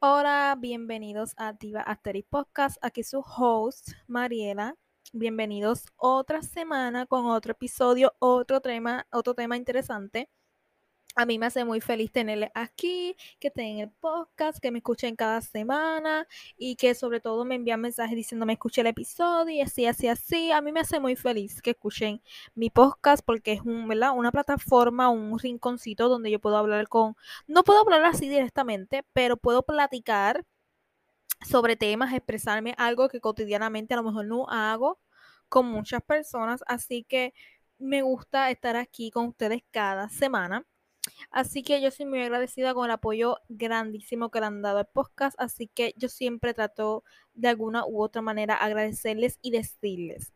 Hola, 0.00 0.56
bienvenidos 0.60 1.32
a 1.36 1.54
Diva 1.54 1.80
Asterix 1.80 2.28
Podcast. 2.28 2.76
Aquí 2.82 3.02
su 3.02 3.18
host, 3.20 3.88
Mariela. 4.06 4.76
Bienvenidos 5.12 5.86
otra 5.96 6.42
semana 6.42 7.06
con 7.06 7.26
otro 7.26 7.52
episodio, 7.52 8.12
otro 8.20 8.60
tema, 8.60 9.06
otro 9.10 9.34
tema 9.34 9.56
interesante. 9.56 10.28
A 11.16 11.26
mí 11.26 11.38
me 11.38 11.46
hace 11.46 11.64
muy 11.64 11.80
feliz 11.80 12.10
tenerles 12.10 12.50
aquí, 12.54 13.16
que 13.38 13.48
estén 13.48 13.66
en 13.66 13.78
el 13.78 13.90
podcast, 13.90 14.58
que 14.58 14.72
me 14.72 14.78
escuchen 14.78 15.14
cada 15.14 15.40
semana 15.42 16.26
y 16.58 16.74
que 16.74 16.94
sobre 16.94 17.20
todo 17.20 17.44
me 17.44 17.54
envían 17.54 17.80
mensajes 17.80 18.16
diciendo 18.16 18.46
me 18.46 18.54
escuché 18.54 18.80
el 18.80 18.88
episodio 18.88 19.54
y 19.54 19.60
así, 19.60 19.86
así, 19.86 20.08
así. 20.08 20.50
A 20.50 20.60
mí 20.60 20.72
me 20.72 20.80
hace 20.80 20.98
muy 20.98 21.14
feliz 21.14 21.62
que 21.62 21.70
escuchen 21.70 22.20
mi 22.56 22.68
podcast 22.68 23.24
porque 23.24 23.52
es 23.52 23.60
un, 23.60 23.88
una 23.90 24.32
plataforma, 24.32 25.08
un 25.08 25.38
rinconcito 25.38 26.08
donde 26.08 26.30
yo 26.32 26.40
puedo 26.40 26.56
hablar 26.56 26.88
con, 26.88 27.16
no 27.46 27.62
puedo 27.62 27.80
hablar 27.80 28.04
así 28.04 28.28
directamente, 28.28 29.04
pero 29.12 29.36
puedo 29.36 29.62
platicar 29.62 30.44
sobre 31.48 31.76
temas, 31.76 32.12
expresarme 32.12 32.74
algo 32.78 33.08
que 33.08 33.20
cotidianamente 33.20 33.94
a 33.94 33.98
lo 33.98 34.02
mejor 34.04 34.26
no 34.26 34.48
hago 34.48 34.98
con 35.48 35.66
muchas 35.66 36.02
personas. 36.02 36.64
Así 36.66 37.04
que 37.04 37.34
me 37.78 38.02
gusta 38.02 38.50
estar 38.50 38.76
aquí 38.76 39.10
con 39.10 39.26
ustedes 39.28 39.62
cada 39.70 40.08
semana. 40.08 40.66
Así 41.30 41.62
que 41.62 41.80
yo 41.80 41.90
soy 41.90 42.06
muy 42.06 42.20
agradecida 42.22 42.74
con 42.74 42.84
el 42.86 42.92
apoyo 42.92 43.38
grandísimo 43.48 44.30
que 44.30 44.40
le 44.40 44.46
han 44.46 44.62
dado 44.62 44.78
al 44.78 44.86
podcast. 44.86 45.34
Así 45.38 45.66
que 45.66 45.94
yo 45.96 46.08
siempre 46.08 46.54
trato 46.54 47.04
de 47.34 47.48
alguna 47.48 47.84
u 47.86 48.02
otra 48.02 48.22
manera 48.22 48.54
agradecerles 48.54 49.38
y 49.42 49.50
decirles. 49.50 50.32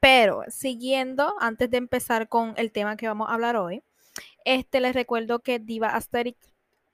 Pero 0.00 0.42
siguiendo, 0.48 1.34
antes 1.40 1.70
de 1.70 1.76
empezar 1.76 2.28
con 2.28 2.54
el 2.56 2.72
tema 2.72 2.96
que 2.96 3.06
vamos 3.06 3.28
a 3.28 3.34
hablar 3.34 3.56
hoy, 3.56 3.82
este 4.44 4.80
les 4.80 4.94
recuerdo 4.94 5.40
que 5.40 5.58
Diva 5.58 5.88
Asterix 5.88 6.38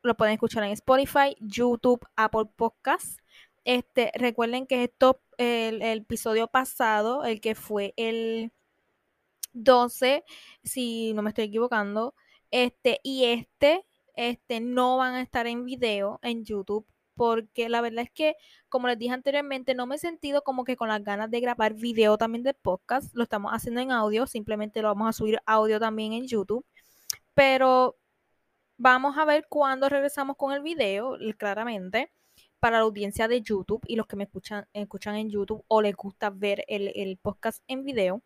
lo 0.02 0.16
pueden 0.16 0.34
escuchar 0.34 0.62
en 0.64 0.72
Spotify, 0.72 1.36
YouTube, 1.40 2.06
Apple 2.16 2.46
Podcasts. 2.56 3.18
Este, 3.64 4.12
recuerden 4.14 4.66
que 4.66 4.84
esto, 4.84 5.20
el, 5.36 5.82
el 5.82 5.98
episodio 5.98 6.48
pasado, 6.48 7.24
el 7.24 7.40
que 7.40 7.54
fue 7.54 7.92
el 7.96 8.52
12, 9.52 10.24
si 10.62 11.12
no 11.14 11.22
me 11.22 11.30
estoy 11.30 11.44
equivocando, 11.44 12.14
este, 12.50 13.00
y 13.02 13.24
este, 13.24 13.84
este, 14.14 14.60
no 14.60 14.96
van 14.96 15.14
a 15.14 15.22
estar 15.22 15.46
en 15.46 15.64
video 15.64 16.18
en 16.22 16.44
YouTube 16.44 16.86
porque 17.18 17.68
la 17.68 17.80
verdad 17.80 18.04
es 18.04 18.10
que, 18.12 18.36
como 18.68 18.88
les 18.88 18.98
dije 18.98 19.12
anteriormente, 19.12 19.74
no 19.74 19.86
me 19.86 19.96
he 19.96 19.98
sentido 19.98 20.42
como 20.42 20.64
que 20.64 20.76
con 20.76 20.88
las 20.88 21.02
ganas 21.02 21.30
de 21.30 21.40
grabar 21.40 21.74
video 21.74 22.16
también 22.16 22.44
de 22.44 22.54
podcast. 22.54 23.14
Lo 23.14 23.24
estamos 23.24 23.52
haciendo 23.52 23.80
en 23.80 23.90
audio, 23.92 24.26
simplemente 24.26 24.82
lo 24.82 24.88
vamos 24.88 25.08
a 25.08 25.12
subir 25.12 25.40
audio 25.44 25.80
también 25.80 26.12
en 26.12 26.28
YouTube. 26.28 26.64
Pero 27.34 27.96
vamos 28.78 29.18
a 29.18 29.24
ver 29.24 29.46
cuándo 29.48 29.88
regresamos 29.88 30.36
con 30.36 30.52
el 30.52 30.62
video, 30.62 31.18
claramente, 31.38 32.12
para 32.60 32.78
la 32.78 32.84
audiencia 32.84 33.28
de 33.28 33.42
YouTube 33.42 33.82
y 33.86 33.96
los 33.96 34.06
que 34.06 34.16
me 34.16 34.24
escuchan, 34.24 34.66
escuchan 34.72 35.16
en 35.16 35.30
YouTube 35.30 35.64
o 35.68 35.82
les 35.82 35.96
gusta 35.96 36.30
ver 36.30 36.64
el, 36.68 36.92
el 36.94 37.18
podcast 37.18 37.62
en 37.68 37.84
video 37.84 38.22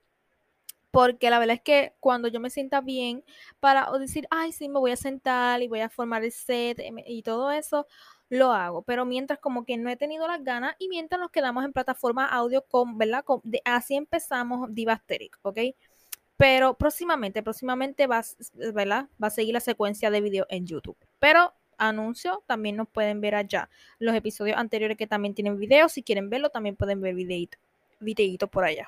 porque 0.92 1.30
la 1.30 1.38
verdad 1.38 1.56
es 1.56 1.62
que 1.62 1.94
cuando 2.00 2.28
yo 2.28 2.38
me 2.38 2.50
sienta 2.50 2.82
bien 2.82 3.24
para 3.60 3.90
decir, 3.98 4.28
ay, 4.30 4.52
sí, 4.52 4.68
me 4.68 4.78
voy 4.78 4.92
a 4.92 4.96
sentar 4.96 5.62
y 5.62 5.68
voy 5.68 5.80
a 5.80 5.88
formar 5.88 6.22
el 6.22 6.30
set 6.32 6.78
em, 6.80 6.96
y 7.06 7.22
todo 7.22 7.50
eso, 7.50 7.86
lo 8.28 8.52
hago. 8.52 8.82
Pero 8.82 9.06
mientras 9.06 9.38
como 9.40 9.64
que 9.64 9.78
no 9.78 9.90
he 9.90 9.96
tenido 9.96 10.28
las 10.28 10.44
ganas 10.44 10.76
y 10.78 10.88
mientras 10.88 11.18
nos 11.20 11.30
quedamos 11.30 11.64
en 11.64 11.72
plataforma 11.72 12.26
audio 12.26 12.62
con, 12.66 12.98
¿verdad? 12.98 13.24
así 13.64 13.96
empezamos 13.96 14.68
Divasteric, 14.74 15.38
¿ok? 15.42 15.58
Pero 16.36 16.74
próximamente, 16.74 17.42
próximamente 17.42 18.06
va, 18.06 18.22
¿verdad? 18.74 19.08
va 19.22 19.28
a 19.28 19.30
seguir 19.30 19.54
la 19.54 19.60
secuencia 19.60 20.10
de 20.10 20.20
video 20.20 20.46
en 20.50 20.66
YouTube. 20.66 20.96
Pero 21.18 21.54
anuncio, 21.78 22.42
también 22.46 22.76
nos 22.76 22.88
pueden 22.88 23.20
ver 23.22 23.34
allá. 23.34 23.70
Los 23.98 24.14
episodios 24.14 24.58
anteriores 24.58 24.98
que 24.98 25.06
también 25.06 25.34
tienen 25.34 25.58
video, 25.58 25.88
si 25.88 26.02
quieren 26.02 26.28
verlo, 26.28 26.50
también 26.50 26.76
pueden 26.76 27.00
ver 27.00 27.14
videito, 27.14 27.56
videito 28.00 28.46
por 28.48 28.64
allá. 28.64 28.86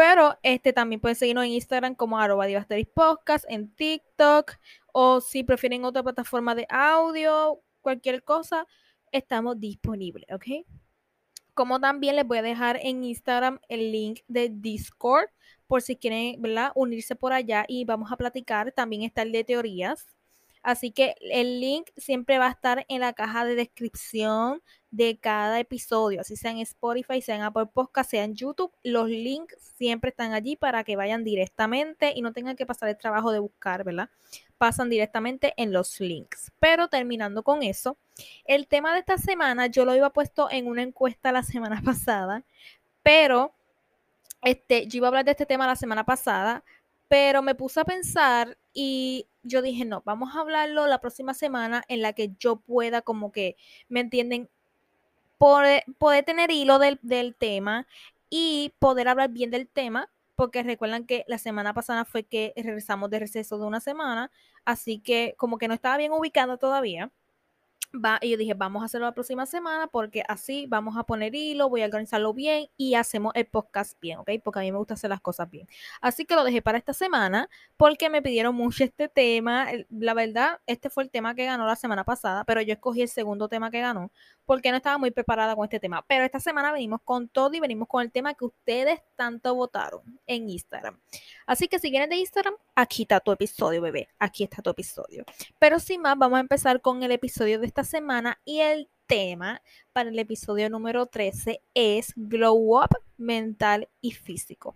Pero 0.00 0.38
este 0.42 0.72
también 0.72 0.98
pueden 0.98 1.14
seguirnos 1.14 1.44
en 1.44 1.50
Instagram 1.50 1.94
como 1.94 2.18
arroba 2.18 2.46
podcast, 2.94 3.44
en 3.50 3.68
TikTok, 3.74 4.52
o 4.94 5.20
si 5.20 5.44
prefieren 5.44 5.84
otra 5.84 6.02
plataforma 6.02 6.54
de 6.54 6.66
audio, 6.70 7.60
cualquier 7.82 8.24
cosa, 8.24 8.66
estamos 9.12 9.60
disponibles, 9.60 10.24
¿ok? 10.32 10.66
Como 11.52 11.80
también 11.80 12.16
les 12.16 12.26
voy 12.26 12.38
a 12.38 12.42
dejar 12.42 12.78
en 12.80 13.04
Instagram 13.04 13.60
el 13.68 13.92
link 13.92 14.20
de 14.26 14.48
Discord 14.48 15.28
por 15.66 15.82
si 15.82 15.96
quieren 15.96 16.40
unirse 16.76 17.14
por 17.14 17.34
allá 17.34 17.66
y 17.68 17.84
vamos 17.84 18.10
a 18.10 18.16
platicar. 18.16 18.72
También 18.72 19.02
está 19.02 19.20
el 19.20 19.32
de 19.32 19.44
teorías. 19.44 20.06
Así 20.62 20.90
que 20.90 21.14
el 21.20 21.60
link 21.60 21.88
siempre 21.96 22.38
va 22.38 22.46
a 22.46 22.50
estar 22.50 22.84
en 22.88 23.00
la 23.00 23.14
caja 23.14 23.44
de 23.44 23.54
descripción 23.54 24.62
de 24.90 25.18
cada 25.18 25.60
episodio, 25.60 26.20
así 26.20 26.36
sea 26.36 26.50
en 26.50 26.58
Spotify, 26.58 27.22
sea 27.22 27.36
en 27.36 27.42
Apple 27.42 27.66
Podcast, 27.66 28.10
sea 28.10 28.24
en 28.24 28.34
YouTube. 28.34 28.72
Los 28.82 29.08
links 29.08 29.56
siempre 29.76 30.10
están 30.10 30.32
allí 30.32 30.56
para 30.56 30.84
que 30.84 30.96
vayan 30.96 31.24
directamente 31.24 32.12
y 32.14 32.22
no 32.22 32.32
tengan 32.32 32.56
que 32.56 32.66
pasar 32.66 32.88
el 32.88 32.98
trabajo 32.98 33.32
de 33.32 33.38
buscar, 33.38 33.84
¿verdad? 33.84 34.10
Pasan 34.58 34.90
directamente 34.90 35.54
en 35.56 35.72
los 35.72 35.98
links. 36.00 36.52
Pero 36.58 36.88
terminando 36.88 37.42
con 37.42 37.62
eso, 37.62 37.96
el 38.44 38.66
tema 38.66 38.92
de 38.92 39.00
esta 39.00 39.16
semana 39.16 39.68
yo 39.68 39.84
lo 39.84 39.94
iba 39.94 40.10
puesto 40.10 40.50
en 40.50 40.66
una 40.66 40.82
encuesta 40.82 41.32
la 41.32 41.42
semana 41.42 41.80
pasada, 41.84 42.44
pero 43.02 43.54
este, 44.42 44.86
yo 44.86 44.98
iba 44.98 45.06
a 45.06 45.08
hablar 45.08 45.24
de 45.24 45.30
este 45.30 45.46
tema 45.46 45.66
la 45.66 45.76
semana 45.76 46.04
pasada, 46.04 46.64
pero 47.08 47.42
me 47.42 47.54
puse 47.54 47.80
a 47.80 47.84
pensar 47.84 48.58
y 48.72 49.26
yo 49.42 49.62
dije, 49.62 49.84
no, 49.84 50.02
vamos 50.04 50.34
a 50.34 50.40
hablarlo 50.40 50.86
la 50.86 51.00
próxima 51.00 51.34
semana 51.34 51.82
en 51.88 52.02
la 52.02 52.12
que 52.12 52.32
yo 52.38 52.56
pueda 52.56 53.02
como 53.02 53.32
que, 53.32 53.56
¿me 53.88 54.00
entienden? 54.00 54.48
Poder, 55.38 55.84
tener 56.26 56.50
hilo 56.50 56.78
del, 56.78 56.98
del 57.02 57.34
tema 57.34 57.86
y 58.28 58.74
poder 58.78 59.08
hablar 59.08 59.30
bien 59.30 59.50
del 59.50 59.68
tema, 59.68 60.10
porque 60.36 60.62
recuerdan 60.62 61.06
que 61.06 61.24
la 61.28 61.38
semana 61.38 61.72
pasada 61.74 62.04
fue 62.04 62.24
que 62.24 62.52
regresamos 62.56 63.10
de 63.10 63.20
receso 63.20 63.58
de 63.58 63.64
una 63.64 63.80
semana, 63.80 64.30
así 64.64 64.98
que 64.98 65.34
como 65.38 65.58
que 65.58 65.68
no 65.68 65.74
estaba 65.74 65.96
bien 65.96 66.12
ubicado 66.12 66.58
todavía 66.58 67.10
y 68.20 68.30
yo 68.30 68.36
dije, 68.36 68.54
vamos 68.54 68.82
a 68.82 68.86
hacerlo 68.86 69.06
la 69.06 69.14
próxima 69.14 69.46
semana 69.46 69.88
porque 69.88 70.22
así 70.28 70.66
vamos 70.68 70.96
a 70.96 71.04
poner 71.04 71.34
hilo, 71.34 71.68
voy 71.68 71.82
a 71.82 71.86
organizarlo 71.86 72.32
bien 72.32 72.68
y 72.76 72.94
hacemos 72.94 73.32
el 73.34 73.46
podcast 73.46 74.00
bien, 74.00 74.18
¿ok? 74.18 74.30
Porque 74.44 74.60
a 74.60 74.62
mí 74.62 74.72
me 74.72 74.78
gusta 74.78 74.94
hacer 74.94 75.10
las 75.10 75.20
cosas 75.20 75.50
bien. 75.50 75.66
Así 76.00 76.24
que 76.24 76.34
lo 76.34 76.44
dejé 76.44 76.62
para 76.62 76.78
esta 76.78 76.92
semana 76.92 77.48
porque 77.76 78.08
me 78.08 78.22
pidieron 78.22 78.54
mucho 78.54 78.84
este 78.84 79.08
tema. 79.08 79.68
La 79.90 80.14
verdad, 80.14 80.60
este 80.66 80.90
fue 80.90 81.02
el 81.02 81.10
tema 81.10 81.34
que 81.34 81.44
ganó 81.44 81.66
la 81.66 81.76
semana 81.76 82.04
pasada, 82.04 82.44
pero 82.44 82.60
yo 82.62 82.72
escogí 82.72 83.02
el 83.02 83.08
segundo 83.08 83.48
tema 83.48 83.70
que 83.70 83.80
ganó 83.80 84.12
porque 84.50 84.72
no 84.72 84.78
estaba 84.78 84.98
muy 84.98 85.12
preparada 85.12 85.54
con 85.54 85.62
este 85.62 85.78
tema. 85.78 86.04
Pero 86.08 86.24
esta 86.24 86.40
semana 86.40 86.72
venimos 86.72 87.02
con 87.04 87.28
todo 87.28 87.54
y 87.54 87.60
venimos 87.60 87.86
con 87.86 88.02
el 88.02 88.10
tema 88.10 88.34
que 88.34 88.46
ustedes 88.46 89.00
tanto 89.14 89.54
votaron 89.54 90.02
en 90.26 90.50
Instagram. 90.50 90.98
Así 91.46 91.68
que 91.68 91.78
si 91.78 91.88
vienen 91.88 92.10
de 92.10 92.16
Instagram, 92.16 92.54
aquí 92.74 93.02
está 93.02 93.20
tu 93.20 93.30
episodio, 93.30 93.80
bebé. 93.80 94.08
Aquí 94.18 94.42
está 94.42 94.60
tu 94.60 94.70
episodio. 94.70 95.24
Pero 95.60 95.78
sin 95.78 96.02
más, 96.02 96.18
vamos 96.18 96.38
a 96.38 96.40
empezar 96.40 96.80
con 96.80 97.04
el 97.04 97.12
episodio 97.12 97.60
de 97.60 97.66
esta 97.68 97.84
semana 97.84 98.40
y 98.44 98.58
el 98.58 98.88
tema 99.06 99.62
para 99.92 100.10
el 100.10 100.18
episodio 100.18 100.68
número 100.68 101.06
13 101.06 101.62
es 101.74 102.12
Glow 102.16 102.76
Up 102.76 102.90
mental 103.18 103.88
y 104.00 104.10
físico. 104.10 104.74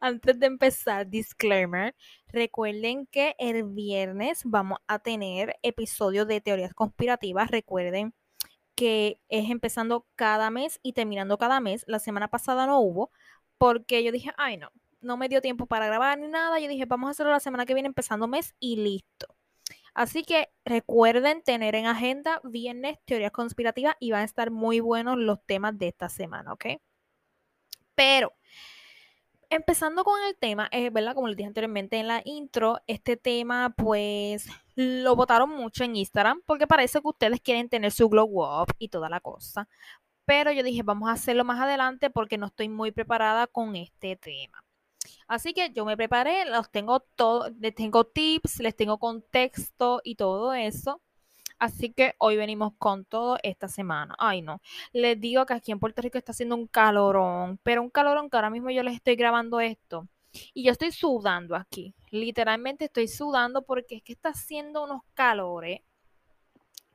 Antes 0.00 0.38
de 0.38 0.46
empezar, 0.46 1.08
disclaimer, 1.08 1.94
recuerden 2.28 3.06
que 3.06 3.34
el 3.38 3.64
viernes 3.64 4.42
vamos 4.44 4.78
a 4.86 4.98
tener 4.98 5.56
episodio 5.62 6.26
de 6.26 6.40
teorías 6.40 6.74
conspirativas. 6.74 7.50
Recuerden 7.50 8.14
que 8.74 9.20
es 9.28 9.50
empezando 9.50 10.06
cada 10.14 10.50
mes 10.50 10.78
y 10.82 10.92
terminando 10.92 11.38
cada 11.38 11.60
mes. 11.60 11.84
La 11.86 11.98
semana 11.98 12.28
pasada 12.28 12.66
no 12.66 12.80
hubo 12.80 13.10
porque 13.58 14.04
yo 14.04 14.12
dije, 14.12 14.32
ay 14.36 14.58
no, 14.58 14.70
no 15.00 15.16
me 15.16 15.28
dio 15.28 15.40
tiempo 15.40 15.66
para 15.66 15.86
grabar 15.86 16.18
ni 16.18 16.28
nada. 16.28 16.60
Yo 16.60 16.68
dije, 16.68 16.84
vamos 16.84 17.08
a 17.08 17.10
hacerlo 17.12 17.32
la 17.32 17.40
semana 17.40 17.64
que 17.64 17.74
viene 17.74 17.88
empezando 17.88 18.28
mes 18.28 18.54
y 18.60 18.76
listo. 18.76 19.26
Así 19.94 20.24
que 20.24 20.50
recuerden 20.66 21.42
tener 21.42 21.74
en 21.74 21.86
agenda 21.86 22.40
viernes 22.44 22.98
teorías 23.06 23.32
conspirativas 23.32 23.96
y 23.98 24.10
van 24.10 24.20
a 24.22 24.24
estar 24.24 24.50
muy 24.50 24.80
buenos 24.80 25.16
los 25.16 25.42
temas 25.46 25.78
de 25.78 25.88
esta 25.88 26.10
semana, 26.10 26.52
¿ok? 26.52 26.66
Pero 27.94 28.35
empezando 29.50 30.04
con 30.04 30.20
el 30.22 30.36
tema, 30.36 30.68
es 30.70 30.92
verdad, 30.92 31.14
como 31.14 31.28
les 31.28 31.36
dije 31.36 31.48
anteriormente 31.48 31.98
en 31.98 32.08
la 32.08 32.22
intro, 32.24 32.80
este 32.86 33.16
tema 33.16 33.74
pues 33.76 34.46
lo 34.74 35.16
votaron 35.16 35.50
mucho 35.50 35.84
en 35.84 35.96
Instagram 35.96 36.42
porque 36.46 36.66
parece 36.66 37.00
que 37.00 37.08
ustedes 37.08 37.40
quieren 37.40 37.68
tener 37.68 37.92
su 37.92 38.08
glow 38.08 38.42
up 38.62 38.72
y 38.78 38.88
toda 38.88 39.08
la 39.08 39.20
cosa. 39.20 39.68
Pero 40.24 40.52
yo 40.52 40.62
dije, 40.62 40.82
vamos 40.82 41.08
a 41.08 41.12
hacerlo 41.12 41.44
más 41.44 41.60
adelante 41.60 42.10
porque 42.10 42.38
no 42.38 42.46
estoy 42.46 42.68
muy 42.68 42.90
preparada 42.92 43.46
con 43.46 43.76
este 43.76 44.16
tema. 44.16 44.64
Así 45.28 45.54
que 45.54 45.72
yo 45.72 45.84
me 45.84 45.96
preparé, 45.96 46.44
los 46.46 46.70
tengo 46.70 47.00
todo, 47.00 47.50
les 47.60 47.74
tengo 47.74 48.04
tips, 48.04 48.60
les 48.60 48.76
tengo 48.76 48.98
contexto 48.98 50.00
y 50.04 50.16
todo 50.16 50.52
eso. 50.54 51.00
Así 51.58 51.92
que 51.92 52.14
hoy 52.18 52.36
venimos 52.36 52.72
con 52.78 53.04
todo 53.04 53.38
esta 53.42 53.68
semana. 53.68 54.14
Ay, 54.18 54.42
no. 54.42 54.60
Les 54.92 55.20
digo 55.20 55.46
que 55.46 55.54
aquí 55.54 55.72
en 55.72 55.80
Puerto 55.80 56.02
Rico 56.02 56.18
está 56.18 56.32
haciendo 56.32 56.54
un 56.56 56.66
calorón, 56.66 57.58
pero 57.62 57.82
un 57.82 57.90
calorón 57.90 58.28
que 58.30 58.36
ahora 58.36 58.50
mismo 58.50 58.70
yo 58.70 58.82
les 58.82 58.94
estoy 58.96 59.16
grabando 59.16 59.60
esto. 59.60 60.08
Y 60.54 60.64
yo 60.64 60.72
estoy 60.72 60.92
sudando 60.92 61.56
aquí. 61.56 61.94
Literalmente 62.10 62.86
estoy 62.86 63.08
sudando 63.08 63.62
porque 63.62 63.96
es 63.96 64.02
que 64.02 64.12
está 64.12 64.30
haciendo 64.30 64.84
unos 64.84 65.02
calores 65.14 65.80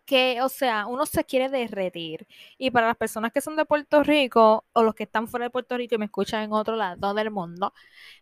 que, 0.05 0.41
o 0.41 0.49
sea, 0.49 0.87
uno 0.87 1.05
se 1.05 1.23
quiere 1.23 1.49
derretir. 1.49 2.27
Y 2.57 2.71
para 2.71 2.87
las 2.87 2.97
personas 2.97 3.31
que 3.31 3.41
son 3.41 3.55
de 3.55 3.65
Puerto 3.65 4.03
Rico 4.03 4.65
o 4.73 4.83
los 4.83 4.93
que 4.93 5.03
están 5.03 5.27
fuera 5.27 5.45
de 5.45 5.49
Puerto 5.51 5.77
Rico 5.77 5.95
y 5.95 5.97
me 5.97 6.05
escuchan 6.05 6.43
en 6.43 6.53
otro 6.53 6.75
lado 6.75 7.13
del 7.13 7.31
mundo, 7.31 7.73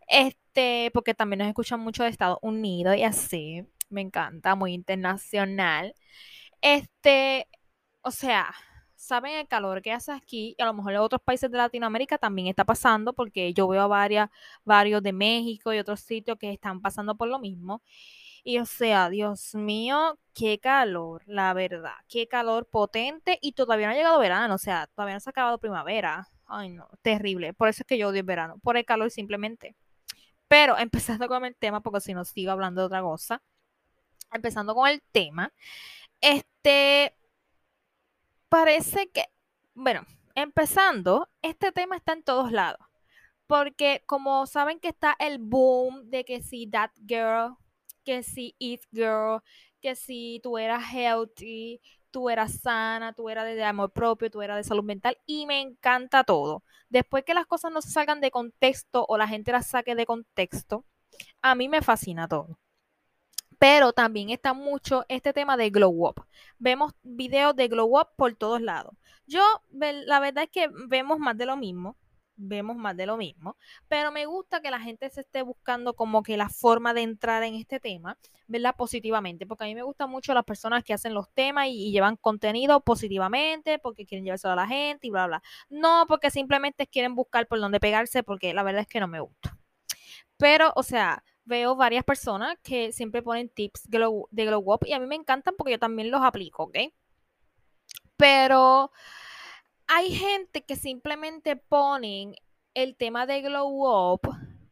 este, 0.07 0.91
porque 0.93 1.13
también 1.13 1.39
nos 1.39 1.47
escuchan 1.47 1.79
mucho 1.79 2.03
de 2.03 2.09
Estados 2.09 2.39
Unidos 2.41 2.95
y 2.97 3.03
así, 3.03 3.65
me 3.89 4.01
encanta, 4.01 4.55
muy 4.55 4.73
internacional. 4.73 5.95
Este, 6.61 7.47
o 8.01 8.11
sea, 8.11 8.53
saben 8.95 9.33
el 9.37 9.47
calor 9.47 9.81
que 9.81 9.91
hace 9.91 10.11
aquí, 10.11 10.55
y 10.57 10.61
a 10.61 10.65
lo 10.65 10.73
mejor 10.73 10.93
en 10.93 10.99
otros 10.99 11.21
países 11.21 11.49
de 11.51 11.57
Latinoamérica 11.57 12.17
también 12.17 12.47
está 12.47 12.65
pasando, 12.65 13.13
porque 13.13 13.53
yo 13.53 13.67
veo 13.67 13.87
varias, 13.89 14.29
varios 14.65 15.01
de 15.03 15.13
México 15.13 15.73
y 15.73 15.79
otros 15.79 16.01
sitios 16.01 16.37
que 16.37 16.51
están 16.51 16.81
pasando 16.81 17.15
por 17.15 17.27
lo 17.29 17.39
mismo. 17.39 17.81
Y 18.43 18.59
o 18.59 18.65
sea, 18.65 19.09
Dios 19.09 19.55
mío, 19.55 20.17
qué 20.33 20.59
calor, 20.59 21.23
la 21.27 21.53
verdad, 21.53 21.93
qué 22.07 22.27
calor 22.27 22.67
potente 22.67 23.37
y 23.41 23.53
todavía 23.53 23.87
no 23.87 23.93
ha 23.93 23.95
llegado 23.95 24.19
verano, 24.19 24.55
o 24.55 24.57
sea, 24.57 24.87
todavía 24.87 25.15
no 25.15 25.19
se 25.19 25.29
ha 25.29 25.31
acabado 25.31 25.59
primavera. 25.59 26.27
Ay, 26.45 26.69
no, 26.69 26.89
terrible. 27.01 27.53
Por 27.53 27.69
eso 27.69 27.83
es 27.83 27.87
que 27.87 27.97
yo 27.97 28.09
odio 28.09 28.21
el 28.21 28.25
verano, 28.25 28.59
por 28.63 28.77
el 28.77 28.85
calor 28.85 29.11
simplemente. 29.11 29.75
Pero 30.47 30.77
empezando 30.77 31.27
con 31.27 31.45
el 31.45 31.55
tema, 31.55 31.81
porque 31.81 32.01
si 32.01 32.13
no 32.13 32.25
sigo 32.25 32.51
hablando 32.51 32.81
de 32.81 32.87
otra 32.87 33.01
cosa, 33.01 33.41
empezando 34.31 34.75
con 34.75 34.87
el 34.87 35.01
tema, 35.11 35.53
este, 36.21 37.15
parece 38.49 39.09
que, 39.09 39.25
bueno, 39.73 40.05
empezando, 40.35 41.29
este 41.41 41.71
tema 41.71 41.95
está 41.97 42.13
en 42.13 42.23
todos 42.23 42.51
lados. 42.51 42.79
Porque 43.47 44.03
como 44.05 44.45
saben 44.47 44.79
que 44.79 44.89
está 44.89 45.15
el 45.19 45.39
boom 45.39 46.09
de 46.09 46.23
que 46.25 46.41
si 46.43 46.67
that 46.67 46.91
girl, 47.07 47.57
que 48.05 48.23
si 48.23 48.55
it 48.59 48.81
girl, 48.91 49.41
que 49.81 49.95
si 49.95 50.39
tú 50.43 50.57
eras 50.57 50.83
healthy, 50.93 51.81
tú 52.11 52.29
eras 52.29 52.59
sana, 52.61 53.13
tú 53.13 53.29
eras 53.29 53.45
de 53.45 53.63
amor 53.63 53.91
propio, 53.91 54.29
tú 54.29 54.41
eras 54.41 54.57
de 54.57 54.63
salud 54.63 54.83
mental 54.83 55.17
y 55.25 55.45
me 55.47 55.61
encanta 55.61 56.23
todo. 56.23 56.63
Después 56.89 57.23
que 57.23 57.33
las 57.33 57.45
cosas 57.47 57.71
no 57.71 57.81
se 57.81 57.91
salgan 57.91 58.21
de 58.21 58.31
contexto 58.31 59.05
o 59.07 59.17
la 59.17 59.27
gente 59.27 59.51
las 59.51 59.67
saque 59.67 59.95
de 59.95 60.05
contexto, 60.05 60.85
a 61.41 61.55
mí 61.55 61.69
me 61.69 61.81
fascina 61.81 62.27
todo 62.27 62.59
pero 63.59 63.93
también 63.93 64.29
está 64.29 64.53
mucho 64.53 65.05
este 65.09 65.33
tema 65.33 65.57
de 65.57 65.69
glow 65.69 66.07
up. 66.07 66.25
Vemos 66.57 66.93
videos 67.03 67.55
de 67.55 67.67
glow 67.67 67.99
up 67.99 68.09
por 68.15 68.33
todos 68.35 68.61
lados. 68.61 68.95
Yo, 69.27 69.43
la 69.71 70.19
verdad 70.19 70.45
es 70.45 70.49
que 70.49 70.69
vemos 70.87 71.19
más 71.19 71.37
de 71.37 71.45
lo 71.45 71.57
mismo, 71.57 71.97
vemos 72.39 72.77
más 72.77 72.95
de 72.95 73.05
lo 73.05 73.17
mismo, 73.17 73.57
pero 73.87 74.11
me 74.11 74.25
gusta 74.25 74.61
que 74.61 74.71
la 74.71 74.79
gente 74.79 75.09
se 75.09 75.21
esté 75.21 75.41
buscando 75.41 75.93
como 75.93 76.23
que 76.23 76.37
la 76.37 76.49
forma 76.49 76.93
de 76.93 77.01
entrar 77.01 77.43
en 77.43 77.55
este 77.55 77.79
tema, 77.79 78.17
verla 78.47 78.73
positivamente, 78.73 79.45
porque 79.45 79.65
a 79.65 79.67
mí 79.67 79.75
me 79.75 79.83
gustan 79.83 80.09
mucho 80.09 80.33
las 80.33 80.45
personas 80.45 80.83
que 80.83 80.93
hacen 80.93 81.13
los 81.13 81.29
temas 81.33 81.67
y, 81.67 81.91
llevan 81.91 82.15
contenido 82.15 82.79
positivamente, 82.81 83.77
porque 83.77 84.05
quieren 84.05 84.23
llevárselo 84.23 84.53
a 84.53 84.55
la 84.55 84.67
gente 84.67 85.07
y 85.07 85.09
bla, 85.11 85.27
bla. 85.27 85.43
No 85.69 86.05
porque 86.07 86.31
simplemente 86.31 86.87
quieren 86.87 87.13
buscar 87.13 87.47
por 87.47 87.59
dónde 87.59 87.79
pegarse, 87.79 88.23
porque 88.23 88.53
la 88.53 88.63
verdad 88.63 88.81
es 88.81 88.87
que 88.87 89.01
no 89.01 89.07
me 89.07 89.19
gusta. 89.19 89.57
Pero, 90.37 90.71
o 90.75 90.83
sea, 90.83 91.23
veo 91.49 91.75
varias 91.75 92.05
personas 92.05 92.57
que 92.63 92.93
siempre 92.93 93.21
ponen 93.21 93.49
tips 93.49 93.89
de 93.89 94.45
Glow 94.45 94.73
Up 94.73 94.85
y 94.85 94.93
a 94.93 94.99
mí 94.99 95.07
me 95.07 95.15
encantan 95.15 95.55
porque 95.57 95.71
yo 95.73 95.79
también 95.79 96.11
los 96.11 96.21
aplico, 96.21 96.63
¿ok? 96.63 96.77
Pero 98.15 98.91
hay 99.87 100.13
gente 100.13 100.63
que 100.63 100.75
simplemente 100.75 101.55
ponen 101.55 102.35
el 102.73 102.95
tema 102.95 103.25
de 103.25 103.41
Glow 103.41 104.13
Up 104.13 104.21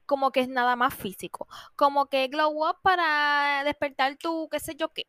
como 0.06 0.32
que 0.32 0.42
es 0.42 0.48
nada 0.48 0.76
más 0.78 0.94
físico, 0.94 1.48
como 1.76 2.06
que 2.06 2.28
Glow 2.28 2.70
Up 2.70 2.78
para 2.82 3.64
despertar 3.66 4.16
tu, 4.18 4.48
qué 4.50 4.60
sé 4.60 4.76
yo 4.76 4.94
qué 4.94 5.06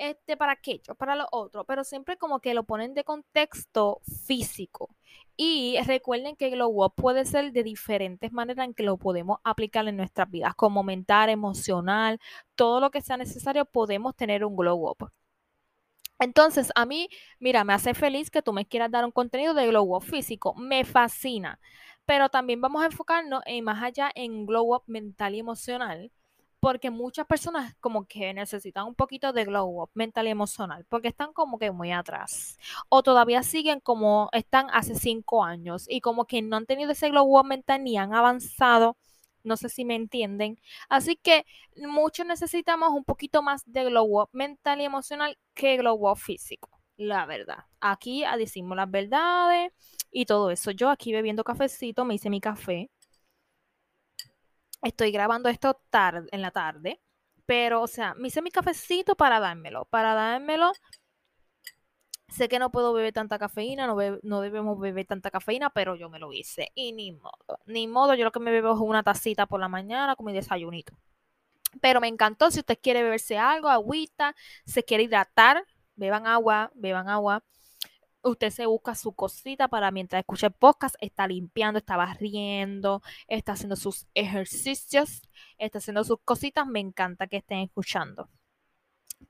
este, 0.00 0.36
para 0.36 0.52
aquello, 0.52 0.94
para 0.94 1.14
lo 1.14 1.28
otro, 1.30 1.64
pero 1.64 1.84
siempre 1.84 2.16
como 2.16 2.40
que 2.40 2.54
lo 2.54 2.64
ponen 2.64 2.94
de 2.94 3.04
contexto 3.04 4.00
físico. 4.26 4.88
Y 5.36 5.78
recuerden 5.86 6.36
que 6.36 6.50
Glow 6.50 6.84
Up 6.84 6.94
puede 6.96 7.24
ser 7.26 7.52
de 7.52 7.62
diferentes 7.62 8.32
maneras 8.32 8.66
en 8.66 8.74
que 8.74 8.82
lo 8.82 8.96
podemos 8.96 9.40
aplicar 9.44 9.86
en 9.88 9.96
nuestras 9.96 10.30
vidas, 10.30 10.54
como 10.54 10.82
mental, 10.82 11.28
emocional, 11.30 12.18
todo 12.54 12.80
lo 12.80 12.90
que 12.90 13.02
sea 13.02 13.16
necesario, 13.18 13.64
podemos 13.66 14.16
tener 14.16 14.44
un 14.44 14.56
Glow 14.56 14.90
Up. 14.90 15.10
Entonces, 16.18 16.70
a 16.74 16.86
mí, 16.86 17.08
mira, 17.38 17.64
me 17.64 17.72
hace 17.74 17.94
feliz 17.94 18.30
que 18.30 18.42
tú 18.42 18.52
me 18.52 18.66
quieras 18.66 18.90
dar 18.90 19.04
un 19.04 19.10
contenido 19.12 19.54
de 19.54 19.66
Glow 19.66 19.96
Up 19.96 20.02
físico, 20.02 20.54
me 20.54 20.84
fascina, 20.84 21.60
pero 22.06 22.28
también 22.30 22.60
vamos 22.60 22.82
a 22.82 22.86
enfocarnos 22.86 23.42
en 23.46 23.64
más 23.64 23.82
allá 23.82 24.10
en 24.14 24.46
Glow 24.46 24.74
Up 24.74 24.84
mental 24.86 25.34
y 25.34 25.40
emocional, 25.40 26.10
porque 26.60 26.90
muchas 26.90 27.26
personas 27.26 27.74
como 27.80 28.06
que 28.06 28.32
necesitan 28.34 28.86
un 28.86 28.94
poquito 28.94 29.32
de 29.32 29.44
glow 29.44 29.82
up 29.82 29.90
mental 29.94 30.26
y 30.26 30.30
emocional, 30.30 30.84
porque 30.88 31.08
están 31.08 31.32
como 31.32 31.58
que 31.58 31.70
muy 31.70 31.90
atrás, 31.92 32.58
o 32.88 33.02
todavía 33.02 33.42
siguen 33.42 33.80
como 33.80 34.28
están 34.32 34.68
hace 34.72 34.94
cinco 34.94 35.42
años 35.42 35.86
y 35.88 36.00
como 36.00 36.26
que 36.26 36.42
no 36.42 36.56
han 36.56 36.66
tenido 36.66 36.92
ese 36.92 37.08
glow 37.10 37.38
up 37.38 37.46
mental 37.46 37.82
ni 37.82 37.96
han 37.96 38.14
avanzado, 38.14 38.96
no 39.42 39.56
sé 39.56 39.70
si 39.70 39.84
me 39.86 39.94
entienden, 39.94 40.58
así 40.88 41.16
que 41.16 41.46
muchos 41.76 42.26
necesitamos 42.26 42.90
un 42.90 43.04
poquito 43.04 43.42
más 43.42 43.62
de 43.66 43.84
glow 43.84 44.20
up 44.22 44.28
mental 44.32 44.80
y 44.80 44.84
emocional 44.84 45.38
que 45.54 45.78
glow 45.78 46.10
up 46.10 46.18
físico. 46.18 46.68
La 46.96 47.24
verdad, 47.24 47.64
aquí 47.80 48.24
decimos 48.36 48.76
las 48.76 48.90
verdades 48.90 49.72
y 50.10 50.26
todo 50.26 50.50
eso. 50.50 50.70
Yo 50.70 50.90
aquí 50.90 51.12
bebiendo 51.14 51.44
cafecito, 51.44 52.04
me 52.04 52.16
hice 52.16 52.28
mi 52.28 52.42
café, 52.42 52.90
estoy 54.82 55.12
grabando 55.12 55.48
esto 55.48 55.80
tarde, 55.90 56.28
en 56.32 56.42
la 56.42 56.50
tarde, 56.50 57.00
pero, 57.46 57.82
o 57.82 57.86
sea, 57.86 58.14
me 58.14 58.28
hice 58.28 58.42
mi 58.42 58.50
cafecito 58.50 59.16
para 59.16 59.40
dármelo, 59.40 59.84
para 59.86 60.14
dármelo. 60.14 60.72
Sé 62.28 62.48
que 62.48 62.60
no 62.60 62.70
puedo 62.70 62.92
beber 62.92 63.12
tanta 63.12 63.38
cafeína, 63.38 63.86
no, 63.88 63.96
no 64.22 64.40
debemos 64.40 64.78
beber 64.78 65.04
tanta 65.06 65.30
cafeína, 65.30 65.70
pero 65.70 65.96
yo 65.96 66.08
me 66.08 66.20
lo 66.20 66.32
hice. 66.32 66.70
Y 66.74 66.92
ni 66.92 67.12
modo, 67.12 67.58
ni 67.66 67.88
modo, 67.88 68.14
yo 68.14 68.24
lo 68.24 68.30
que 68.32 68.38
me 68.40 68.52
bebo 68.52 68.72
es 68.72 68.80
una 68.80 69.02
tacita 69.02 69.46
por 69.46 69.60
la 69.60 69.68
mañana 69.68 70.14
con 70.16 70.26
mi 70.26 70.32
desayunito. 70.32 70.94
Pero 71.80 72.00
me 72.00 72.08
encantó, 72.08 72.50
si 72.50 72.60
usted 72.60 72.78
quiere 72.82 73.02
beberse 73.02 73.38
algo, 73.38 73.68
agüita, 73.68 74.34
se 74.66 74.84
quiere 74.84 75.04
hidratar, 75.04 75.64
beban 75.96 76.26
agua, 76.26 76.70
beban 76.74 77.08
agua 77.08 77.44
usted 78.22 78.50
se 78.50 78.66
busca 78.66 78.94
su 78.94 79.12
cosita 79.12 79.68
para 79.68 79.90
mientras 79.90 80.20
escucha 80.20 80.48
el 80.48 80.52
podcast, 80.52 80.94
está 81.00 81.26
limpiando, 81.26 81.78
está 81.78 81.96
barriendo, 81.96 83.02
está 83.28 83.52
haciendo 83.52 83.76
sus 83.76 84.06
ejercicios, 84.14 85.22
está 85.58 85.78
haciendo 85.78 86.04
sus 86.04 86.18
cositas. 86.24 86.66
Me 86.66 86.80
encanta 86.80 87.26
que 87.26 87.38
estén 87.38 87.60
escuchando. 87.60 88.28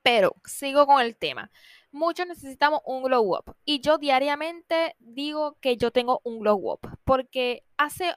Pero 0.03 0.35
sigo 0.45 0.85
con 0.85 1.01
el 1.01 1.17
tema. 1.17 1.51
Muchos 1.91 2.25
necesitamos 2.27 2.81
un 2.85 3.03
glow 3.03 3.35
up. 3.35 3.55
Y 3.65 3.81
yo 3.81 3.97
diariamente 3.97 4.95
digo 4.99 5.57
que 5.59 5.77
yo 5.77 5.91
tengo 5.91 6.21
un 6.23 6.39
glow 6.39 6.71
up. 6.71 6.79
Porque 7.03 7.65
hace 7.77 8.15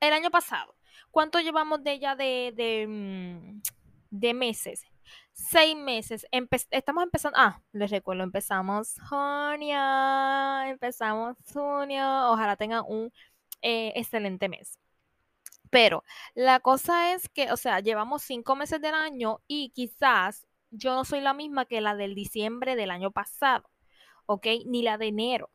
el 0.00 0.12
año 0.12 0.30
pasado, 0.30 0.74
¿cuánto 1.10 1.40
llevamos 1.40 1.82
de 1.84 1.92
ella 1.92 2.16
de, 2.16 2.52
de, 2.56 2.86
mm, 2.88 3.62
de 4.10 4.34
meses? 4.34 4.86
Seis 5.34 5.76
meses. 5.76 6.26
estamos 6.70 7.04
empezando, 7.04 7.38
ah, 7.38 7.60
les 7.72 7.90
recuerdo, 7.90 8.22
empezamos 8.24 8.94
junio, 9.08 9.76
empezamos 10.66 11.36
junio, 11.52 12.30
ojalá 12.30 12.56
tengan 12.56 12.84
un 12.88 13.12
eh, 13.62 13.92
excelente 13.96 14.48
mes. 14.48 14.78
Pero 15.70 16.04
la 16.34 16.60
cosa 16.60 17.14
es 17.14 17.28
que, 17.28 17.52
o 17.52 17.56
sea, 17.56 17.80
llevamos 17.80 18.22
cinco 18.22 18.56
meses 18.56 18.80
del 18.80 18.94
año 18.94 19.40
y 19.48 19.70
quizás 19.70 20.46
yo 20.70 20.94
no 20.94 21.04
soy 21.04 21.20
la 21.20 21.34
misma 21.34 21.66
que 21.66 21.80
la 21.80 21.96
del 21.96 22.14
diciembre 22.14 22.76
del 22.76 22.90
año 22.90 23.10
pasado, 23.12 23.70
¿ok? 24.26 24.46
Ni 24.66 24.82
la 24.82 24.98
de 24.98 25.08
enero 25.08 25.50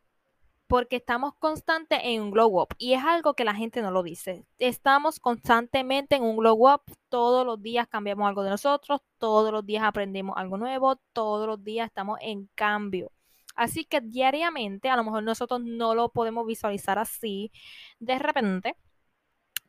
porque 0.69 0.97
estamos 0.97 1.33
constantes 1.39 1.99
en 2.03 2.21
un 2.21 2.31
glow 2.31 2.61
up 2.61 2.75
y 2.77 2.93
es 2.93 3.03
algo 3.03 3.33
que 3.33 3.43
la 3.43 3.55
gente 3.55 3.81
no 3.81 3.89
lo 3.89 4.03
dice. 4.03 4.45
Estamos 4.59 5.19
constantemente 5.19 6.15
en 6.15 6.23
un 6.23 6.37
glow 6.37 6.71
up, 6.71 6.83
todos 7.09 7.43
los 7.43 7.59
días 7.59 7.87
cambiamos 7.87 8.27
algo 8.27 8.43
de 8.43 8.51
nosotros, 8.51 9.01
todos 9.17 9.51
los 9.51 9.65
días 9.65 9.83
aprendemos 9.83 10.37
algo 10.37 10.57
nuevo, 10.57 10.97
todos 11.11 11.47
los 11.47 11.63
días 11.63 11.87
estamos 11.87 12.19
en 12.21 12.47
cambio. 12.53 13.11
Así 13.55 13.83
que 13.83 13.99
diariamente, 13.99 14.89
a 14.89 14.95
lo 14.95 15.03
mejor 15.03 15.23
nosotros 15.23 15.59
no 15.63 15.95
lo 15.95 16.09
podemos 16.09 16.45
visualizar 16.45 16.99
así 16.99 17.51
de 17.99 18.19
repente, 18.19 18.75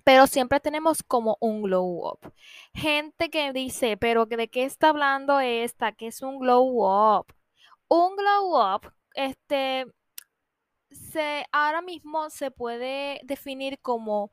pero 0.04 0.26
siempre 0.26 0.60
tenemos 0.60 1.02
como 1.02 1.38
un 1.40 1.62
glow 1.62 2.10
up. 2.10 2.32
Gente 2.74 3.30
que 3.30 3.54
dice, 3.54 3.96
pero 3.96 4.26
¿de 4.26 4.48
qué 4.48 4.64
está 4.64 4.90
hablando 4.90 5.40
esta? 5.40 5.92
¿Qué 5.92 6.08
es 6.08 6.20
un 6.20 6.38
glow 6.38 6.84
up? 6.84 7.26
Un 7.88 8.16
glow 8.16 8.74
up, 8.76 8.92
este, 9.14 9.86
se, 10.90 11.46
ahora 11.52 11.82
mismo 11.82 12.30
se 12.30 12.50
puede 12.50 13.20
definir 13.24 13.78
como 13.80 14.30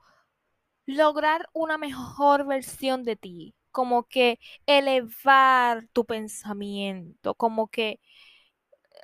lograr 0.86 1.50
una 1.54 1.78
mejor 1.78 2.46
versión 2.48 3.04
de 3.04 3.16
ti, 3.18 3.56
como 3.72 4.04
que 4.06 4.40
elevar 4.68 5.88
tu 5.94 6.06
pensamiento, 6.06 7.36
como 7.36 7.68
que... 7.70 8.00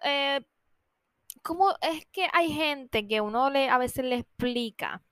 Eh, 0.04 0.42
como 1.44 1.72
es 1.82 2.06
que 2.08 2.28
hay 2.34 2.52
gente 2.52 3.08
que 3.08 3.22
uno 3.22 3.50
le 3.50 3.70
a 3.70 3.78
veces 3.78 4.06
le 4.06 4.16
explica 4.18 5.04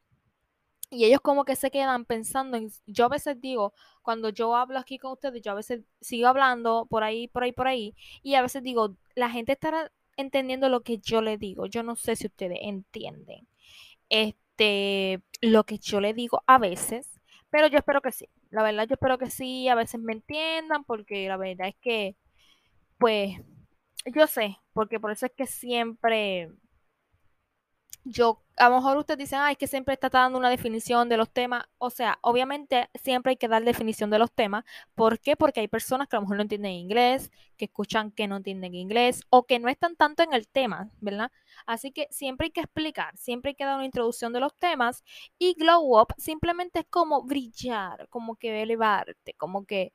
y 0.90 1.06
ellos 1.06 1.22
como 1.22 1.46
que 1.46 1.56
se 1.56 1.72
quedan 1.72 2.06
pensando 2.06 2.58
en, 2.58 2.70
yo 2.86 3.06
a 3.06 3.10
veces 3.10 3.40
digo, 3.40 3.74
cuando 4.02 4.30
yo 4.30 4.56
hablo 4.56 4.78
aquí 4.80 4.98
con 4.98 5.14
ustedes, 5.14 5.42
yo 5.42 5.52
a 5.54 5.56
veces 5.56 5.82
sigo 6.02 6.28
hablando 6.28 6.86
por 6.90 7.04
ahí, 7.04 7.28
por 7.30 7.44
ahí, 7.44 7.52
por 7.54 7.68
ahí, 7.68 7.96
y 8.24 8.36
a 8.36 8.42
veces 8.42 8.62
digo, 8.64 8.98
la 9.16 9.30
gente 9.30 9.54
estará 9.54 9.92
entendiendo 10.22 10.70
lo 10.70 10.82
que 10.82 11.00
yo 11.00 11.22
le 11.22 11.38
digo. 11.38 11.66
Yo 11.68 11.84
no 11.84 11.96
sé 11.96 12.16
si 12.16 12.28
ustedes 12.28 12.60
entienden 12.62 13.48
este 14.10 15.22
lo 15.42 15.66
que 15.66 15.80
yo 15.80 16.02
le 16.02 16.14
digo 16.14 16.44
a 16.48 16.58
veces, 16.60 17.22
pero 17.50 17.68
yo 17.68 17.80
espero 17.80 18.02
que 18.02 18.12
sí. 18.12 18.30
La 18.52 18.64
verdad, 18.64 18.88
yo 18.88 18.96
espero 18.96 19.18
que 19.18 19.30
sí, 19.32 19.68
a 19.70 19.76
veces 19.76 20.02
me 20.02 20.14
entiendan, 20.14 20.84
porque 20.86 21.28
la 21.28 21.38
verdad 21.38 21.70
es 21.70 21.76
que, 21.82 22.16
pues, 22.98 23.38
yo 24.06 24.28
sé, 24.28 24.58
porque 24.74 25.00
por 25.00 25.12
eso 25.12 25.26
es 25.28 25.32
que 25.34 25.48
siempre 25.48 26.50
yo, 28.04 28.44
a 28.58 28.70
lo 28.70 28.76
mejor 28.76 28.98
ustedes 28.98 29.20
dicen, 29.20 29.40
ay, 29.42 29.54
es 29.54 29.58
que 29.58 29.68
siempre 29.68 29.94
está 29.94 30.10
dando 30.10 30.38
una 30.40 30.50
definición 30.50 31.10
de 31.10 31.18
los 31.18 31.32
temas. 31.32 31.66
O 31.78 31.90
sea, 31.90 32.18
obviamente 32.22 32.90
siempre 32.96 33.32
hay 33.32 33.38
que 33.38 33.48
dar 33.48 33.64
definición 33.64 34.10
de 34.10 34.20
los 34.20 34.32
temas. 34.32 34.64
¿Por 34.96 35.20
qué? 35.20 35.36
Porque 35.36 35.60
hay 35.62 35.68
personas 35.68 36.08
que 36.08 36.16
a 36.16 36.20
lo 36.20 36.24
mejor 36.24 36.38
no 36.38 36.44
entienden 36.44 36.72
inglés, 36.72 37.32
que 37.58 37.66
escuchan 37.66 38.12
que 38.12 38.28
no 38.28 38.38
entienden 38.38 38.74
inglés 38.76 39.22
o 39.30 39.46
que 39.46 39.60
no 39.60 39.70
están 39.70 39.96
tanto 39.96 40.24
en 40.24 40.34
el 40.34 40.48
tema, 40.48 40.90
¿verdad? 41.00 41.32
Así 41.66 41.92
que 41.92 42.08
siempre 42.12 42.46
hay 42.46 42.52
que 42.52 42.62
explicar, 42.62 43.16
siempre 43.18 43.50
hay 43.50 43.56
que 43.56 43.66
dar 43.66 43.76
una 43.76 43.86
introducción 43.86 44.34
de 44.34 44.40
los 44.40 44.56
temas. 44.58 45.04
Y 45.38 45.54
glow 45.54 46.00
up 46.00 46.14
simplemente 46.18 46.80
es 46.80 46.86
como 46.90 47.24
brillar, 47.24 48.08
como 48.10 48.36
que 48.36 48.64
elevarte, 48.64 49.34
como 49.36 49.66
que 49.66 49.94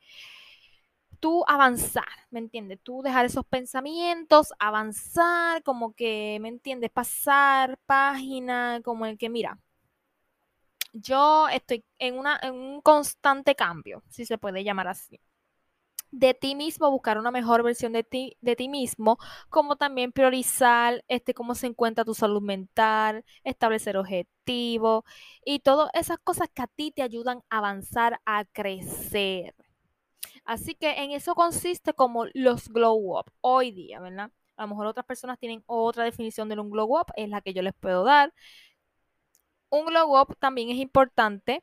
tú 1.18 1.44
avanzar, 1.48 2.04
¿me 2.30 2.40
entiendes? 2.40 2.80
Tú 2.82 3.02
dejar 3.02 3.26
esos 3.26 3.44
pensamientos, 3.46 4.52
avanzar, 4.58 5.62
como 5.62 5.94
que, 5.94 6.38
¿me 6.40 6.48
entiendes? 6.48 6.90
Pasar 6.90 7.78
página, 7.86 8.80
como 8.84 9.06
el 9.06 9.18
que, 9.18 9.28
mira, 9.28 9.58
yo 10.92 11.48
estoy 11.48 11.84
en, 11.98 12.18
una, 12.18 12.38
en 12.42 12.54
un 12.54 12.80
constante 12.80 13.54
cambio, 13.54 14.02
si 14.08 14.24
se 14.26 14.38
puede 14.38 14.64
llamar 14.64 14.88
así. 14.88 15.20
De 16.10 16.34
ti 16.34 16.54
mismo, 16.54 16.90
buscar 16.90 17.18
una 17.18 17.30
mejor 17.30 17.62
versión 17.62 17.92
de 17.92 18.04
ti, 18.04 18.36
de 18.40 18.56
ti 18.56 18.68
mismo, 18.68 19.18
como 19.50 19.76
también 19.76 20.12
priorizar 20.12 21.04
este, 21.08 21.34
cómo 21.34 21.54
se 21.54 21.66
encuentra 21.68 22.04
tu 22.04 22.14
salud 22.14 22.42
mental, 22.42 23.24
establecer 23.44 23.96
objetivos 23.98 25.04
y 25.44 25.60
todas 25.60 25.90
esas 25.94 26.18
cosas 26.18 26.48
que 26.54 26.62
a 26.62 26.68
ti 26.68 26.92
te 26.92 27.02
ayudan 27.02 27.42
a 27.50 27.58
avanzar, 27.58 28.20
a 28.24 28.44
crecer. 28.46 29.54
Así 30.46 30.74
que 30.76 31.02
en 31.02 31.10
eso 31.10 31.34
consiste 31.34 31.92
como 31.92 32.26
los 32.32 32.68
glow 32.68 33.18
up 33.18 33.32
hoy 33.40 33.72
día, 33.72 34.00
¿verdad? 34.00 34.30
A 34.56 34.62
lo 34.62 34.68
mejor 34.68 34.86
otras 34.86 35.04
personas 35.06 35.38
tienen 35.38 35.62
otra 35.66 36.04
definición 36.04 36.48
de 36.48 36.58
un 36.58 36.70
glow 36.70 36.98
up, 36.98 37.06
es 37.16 37.28
la 37.28 37.40
que 37.42 37.52
yo 37.52 37.62
les 37.62 37.74
puedo 37.74 38.04
dar. 38.04 38.32
Un 39.70 39.86
glow 39.86 40.18
up 40.20 40.36
también 40.38 40.70
es 40.70 40.76
importante 40.78 41.62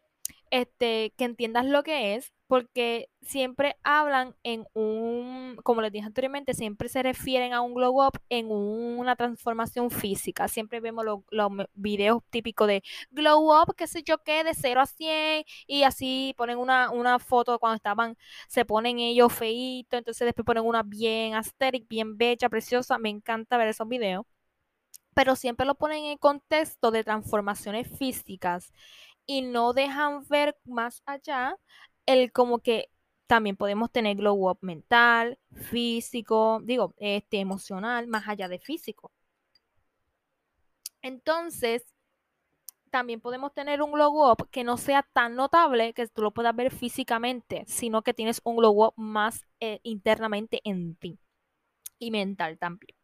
este, 0.52 1.14
que 1.18 1.26
entiendas 1.26 1.66
lo 1.66 1.84
que 1.84 2.16
es, 2.16 2.34
porque 2.54 3.10
siempre 3.24 3.78
hablan 3.84 4.36
en 4.44 4.68
un, 4.76 5.58
como 5.64 5.82
les 5.82 5.92
dije 5.92 6.06
anteriormente, 6.06 6.54
siempre 6.54 6.88
se 6.88 7.02
refieren 7.02 7.52
a 7.52 7.62
un 7.62 7.74
glow 7.74 8.06
up 8.06 8.20
en 8.30 8.52
una 8.52 9.16
transformación 9.16 9.90
física. 9.90 10.48
Siempre 10.48 10.80
vemos 10.80 11.04
los 11.32 11.50
videos 11.74 12.22
típicos 12.30 12.68
de 12.68 12.84
glow 13.10 13.60
up, 13.60 13.74
qué 13.76 13.88
sé 13.88 14.04
yo 14.04 14.20
qué, 14.20 14.44
de 14.44 14.54
0 14.54 14.82
a 14.82 14.86
100, 14.86 15.46
y 15.66 15.82
así 15.82 16.36
ponen 16.38 16.60
una, 16.60 16.92
una 16.92 17.18
foto 17.18 17.58
cuando 17.58 17.78
estaban, 17.78 18.18
se 18.48 18.66
ponen 18.66 19.00
ellos 19.00 19.34
feitos, 19.34 19.98
entonces 19.98 20.24
después 20.24 20.46
ponen 20.46 20.64
una 20.64 20.84
bien 20.84 21.34
aesthetic, 21.34 21.88
bien 21.88 22.18
bella, 22.18 22.50
preciosa. 22.50 23.00
Me 23.00 23.10
encanta 23.10 23.58
ver 23.58 23.70
esos 23.70 23.88
videos 23.88 24.26
pero 25.16 25.36
siempre 25.36 25.66
lo 25.66 25.76
ponen 25.76 26.06
en 26.06 26.18
contexto 26.18 26.92
de 26.92 27.04
transformaciones 27.04 27.88
físicas 27.98 28.72
y 29.26 29.42
no 29.42 29.74
dejan 29.74 30.28
ver 30.28 30.58
más 30.66 31.02
allá 31.06 31.56
el 32.06 32.32
como 32.32 32.60
que 32.60 32.90
también 33.28 33.56
podemos 33.56 33.92
tener 33.92 34.18
glow 34.18 34.50
up 34.50 34.60
mental, 34.62 35.40
físico, 35.52 36.62
digo, 36.64 36.94
este 36.98 37.40
emocional, 37.40 38.08
más 38.08 38.28
allá 38.28 38.48
de 38.48 38.60
físico. 38.60 39.12
Entonces, 41.02 41.84
también 42.90 43.22
podemos 43.22 43.54
tener 43.54 43.82
un 43.82 43.92
glow 43.92 44.32
up 44.32 44.50
que 44.52 44.64
no 44.64 44.78
sea 44.78 45.02
tan 45.14 45.36
notable 45.36 45.94
que 45.94 46.08
tú 46.08 46.22
lo 46.22 46.32
puedas 46.32 46.56
ver 46.56 46.72
físicamente, 46.72 47.64
sino 47.68 48.04
que 48.04 48.14
tienes 48.14 48.40
un 48.44 48.58
glow 48.58 48.86
up 48.86 48.94
más 48.98 49.46
eh, 49.60 49.80
internamente 49.82 50.62
en 50.64 50.96
ti 50.96 51.18
y 51.98 52.12
mental 52.12 52.60
también. 52.60 52.96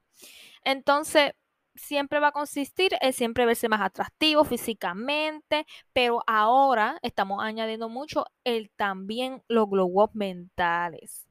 Entonces, 0.63 1.33
siempre 1.79 2.19
va 2.19 2.27
a 2.27 2.31
consistir 2.31 2.91
en 3.01 3.13
siempre 3.13 3.45
verse 3.45 3.69
más 3.69 3.81
atractivo 3.81 4.43
físicamente, 4.43 5.65
pero 5.93 6.21
ahora 6.27 6.99
estamos 7.01 7.43
añadiendo 7.43 7.89
mucho 7.89 8.25
el 8.43 8.69
también 8.75 9.43
los 9.47 9.69
glow 9.69 10.01
up 10.01 10.11
mentales. 10.13 11.25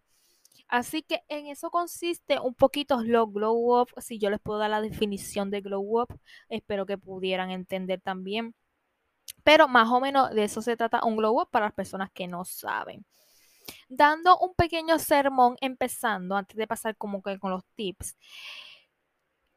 Así 0.69 1.03
que 1.03 1.23
en 1.29 1.47
eso 1.47 1.71
consiste 1.71 2.39
un 2.41 2.55
poquito 2.55 3.03
los 3.03 3.33
glow 3.33 3.81
up. 3.81 3.89
Si 3.99 4.19
yo 4.19 4.31
les 4.31 4.41
puedo 4.41 4.59
dar 4.59 4.71
la 4.71 4.83
definición 4.83 5.51
de 5.51 5.63
glow 5.63 6.03
up, 6.03 6.21
espero 6.49 6.85
que 6.85 6.99
pudieran 6.99 7.51
entender 7.51 8.01
también. 8.03 8.55
Pero 9.45 9.69
más 9.69 9.89
o 9.91 10.01
menos 10.01 10.31
de 10.31 10.45
eso 10.45 10.61
se 10.63 10.77
trata 10.77 11.05
un 11.05 11.17
glow 11.17 11.41
up 11.41 11.49
para 11.51 11.67
las 11.67 11.75
personas 11.75 12.11
que 12.13 12.27
no 12.29 12.45
saben. 12.45 13.05
Dando 13.89 14.39
un 14.39 14.55
pequeño 14.55 14.99
sermón 14.99 15.57
empezando, 15.61 16.37
antes 16.37 16.57
de 16.57 16.67
pasar 16.67 16.97
como 16.97 17.23
que 17.23 17.39
con 17.39 17.51
los 17.51 17.65
tips 17.75 18.17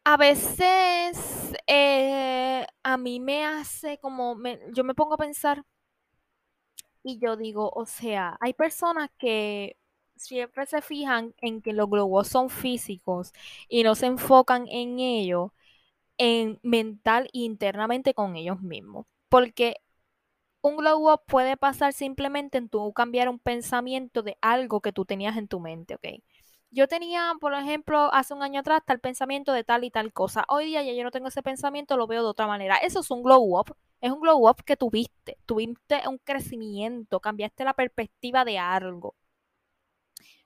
a 0.03 0.17
veces 0.17 1.53
eh, 1.67 2.65
a 2.83 2.97
mí 2.97 3.19
me 3.19 3.45
hace 3.45 3.97
como, 3.99 4.37
yo 4.73 4.83
me 4.83 4.95
pongo 4.95 5.13
a 5.15 5.17
pensar 5.17 5.63
y 7.03 7.19
yo 7.19 7.35
digo, 7.37 7.71
o 7.75 7.85
sea, 7.85 8.37
hay 8.41 8.53
personas 8.53 9.09
que 9.17 9.77
siempre 10.15 10.65
se 10.65 10.81
fijan 10.81 11.33
en 11.41 11.61
que 11.61 11.73
los 11.73 11.89
globos 11.89 12.27
son 12.27 12.49
físicos 12.49 13.33
y 13.67 13.83
no 13.83 13.95
se 13.95 14.05
enfocan 14.07 14.67
en 14.67 14.99
ello, 14.99 15.53
en 16.17 16.59
mental 16.63 17.25
e 17.33 17.39
internamente 17.41 18.13
con 18.15 18.35
ellos 18.37 18.61
mismos. 18.61 19.07
Porque 19.29 19.77
un 20.61 20.77
globo 20.77 21.23
puede 21.27 21.57
pasar 21.57 21.93
simplemente 21.93 22.57
en 22.59 22.69
tu 22.69 22.93
cambiar 22.93 23.29
un 23.29 23.39
pensamiento 23.39 24.23
de 24.23 24.37
algo 24.41 24.81
que 24.81 24.93
tú 24.93 25.05
tenías 25.05 25.37
en 25.37 25.47
tu 25.47 25.59
mente, 25.59 25.95
¿ok? 25.95 26.23
Yo 26.71 26.87
tenía, 26.87 27.33
por 27.39 27.53
ejemplo, 27.53 28.13
hace 28.13 28.33
un 28.33 28.43
año 28.43 28.61
atrás 28.61 28.81
tal 28.85 28.99
pensamiento 28.99 29.53
de 29.53 29.63
tal 29.63 29.83
y 29.83 29.91
tal 29.91 30.13
cosa. 30.13 30.45
Hoy 30.49 30.65
día 30.65 30.83
ya 30.83 30.93
yo 30.93 31.03
no 31.03 31.11
tengo 31.11 31.27
ese 31.27 31.43
pensamiento, 31.43 31.97
lo 31.97 32.07
veo 32.07 32.23
de 32.23 32.29
otra 32.29 32.47
manera. 32.47 32.77
Eso 32.77 32.99
es 33.01 33.11
un 33.11 33.23
glow 33.23 33.59
up. 33.59 33.75
Es 34.01 34.11
un 34.11 34.21
glow 34.21 34.49
up 34.49 34.63
que 34.65 34.77
tuviste. 34.77 35.37
Tuviste 35.45 36.01
un 36.07 36.17
crecimiento, 36.19 37.19
cambiaste 37.19 37.63
la 37.65 37.73
perspectiva 37.73 38.45
de 38.45 38.57
algo. 38.59 39.15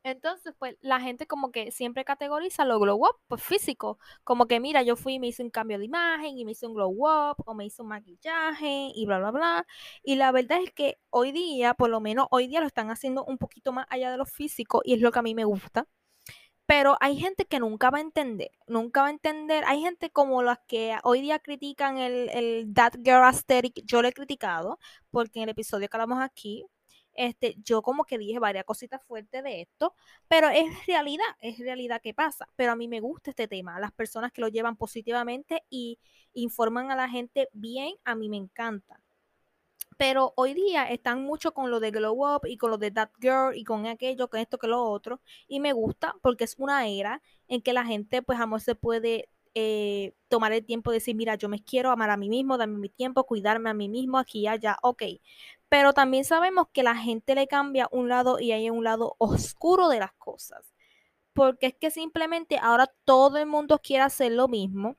Entonces, 0.04 0.54
pues 0.60 0.78
la 0.82 1.00
gente 1.02 1.26
como 1.28 1.52
que 1.52 1.72
siempre 1.72 2.06
categoriza 2.06 2.64
los 2.66 2.80
glow 2.80 2.98
up 3.06 3.18
pues 3.28 3.42
físico, 3.42 3.98
como 4.24 4.46
que 4.48 4.60
mira, 4.60 4.84
yo 4.84 4.96
fui 4.96 5.16
y 5.16 5.20
me 5.20 5.28
hice 5.28 5.42
un 5.44 5.50
cambio 5.50 5.80
de 5.80 5.86
imagen 5.86 6.38
y 6.38 6.46
me 6.46 6.52
hice 6.52 6.68
un 6.68 6.76
glow 6.76 6.92
up 6.92 7.38
o 7.46 7.54
me 7.56 7.66
hice 7.66 7.82
un 7.82 7.88
maquillaje 7.90 8.92
y 8.94 9.06
bla, 9.08 9.18
bla, 9.20 9.32
bla. 9.32 9.68
Y 10.04 10.16
la 10.16 10.32
verdad 10.32 10.60
es 10.64 10.72
que 10.74 11.00
hoy 11.10 11.32
día, 11.32 11.74
por 11.74 11.90
lo 11.90 12.02
menos 12.02 12.28
hoy 12.32 12.48
día 12.48 12.62
lo 12.62 12.68
están 12.68 12.90
haciendo 12.92 13.26
un 13.26 13.38
poquito 13.40 13.72
más 13.74 13.88
allá 13.90 14.12
de 14.12 14.18
lo 14.18 14.26
físico 14.26 14.82
y 14.86 14.94
es 14.94 15.02
lo 15.02 15.12
que 15.12 15.20
a 15.20 15.22
mí 15.24 15.34
me 15.36 15.46
gusta. 15.46 15.88
Pero 16.66 16.98
hay 17.00 17.18
gente 17.18 17.46
que 17.46 17.60
nunca 17.60 17.92
va 17.92 18.00
a 18.00 18.02
entender, 18.02 18.52
nunca 18.68 19.02
va 19.02 19.08
a 19.08 19.12
entender. 19.12 19.64
Hay 19.68 19.82
gente 19.82 20.10
como 20.10 20.42
las 20.44 20.60
que 20.68 20.98
hoy 21.04 21.22
día 21.22 21.40
critican 21.40 21.98
el, 22.00 22.30
el 22.30 22.74
That 22.74 22.94
Girl 23.04 23.24
Aesthetic. 23.24 23.84
Yo 23.86 24.02
lo 24.02 24.08
he 24.08 24.14
criticado 24.14 24.80
porque 25.12 25.40
en 25.40 25.44
el 25.44 25.50
episodio 25.50 25.88
que 25.88 25.98
hablamos 25.98 26.22
aquí, 26.22 26.66
este, 27.14 27.56
yo 27.64 27.82
como 27.82 28.06
que 28.06 28.18
dije 28.18 28.40
varias 28.40 28.66
cositas 28.66 29.04
fuertes 29.06 29.44
de 29.44 29.62
esto, 29.62 29.94
pero 30.28 30.50
es 30.50 30.66
realidad, 30.88 31.26
es 31.40 31.60
realidad 31.60 32.02
que 32.02 32.14
pasa. 32.14 32.48
Pero 32.56 32.72
a 32.74 32.76
mí 32.76 32.88
me 32.88 33.00
gusta 33.00 33.32
este 33.32 33.48
tema, 33.48 33.80
las 33.80 33.92
personas 33.94 34.32
que 34.32 34.42
lo 34.42 34.48
llevan 34.50 34.76
positivamente 34.78 35.64
y 35.70 36.00
informan 36.34 36.92
a 36.92 36.96
la 36.96 37.10
gente 37.10 37.48
bien, 37.54 37.96
a 38.04 38.16
mí 38.16 38.30
me 38.30 38.38
encanta. 38.38 39.02
Pero 39.98 40.34
hoy 40.36 40.54
día 40.54 40.90
están 40.90 41.24
mucho 41.24 41.54
con 41.54 41.72
lo 41.72 41.80
de 41.80 41.92
Glow 41.92 42.36
Up 42.36 42.42
y 42.48 42.58
con 42.58 42.70
lo 42.72 42.78
de 42.78 42.92
That 42.92 43.12
Girl 43.20 43.56
y 43.56 43.64
con 43.64 43.86
aquello, 43.88 44.30
con 44.30 44.40
esto, 44.40 44.58
que 44.58 44.68
lo 44.68 44.84
otro. 44.84 45.22
Y 45.48 45.60
me 45.60 45.74
gusta 45.74 46.16
porque 46.22 46.44
es 46.44 46.56
una 46.58 46.88
era 46.88 47.22
en 47.48 47.62
que 47.62 47.74
la 47.74 47.86
gente, 47.86 48.22
pues, 48.22 48.40
amor, 48.40 48.62
se 48.62 48.76
puede 48.76 49.30
eh, 49.54 50.14
tomar 50.28 50.52
el 50.52 50.66
tiempo 50.66 50.92
de 50.92 50.98
decir, 50.98 51.16
mira, 51.16 51.36
yo 51.36 51.48
me 51.48 51.64
quiero 51.64 51.92
amar 51.92 52.10
a 52.10 52.18
mí 52.18 52.28
mismo, 52.30 52.58
darme 52.58 52.78
mi 52.78 52.90
tiempo, 52.90 53.26
cuidarme 53.26 53.70
a 53.70 53.74
mí 53.74 53.88
mismo, 53.88 54.18
aquí 54.18 54.42
y 54.42 54.48
allá, 54.48 54.78
ok. 54.82 55.04
Pero 55.70 55.94
también 55.94 56.26
sabemos 56.26 56.68
que 56.74 56.84
la 56.84 56.96
gente 56.96 57.36
le 57.36 57.48
cambia 57.48 57.88
un 57.92 58.10
lado 58.10 58.40
y 58.40 58.52
hay 58.52 58.70
un 58.70 58.84
lado 58.84 59.16
oscuro 59.20 59.88
de 59.90 60.00
las 60.00 60.14
cosas. 60.14 60.74
Porque 61.34 61.68
es 61.68 61.76
que 61.76 61.92
simplemente 61.92 62.58
ahora 62.62 62.88
todo 63.06 63.38
el 63.38 63.46
mundo 63.48 63.80
quiere 63.84 64.04
hacer 64.04 64.32
lo 64.34 64.48
mismo 64.48 64.98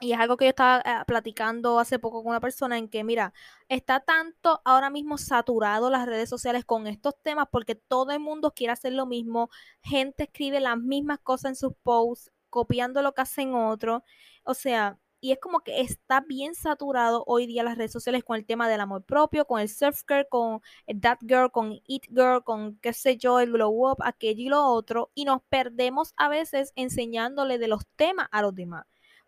y 0.00 0.12
es 0.12 0.18
algo 0.18 0.36
que 0.36 0.44
yo 0.44 0.50
estaba 0.50 0.80
eh, 0.80 1.04
platicando 1.06 1.78
hace 1.78 1.98
poco 1.98 2.22
con 2.22 2.30
una 2.30 2.40
persona 2.40 2.76
en 2.76 2.88
que, 2.88 3.02
mira, 3.02 3.32
está 3.68 4.00
tanto 4.00 4.60
ahora 4.64 4.90
mismo 4.90 5.16
saturado 5.16 5.88
las 5.90 6.06
redes 6.06 6.28
sociales 6.28 6.64
con 6.66 6.86
estos 6.86 7.14
temas 7.22 7.46
porque 7.50 7.74
todo 7.76 8.12
el 8.12 8.20
mundo 8.20 8.52
quiere 8.54 8.72
hacer 8.74 8.92
lo 8.92 9.06
mismo, 9.06 9.50
gente 9.82 10.24
escribe 10.24 10.60
las 10.60 10.78
mismas 10.78 11.18
cosas 11.20 11.50
en 11.50 11.56
sus 11.56 11.72
posts, 11.82 12.30
copiando 12.50 13.00
lo 13.02 13.14
que 13.14 13.22
hacen 13.22 13.54
otros, 13.54 14.02
o 14.44 14.54
sea, 14.54 14.98
y 15.20 15.32
es 15.32 15.38
como 15.40 15.60
que 15.60 15.80
está 15.80 16.20
bien 16.20 16.54
saturado 16.54 17.24
hoy 17.26 17.46
día 17.46 17.62
las 17.62 17.78
redes 17.78 17.92
sociales 17.92 18.22
con 18.22 18.36
el 18.36 18.44
tema 18.46 18.68
del 18.68 18.80
amor 18.80 19.02
propio, 19.04 19.46
con 19.46 19.60
el 19.60 19.68
surf 19.70 20.02
girl, 20.06 20.26
con 20.28 20.60
that 21.00 21.18
girl, 21.22 21.50
con 21.50 21.80
it 21.86 22.04
girl, 22.10 22.44
con 22.44 22.76
qué 22.80 22.92
sé 22.92 23.16
yo, 23.16 23.40
el 23.40 23.50
glow 23.52 23.90
up, 23.92 23.96
aquello 24.04 24.42
y 24.42 24.48
lo 24.50 24.64
otro, 24.66 25.10
y 25.14 25.24
nos 25.24 25.42
perdemos 25.48 26.12
a 26.16 26.28
veces 26.28 26.72
enseñándole 26.76 27.58
de 27.58 27.68
los 27.68 27.86
temas 27.96 28.28
a 28.30 28.42
los 28.42 28.54
demás 28.54 28.84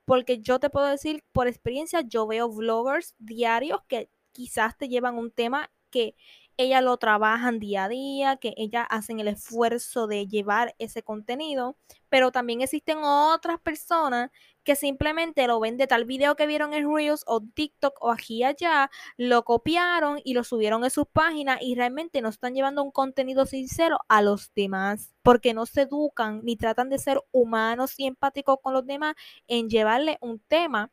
porque 0.08 0.40
yo 0.40 0.58
te 0.58 0.70
puedo 0.70 0.86
decir 0.86 1.22
por 1.32 1.48
experiencia, 1.48 2.00
yo 2.00 2.26
veo 2.26 2.48
vloggers 2.48 3.14
diarios 3.18 3.80
que 3.88 4.08
quizás 4.32 4.74
te 4.78 4.88
llevan 4.88 5.18
un 5.18 5.30
tema 5.30 5.70
que 5.90 6.16
ellas 6.56 6.82
lo 6.82 6.96
trabajan 6.96 7.58
día 7.58 7.84
a 7.84 7.88
día, 7.90 8.36
que 8.38 8.54
ellas 8.56 8.86
hacen 8.88 9.20
el 9.20 9.28
esfuerzo 9.28 10.06
de 10.06 10.26
llevar 10.26 10.74
ese 10.78 11.02
contenido, 11.02 11.76
pero 12.08 12.32
también 12.32 12.62
existen 12.62 13.00
otras 13.02 13.60
personas 13.60 14.30
que 14.68 14.76
simplemente 14.76 15.46
lo 15.46 15.60
ven 15.60 15.78
de 15.78 15.86
tal 15.86 16.04
video 16.04 16.36
que 16.36 16.46
vieron 16.46 16.74
en 16.74 16.94
Reels 16.94 17.24
o 17.26 17.40
TikTok 17.40 17.94
o 18.02 18.12
aquí 18.12 18.40
y 18.40 18.44
allá, 18.44 18.90
lo 19.16 19.42
copiaron 19.42 20.20
y 20.24 20.34
lo 20.34 20.44
subieron 20.44 20.84
en 20.84 20.90
sus 20.90 21.06
páginas 21.06 21.56
y 21.62 21.74
realmente 21.74 22.20
no 22.20 22.28
están 22.28 22.52
llevando 22.52 22.82
un 22.82 22.90
contenido 22.90 23.46
sincero 23.46 23.98
a 24.08 24.20
los 24.20 24.52
demás, 24.54 25.14
porque 25.22 25.54
no 25.54 25.64
se 25.64 25.82
educan 25.82 26.42
ni 26.44 26.58
tratan 26.58 26.90
de 26.90 26.98
ser 26.98 27.18
humanos 27.32 27.94
y 27.96 28.04
empáticos 28.04 28.58
con 28.60 28.74
los 28.74 28.84
demás 28.84 29.14
en 29.46 29.70
llevarle 29.70 30.18
un 30.20 30.38
tema 30.38 30.90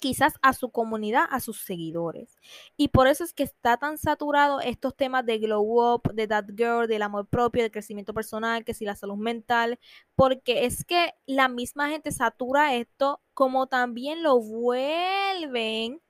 quizás 0.00 0.34
a 0.42 0.52
su 0.52 0.70
comunidad, 0.70 1.26
a 1.30 1.40
sus 1.40 1.60
seguidores. 1.60 2.36
Y 2.76 2.88
por 2.88 3.06
eso 3.06 3.24
es 3.24 3.32
que 3.32 3.42
está 3.42 3.76
tan 3.76 3.98
saturado 3.98 4.60
estos 4.60 4.96
temas 4.96 5.24
de 5.26 5.38
glow 5.38 5.94
up, 5.94 6.12
de 6.14 6.26
that 6.28 6.46
girl, 6.56 6.86
del 6.86 7.02
amor 7.02 7.26
propio, 7.28 7.62
del 7.62 7.70
crecimiento 7.70 8.14
personal, 8.14 8.64
que 8.64 8.74
si 8.74 8.84
la 8.84 8.96
salud 8.96 9.16
mental, 9.16 9.78
porque 10.14 10.64
es 10.64 10.84
que 10.84 11.14
la 11.26 11.48
misma 11.48 11.88
gente 11.90 12.12
satura 12.12 12.74
esto 12.74 13.20
como 13.34 13.66
también 13.66 14.22
lo 14.22 14.40
vuelven 14.40 16.00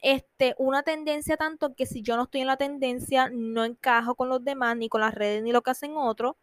este, 0.00 0.54
una 0.58 0.82
tendencia 0.82 1.36
tanto 1.36 1.74
que 1.74 1.86
si 1.86 2.02
yo 2.02 2.16
no 2.16 2.24
estoy 2.24 2.42
en 2.42 2.46
la 2.46 2.56
tendencia, 2.56 3.30
no 3.32 3.64
encajo 3.64 4.14
con 4.14 4.28
los 4.28 4.44
demás, 4.44 4.76
ni 4.76 4.88
con 4.88 5.00
las 5.00 5.14
redes, 5.14 5.42
ni 5.42 5.52
lo 5.52 5.62
que 5.62 5.70
hacen 5.70 5.96
otros. 5.96 6.36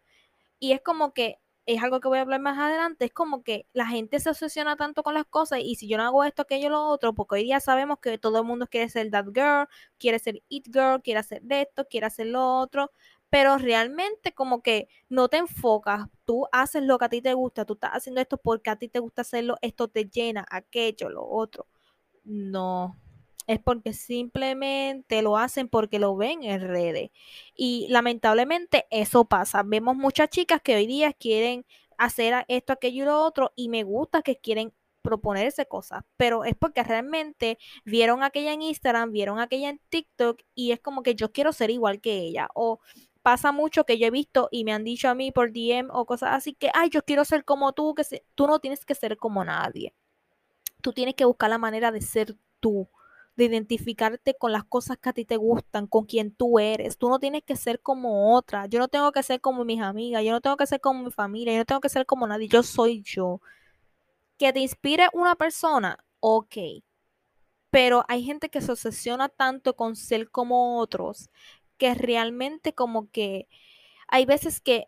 Y 0.60 0.74
es 0.74 0.81
como 0.81 1.13
que 1.13 1.39
es 1.65 1.81
algo 1.81 2.00
que 2.00 2.07
voy 2.07 2.19
a 2.19 2.22
hablar 2.22 2.41
más 2.41 2.57
adelante, 2.60 3.05
es 3.05 3.13
como 3.13 3.43
que 3.43 3.67
la 3.74 3.88
gente 3.88 4.19
se 4.19 4.29
obsesiona 4.29 4.75
tanto 4.75 5.03
con 5.03 5.13
las 5.15 5.25
cosas 5.25 5.60
y 5.63 5.75
si 5.75 5.88
yo 5.88 5.98
no 5.98 6.03
hago 6.03 6.24
esto, 6.24 6.43
aquello, 6.43 6.69
lo 6.69 6.86
otro, 6.88 7.13
porque 7.13 7.36
hoy 7.36 7.43
día 7.43 7.60
sabemos 7.60 8.00
que 8.00 8.17
todo 8.17 8.39
el 8.39 8.45
mundo 8.45 8.67
quiere 8.67 8.89
ser 8.89 9.10
that 9.12 9.25
girl, 9.34 9.67
quiere 9.98 10.19
ser 10.19 10.43
it 10.50 10.67
girl, 10.72 11.01
quiere 11.01 11.19
hacer 11.19 11.41
esto, 11.50 11.86
quiere 11.88 12.07
hacer 12.07 12.27
lo 12.27 12.60
otro, 12.60 12.91
pero 13.29 13.57
realmente 13.57 14.34
como 14.34 14.62
que 14.62 14.88
no 15.10 15.27
te 15.29 15.38
enfocas, 15.38 16.07
tú 16.25 16.48
haces 16.51 16.84
lo 16.84 16.98
que 17.00 17.05
a 17.05 17.10
ti 17.10 17.22
te 17.22 17.34
gusta, 17.34 17.65
tú 17.65 17.74
estás 17.74 17.91
haciendo 17.91 18.22
esto 18.22 18.38
porque 18.38 18.69
a 18.69 18.75
ti 18.77 18.88
te 18.88 19.00
gusta 19.00 19.22
hacerlo, 19.24 19.57
esto 19.62 19.88
te 19.88 20.05
llena, 20.05 20.45
aquello, 20.50 21.10
lo 21.10 21.27
otro. 21.27 21.67
No, 22.24 22.95
es 23.47 23.59
porque 23.59 23.93
simplemente 23.93 25.21
lo 25.21 25.37
hacen 25.37 25.67
porque 25.67 25.99
lo 25.99 26.15
ven 26.15 26.43
en 26.43 26.61
redes. 26.61 27.11
Y 27.55 27.87
lamentablemente 27.89 28.85
eso 28.89 29.25
pasa. 29.25 29.63
Vemos 29.63 29.95
muchas 29.95 30.29
chicas 30.29 30.61
que 30.61 30.75
hoy 30.75 30.87
día 30.87 31.13
quieren 31.13 31.65
hacer 31.97 32.45
esto, 32.47 32.73
aquello 32.73 33.03
y 33.03 33.05
lo 33.05 33.21
otro 33.21 33.53
y 33.55 33.69
me 33.69 33.83
gusta 33.83 34.21
que 34.21 34.37
quieren 34.37 34.73
proponerse 35.01 35.67
cosas, 35.67 36.03
pero 36.17 36.43
es 36.45 36.55
porque 36.55 36.83
realmente 36.83 37.59
vieron 37.85 38.23
aquella 38.23 38.53
en 38.53 38.63
Instagram, 38.63 39.11
vieron 39.11 39.39
aquella 39.39 39.69
en 39.69 39.79
TikTok 39.89 40.41
y 40.55 40.71
es 40.71 40.79
como 40.79 41.03
que 41.03 41.13
yo 41.13 41.31
quiero 41.31 41.53
ser 41.53 41.69
igual 41.69 42.01
que 42.01 42.17
ella 42.17 42.49
o 42.55 42.79
pasa 43.21 43.51
mucho 43.51 43.85
que 43.85 43.99
yo 43.99 44.07
he 44.07 44.11
visto 44.11 44.49
y 44.51 44.63
me 44.63 44.73
han 44.73 44.83
dicho 44.83 45.07
a 45.07 45.15
mí 45.15 45.31
por 45.31 45.51
DM 45.51 45.89
o 45.91 46.05
cosas 46.05 46.31
así 46.33 46.53
que, 46.53 46.71
ay, 46.73 46.89
yo 46.89 47.03
quiero 47.03 47.23
ser 47.23 47.45
como 47.45 47.73
tú, 47.73 47.93
que 47.93 48.03
tú 48.33 48.47
no 48.47 48.59
tienes 48.59 48.83
que 48.83 48.95
ser 48.95 49.17
como 49.17 49.43
nadie. 49.45 49.93
Tú 50.81 50.91
tienes 50.93 51.15
que 51.15 51.25
buscar 51.25 51.49
la 51.49 51.57
manera 51.57 51.91
de 51.91 52.01
ser 52.01 52.35
tú 52.59 52.89
de 53.35 53.45
identificarte 53.45 54.35
con 54.35 54.51
las 54.51 54.63
cosas 54.63 54.97
que 54.97 55.09
a 55.09 55.13
ti 55.13 55.25
te 55.25 55.37
gustan, 55.37 55.87
con 55.87 56.05
quien 56.05 56.31
tú 56.33 56.59
eres. 56.59 56.98
Tú 56.98 57.09
no 57.09 57.19
tienes 57.19 57.43
que 57.43 57.55
ser 57.55 57.81
como 57.81 58.35
otra. 58.35 58.65
Yo 58.67 58.79
no 58.79 58.87
tengo 58.87 59.11
que 59.11 59.24
ser 59.24 59.41
como 59.41 59.65
mis 59.65 59.81
amigas, 59.81 60.24
yo 60.24 60.31
no 60.31 60.41
tengo 60.41 60.57
que 60.57 60.67
ser 60.67 60.81
como 60.81 61.03
mi 61.03 61.11
familia, 61.11 61.53
yo 61.53 61.59
no 61.59 61.65
tengo 61.65 61.81
que 61.81 61.89
ser 61.89 62.05
como 62.05 62.27
nadie. 62.27 62.48
Yo 62.48 62.63
soy 62.63 63.01
yo. 63.03 63.41
Que 64.37 64.53
te 64.53 64.59
inspire 64.59 65.07
una 65.13 65.35
persona, 65.35 65.98
ok. 66.19 66.57
Pero 67.69 68.05
hay 68.07 68.24
gente 68.24 68.50
que 68.50 68.61
se 68.61 68.71
obsesiona 68.71 69.29
tanto 69.29 69.75
con 69.75 69.95
ser 69.95 70.29
como 70.31 70.79
otros 70.79 71.29
que 71.77 71.93
realmente 71.93 72.74
como 72.74 73.09
que 73.11 73.48
hay 74.07 74.25
veces 74.25 74.61
que 74.61 74.87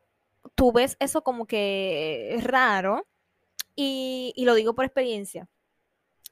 tú 0.55 0.71
ves 0.71 0.97
eso 0.99 1.23
como 1.23 1.47
que 1.47 2.37
raro 2.43 3.07
y, 3.75 4.33
y 4.35 4.45
lo 4.45 4.55
digo 4.55 4.75
por 4.75 4.85
experiencia 4.85 5.49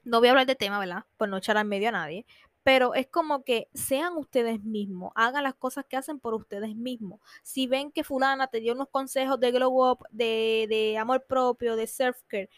no 0.06 0.20
voy 0.20 0.28
a 0.28 0.30
hablar 0.32 0.46
de 0.46 0.54
tema, 0.56 0.78
¿verdad? 0.78 1.04
Por 1.16 1.28
no 1.28 1.36
echar 1.38 1.56
al 1.58 1.66
medio 1.66 1.88
a 1.90 1.92
nadie, 1.92 2.26
pero 2.62 2.94
es 2.94 3.06
como 3.08 3.44
que 3.44 3.68
sean 3.74 4.16
ustedes 4.16 4.62
mismos, 4.64 5.12
hagan 5.14 5.44
las 5.44 5.54
cosas 5.54 5.84
que 5.88 5.96
hacen 5.96 6.18
por 6.20 6.34
ustedes 6.34 6.74
mismos. 6.76 7.20
Si 7.42 7.66
ven 7.66 7.92
que 7.92 8.04
fulana 8.04 8.48
te 8.48 8.60
dio 8.60 8.72
unos 8.74 8.88
consejos 8.88 9.38
de 9.40 9.52
glow 9.52 9.90
up, 9.92 9.98
de, 10.10 10.66
de 10.68 10.98
amor 10.98 11.24
propio, 11.26 11.76
de 11.76 11.86
self 11.86 12.18
care, 12.28 12.48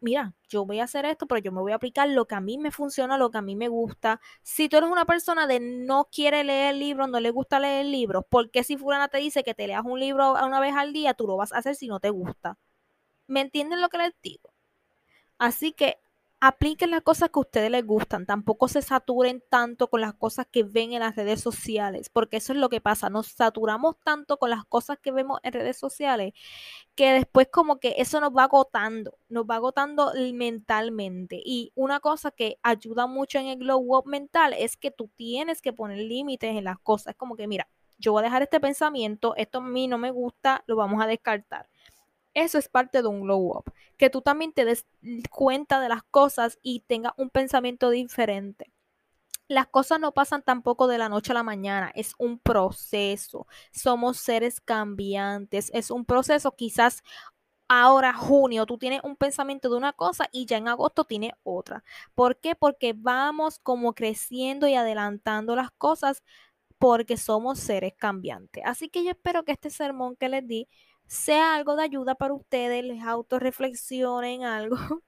mira, 0.00 0.34
yo 0.48 0.64
voy 0.66 0.80
a 0.80 0.84
hacer 0.84 1.04
esto, 1.06 1.26
pero 1.26 1.40
yo 1.40 1.52
me 1.52 1.60
voy 1.60 1.72
a 1.72 1.76
aplicar 1.76 2.08
lo 2.08 2.26
que 2.26 2.34
a 2.34 2.40
mí 2.40 2.58
me 2.58 2.70
funciona, 2.70 3.18
lo 3.18 3.30
que 3.30 3.38
a 3.38 3.42
mí 3.42 3.56
me 3.56 3.68
gusta. 3.68 4.20
Si 4.42 4.68
tú 4.68 4.76
eres 4.76 4.90
una 4.90 5.04
persona 5.06 5.46
de 5.46 5.60
no 5.60 6.08
quiere 6.12 6.44
leer 6.44 6.74
libros, 6.74 7.08
no 7.08 7.20
le 7.20 7.30
gusta 7.30 7.58
leer 7.60 7.86
libros, 7.86 8.24
¿por 8.28 8.50
qué 8.50 8.64
si 8.64 8.76
fulana 8.76 9.08
te 9.08 9.18
dice 9.18 9.42
que 9.44 9.54
te 9.54 9.66
leas 9.66 9.82
un 9.84 9.98
libro 10.00 10.32
una 10.32 10.60
vez 10.60 10.74
al 10.76 10.92
día, 10.92 11.14
tú 11.14 11.26
lo 11.26 11.36
vas 11.36 11.52
a 11.52 11.58
hacer 11.58 11.74
si 11.74 11.88
no 11.88 12.00
te 12.00 12.10
gusta? 12.10 12.58
¿Me 13.28 13.40
entienden 13.42 13.80
lo 13.80 13.88
que 13.88 13.98
les 13.98 14.12
digo? 14.22 14.50
Así 15.38 15.72
que 15.72 15.98
apliquen 16.40 16.90
las 16.90 17.02
cosas 17.02 17.30
que 17.30 17.38
a 17.38 17.40
ustedes 17.40 17.70
les 17.70 17.84
gustan, 17.84 18.26
tampoco 18.26 18.68
se 18.68 18.82
saturen 18.82 19.42
tanto 19.48 19.88
con 19.88 20.00
las 20.02 20.14
cosas 20.14 20.46
que 20.50 20.62
ven 20.64 20.92
en 20.92 21.00
las 21.00 21.16
redes 21.16 21.40
sociales, 21.40 22.10
porque 22.10 22.36
eso 22.36 22.52
es 22.52 22.58
lo 22.58 22.68
que 22.68 22.80
pasa, 22.80 23.08
nos 23.10 23.28
saturamos 23.28 23.96
tanto 24.04 24.38
con 24.38 24.50
las 24.50 24.64
cosas 24.66 24.98
que 24.98 25.12
vemos 25.12 25.40
en 25.42 25.52
redes 25.54 25.78
sociales 25.78 26.34
que 26.94 27.12
después 27.12 27.48
como 27.50 27.80
que 27.80 27.94
eso 27.98 28.20
nos 28.20 28.32
va 28.32 28.44
agotando, 28.44 29.18
nos 29.28 29.44
va 29.44 29.56
agotando 29.56 30.12
mentalmente. 30.34 31.40
Y 31.44 31.72
una 31.74 32.00
cosa 32.00 32.30
que 32.30 32.58
ayuda 32.62 33.06
mucho 33.06 33.38
en 33.38 33.46
el 33.48 33.58
glow 33.58 33.96
up 33.96 34.06
mental 34.06 34.54
es 34.58 34.76
que 34.76 34.90
tú 34.90 35.10
tienes 35.16 35.62
que 35.62 35.72
poner 35.72 35.98
límites 35.98 36.56
en 36.56 36.64
las 36.64 36.78
cosas, 36.78 37.12
es 37.12 37.16
como 37.16 37.36
que 37.36 37.46
mira, 37.46 37.68
yo 37.98 38.12
voy 38.12 38.20
a 38.20 38.24
dejar 38.24 38.42
este 38.42 38.60
pensamiento, 38.60 39.34
esto 39.36 39.58
a 39.58 39.62
mí 39.62 39.88
no 39.88 39.98
me 39.98 40.10
gusta, 40.10 40.62
lo 40.66 40.76
vamos 40.76 41.02
a 41.02 41.06
descartar 41.06 41.68
eso 42.36 42.58
es 42.58 42.68
parte 42.68 43.00
de 43.00 43.08
un 43.08 43.22
glow 43.22 43.56
up. 43.56 43.72
Que 43.96 44.10
tú 44.10 44.20
también 44.20 44.52
te 44.52 44.66
des 44.66 44.86
cuenta 45.30 45.80
de 45.80 45.88
las 45.88 46.02
cosas 46.04 46.58
y 46.62 46.80
tengas 46.80 47.14
un 47.16 47.30
pensamiento 47.30 47.88
diferente. 47.88 48.70
Las 49.48 49.68
cosas 49.68 50.00
no 50.00 50.12
pasan 50.12 50.42
tampoco 50.42 50.86
de 50.86 50.98
la 50.98 51.08
noche 51.08 51.32
a 51.32 51.34
la 51.34 51.42
mañana, 51.42 51.92
es 51.94 52.12
un 52.18 52.38
proceso. 52.38 53.46
Somos 53.72 54.18
seres 54.18 54.60
cambiantes, 54.60 55.70
es 55.72 55.90
un 55.90 56.04
proceso. 56.04 56.52
Quizás 56.52 57.02
ahora, 57.68 58.12
junio, 58.12 58.66
tú 58.66 58.76
tienes 58.76 59.00
un 59.02 59.16
pensamiento 59.16 59.70
de 59.70 59.76
una 59.76 59.94
cosa 59.94 60.28
y 60.30 60.44
ya 60.46 60.58
en 60.58 60.68
agosto 60.68 61.04
tienes 61.04 61.32
otra. 61.42 61.84
¿Por 62.14 62.38
qué? 62.38 62.54
Porque 62.54 62.92
vamos 62.94 63.58
como 63.60 63.94
creciendo 63.94 64.68
y 64.68 64.74
adelantando 64.74 65.56
las 65.56 65.70
cosas 65.70 66.22
porque 66.78 67.16
somos 67.16 67.58
seres 67.60 67.94
cambiantes. 67.96 68.62
Así 68.66 68.90
que 68.90 69.04
yo 69.04 69.10
espero 69.10 69.44
que 69.44 69.52
este 69.52 69.70
sermón 69.70 70.16
que 70.16 70.28
les 70.28 70.46
di 70.46 70.68
sea 71.06 71.54
algo 71.54 71.76
de 71.76 71.84
ayuda 71.84 72.14
para 72.14 72.34
ustedes, 72.34 72.84
les 72.84 73.02
autorreflexionen 73.02 74.44
algo, 74.44 74.76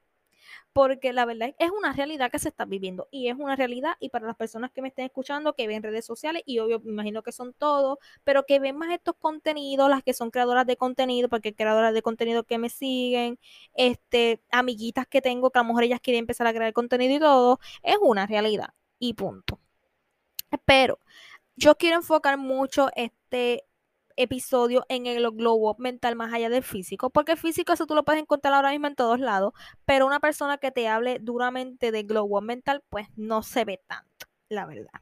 porque 0.72 1.12
la 1.12 1.24
verdad 1.24 1.54
es 1.58 1.70
una 1.70 1.92
realidad 1.92 2.30
que 2.30 2.38
se 2.38 2.48
está 2.48 2.64
viviendo 2.64 3.08
y 3.10 3.28
es 3.28 3.36
una 3.36 3.56
realidad 3.56 3.96
y 4.00 4.10
para 4.10 4.26
las 4.26 4.36
personas 4.36 4.70
que 4.70 4.82
me 4.82 4.88
estén 4.88 5.06
escuchando, 5.06 5.54
que 5.54 5.66
ven 5.66 5.82
redes 5.82 6.06
sociales 6.06 6.42
y 6.46 6.60
obvio 6.60 6.80
me 6.80 6.92
imagino 6.92 7.22
que 7.22 7.32
son 7.32 7.52
todos, 7.54 7.98
pero 8.24 8.44
que 8.46 8.60
ven 8.60 8.76
más 8.76 8.92
estos 8.92 9.16
contenidos, 9.18 9.90
las 9.90 10.02
que 10.02 10.14
son 10.14 10.30
creadoras 10.30 10.66
de 10.66 10.76
contenido, 10.76 11.28
porque 11.28 11.54
creadoras 11.54 11.94
de 11.94 12.02
contenido 12.02 12.44
que 12.44 12.58
me 12.58 12.68
siguen, 12.70 13.38
este, 13.74 14.40
amiguitas 14.52 15.06
que 15.08 15.20
tengo 15.22 15.50
que 15.50 15.58
a 15.58 15.62
lo 15.62 15.68
mejor 15.68 15.84
ellas 15.84 16.00
quieren 16.00 16.20
empezar 16.20 16.46
a 16.46 16.52
crear 16.54 16.72
contenido 16.72 17.16
y 17.16 17.20
todo, 17.20 17.60
es 17.82 17.96
una 18.00 18.26
realidad 18.26 18.68
y 18.98 19.14
punto. 19.14 19.60
Pero 20.64 20.98
yo 21.56 21.76
quiero 21.76 21.96
enfocar 21.96 22.38
mucho 22.38 22.90
este 22.96 23.64
episodio 24.18 24.84
en 24.88 25.06
el 25.06 25.30
globo 25.30 25.76
mental 25.78 26.16
más 26.16 26.32
allá 26.32 26.48
del 26.48 26.62
físico, 26.62 27.10
porque 27.10 27.36
físico 27.36 27.72
eso 27.72 27.86
tú 27.86 27.94
lo 27.94 28.04
puedes 28.04 28.20
encontrar 28.22 28.54
ahora 28.54 28.70
mismo 28.70 28.88
en 28.88 28.94
todos 28.94 29.20
lados, 29.20 29.52
pero 29.84 30.06
una 30.06 30.20
persona 30.20 30.58
que 30.58 30.70
te 30.70 30.88
hable 30.88 31.18
duramente 31.20 31.92
de 31.92 32.02
globo 32.02 32.40
mental, 32.40 32.82
pues 32.88 33.08
no 33.16 33.42
se 33.42 33.64
ve 33.64 33.82
tanto, 33.86 34.26
la 34.48 34.66
verdad. 34.66 35.00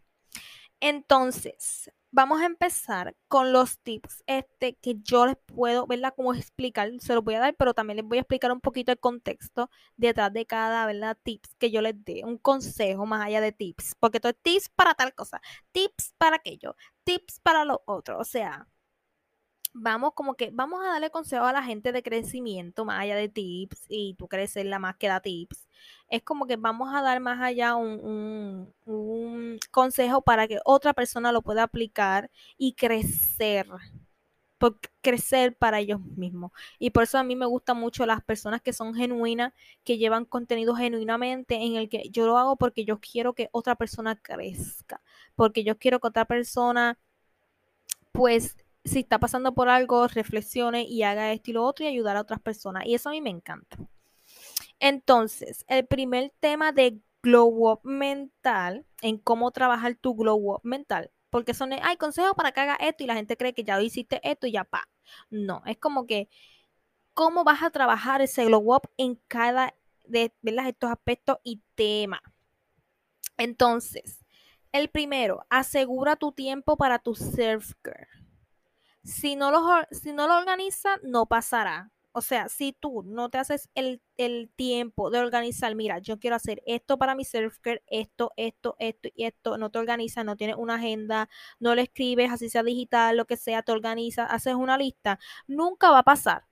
Entonces, 0.81 1.91
vamos 2.11 2.41
a 2.41 2.47
empezar 2.47 3.17
con 3.29 3.53
los 3.53 3.79
tips 3.81 4.23
este 4.27 4.77
que 4.77 4.97
yo 5.03 5.27
les 5.27 5.37
puedo, 5.47 5.87
¿verdad? 5.87 6.15
Cómo 6.17 6.35
explicar, 6.35 6.91
se 6.99 7.15
los 7.15 7.25
voy 7.25 7.35
a 7.35 7.41
dar, 7.41 7.55
pero 7.57 7.75
también 7.75 7.97
les 7.99 8.07
voy 8.07 8.19
a 8.19 8.21
explicar 8.23 8.53
un 8.53 8.61
poquito 8.61 8.93
el 8.93 8.99
contexto 8.99 9.71
detrás 9.97 10.33
de 10.33 10.47
cada, 10.47 10.87
¿verdad? 10.87 11.17
Tips 11.23 11.55
que 11.59 11.71
yo 11.71 11.81
les 11.83 12.05
dé, 12.05 12.23
un 12.25 12.39
consejo 12.39 13.07
más 13.07 13.25
allá 13.25 13.41
de 13.41 13.53
tips, 13.53 13.95
porque 14.01 14.21
todo 14.21 14.31
es 14.31 14.39
tips 14.43 14.69
para 14.71 14.95
tal 14.95 15.15
cosa, 15.15 15.41
tips 15.73 16.15
para 16.19 16.37
aquello, 16.37 16.77
tips 17.05 17.41
para 17.41 17.65
lo 17.65 17.83
otro, 17.87 18.19
o 18.19 18.25
sea, 18.25 18.67
vamos 19.79 20.15
como 20.15 20.35
que 20.35 20.51
vamos 20.53 20.81
a 20.83 20.93
darle 20.93 21.11
consejo 21.11 21.45
a 21.45 21.53
la 21.53 21.63
gente 21.63 21.93
de 21.93 22.03
crecimiento 22.03 22.85
más 22.85 23.01
allá 23.01 23.17
de 23.17 23.29
tips 23.29 23.87
y 23.89 24.15
tú 24.15 24.29
creces 24.29 24.65
la 24.65 24.79
más 24.79 24.97
que 24.97 25.09
da 25.09 25.21
tips. 25.21 25.69
Es 26.09 26.23
como 26.23 26.47
que 26.47 26.57
vamos 26.57 26.95
a 26.95 27.03
dar 27.03 27.21
más 27.21 27.41
allá 27.41 27.77
un, 27.77 28.73
un, 28.85 29.59
consejo 29.71 30.23
para 30.23 30.49
que 30.49 30.59
otra 30.65 30.95
persona 30.95 31.33
lo 31.33 31.43
pueda 31.43 31.65
aplicar 31.65 32.31
y 32.57 32.75
crecer. 32.75 33.67
Por 34.59 34.79
crecer 35.03 35.55
para 35.55 35.81
ellos 35.81 36.01
mismos. 36.01 36.51
Y 36.79 36.89
por 36.89 37.03
eso 37.03 37.19
a 37.19 37.23
mí 37.23 37.37
me 37.37 37.45
gustan 37.45 37.77
mucho 37.77 38.07
las 38.07 38.25
personas 38.25 38.63
que 38.63 38.73
son 38.73 38.95
genuinas, 38.95 39.53
que 39.85 39.99
llevan 39.99 40.25
contenido 40.25 40.75
genuinamente 40.75 41.57
en 41.57 41.77
el 41.77 41.91
que 41.91 42.09
yo 42.11 42.27
lo 42.27 42.39
hago 42.39 42.57
porque 42.57 42.87
yo 42.87 42.99
quiero 42.99 43.35
que 43.35 43.51
otra 43.53 43.75
persona 43.75 44.17
crezca, 44.17 45.03
porque 45.35 45.63
yo 45.63 45.79
quiero 45.79 46.01
que 46.01 46.09
otra 46.09 46.25
persona 46.25 46.99
pues 48.13 48.57
si 48.87 49.01
está 49.01 49.19
pasando 49.19 49.55
por 49.55 49.69
algo, 49.69 50.07
reflexione 50.09 50.83
y 50.85 51.03
haga 51.03 51.33
esto 51.33 51.51
y 51.51 51.55
lo 51.55 51.65
otro 51.65 51.85
y 51.85 51.89
ayudar 51.89 52.17
a 52.17 52.23
otras 52.23 52.41
personas. 52.41 52.87
Y 52.87 52.95
eso 52.95 53.09
a 53.09 53.13
mí 53.13 53.21
me 53.21 53.31
encanta. 53.31 53.77
Entonces, 54.79 55.65
el 55.69 55.87
primer 55.87 56.33
tema 56.41 56.73
de 56.73 57.01
glow 57.23 57.71
up 57.71 57.81
mental, 57.83 58.87
en 59.03 59.19
cómo 59.19 59.51
trabajar 59.51 59.97
tu 59.97 60.15
glow 60.15 60.55
up 60.55 60.61
mental, 60.63 61.11
porque 61.31 61.55
son, 61.55 61.73
hay 61.73 61.97
consejos 61.97 62.35
para 62.37 62.53
que 62.53 62.61
haga 62.61 62.77
esto 62.77 63.03
y 63.03 63.07
la 63.07 63.15
gente 63.15 63.37
cree 63.37 63.55
que 63.55 63.65
ya 63.65 63.81
hiciste 63.81 64.21
esto 64.23 64.47
y 64.47 64.53
ya 64.53 64.65
pa. 64.65 64.89
No, 65.31 65.63
es 65.67 65.77
como 65.79 66.07
que, 66.07 66.29
¿cómo 67.15 67.45
vas 67.45 67.63
a 67.63 67.71
trabajar 67.71 68.23
ese 68.23 68.45
glow 68.45 68.75
up 68.75 68.89
en 68.97 69.21
cada 69.29 69.75
de 70.05 70.33
estos 70.43 70.91
aspectos 70.91 71.39
y 71.43 71.63
temas? 71.75 72.21
Entonces, 73.39 74.25
el 74.73 74.89
primero, 74.89 75.45
asegura 75.51 76.17
tu 76.17 76.33
tiempo 76.33 76.77
para 76.77 76.99
tu 76.99 77.15
self-care. 77.15 78.26
Si 79.07 79.37
no 79.37 79.53
lo, 79.53 79.63
si 79.93 80.13
no 80.13 80.27
lo 80.27 80.37
organizas, 80.37 80.99
no 81.05 81.27
pasará. 81.27 81.93
O 82.11 82.23
sea, 82.23 82.49
si 82.49 82.73
tú 82.73 83.03
no 83.05 83.29
te 83.29 83.39
haces 83.39 83.69
el, 83.75 84.01
tiempo 84.57 85.11
de 85.11 85.21
organizar, 85.21 85.75
mira, 85.77 85.99
yo 85.99 86.19
quiero 86.19 86.35
hacer 86.35 86.63
esto 86.67 86.99
para 86.99 87.15
mi 87.15 87.25
self-care, 87.25 87.83
esto, 87.87 88.33
esto, 88.37 88.75
esto 88.79 89.09
y 89.15 89.27
esto, 89.27 89.59
no 89.59 89.71
te 89.71 89.79
organizas, 89.79 90.25
no 90.25 90.35
tienes 90.37 90.57
una 90.57 90.77
agenda, 90.77 91.29
no 91.61 91.75
le 91.75 91.83
escribes, 91.83 92.33
así 92.33 92.49
sea 92.49 92.63
digital, 92.63 93.17
lo 93.17 93.27
que 93.27 93.37
sea, 93.37 93.63
te 93.63 93.73
organizas, 93.73 94.29
haces 94.31 94.55
una 94.55 94.79
lista, 94.79 95.19
nunca 95.47 95.91
va 95.91 96.01
a 96.01 96.03
pasar. 96.05 96.47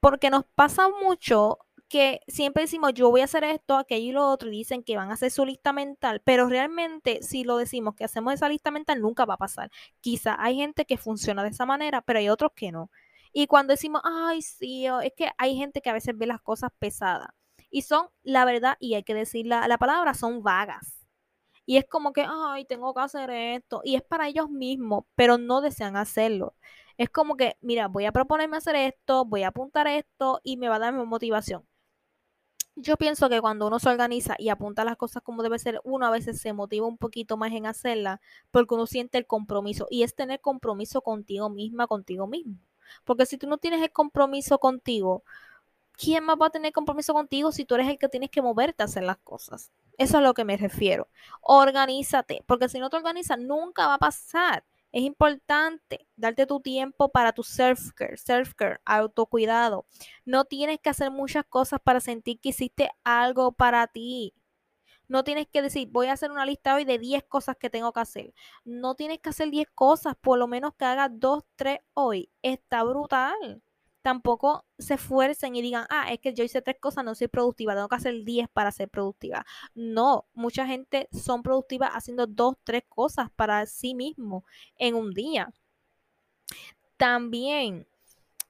Porque 0.00 0.30
nos 0.30 0.44
pasa 0.54 0.88
mucho 0.88 1.58
que 1.94 2.22
siempre 2.26 2.64
decimos, 2.64 2.92
yo 2.92 3.08
voy 3.08 3.20
a 3.20 3.24
hacer 3.24 3.44
esto, 3.44 3.76
aquello 3.76 4.08
y 4.08 4.10
lo 4.10 4.28
otro, 4.28 4.48
y 4.48 4.50
dicen 4.58 4.82
que 4.82 4.96
van 4.96 5.10
a 5.10 5.14
hacer 5.14 5.30
su 5.30 5.46
lista 5.46 5.72
mental, 5.72 6.20
pero 6.24 6.48
realmente 6.48 7.22
si 7.22 7.44
lo 7.44 7.56
decimos 7.56 7.94
que 7.94 8.02
hacemos 8.02 8.34
esa 8.34 8.48
lista 8.48 8.72
mental, 8.72 9.00
nunca 9.00 9.24
va 9.26 9.34
a 9.34 9.36
pasar. 9.36 9.70
Quizá 10.00 10.34
hay 10.42 10.56
gente 10.56 10.86
que 10.86 10.98
funciona 10.98 11.44
de 11.44 11.50
esa 11.50 11.66
manera, 11.66 12.02
pero 12.02 12.18
hay 12.18 12.28
otros 12.28 12.50
que 12.56 12.72
no. 12.72 12.90
Y 13.32 13.46
cuando 13.46 13.74
decimos, 13.74 14.02
ay, 14.04 14.42
sí, 14.42 14.86
es 15.04 15.12
que 15.16 15.30
hay 15.38 15.56
gente 15.56 15.80
que 15.82 15.90
a 15.90 15.92
veces 15.92 16.18
ve 16.18 16.26
las 16.26 16.40
cosas 16.42 16.72
pesadas. 16.80 17.28
Y 17.70 17.82
son, 17.82 18.08
la 18.24 18.44
verdad, 18.44 18.76
y 18.80 18.94
hay 18.94 19.04
que 19.04 19.14
decir 19.14 19.46
la, 19.46 19.68
la 19.68 19.78
palabra, 19.78 20.14
son 20.14 20.42
vagas. 20.42 21.06
Y 21.64 21.76
es 21.76 21.84
como 21.88 22.12
que, 22.12 22.26
ay, 22.28 22.64
tengo 22.64 22.92
que 22.92 23.02
hacer 23.02 23.30
esto. 23.30 23.82
Y 23.84 23.94
es 23.94 24.02
para 24.02 24.26
ellos 24.28 24.50
mismos, 24.50 25.04
pero 25.14 25.38
no 25.38 25.60
desean 25.60 25.96
hacerlo. 25.96 26.56
Es 26.98 27.08
como 27.10 27.36
que, 27.36 27.56
mira, 27.60 27.86
voy 27.88 28.06
a 28.06 28.12
proponerme 28.12 28.56
hacer 28.56 28.74
esto, 28.76 29.24
voy 29.24 29.44
a 29.44 29.48
apuntar 29.48 29.86
esto 29.86 30.40
y 30.42 30.56
me 30.56 30.68
va 30.68 30.76
a 30.76 30.78
dar 30.80 30.92
motivación. 30.94 31.64
Yo 32.76 32.96
pienso 32.96 33.28
que 33.28 33.40
cuando 33.40 33.68
uno 33.68 33.78
se 33.78 33.88
organiza 33.88 34.34
y 34.36 34.48
apunta 34.48 34.84
las 34.84 34.96
cosas 34.96 35.22
como 35.22 35.42
debe 35.42 35.58
ser, 35.58 35.80
uno 35.84 36.06
a 36.06 36.10
veces 36.10 36.40
se 36.40 36.52
motiva 36.52 36.86
un 36.86 36.98
poquito 36.98 37.36
más 37.36 37.52
en 37.52 37.66
hacerla 37.66 38.20
porque 38.50 38.74
uno 38.74 38.86
siente 38.86 39.16
el 39.18 39.26
compromiso 39.26 39.86
y 39.90 40.02
es 40.02 40.14
tener 40.14 40.40
compromiso 40.40 41.00
contigo 41.00 41.48
misma, 41.50 41.86
contigo 41.86 42.26
mismo. 42.26 42.56
Porque 43.04 43.26
si 43.26 43.38
tú 43.38 43.46
no 43.46 43.58
tienes 43.58 43.80
el 43.82 43.92
compromiso 43.92 44.58
contigo, 44.58 45.22
¿quién 45.92 46.24
más 46.24 46.36
va 46.40 46.46
a 46.46 46.50
tener 46.50 46.72
compromiso 46.72 47.14
contigo 47.14 47.52
si 47.52 47.64
tú 47.64 47.76
eres 47.76 47.88
el 47.88 47.98
que 47.98 48.08
tienes 48.08 48.30
que 48.30 48.42
moverte 48.42 48.82
a 48.82 48.86
hacer 48.86 49.04
las 49.04 49.18
cosas? 49.18 49.70
Eso 49.96 50.14
es 50.14 50.14
a 50.16 50.20
lo 50.20 50.34
que 50.34 50.44
me 50.44 50.56
refiero. 50.56 51.08
Organízate, 51.40 52.42
porque 52.46 52.68
si 52.68 52.80
no 52.80 52.90
te 52.90 52.96
organizas, 52.96 53.38
nunca 53.38 53.86
va 53.86 53.94
a 53.94 53.98
pasar. 53.98 54.64
Es 54.94 55.02
importante 55.02 56.06
darte 56.14 56.46
tu 56.46 56.60
tiempo 56.60 57.10
para 57.10 57.32
tu 57.32 57.42
self-care, 57.42 58.16
self-care, 58.16 58.78
autocuidado. 58.84 59.86
No 60.24 60.44
tienes 60.44 60.78
que 60.78 60.88
hacer 60.88 61.10
muchas 61.10 61.44
cosas 61.46 61.80
para 61.82 61.98
sentir 61.98 62.38
que 62.38 62.50
hiciste 62.50 62.90
algo 63.02 63.50
para 63.50 63.88
ti. 63.88 64.34
No 65.08 65.24
tienes 65.24 65.48
que 65.48 65.62
decir, 65.62 65.88
voy 65.90 66.06
a 66.06 66.12
hacer 66.12 66.30
una 66.30 66.46
lista 66.46 66.76
hoy 66.76 66.84
de 66.84 67.00
10 67.00 67.24
cosas 67.24 67.56
que 67.56 67.70
tengo 67.70 67.92
que 67.92 68.00
hacer. 68.00 68.34
No 68.64 68.94
tienes 68.94 69.18
que 69.18 69.30
hacer 69.30 69.50
10 69.50 69.66
cosas, 69.74 70.14
por 70.20 70.38
lo 70.38 70.46
menos 70.46 70.74
que 70.76 70.84
hagas 70.84 71.10
2, 71.12 71.42
3 71.56 71.80
hoy. 71.94 72.30
Está 72.42 72.84
brutal 72.84 73.63
tampoco 74.04 74.66
se 74.78 74.94
esfuercen 74.94 75.56
y 75.56 75.62
digan, 75.62 75.86
ah, 75.88 76.12
es 76.12 76.20
que 76.20 76.34
yo 76.34 76.44
hice 76.44 76.60
tres 76.60 76.76
cosas, 76.78 77.04
no 77.04 77.14
soy 77.14 77.28
productiva, 77.28 77.74
tengo 77.74 77.88
que 77.88 77.96
hacer 77.96 78.22
diez 78.22 78.48
para 78.52 78.70
ser 78.70 78.90
productiva. 78.90 79.46
No, 79.74 80.26
mucha 80.34 80.66
gente 80.66 81.08
son 81.10 81.42
productivas 81.42 81.90
haciendo 81.94 82.26
dos, 82.26 82.56
tres 82.64 82.82
cosas 82.86 83.30
para 83.34 83.64
sí 83.64 83.94
mismo 83.94 84.44
en 84.76 84.94
un 84.94 85.14
día. 85.14 85.54
También 86.98 87.86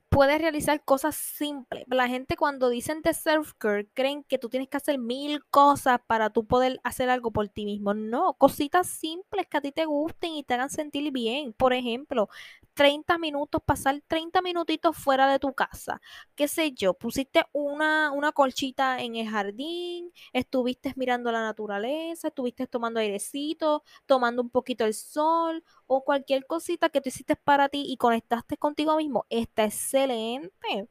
puedes 0.09 0.41
realizar 0.41 0.85
cosas 0.85 1.15
simples. 1.17 1.85
La 1.89 2.09
gente 2.09 2.37
cuando 2.37 2.69
dicen 2.69 3.03
de 3.03 3.15
self-care 3.15 3.89
creen 3.95 4.25
que 4.25 4.39
tú 4.39 4.49
tienes 4.49 4.69
que 4.69 4.77
hacer 4.77 4.99
mil 4.99 5.45
cosas 5.51 6.01
para 6.07 6.31
tú 6.31 6.47
poder 6.47 6.81
hacer 6.85 7.11
algo 7.11 7.31
por 7.31 7.49
ti 7.49 7.65
mismo. 7.65 7.95
No, 7.95 8.35
cositas 8.35 8.89
simples 8.89 9.47
que 9.49 9.57
a 9.57 9.61
ti 9.61 9.73
te 9.73 9.85
gusten 9.87 10.33
y 10.35 10.43
te 10.45 10.55
hagan 10.55 10.71
sentir 10.71 11.13
bien. 11.13 11.53
Por 11.53 11.73
ejemplo, 11.73 12.29
30 12.75 13.19
minutos, 13.19 13.63
pasar 13.65 14.03
30 14.07 14.43
minutitos 14.43 14.97
fuera 14.97 15.31
de 15.31 15.39
tu 15.39 15.55
casa. 15.55 16.01
¿Qué 16.35 16.49
sé 16.49 16.73
yo? 16.73 16.95
Pusiste 16.95 17.45
una, 17.53 18.11
una 18.13 18.33
colchita 18.33 19.01
en 19.01 19.17
el 19.17 19.29
jardín, 19.29 20.13
estuviste 20.33 20.93
mirando 20.97 21.33
la 21.33 21.43
naturaleza, 21.43 22.29
estuviste 22.29 22.67
tomando 22.67 23.01
airecito, 23.01 23.83
tomando 24.07 24.43
un 24.43 24.51
poquito 24.51 24.85
el 24.85 24.95
sol 24.95 25.65
o 25.87 26.05
cualquier 26.05 26.47
cosita 26.47 26.89
que 26.91 27.01
tú 27.01 27.09
hiciste 27.09 27.37
para 27.37 27.69
ti 27.69 27.85
y 27.87 27.97
conectaste 27.97 28.57
contigo 28.57 28.97
mismo. 28.97 29.27
Está 29.31 29.65
excelente 29.65 30.89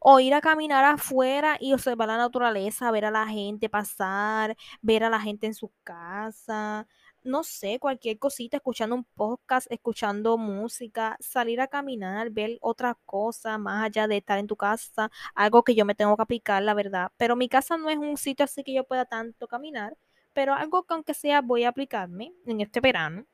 o 0.00 0.20
ir 0.20 0.34
a 0.34 0.40
caminar 0.40 0.84
afuera 0.84 1.56
y 1.60 1.72
observar 1.72 2.08
la 2.08 2.16
naturaleza, 2.16 2.90
ver 2.90 3.04
a 3.06 3.10
la 3.10 3.26
gente 3.26 3.68
pasar, 3.68 4.56
ver 4.80 5.04
a 5.04 5.10
la 5.10 5.20
gente 5.20 5.46
en 5.46 5.54
su 5.54 5.72
casa, 5.84 6.86
no 7.22 7.44
sé, 7.44 7.78
cualquier 7.78 8.18
cosita, 8.18 8.56
escuchando 8.56 8.94
un 8.94 9.04
podcast, 9.04 9.70
escuchando 9.70 10.38
música, 10.38 11.16
salir 11.20 11.60
a 11.60 11.68
caminar, 11.68 12.30
ver 12.30 12.58
otra 12.60 12.96
cosa 13.06 13.58
más 13.58 13.84
allá 13.84 14.06
de 14.06 14.18
estar 14.18 14.38
en 14.38 14.46
tu 14.46 14.56
casa, 14.56 15.10
algo 15.34 15.62
que 15.62 15.74
yo 15.74 15.84
me 15.84 15.94
tengo 15.94 16.16
que 16.16 16.22
aplicar, 16.22 16.62
la 16.62 16.74
verdad. 16.74 17.12
Pero 17.16 17.36
mi 17.36 17.48
casa 17.48 17.76
no 17.76 17.90
es 17.90 17.98
un 17.98 18.16
sitio 18.16 18.44
así 18.44 18.64
que 18.64 18.74
yo 18.74 18.84
pueda 18.84 19.04
tanto 19.04 19.48
caminar, 19.48 19.96
pero 20.32 20.54
algo 20.54 20.84
que 20.84 20.94
aunque 20.94 21.14
sea 21.14 21.40
voy 21.40 21.64
a 21.64 21.70
aplicarme 21.70 22.32
en 22.46 22.60
este 22.60 22.80
verano. 22.80 23.26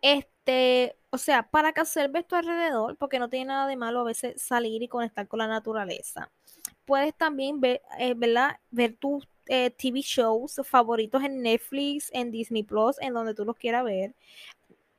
Este, 0.00 0.96
o 1.10 1.18
sea, 1.18 1.44
para 1.50 1.72
que 1.72 1.80
observes 1.80 2.26
tu 2.26 2.36
alrededor, 2.36 2.96
porque 2.98 3.18
no 3.18 3.30
tiene 3.30 3.46
nada 3.46 3.66
de 3.66 3.76
malo 3.76 4.00
a 4.00 4.04
veces 4.04 4.40
salir 4.42 4.82
y 4.82 4.88
conectar 4.88 5.26
con 5.28 5.38
la 5.38 5.48
naturaleza. 5.48 6.30
Puedes 6.84 7.14
también 7.14 7.60
ver, 7.60 7.82
eh, 7.98 8.14
¿verdad? 8.14 8.58
ver 8.70 8.96
tus 8.96 9.26
eh, 9.46 9.70
TV 9.70 10.00
shows 10.00 10.60
favoritos 10.64 11.22
en 11.22 11.42
Netflix, 11.42 12.10
en 12.12 12.30
Disney 12.30 12.62
Plus, 12.62 12.96
en 13.00 13.14
donde 13.14 13.34
tú 13.34 13.44
los 13.44 13.56
quieras 13.56 13.84
ver. 13.84 14.14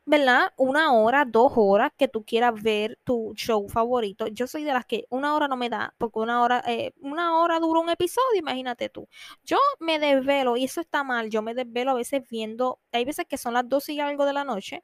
¿verdad? 0.08 0.54
Una 0.58 0.94
hora, 0.94 1.26
dos 1.26 1.54
horas 1.56 1.92
que 1.98 2.08
tú 2.08 2.24
quieras 2.24 2.62
ver 2.62 3.00
tu 3.04 3.34
show 3.36 3.68
favorito. 3.68 4.28
Yo 4.28 4.46
soy 4.46 4.64
de 4.64 4.72
las 4.72 4.86
que 4.86 5.06
una 5.10 5.36
hora 5.36 5.48
no 5.48 5.58
me 5.58 5.70
da, 5.70 5.96
porque 5.98 6.20
una 6.20 6.44
hora, 6.44 6.64
eh, 6.68 6.94
una 7.02 7.40
hora 7.40 7.60
dura 7.60 7.80
un 7.80 7.90
episodio, 7.90 8.38
imagínate 8.38 8.90
tú. 8.90 9.08
Yo 9.44 9.58
me 9.80 9.98
desvelo, 9.98 10.58
y 10.58 10.66
eso 10.66 10.80
está 10.82 11.04
mal, 11.04 11.30
yo 11.32 11.42
me 11.42 11.56
desvelo 11.56 11.92
a 11.92 11.94
veces 11.96 12.22
viendo, 12.30 12.80
hay 12.92 13.04
veces 13.06 13.26
que 13.28 13.38
son 13.38 13.54
las 13.56 13.68
12 13.68 13.94
y 13.94 14.00
algo 14.00 14.26
de 14.26 14.34
la 14.34 14.44
noche, 14.44 14.84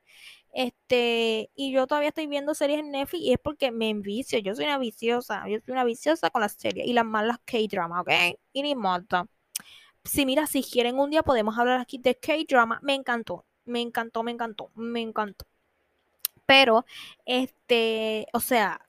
este, 0.53 1.51
y 1.55 1.71
yo 1.71 1.87
todavía 1.87 2.09
estoy 2.09 2.27
viendo 2.27 2.53
series 2.55 2.79
en 2.79 2.91
Netflix 2.91 3.23
y 3.23 3.33
es 3.33 3.39
porque 3.39 3.71
me 3.71 3.89
envicio, 3.89 4.39
yo 4.39 4.55
soy 4.55 4.65
una 4.65 4.77
viciosa, 4.79 5.47
yo 5.47 5.59
soy 5.63 5.71
una 5.73 5.83
viciosa 5.83 6.29
con 6.31 6.41
las 6.41 6.53
series 6.53 6.87
y 6.87 6.93
las 6.93 7.05
malas 7.05 7.37
K-drama, 7.45 8.01
¿ok? 8.01 8.09
Y 8.53 8.63
ni 8.63 8.75
modo 8.75 9.27
si 10.03 10.25
mira, 10.25 10.47
si 10.47 10.63
quieren 10.63 10.99
un 10.99 11.09
día 11.11 11.23
podemos 11.23 11.57
hablar 11.57 11.79
aquí 11.79 11.97
de 11.97 12.15
K-drama. 12.15 12.79
Me 12.83 12.95
encantó, 12.95 13.45
me 13.65 13.81
encantó, 13.81 14.23
me 14.23 14.31
encantó, 14.31 14.71
me 14.75 15.01
encantó. 15.01 15.45
Pero, 16.45 16.85
este, 17.25 18.27
o 18.33 18.39
sea, 18.39 18.81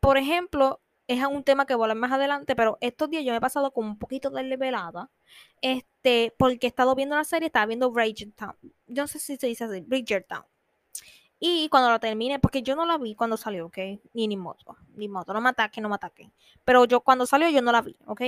por 0.00 0.16
ejemplo, 0.16 0.80
es 1.06 1.24
un 1.26 1.42
tema 1.44 1.66
que 1.66 1.74
voy 1.74 1.82
a 1.82 1.84
hablar 1.86 1.96
más 1.98 2.12
adelante, 2.12 2.54
pero 2.56 2.78
estos 2.80 3.10
días 3.10 3.24
yo 3.24 3.32
me 3.32 3.38
he 3.38 3.40
pasado 3.40 3.72
con 3.72 3.84
un 3.84 3.98
poquito 3.98 4.30
de 4.30 4.56
velada, 4.56 5.10
este, 5.60 6.34
porque 6.38 6.66
he 6.66 6.68
estado 6.68 6.94
viendo 6.94 7.16
la 7.16 7.24
serie, 7.24 7.46
estaba 7.46 7.66
viendo 7.66 7.90
Bridgertown. 7.90 8.56
Yo 8.86 9.02
no 9.02 9.08
sé 9.08 9.18
si 9.18 9.36
se 9.36 9.46
dice 9.48 9.64
así, 9.64 9.80
Bridgertown. 9.80 10.44
Y 11.40 11.68
cuando 11.70 11.88
la 11.90 11.98
termine, 11.98 12.38
porque 12.38 12.62
yo 12.62 12.76
no 12.76 12.86
la 12.86 12.98
vi 12.98 13.14
cuando 13.14 13.36
salió, 13.36 13.66
¿ok? 13.66 13.78
Ni 14.12 14.28
ni 14.28 14.36
moto, 14.36 14.76
ni 14.94 15.08
moto, 15.08 15.32
no 15.32 15.40
me 15.40 15.48
ataque, 15.48 15.80
no 15.80 15.88
me 15.88 15.94
ataque. 15.96 16.30
Pero 16.64 16.84
yo 16.84 17.00
cuando 17.00 17.26
salió 17.26 17.48
yo 17.48 17.62
no 17.62 17.72
la 17.72 17.82
vi, 17.82 17.96
¿ok? 18.06 18.22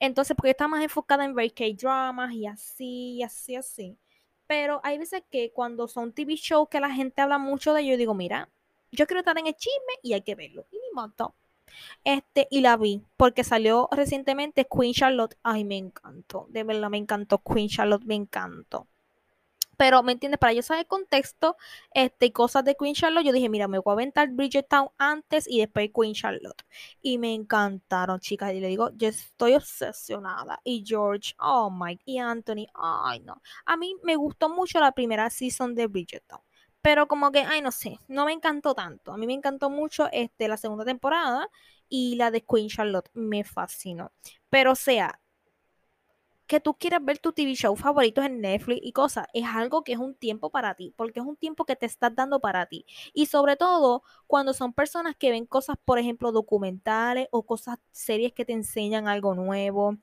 Entonces, 0.00 0.36
porque 0.36 0.50
está 0.50 0.68
más 0.68 0.82
enfocada 0.82 1.24
en 1.24 1.34
ver 1.34 1.52
K-dramas 1.52 2.32
y 2.32 2.46
así, 2.46 3.16
y 3.16 3.22
así, 3.22 3.56
así. 3.56 3.98
Pero 4.46 4.80
hay 4.84 4.98
veces 4.98 5.22
que 5.30 5.52
cuando 5.52 5.88
son 5.88 6.12
TV 6.12 6.36
shows 6.36 6.68
que 6.68 6.80
la 6.80 6.90
gente 6.90 7.20
habla 7.20 7.38
mucho 7.38 7.74
de 7.74 7.82
ellos, 7.82 7.92
yo 7.92 7.98
digo, 7.98 8.14
mira, 8.14 8.48
yo 8.92 9.06
quiero 9.06 9.20
estar 9.20 9.38
en 9.38 9.46
el 9.46 9.54
chisme 9.54 9.92
y 10.02 10.14
hay 10.14 10.22
que 10.22 10.34
verlo. 10.34 10.66
Y 10.70 10.76
ni 10.76 10.92
moto. 10.94 11.34
Este, 12.04 12.48
y 12.50 12.60
la 12.62 12.76
vi, 12.76 13.02
porque 13.16 13.44
salió 13.44 13.88
recientemente 13.92 14.66
Queen 14.66 14.94
Charlotte. 14.94 15.36
Ay, 15.42 15.64
me 15.64 15.76
encantó, 15.76 16.46
de 16.50 16.64
verdad 16.64 16.90
me 16.90 16.98
encantó 16.98 17.42
Queen 17.42 17.68
Charlotte, 17.68 18.04
me 18.04 18.14
encantó. 18.14 18.88
Pero, 19.78 20.02
¿me 20.02 20.12
entiendes? 20.12 20.40
Para 20.40 20.52
yo 20.52 20.62
saber 20.62 20.88
contexto 20.88 21.56
este, 21.92 22.26
y 22.26 22.32
cosas 22.32 22.64
de 22.64 22.74
Queen 22.74 22.94
Charlotte, 22.94 23.24
yo 23.24 23.32
dije, 23.32 23.48
mira, 23.48 23.68
me 23.68 23.78
voy 23.78 23.92
a 23.92 23.94
aventar 23.94 24.28
Bridgetown 24.28 24.88
antes 24.98 25.46
y 25.48 25.60
después 25.60 25.90
Queen 25.94 26.14
Charlotte. 26.14 26.64
Y 27.00 27.18
me 27.18 27.32
encantaron, 27.32 28.18
chicas. 28.18 28.52
Y 28.54 28.60
le 28.60 28.66
digo, 28.68 28.90
yo 28.96 29.08
estoy 29.08 29.54
obsesionada. 29.54 30.60
Y 30.64 30.82
George, 30.84 31.34
oh 31.38 31.70
my, 31.70 31.96
y 32.04 32.18
Anthony, 32.18 32.66
ay 32.74 33.20
no. 33.20 33.40
A 33.66 33.76
mí 33.76 33.94
me 34.02 34.16
gustó 34.16 34.48
mucho 34.48 34.80
la 34.80 34.90
primera 34.92 35.30
season 35.30 35.76
de 35.76 35.86
Bridgetown. 35.86 36.40
Pero 36.82 37.06
como 37.06 37.30
que, 37.30 37.40
ay, 37.40 37.62
no 37.62 37.70
sé, 37.70 38.00
no 38.08 38.24
me 38.24 38.32
encantó 38.32 38.74
tanto. 38.74 39.12
A 39.12 39.16
mí 39.16 39.26
me 39.28 39.34
encantó 39.34 39.70
mucho 39.70 40.08
este, 40.10 40.48
la 40.48 40.56
segunda 40.56 40.84
temporada 40.84 41.48
y 41.88 42.16
la 42.16 42.30
de 42.32 42.42
Queen 42.44 42.68
Charlotte 42.68 43.10
me 43.14 43.44
fascinó. 43.44 44.10
Pero 44.50 44.74
sea, 44.74 45.20
que 46.48 46.60
tú 46.60 46.74
quieres 46.74 47.04
ver 47.04 47.18
tu 47.18 47.32
TV 47.32 47.54
show 47.54 47.76
favoritos 47.76 48.24
en 48.24 48.40
Netflix 48.40 48.80
y 48.82 48.92
cosas, 48.92 49.26
es 49.34 49.44
algo 49.44 49.84
que 49.84 49.92
es 49.92 49.98
un 49.98 50.14
tiempo 50.14 50.50
para 50.50 50.74
ti, 50.74 50.92
porque 50.96 51.20
es 51.20 51.26
un 51.26 51.36
tiempo 51.36 51.64
que 51.64 51.76
te 51.76 51.86
estás 51.86 52.14
dando 52.14 52.40
para 52.40 52.66
ti. 52.66 52.86
Y 53.12 53.26
sobre 53.26 53.56
todo 53.56 54.02
cuando 54.26 54.54
son 54.54 54.72
personas 54.72 55.14
que 55.16 55.30
ven 55.30 55.46
cosas, 55.46 55.76
por 55.84 55.98
ejemplo, 55.98 56.32
documentales 56.32 57.28
o 57.30 57.44
cosas, 57.44 57.78
series 57.92 58.32
que 58.32 58.44
te 58.44 58.54
enseñan 58.54 59.08
algo 59.08 59.34
nuevo, 59.34 59.98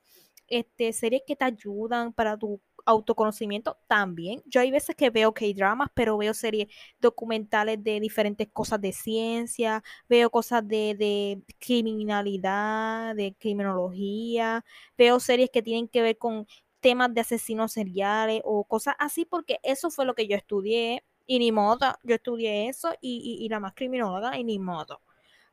este, 0.48 0.92
series 0.92 1.22
que 1.26 1.36
te 1.36 1.44
ayudan 1.44 2.12
para 2.12 2.38
tu 2.38 2.60
autoconocimiento 2.86 3.78
también. 3.88 4.42
Yo 4.46 4.60
hay 4.60 4.70
veces 4.70 4.96
que 4.96 5.10
veo 5.10 5.34
K-dramas, 5.34 5.90
pero 5.94 6.16
veo 6.16 6.32
series 6.32 6.68
documentales 7.00 7.82
de 7.82 8.00
diferentes 8.00 8.48
cosas 8.52 8.80
de 8.80 8.92
ciencia, 8.92 9.82
veo 10.08 10.30
cosas 10.30 10.66
de, 10.66 11.42
criminalidad, 11.58 13.14
de 13.14 13.34
criminología, 13.38 14.64
veo 14.96 15.20
series 15.20 15.50
que 15.50 15.62
tienen 15.62 15.88
que 15.88 16.02
ver 16.02 16.16
con 16.16 16.46
temas 16.80 17.12
de 17.12 17.20
asesinos 17.22 17.72
seriales 17.72 18.40
o 18.44 18.64
cosas 18.64 18.94
así, 18.98 19.24
porque 19.24 19.58
eso 19.62 19.90
fue 19.90 20.06
lo 20.06 20.14
que 20.14 20.28
yo 20.28 20.36
estudié 20.36 21.04
y 21.26 21.40
ni 21.40 21.52
modo, 21.52 21.98
yo 22.04 22.14
estudié 22.14 22.68
eso 22.68 22.94
y, 23.00 23.38
y, 23.40 23.44
y 23.44 23.48
la 23.48 23.60
más 23.60 23.74
criminóloga 23.74 24.38
y 24.38 24.44
ni 24.44 24.58
modo. 24.58 25.02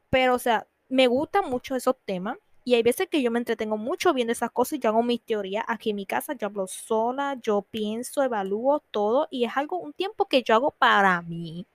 Pero, 0.10 0.36
o 0.36 0.40
sea, 0.40 0.68
me 0.90 1.08
gustan 1.08 1.50
mucho 1.50 1.76
esos 1.76 1.96
temas 2.06 2.38
y 2.64 2.76
hay 2.76 2.84
veces 2.84 3.08
que 3.10 3.22
yo 3.22 3.32
me 3.32 3.40
entretengo 3.40 3.78
mucho 3.78 4.14
viendo 4.14 4.32
esas 4.34 4.52
cosas 4.52 4.74
y 4.74 4.80
yo 4.80 4.90
hago 4.90 5.04
mis 5.04 5.22
teorías 5.22 5.66
aquí 5.68 5.92
en 5.92 5.98
mi 5.98 6.06
casa, 6.06 6.34
yo 6.34 6.48
hablo 6.48 6.68
sola, 6.68 7.38
yo 7.42 7.62
pienso, 7.62 8.24
evalúo 8.24 8.80
todo 8.92 9.28
y 9.32 9.46
es 9.46 9.56
algo, 9.56 9.78
un 9.80 9.94
tiempo 9.94 10.28
que 10.28 10.44
yo 10.44 10.56
hago 10.56 10.72
para 10.72 11.22
mí. 11.22 11.66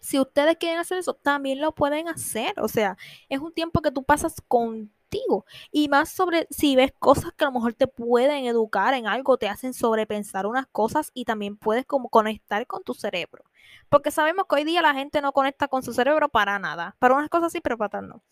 Si 0.00 0.18
ustedes 0.18 0.56
quieren 0.56 0.78
hacer 0.80 0.98
eso, 0.98 1.14
también 1.14 1.60
lo 1.60 1.72
pueden 1.72 2.08
hacer. 2.08 2.54
O 2.60 2.68
sea, 2.68 2.96
es 3.28 3.38
un 3.40 3.52
tiempo 3.52 3.80
que 3.82 3.92
tú 3.92 4.02
pasas 4.02 4.34
contigo. 4.48 5.46
Y 5.70 5.88
más 5.88 6.10
sobre 6.10 6.48
si 6.50 6.74
ves 6.74 6.92
cosas 6.98 7.32
que 7.34 7.44
a 7.44 7.48
lo 7.48 7.52
mejor 7.52 7.74
te 7.74 7.86
pueden 7.86 8.46
educar 8.46 8.94
en 8.94 9.06
algo, 9.06 9.36
te 9.38 9.48
hacen 9.48 9.74
sobrepensar 9.74 10.46
unas 10.46 10.66
cosas 10.66 11.12
y 11.14 11.24
también 11.24 11.56
puedes 11.56 11.86
como 11.86 12.08
conectar 12.08 12.66
con 12.66 12.82
tu 12.82 12.94
cerebro. 12.94 13.44
Porque 13.88 14.10
sabemos 14.10 14.46
que 14.48 14.56
hoy 14.56 14.64
día 14.64 14.82
la 14.82 14.94
gente 14.94 15.20
no 15.22 15.32
conecta 15.32 15.68
con 15.68 15.82
su 15.84 15.92
cerebro 15.92 16.28
para 16.28 16.58
nada. 16.58 16.96
Para 16.98 17.14
unas 17.14 17.28
cosas 17.30 17.52
sí, 17.52 17.60
pero 17.60 17.78
para 17.78 17.86
otras 17.86 18.02
no. 18.04 18.22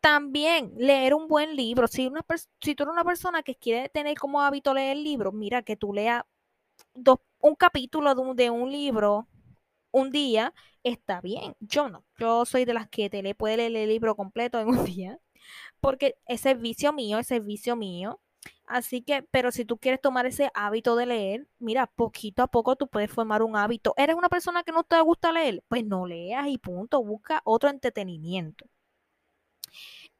También 0.00 0.72
leer 0.76 1.14
un 1.14 1.28
buen 1.28 1.56
libro. 1.56 1.88
Si, 1.88 2.06
una 2.06 2.24
si 2.60 2.74
tú 2.74 2.84
eres 2.84 2.92
una 2.92 3.04
persona 3.04 3.42
que 3.42 3.56
quiere 3.56 3.88
tener 3.88 4.16
como 4.18 4.40
hábito 4.42 4.74
leer 4.74 4.96
libros, 4.96 5.34
mira 5.34 5.62
que 5.62 5.76
tú 5.76 5.92
leas 5.92 6.24
dos, 6.94 7.18
un 7.40 7.54
capítulo 7.56 8.14
de 8.34 8.50
un, 8.50 8.70
libro 8.72 9.28
un 9.92 10.10
día, 10.10 10.54
está 10.84 11.20
bien. 11.20 11.56
Yo 11.60 11.88
no. 11.88 12.04
Yo 12.18 12.44
soy 12.46 12.64
de 12.64 12.74
las 12.74 12.88
que 12.88 13.10
te 13.10 13.22
le 13.22 13.34
puede 13.34 13.56
leer 13.56 13.76
el 13.76 13.88
libro 13.90 14.16
completo 14.16 14.60
en 14.60 14.68
un 14.68 14.84
día. 14.84 15.18
Porque 15.80 16.16
ese 16.26 16.52
es 16.52 16.60
vicio 16.60 16.92
mío, 16.92 17.18
ese 17.18 17.36
es 17.36 17.46
vicio 17.46 17.76
mío. 17.76 18.20
Así 18.66 19.02
que, 19.02 19.22
pero 19.24 19.52
si 19.52 19.64
tú 19.64 19.78
quieres 19.78 20.00
tomar 20.00 20.26
ese 20.26 20.50
hábito 20.54 20.96
de 20.96 21.06
leer, 21.06 21.48
mira, 21.58 21.86
poquito 21.86 22.42
a 22.42 22.48
poco 22.48 22.76
tú 22.76 22.88
puedes 22.88 23.10
formar 23.10 23.42
un 23.42 23.56
hábito. 23.56 23.94
¿Eres 23.96 24.16
una 24.16 24.28
persona 24.28 24.62
que 24.64 24.72
no 24.72 24.84
te 24.84 25.00
gusta 25.00 25.32
leer? 25.32 25.64
Pues 25.68 25.84
no 25.84 26.06
leas 26.06 26.48
y 26.48 26.58
punto, 26.58 27.02
busca 27.02 27.42
otro 27.44 27.70
entretenimiento. 27.70 28.66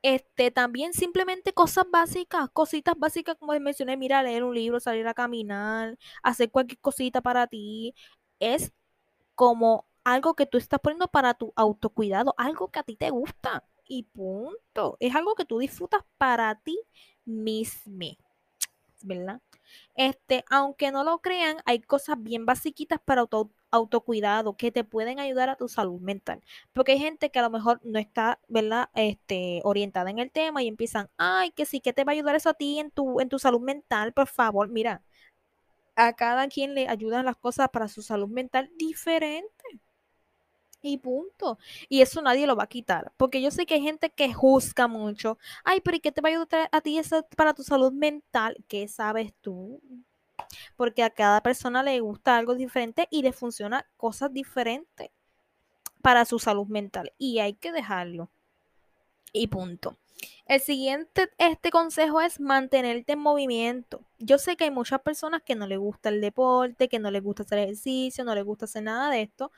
Este, 0.02 0.50
también 0.50 0.92
simplemente 0.92 1.52
cosas 1.52 1.86
básicas, 1.90 2.48
cositas 2.52 2.94
básicas 2.98 3.36
como 3.38 3.52
les 3.54 3.62
mencioné, 3.62 3.96
mira, 3.96 4.22
leer 4.22 4.44
un 4.44 4.54
libro, 4.54 4.80
salir 4.80 5.06
a 5.08 5.14
caminar, 5.14 5.98
hacer 6.22 6.50
cualquier 6.50 6.80
cosita 6.80 7.20
para 7.22 7.46
ti, 7.46 7.94
es 8.40 8.72
como 9.34 9.86
algo 10.04 10.34
que 10.34 10.46
tú 10.46 10.58
estás 10.58 10.80
poniendo 10.80 11.08
para 11.08 11.34
tu 11.34 11.52
autocuidado, 11.56 12.34
algo 12.38 12.70
que 12.70 12.80
a 12.80 12.82
ti 12.82 12.96
te 12.96 13.10
gusta 13.10 13.64
y 13.86 14.04
punto. 14.04 14.96
Es 15.00 15.14
algo 15.14 15.34
que 15.34 15.44
tú 15.44 15.58
disfrutas 15.58 16.02
para 16.18 16.54
ti 16.60 16.78
mismo, 17.24 18.16
¿verdad? 19.02 19.40
Este, 19.94 20.44
aunque 20.50 20.90
no 20.92 21.04
lo 21.04 21.20
crean, 21.20 21.58
hay 21.66 21.80
cosas 21.80 22.16
bien 22.22 22.46
basiquitas 22.46 23.00
para 23.04 23.22
auto, 23.22 23.50
autocuidado 23.70 24.56
que 24.56 24.72
te 24.72 24.84
pueden 24.84 25.18
ayudar 25.20 25.48
a 25.50 25.56
tu 25.56 25.68
salud 25.68 26.00
mental. 26.00 26.42
Porque 26.72 26.92
hay 26.92 26.98
gente 26.98 27.30
que 27.30 27.38
a 27.38 27.42
lo 27.42 27.50
mejor 27.50 27.80
no 27.84 27.98
está, 27.98 28.40
¿verdad? 28.48 28.90
Este, 28.94 29.60
orientada 29.64 30.10
en 30.10 30.18
el 30.18 30.30
tema 30.30 30.62
y 30.62 30.68
empiezan, 30.68 31.10
ay, 31.16 31.50
que 31.52 31.66
sí, 31.66 31.80
que 31.80 31.92
te 31.92 32.04
va 32.04 32.12
a 32.12 32.14
ayudar 32.14 32.34
eso 32.36 32.50
a 32.50 32.54
ti 32.54 32.78
en 32.78 32.90
tu, 32.90 33.20
en 33.20 33.28
tu 33.28 33.38
salud 33.38 33.60
mental, 33.60 34.12
por 34.12 34.28
favor, 34.28 34.68
mira, 34.68 35.02
a 35.96 36.14
cada 36.14 36.48
quien 36.48 36.74
le 36.74 36.88
ayudan 36.88 37.26
las 37.26 37.36
cosas 37.36 37.68
para 37.70 37.88
su 37.88 38.02
salud 38.02 38.28
mental 38.28 38.70
diferente. 38.78 39.80
Y 40.80 40.98
punto. 40.98 41.58
Y 41.88 42.02
eso 42.02 42.22
nadie 42.22 42.46
lo 42.46 42.56
va 42.56 42.64
a 42.64 42.68
quitar. 42.68 43.12
Porque 43.16 43.42
yo 43.42 43.50
sé 43.50 43.66
que 43.66 43.74
hay 43.74 43.82
gente 43.82 44.10
que 44.10 44.32
juzga 44.32 44.86
mucho. 44.86 45.38
Ay, 45.64 45.80
pero 45.80 45.96
¿y 45.96 46.00
qué 46.00 46.12
te 46.12 46.20
va 46.20 46.28
a 46.28 46.32
ayudar 46.32 46.68
a 46.72 46.80
ti 46.80 46.98
eso 46.98 47.26
para 47.36 47.54
tu 47.54 47.62
salud 47.64 47.92
mental? 47.92 48.56
¿Qué 48.68 48.86
sabes 48.88 49.34
tú? 49.40 49.80
Porque 50.76 51.02
a 51.02 51.10
cada 51.10 51.42
persona 51.42 51.82
le 51.82 52.00
gusta 52.00 52.36
algo 52.36 52.54
diferente 52.54 53.08
y 53.10 53.22
le 53.22 53.32
funciona 53.32 53.86
cosas 53.96 54.32
diferentes 54.32 55.10
para 56.02 56.24
su 56.24 56.38
salud 56.38 56.66
mental. 56.66 57.12
Y 57.18 57.38
hay 57.40 57.54
que 57.54 57.72
dejarlo. 57.72 58.30
Y 59.32 59.48
punto. 59.48 59.96
El 60.46 60.60
siguiente 60.60 61.30
este 61.38 61.70
consejo 61.70 62.20
es 62.20 62.40
mantenerte 62.40 63.12
en 63.12 63.18
movimiento. 63.20 64.00
Yo 64.18 64.38
sé 64.38 64.56
que 64.56 64.64
hay 64.64 64.70
muchas 64.70 65.00
personas 65.02 65.42
que 65.42 65.54
no 65.54 65.66
les 65.66 65.78
gusta 65.78 66.08
el 66.08 66.20
deporte, 66.20 66.88
que 66.88 66.98
no 66.98 67.10
les 67.10 67.22
gusta 67.22 67.42
hacer 67.42 67.58
ejercicio, 67.58 68.24
no 68.24 68.34
les 68.34 68.44
gusta 68.44 68.64
hacer 68.64 68.82
nada 68.82 69.10
de 69.10 69.22
esto, 69.22 69.52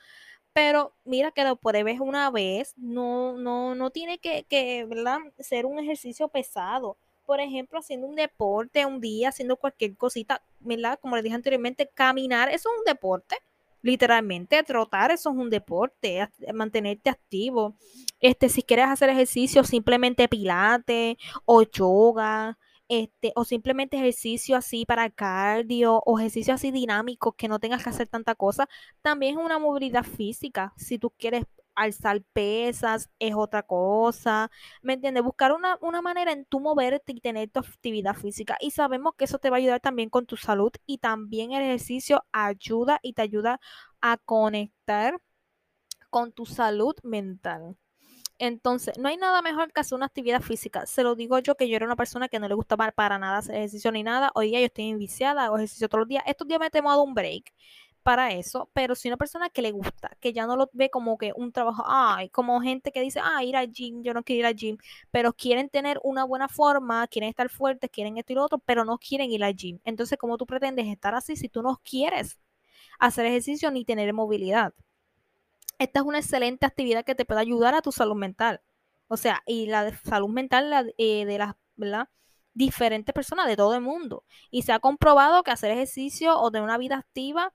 pero 0.53 0.93
mira 1.05 1.31
que 1.31 1.43
lo 1.45 1.55
pruebes 1.55 1.99
una 1.99 2.29
vez, 2.29 2.73
no, 2.77 3.37
no, 3.37 3.73
no 3.73 3.89
tiene 3.91 4.19
que, 4.19 4.43
que 4.43 4.85
¿verdad? 4.85 5.19
ser 5.39 5.65
un 5.65 5.79
ejercicio 5.79 6.27
pesado. 6.27 6.97
Por 7.25 7.39
ejemplo, 7.39 7.79
haciendo 7.79 8.07
un 8.07 8.15
deporte 8.15 8.85
un 8.85 8.99
día, 8.99 9.29
haciendo 9.29 9.55
cualquier 9.55 9.95
cosita, 9.95 10.41
¿verdad? 10.63 10.99
Como 11.01 11.15
les 11.15 11.23
dije 11.23 11.35
anteriormente, 11.35 11.89
caminar, 11.93 12.49
eso 12.49 12.69
es 12.69 12.79
un 12.79 12.85
deporte. 12.85 13.35
Literalmente, 13.83 14.61
trotar, 14.63 15.11
eso 15.11 15.31
es 15.31 15.35
un 15.35 15.49
deporte, 15.49 16.29
mantenerte 16.53 17.09
activo. 17.09 17.75
Este, 18.19 18.47
si 18.47 18.61
quieres 18.61 18.87
hacer 18.87 19.09
ejercicio, 19.09 19.63
simplemente 19.63 20.27
pilate 20.27 21.17
o 21.45 21.63
yoga, 21.63 22.57
este, 22.87 23.31
o 23.35 23.45
simplemente 23.45 23.97
ejercicio 23.97 24.57
así 24.57 24.85
para 24.85 25.09
cardio 25.09 26.03
o 26.05 26.19
ejercicio 26.19 26.53
así 26.53 26.71
dinámico 26.71 27.31
que 27.31 27.47
no 27.47 27.57
tengas 27.57 27.83
que 27.83 27.89
hacer 27.89 28.07
tanta 28.09 28.35
cosa, 28.35 28.67
también 29.01 29.39
es 29.39 29.45
una 29.45 29.59
movilidad 29.59 30.03
física. 30.03 30.73
Si 30.75 30.99
tú 30.99 31.09
quieres 31.17 31.45
alzar 31.75 32.21
pesas 32.33 33.09
es 33.19 33.33
otra 33.35 33.63
cosa, 33.63 34.51
¿me 34.81 34.93
entiendes? 34.93 35.23
Buscar 35.23 35.53
una, 35.53 35.77
una 35.81 36.01
manera 36.01 36.31
en 36.31 36.45
tu 36.45 36.59
moverte 36.59 37.13
y 37.13 37.21
tener 37.21 37.49
tu 37.49 37.59
actividad 37.59 38.15
física. 38.15 38.57
Y 38.61 38.71
sabemos 38.71 39.13
que 39.17 39.25
eso 39.25 39.39
te 39.39 39.49
va 39.49 39.57
a 39.57 39.59
ayudar 39.59 39.79
también 39.79 40.09
con 40.09 40.25
tu 40.25 40.37
salud 40.37 40.71
y 40.85 40.99
también 40.99 41.53
el 41.53 41.63
ejercicio 41.63 42.25
ayuda 42.31 42.99
y 43.01 43.13
te 43.13 43.21
ayuda 43.23 43.59
a 44.01 44.17
conectar 44.17 45.21
con 46.09 46.31
tu 46.33 46.45
salud 46.45 46.95
mental. 47.03 47.77
Entonces, 48.39 48.97
no 48.97 49.07
hay 49.09 49.17
nada 49.17 49.41
mejor 49.43 49.71
que 49.71 49.81
hacer 49.81 49.95
una 49.95 50.07
actividad 50.07 50.41
física. 50.41 50.85
Se 50.87 51.03
lo 51.03 51.15
digo 51.15 51.39
yo 51.39 51.55
que 51.55 51.69
yo 51.69 51.75
era 51.75 51.85
una 51.85 51.95
persona 51.95 52.27
que 52.27 52.39
no 52.39 52.47
le 52.47 52.55
gustaba 52.55 52.91
para 52.91 53.19
nada 53.19 53.37
hacer 53.39 53.55
ejercicio 53.55 53.91
ni 53.91 54.03
nada. 54.03 54.31
Hoy 54.35 54.49
día 54.49 54.59
yo 54.59 54.65
estoy 54.65 54.89
enviciada, 54.89 55.45
hago 55.45 55.57
ejercicio 55.57 55.87
todos 55.89 56.01
los 56.01 56.07
días. 56.09 56.23
Estos 56.27 56.47
días 56.47 56.59
me 56.59 56.67
he 56.67 56.71
tomado 56.71 57.03
un 57.03 57.13
break 57.13 57.53
para 58.03 58.31
eso, 58.33 58.69
pero 58.73 58.95
si 58.95 59.07
una 59.07 59.17
persona 59.17 59.49
que 59.49 59.61
le 59.61 59.71
gusta, 59.71 60.15
que 60.19 60.33
ya 60.33 60.45
no 60.45 60.55
lo 60.55 60.69
ve 60.73 60.89
como 60.89 61.17
que 61.17 61.33
un 61.35 61.51
trabajo, 61.51 61.83
ay, 61.87 62.29
como 62.29 62.61
gente 62.61 62.91
que 62.91 63.01
dice, 63.01 63.19
ah, 63.23 63.43
ir 63.43 63.55
al 63.55 63.71
gym, 63.71 64.03
yo 64.03 64.13
no 64.13 64.23
quiero 64.23 64.41
ir 64.41 64.45
al 64.47 64.55
gym, 64.55 64.77
pero 65.11 65.33
quieren 65.33 65.69
tener 65.69 65.99
una 66.03 66.23
buena 66.25 66.47
forma, 66.47 67.07
quieren 67.07 67.29
estar 67.29 67.49
fuertes, 67.49 67.89
quieren 67.91 68.17
esto 68.17 68.33
y 68.33 68.35
lo 68.35 68.43
otro, 68.45 68.59
pero 68.59 68.85
no 68.85 68.97
quieren 68.97 69.31
ir 69.31 69.43
al 69.43 69.55
gym. 69.55 69.79
Entonces, 69.85 70.17
¿cómo 70.17 70.37
tú 70.37 70.45
pretendes 70.45 70.87
estar 70.87 71.15
así 71.15 71.35
si 71.35 71.49
tú 71.49 71.61
no 71.61 71.79
quieres 71.83 72.39
hacer 72.99 73.25
ejercicio 73.25 73.71
ni 73.71 73.85
tener 73.85 74.13
movilidad? 74.13 74.73
esta 75.81 75.99
es 75.99 76.05
una 76.05 76.19
excelente 76.19 76.65
actividad 76.65 77.03
que 77.03 77.15
te 77.15 77.25
puede 77.25 77.41
ayudar 77.41 77.73
a 77.75 77.81
tu 77.81 77.91
salud 77.91 78.15
mental. 78.15 78.61
O 79.07 79.17
sea, 79.17 79.43
y 79.45 79.67
la 79.67 79.91
salud 80.03 80.29
mental 80.29 80.93
eh, 80.97 81.25
de 81.25 81.37
las, 81.37 81.55
diferentes 82.53 83.13
personas 83.13 83.47
de 83.47 83.55
todo 83.55 83.75
el 83.75 83.81
mundo. 83.81 84.23
Y 84.51 84.63
se 84.63 84.73
ha 84.73 84.79
comprobado 84.79 85.43
que 85.43 85.51
hacer 85.51 85.71
ejercicio 85.71 86.37
o 86.39 86.51
tener 86.51 86.63
una 86.63 86.77
vida 86.77 86.97
activa 86.97 87.53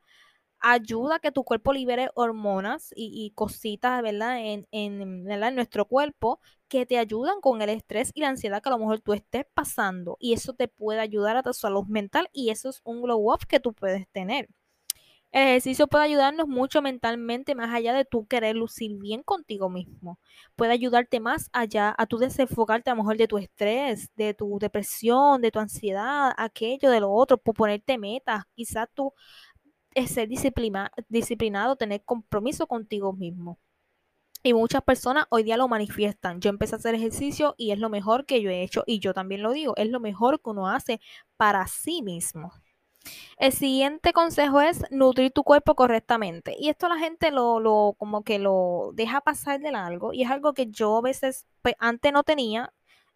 ayuda 0.72 1.16
a 1.16 1.18
que 1.20 1.33
tu 1.33 1.44
cuerpo 1.44 1.72
libere 1.72 2.11
hormonas 2.14 2.92
y, 2.96 3.31
cositas, 3.35 4.02
¿verdad? 4.02 4.40
En, 4.40 4.66
en, 4.72 5.31
en 5.31 5.55
nuestro 5.55 5.85
cuerpo 5.87 6.40
que 6.68 6.87
te 6.87 6.98
ayudan 6.98 7.40
con 7.40 7.62
el 7.62 7.70
estrés 7.70 8.11
y 8.14 8.20
la 8.20 8.29
ansiedad 8.31 8.62
que 8.62 8.68
a 8.68 8.72
lo 8.72 8.79
mejor 8.79 9.00
tú 9.00 9.12
estés 9.12 9.46
pasando. 9.55 10.16
Y 10.20 10.33
eso 10.33 10.55
te 10.55 10.68
puede 10.68 11.00
ayudar 11.00 11.37
a 11.37 11.42
tu 11.42 11.52
salud 11.52 11.87
mental 11.87 12.29
y 12.33 12.50
eso 12.50 12.68
es 12.70 12.81
un 12.85 13.02
glow 13.02 13.33
up 13.33 13.46
que 13.46 13.61
tú 13.61 13.72
puedes 13.74 14.09
tener. 14.09 14.48
El 15.33 15.48
ejercicio 15.48 15.87
puede 15.87 16.05
ayudarnos 16.05 16.48
mucho 16.48 16.81
mentalmente, 16.81 17.55
más 17.55 17.74
allá 17.74 17.92
de 17.92 18.05
tú 18.07 18.26
querer 18.26 18.57
lucir 18.57 18.96
bien 18.96 19.22
contigo 19.22 19.68
mismo. 19.68 20.18
Puede 20.57 20.72
ayudarte 20.72 21.20
más 21.20 21.50
allá 21.52 21.94
a 21.98 22.07
tú 22.07 22.16
desenfocarte 22.16 22.90
a 22.90 22.94
lo 22.94 23.02
mejor 23.02 23.18
de 23.18 23.29
tu 23.29 23.37
estrés, 23.37 24.11
de 24.16 24.33
tu 24.35 24.59
depresión, 24.59 25.42
de 25.42 25.50
tu 25.50 25.59
ansiedad, 25.59 26.33
aquello, 26.38 26.90
de 26.90 27.00
lo 27.00 27.11
otro, 27.12 27.37
por 27.37 27.55
ponerte 27.55 27.98
metas. 27.98 28.44
Quizás 28.55 28.88
tú 28.94 29.12
es 29.96 30.11
ser 30.11 30.28
disciplinado, 30.28 31.76
tener 31.76 32.04
compromiso 32.04 32.66
contigo 32.66 33.14
mismo. 33.14 33.59
Y 34.42 34.52
muchas 34.52 34.82
personas 34.82 35.26
hoy 35.30 35.42
día 35.42 35.56
lo 35.56 35.68
manifiestan. 35.68 36.40
Yo 36.40 36.50
empecé 36.50 36.74
a 36.76 36.78
hacer 36.78 36.94
ejercicio 36.94 37.54
y 37.56 37.72
es 37.72 37.78
lo 37.78 37.88
mejor 37.88 38.26
que 38.26 38.42
yo 38.42 38.50
he 38.50 38.62
hecho. 38.62 38.85
Y 38.87 39.00
yo 39.00 39.14
también 39.14 39.42
lo 39.42 39.52
digo, 39.52 39.74
es 39.76 39.88
lo 39.88 39.98
mejor 39.98 40.40
que 40.40 40.50
uno 40.50 40.68
hace 40.68 41.00
para 41.37 41.66
sí 41.66 42.02
mismo. 42.02 42.52
El 43.38 43.52
siguiente 43.52 44.12
consejo 44.12 44.61
es 44.61 44.85
nutrir 44.90 45.32
tu 45.32 45.42
cuerpo 45.44 45.74
correctamente. 45.74 46.54
Y 46.59 46.68
esto 46.68 46.88
la 46.88 46.98
gente 46.98 47.30
lo, 47.30 47.59
lo 47.59 47.94
como 47.98 48.22
que 48.22 48.38
lo 48.38 48.90
deja 48.94 49.22
pasar 49.22 49.61
de 49.61 49.72
largo. 49.72 50.12
Y 50.12 50.22
es 50.24 50.30
algo 50.30 50.52
que 50.54 50.66
yo 50.70 50.98
a 50.98 51.02
veces 51.02 51.46
pues, 51.62 51.74
antes 51.78 52.12
no 52.12 52.22
tenía, 52.22 52.72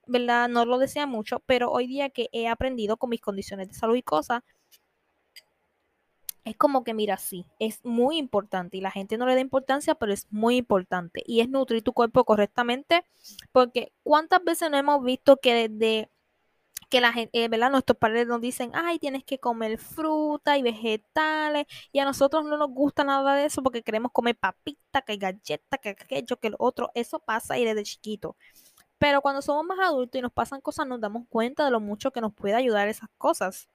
¿verdad? 0.06 0.48
No 0.48 0.64
lo 0.64 0.78
decía 0.78 1.06
mucho, 1.06 1.40
pero 1.46 1.70
hoy 1.70 1.86
día 1.86 2.10
que 2.10 2.28
he 2.32 2.48
aprendido 2.48 2.96
con 2.96 3.10
mis 3.10 3.20
condiciones 3.20 3.68
de 3.68 3.74
salud 3.74 3.96
y 3.96 4.02
cosas, 4.02 4.42
es 6.44 6.56
como 6.56 6.84
que, 6.84 6.94
mira, 6.94 7.16
sí, 7.16 7.46
es 7.58 7.84
muy 7.84 8.18
importante 8.18 8.76
y 8.76 8.80
la 8.80 8.90
gente 8.90 9.18
no 9.18 9.26
le 9.26 9.34
da 9.34 9.40
importancia, 9.40 9.94
pero 9.94 10.12
es 10.12 10.26
muy 10.30 10.56
importante 10.56 11.22
y 11.26 11.40
es 11.40 11.48
nutrir 11.48 11.82
tu 11.82 11.92
cuerpo 11.92 12.24
correctamente, 12.24 13.04
porque 13.52 13.92
cuántas 14.02 14.42
veces 14.44 14.70
no 14.70 14.76
hemos 14.76 15.02
visto 15.04 15.36
que 15.36 15.68
desde 15.68 16.10
que 16.90 17.00
la 17.00 17.12
gente, 17.12 17.44
eh. 17.44 17.48
Nuestros 17.48 17.98
padres 17.98 18.26
nos 18.26 18.40
dicen, 18.40 18.72
ay, 18.74 18.98
tienes 18.98 19.24
que 19.24 19.38
comer 19.38 19.78
fruta 19.78 20.58
y 20.58 20.62
vegetales, 20.62 21.66
y 21.92 22.00
a 22.00 22.04
nosotros 22.04 22.44
no 22.44 22.56
nos 22.56 22.70
gusta 22.70 23.04
nada 23.04 23.36
de 23.36 23.46
eso 23.46 23.62
porque 23.62 23.82
queremos 23.82 24.12
comer 24.12 24.36
papita, 24.36 25.02
que 25.02 25.16
galleta, 25.16 25.78
que 25.78 25.90
aquello, 25.90 26.36
que 26.38 26.50
lo 26.50 26.56
otro, 26.58 26.90
eso 26.94 27.20
pasa 27.20 27.58
y 27.58 27.64
desde 27.64 27.84
chiquito. 27.84 28.36
Pero 28.98 29.22
cuando 29.22 29.40
somos 29.42 29.64
más 29.64 29.78
adultos 29.80 30.18
y 30.18 30.22
nos 30.22 30.32
pasan 30.32 30.60
cosas, 30.60 30.86
nos 30.86 31.00
damos 31.00 31.26
cuenta 31.28 31.64
de 31.64 31.70
lo 31.70 31.80
mucho 31.80 32.10
que 32.12 32.20
nos 32.20 32.34
puede 32.34 32.54
ayudar 32.54 32.88
esas 32.88 33.08
cosas. 33.18 33.68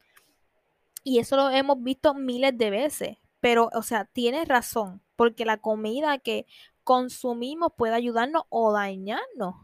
Y 1.06 1.20
eso 1.20 1.38
lo 1.38 1.52
hemos 1.52 1.84
visto 1.84 2.16
miles 2.16 2.58
de 2.58 2.72
veces. 2.72 3.18
Pero, 3.40 3.70
o 3.74 3.84
sea, 3.84 4.06
tienes 4.06 4.48
razón, 4.48 5.04
porque 5.16 5.46
la 5.46 5.58
comida 5.58 6.18
que 6.18 6.48
consumimos 6.84 7.74
puede 7.78 7.94
ayudarnos 7.94 8.46
o 8.50 8.74
dañarnos. 8.74 9.56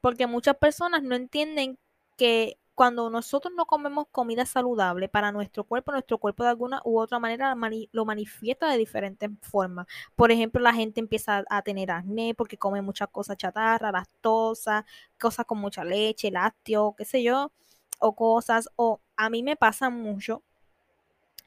Porque 0.00 0.26
muchas 0.26 0.56
personas 0.56 1.02
no 1.02 1.14
entienden 1.14 1.78
que 2.16 2.58
cuando 2.74 3.10
nosotros 3.10 3.52
no 3.54 3.66
comemos 3.66 4.06
comida 4.10 4.46
saludable 4.46 5.10
para 5.10 5.30
nuestro 5.30 5.64
cuerpo, 5.64 5.92
nuestro 5.92 6.16
cuerpo 6.16 6.44
de 6.44 6.50
alguna 6.50 6.80
u 6.86 6.98
otra 7.00 7.18
manera 7.18 7.54
lo 7.92 8.04
manifiesta 8.06 8.70
de 8.70 8.78
diferentes 8.78 9.30
formas. 9.42 9.86
Por 10.14 10.32
ejemplo, 10.32 10.62
la 10.62 10.72
gente 10.72 11.00
empieza 11.00 11.44
a 11.50 11.62
tener 11.62 11.90
acné 11.90 12.34
porque 12.34 12.56
come 12.56 12.80
muchas 12.80 13.08
cosas 13.08 13.36
chatarra, 13.36 13.92
lactosa, 13.92 14.86
cosas 15.20 15.44
con 15.44 15.58
mucha 15.58 15.84
leche, 15.84 16.30
lácteo, 16.30 16.94
qué 16.96 17.04
sé 17.04 17.22
yo, 17.22 17.52
o 17.98 18.14
cosas, 18.16 18.70
o 18.76 19.00
a 19.16 19.30
mí 19.30 19.42
me 19.42 19.56
pasa 19.56 19.90
mucho 19.90 20.42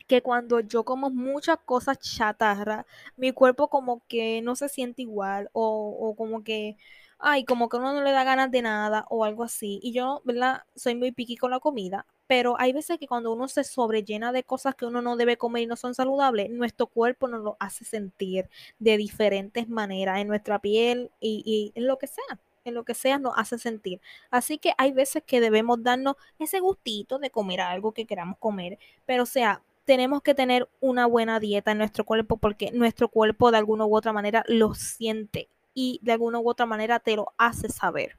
que 0.08 0.22
cuando 0.24 0.60
yo 0.62 0.84
como 0.86 1.10
muchas 1.12 1.60
cosas 1.66 2.00
chatarra, 2.00 2.86
mi 3.18 3.32
cuerpo 3.32 3.68
como 3.70 4.02
que 4.08 4.42
no 4.42 4.56
se 4.56 4.70
siente 4.70 5.04
igual 5.04 5.50
o, 5.54 5.96
o 6.00 6.16
como 6.16 6.44
que 6.44 6.78
ay, 7.20 7.44
como 7.46 7.70
que 7.70 7.78
uno 7.78 7.94
no 7.94 8.02
le 8.04 8.12
da 8.12 8.24
ganas 8.24 8.50
de 8.52 8.62
nada 8.62 9.06
o 9.10 9.26
algo 9.26 9.44
así. 9.44 9.80
Y 9.84 9.92
yo, 9.94 10.22
¿verdad? 10.26 10.64
Soy 10.76 10.96
muy 10.96 11.12
piqui 11.12 11.36
con 11.38 11.52
la 11.52 11.60
comida, 11.60 12.06
pero 12.28 12.56
hay 12.60 12.72
veces 12.74 12.98
que 12.98 13.08
cuando 13.08 13.32
uno 13.34 13.48
se 13.50 13.64
sobrellena 13.66 14.32
de 14.32 14.44
cosas 14.44 14.76
que 14.76 14.86
uno 14.86 15.02
no 15.02 15.18
debe 15.18 15.38
comer 15.38 15.64
y 15.64 15.66
no 15.68 15.76
son 15.76 15.94
saludables, 15.96 16.50
nuestro 16.50 16.88
cuerpo 16.88 17.28
nos 17.28 17.42
lo 17.44 17.58
hace 17.60 17.84
sentir 17.86 18.50
de 18.80 18.98
diferentes 18.98 19.68
maneras 19.70 20.20
en 20.20 20.28
nuestra 20.30 20.60
piel 20.60 21.12
y, 21.20 21.44
y 21.46 21.78
en 21.80 21.88
lo 21.88 21.98
que 21.98 22.08
sea 22.08 22.40
en 22.66 22.74
lo 22.74 22.84
que 22.84 22.94
sea 22.94 23.18
nos 23.20 23.34
hace 23.38 23.58
sentir. 23.58 24.02
Así 24.30 24.58
que 24.58 24.74
hay 24.78 24.92
veces 24.92 25.24
que 25.26 25.42
debemos 25.42 25.82
darnos 25.84 26.16
ese 26.40 26.60
gustito 26.60 27.20
de 27.20 27.30
comer 27.30 27.62
algo 27.62 27.94
que 27.94 28.06
queramos 28.06 28.38
comer, 28.40 28.78
pero 29.06 29.24
o 29.24 29.26
sea, 29.26 29.62
tenemos 29.86 30.22
que 30.22 30.36
tener 30.36 30.70
una 30.82 31.08
buena 31.08 31.40
dieta 31.40 31.72
en 31.72 31.80
nuestro 31.80 32.04
cuerpo 32.04 32.38
porque 32.38 32.72
nuestro 32.72 33.10
cuerpo 33.10 33.52
de 33.52 33.58
alguna 33.58 33.86
u 33.86 33.96
otra 33.96 34.14
manera 34.14 34.44
lo 34.48 34.76
siente 34.76 35.50
y 35.74 36.00
de 36.04 36.12
alguna 36.12 36.40
u 36.40 36.50
otra 36.50 36.66
manera 36.66 37.00
te 37.00 37.16
lo 37.16 37.34
hace 37.38 37.70
saber. 37.70 38.18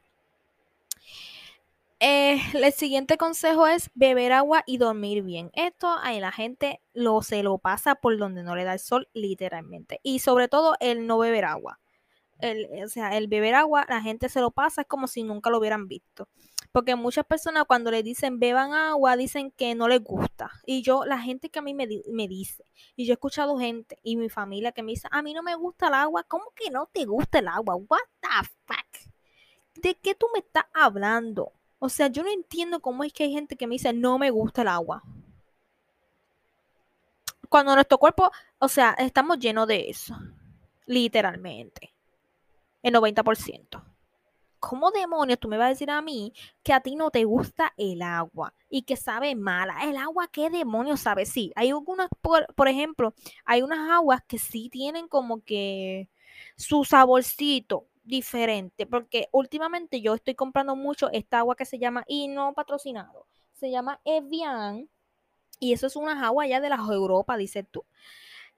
Eh, 2.03 2.41
el 2.55 2.73
siguiente 2.73 3.19
consejo 3.19 3.67
es 3.67 3.91
beber 3.95 4.33
agua 4.33 4.65
y 4.67 4.79
dormir 4.79 5.23
bien. 5.23 5.51
Esto 5.53 5.95
ahí 6.03 6.19
la 6.19 6.33
gente 6.33 6.81
lo 6.95 7.21
se 7.23 7.43
lo 7.43 7.59
pasa 7.59 7.95
por 7.95 8.17
donde 8.17 8.43
no 8.43 8.57
le 8.57 8.65
da 8.65 8.73
el 8.73 8.81
sol, 8.81 9.09
literalmente. 9.13 10.01
Y 10.03 10.21
sobre 10.21 10.49
todo 10.49 10.75
el 10.81 11.07
no 11.07 11.19
beber 11.19 11.45
agua. 11.45 11.79
El, 12.43 12.69
o 12.85 12.89
sea, 12.89 13.17
el 13.17 13.29
beber 13.29 13.55
agua, 13.55 13.87
la 13.89 14.01
gente 14.01 14.29
se 14.29 14.41
lo 14.41 14.51
pasa, 14.51 14.83
es 14.83 14.87
como 14.87 15.07
si 15.07 15.23
nunca 15.23 15.51
lo 15.51 15.59
hubieran 15.59 15.89
visto. 15.89 16.29
Porque 16.73 16.95
muchas 16.95 17.27
personas 17.27 17.65
cuando 17.67 17.91
le 17.91 18.03
dicen 18.03 18.39
beban 18.39 18.73
agua, 18.73 19.17
dicen 19.17 19.51
que 19.51 19.75
no 19.75 19.89
les 19.89 20.03
gusta. 20.03 20.51
Y 20.65 20.83
yo, 20.83 21.05
la 21.05 21.19
gente 21.19 21.51
que 21.51 21.59
a 21.59 21.63
mí 21.63 21.75
me, 21.75 21.89
me 22.13 22.29
dice, 22.29 22.65
y 22.97 23.07
yo 23.07 23.13
he 23.13 23.15
escuchado 23.15 23.59
gente 23.59 23.99
y 24.03 24.17
mi 24.17 24.29
familia 24.29 24.73
que 24.73 24.83
me 24.83 24.93
dice, 24.93 25.09
a 25.11 25.23
mí 25.23 25.35
no 25.35 25.43
me 25.43 25.57
gusta 25.57 25.89
el 25.89 25.95
agua, 25.95 26.23
¿cómo 26.25 26.45
que 26.55 26.71
no 26.71 26.87
te 26.87 27.05
gusta 27.05 27.41
el 27.41 27.49
agua? 27.49 27.75
What 27.75 27.99
the 28.21 28.49
fuck? 28.67 29.13
¿De 29.75 29.97
qué 29.97 30.15
tú 30.15 30.27
me 30.33 30.41
estás 30.41 30.65
hablando? 30.73 31.53
O 31.81 31.89
sea, 31.89 32.09
yo 32.09 32.23
no 32.23 32.31
entiendo 32.31 32.81
cómo 32.81 33.05
es 33.05 33.13
que 33.13 33.25
hay 33.25 33.33
gente 33.33 33.57
que 33.57 33.67
me 33.67 33.75
dice, 33.75 33.93
no 33.93 34.19
me 34.19 34.31
gusta 34.31 34.63
el 34.63 34.69
agua. 34.69 35.03
Cuando 37.49 37.75
nuestro 37.75 37.99
cuerpo, 37.99 38.31
o 38.59 38.69
sea, 38.69 38.93
estamos 38.93 39.39
llenos 39.39 39.67
de 39.67 39.91
eso. 39.91 40.17
Literalmente. 40.87 41.95
El 42.83 42.95
90%. 42.95 43.91
¿cómo 44.61 44.91
demonios 44.93 45.41
tú 45.41 45.49
me 45.49 45.57
vas 45.57 45.67
a 45.67 45.71
decir 45.71 45.91
a 45.91 46.01
mí 46.03 46.33
que 46.63 46.73
a 46.73 46.81
ti 46.81 46.95
no 46.95 47.11
te 47.11 47.25
gusta 47.25 47.73
el 47.77 48.03
agua 48.03 48.55
y 48.69 48.83
que 48.83 48.97
sabe 48.97 49.35
mala? 49.35 49.81
El 49.83 49.97
agua, 49.97 50.29
¿qué 50.31 50.51
demonios 50.51 51.01
sabe? 51.01 51.27
Sí, 51.27 51.51
hay 51.57 51.71
algunas, 51.71 52.09
por, 52.21 52.69
ejemplo, 52.69 53.15
hay 53.45 53.63
unas 53.63 53.91
aguas 53.91 54.23
que 54.29 54.39
sí 54.39 54.69
tienen 54.71 55.09
como 55.09 55.43
que 55.43 56.09
su 56.57 56.85
saborcito 56.85 57.87
diferente, 58.05 58.87
porque 58.87 59.29
últimamente 59.33 60.01
yo 60.01 60.15
estoy 60.15 60.35
comprando 60.35 60.77
mucho 60.77 61.11
esta 61.11 61.39
agua 61.39 61.57
que 61.57 61.65
se 61.65 61.79
llama, 61.79 62.05
y 62.07 62.29
no 62.29 62.53
patrocinado, 62.55 63.27
se 63.53 63.71
llama 63.71 64.01
Evian, 64.05 64.89
y 65.59 65.73
eso 65.73 65.87
es 65.87 65.97
una 65.97 66.27
agua 66.27 66.47
ya 66.47 66.61
de 66.61 66.69
la 66.71 66.77
Europa, 66.77 67.37
dices 67.37 67.67
tú. 67.71 67.85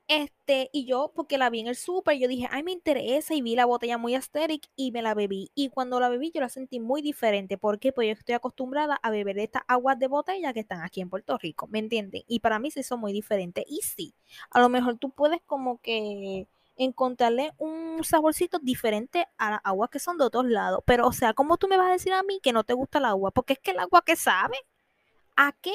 Este, 0.09 0.69
y 0.73 0.85
yo, 0.85 1.13
porque 1.15 1.39
la 1.39 1.49
vi 1.49 1.61
en 1.61 1.69
el 1.69 1.77
súper, 1.77 2.19
yo 2.19 2.29
dije, 2.29 2.47
ay, 2.51 2.63
me 2.63 2.73
interesa, 2.73 3.35
y 3.35 3.41
vi 3.41 3.55
la 3.57 3.65
botella 3.65 3.97
muy 3.99 4.15
asteric 4.15 4.69
y 4.77 4.93
me 4.93 5.01
la 5.01 5.15
bebí. 5.15 5.51
Y 5.55 5.71
cuando 5.71 6.01
la 6.01 6.09
bebí, 6.09 6.31
yo 6.35 6.41
la 6.41 6.49
sentí 6.49 6.81
muy 6.81 7.01
diferente. 7.03 7.57
¿Por 7.57 7.79
qué? 7.79 7.93
Pues 7.93 8.09
yo 8.09 8.13
estoy 8.13 8.35
acostumbrada 8.35 8.99
a 9.03 9.11
beber 9.11 9.39
estas 9.39 9.63
aguas 9.69 9.99
de 9.99 10.09
botella 10.09 10.53
que 10.53 10.61
están 10.61 10.83
aquí 10.83 11.01
en 11.01 11.09
Puerto 11.09 11.39
Rico, 11.39 11.67
¿me 11.69 11.79
entienden? 11.79 12.23
Y 12.27 12.41
para 12.41 12.59
mí 12.59 12.71
sí 12.71 12.83
son 12.83 13.01
muy 13.01 13.13
diferentes. 13.13 13.65
Y 13.69 13.81
sí, 13.83 14.15
a 14.51 14.61
lo 14.61 14.69
mejor 14.69 14.99
tú 14.99 15.11
puedes 15.11 15.41
como 15.47 15.79
que 15.81 16.47
encontrarle 16.77 17.53
un 17.59 18.03
saborcito 18.05 18.59
diferente 18.59 19.27
a 19.39 19.53
las 19.53 19.61
aguas 19.65 19.91
que 19.91 19.99
son 19.99 20.19
de 20.19 20.25
otros 20.25 20.47
lados. 20.47 20.81
Pero, 20.87 21.07
o 21.07 21.13
sea, 21.13 21.35
¿cómo 21.35 21.57
tú 21.57 21.69
me 21.69 21.77
vas 21.77 21.89
a 21.89 21.93
decir 21.93 22.13
a 22.13 22.23
mí 22.23 22.41
que 22.43 22.53
no 22.53 22.65
te 22.65 22.75
gusta 22.75 22.99
el 22.99 23.07
agua? 23.07 23.31
Porque 23.31 23.55
es 23.55 23.59
que 23.61 23.71
el 23.73 23.79
agua 23.79 24.03
que 24.05 24.17
sabe, 24.17 24.57
¿a 25.37 25.53
qué 25.53 25.73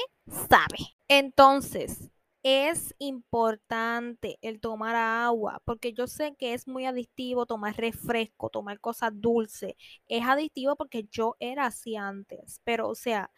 sabe? 0.48 0.96
Entonces, 1.08 2.10
es 2.42 2.94
importante 2.98 4.38
el 4.42 4.60
tomar 4.60 4.96
agua, 4.96 5.60
porque 5.64 5.92
yo 5.92 6.06
sé 6.06 6.34
que 6.38 6.54
es 6.54 6.68
muy 6.68 6.86
adictivo 6.86 7.46
tomar 7.46 7.76
refresco, 7.76 8.48
tomar 8.50 8.80
cosas 8.80 9.10
dulces. 9.14 9.74
Es 10.08 10.24
adictivo 10.24 10.76
porque 10.76 11.04
yo 11.10 11.36
era 11.40 11.66
así 11.66 11.96
antes, 11.96 12.60
pero 12.64 12.88
o 12.88 12.94
sea, 12.94 13.30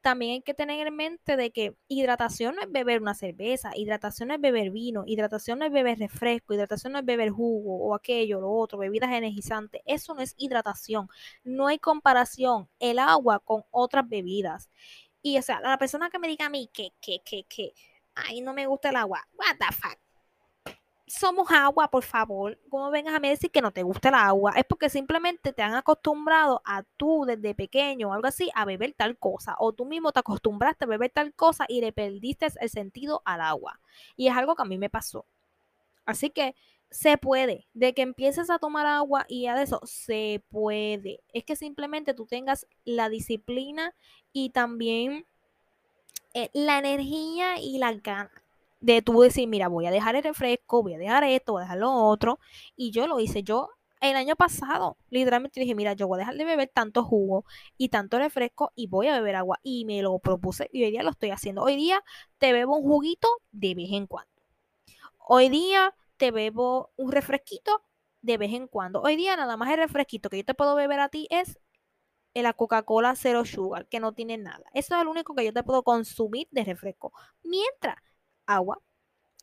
también 0.00 0.32
hay 0.34 0.42
que 0.42 0.54
tener 0.54 0.86
en 0.86 0.94
mente 0.94 1.36
de 1.36 1.50
que 1.50 1.74
hidratación 1.88 2.54
no 2.54 2.62
es 2.62 2.70
beber 2.70 3.02
una 3.02 3.14
cerveza, 3.14 3.72
hidratación 3.76 4.28
no 4.28 4.34
es 4.34 4.40
beber 4.40 4.70
vino, 4.70 5.02
hidratación 5.06 5.58
no 5.58 5.66
es 5.66 5.72
beber 5.72 5.98
refresco, 5.98 6.54
hidratación 6.54 6.92
no 6.92 7.00
es 7.00 7.04
beber 7.04 7.30
jugo 7.30 7.76
o 7.78 7.94
aquello, 7.94 8.40
lo 8.40 8.50
otro, 8.52 8.78
bebidas 8.78 9.10
energizantes. 9.12 9.82
Eso 9.84 10.14
no 10.14 10.20
es 10.22 10.34
hidratación. 10.38 11.08
No 11.44 11.66
hay 11.66 11.78
comparación 11.80 12.68
el 12.78 13.00
agua 13.00 13.40
con 13.40 13.64
otras 13.70 14.08
bebidas. 14.08 14.70
Y 15.22 15.38
o 15.38 15.42
sea, 15.42 15.60
la 15.60 15.76
persona 15.78 16.08
que 16.08 16.20
me 16.20 16.28
diga 16.28 16.46
a 16.46 16.50
mí 16.50 16.70
que, 16.72 16.92
que, 17.00 17.20
que, 17.24 17.44
que 17.48 17.72
ay, 18.16 18.40
no 18.40 18.52
me 18.52 18.66
gusta 18.66 18.88
el 18.90 18.96
agua. 18.96 19.26
What 19.32 19.56
the 19.58 19.74
fuck? 19.74 19.98
somos 21.06 21.50
agua, 21.50 21.88
por 21.90 22.02
favor. 22.02 22.58
Como 22.68 22.90
vengas 22.90 23.14
a 23.14 23.20
mí 23.20 23.28
decir 23.28 23.50
que 23.50 23.62
no 23.62 23.72
te 23.72 23.82
gusta 23.82 24.08
el 24.08 24.14
agua, 24.16 24.52
es 24.56 24.64
porque 24.64 24.90
simplemente 24.90 25.52
te 25.52 25.62
han 25.62 25.74
acostumbrado 25.74 26.62
a 26.64 26.82
tú 26.96 27.24
desde 27.26 27.54
pequeño 27.54 28.08
o 28.08 28.12
algo 28.12 28.26
así 28.26 28.50
a 28.54 28.64
beber 28.64 28.92
tal 28.94 29.16
cosa. 29.16 29.54
O 29.58 29.72
tú 29.72 29.84
mismo 29.86 30.12
te 30.12 30.20
acostumbraste 30.20 30.84
a 30.84 30.88
beber 30.88 31.10
tal 31.10 31.32
cosa 31.34 31.64
y 31.68 31.80
le 31.80 31.92
perdiste 31.92 32.48
el 32.60 32.70
sentido 32.70 33.22
al 33.24 33.40
agua. 33.40 33.80
Y 34.16 34.28
es 34.28 34.36
algo 34.36 34.56
que 34.56 34.62
a 34.62 34.66
mí 34.66 34.78
me 34.78 34.90
pasó. 34.90 35.26
Así 36.04 36.30
que 36.30 36.54
se 36.90 37.18
puede. 37.18 37.68
De 37.74 37.94
que 37.94 38.02
empieces 38.02 38.50
a 38.50 38.58
tomar 38.58 38.86
agua 38.86 39.26
y 39.28 39.42
ya 39.42 39.54
de 39.56 39.62
eso, 39.62 39.80
se 39.84 40.42
puede. 40.50 41.20
Es 41.32 41.44
que 41.44 41.56
simplemente 41.56 42.14
tú 42.14 42.26
tengas 42.26 42.66
la 42.84 43.08
disciplina 43.08 43.94
y 44.32 44.50
también 44.50 45.26
la 46.52 46.78
energía 46.78 47.58
y 47.58 47.78
la 47.78 47.92
ganas 47.92 48.30
de 48.80 49.02
tú 49.02 49.20
decir, 49.20 49.48
mira, 49.48 49.68
voy 49.68 49.86
a 49.86 49.90
dejar 49.90 50.16
el 50.16 50.22
refresco, 50.22 50.82
voy 50.82 50.94
a 50.94 50.98
dejar 50.98 51.24
esto, 51.24 51.52
voy 51.52 51.60
a 51.60 51.64
dejar 51.64 51.78
lo 51.78 51.92
otro. 51.92 52.38
Y 52.76 52.90
yo 52.90 53.06
lo 53.06 53.20
hice. 53.20 53.42
Yo 53.42 53.70
el 54.00 54.16
año 54.16 54.36
pasado, 54.36 54.96
literalmente 55.10 55.60
dije, 55.60 55.74
mira, 55.74 55.94
yo 55.94 56.06
voy 56.06 56.16
a 56.16 56.20
dejar 56.20 56.36
de 56.36 56.44
beber 56.44 56.70
tanto 56.72 57.02
jugo 57.02 57.44
y 57.78 57.88
tanto 57.88 58.18
refresco 58.18 58.72
y 58.76 58.86
voy 58.86 59.08
a 59.08 59.14
beber 59.14 59.36
agua. 59.36 59.58
Y 59.62 59.84
me 59.84 60.02
lo 60.02 60.18
propuse 60.18 60.68
y 60.72 60.84
hoy 60.84 60.90
día 60.90 61.02
lo 61.02 61.10
estoy 61.10 61.30
haciendo. 61.30 61.62
Hoy 61.62 61.76
día 61.76 62.02
te 62.38 62.52
bebo 62.52 62.76
un 62.76 62.84
juguito 62.84 63.28
de 63.52 63.74
vez 63.74 63.90
en 63.92 64.06
cuando. 64.06 64.30
Hoy 65.18 65.48
día 65.48 65.94
te 66.16 66.30
bebo 66.30 66.92
un 66.96 67.12
refresquito 67.12 67.82
de 68.22 68.38
vez 68.38 68.52
en 68.52 68.68
cuando. 68.68 69.02
Hoy 69.02 69.16
día 69.16 69.36
nada 69.36 69.56
más 69.56 69.70
el 69.70 69.78
refresquito 69.78 70.30
que 70.30 70.38
yo 70.38 70.44
te 70.44 70.54
puedo 70.54 70.74
beber 70.74 71.00
a 71.00 71.08
ti 71.08 71.26
es 71.30 71.58
la 72.42 72.52
Coca-Cola 72.52 73.14
Zero 73.16 73.44
Sugar, 73.44 73.86
que 73.88 74.00
no 74.00 74.12
tiene 74.12 74.38
nada. 74.38 74.64
Eso 74.74 74.96
es 74.96 75.04
lo 75.04 75.10
único 75.10 75.34
que 75.34 75.44
yo 75.44 75.52
te 75.52 75.62
puedo 75.62 75.82
consumir 75.82 76.48
de 76.50 76.64
refresco. 76.64 77.12
Mientras 77.42 77.96
agua. 78.46 78.80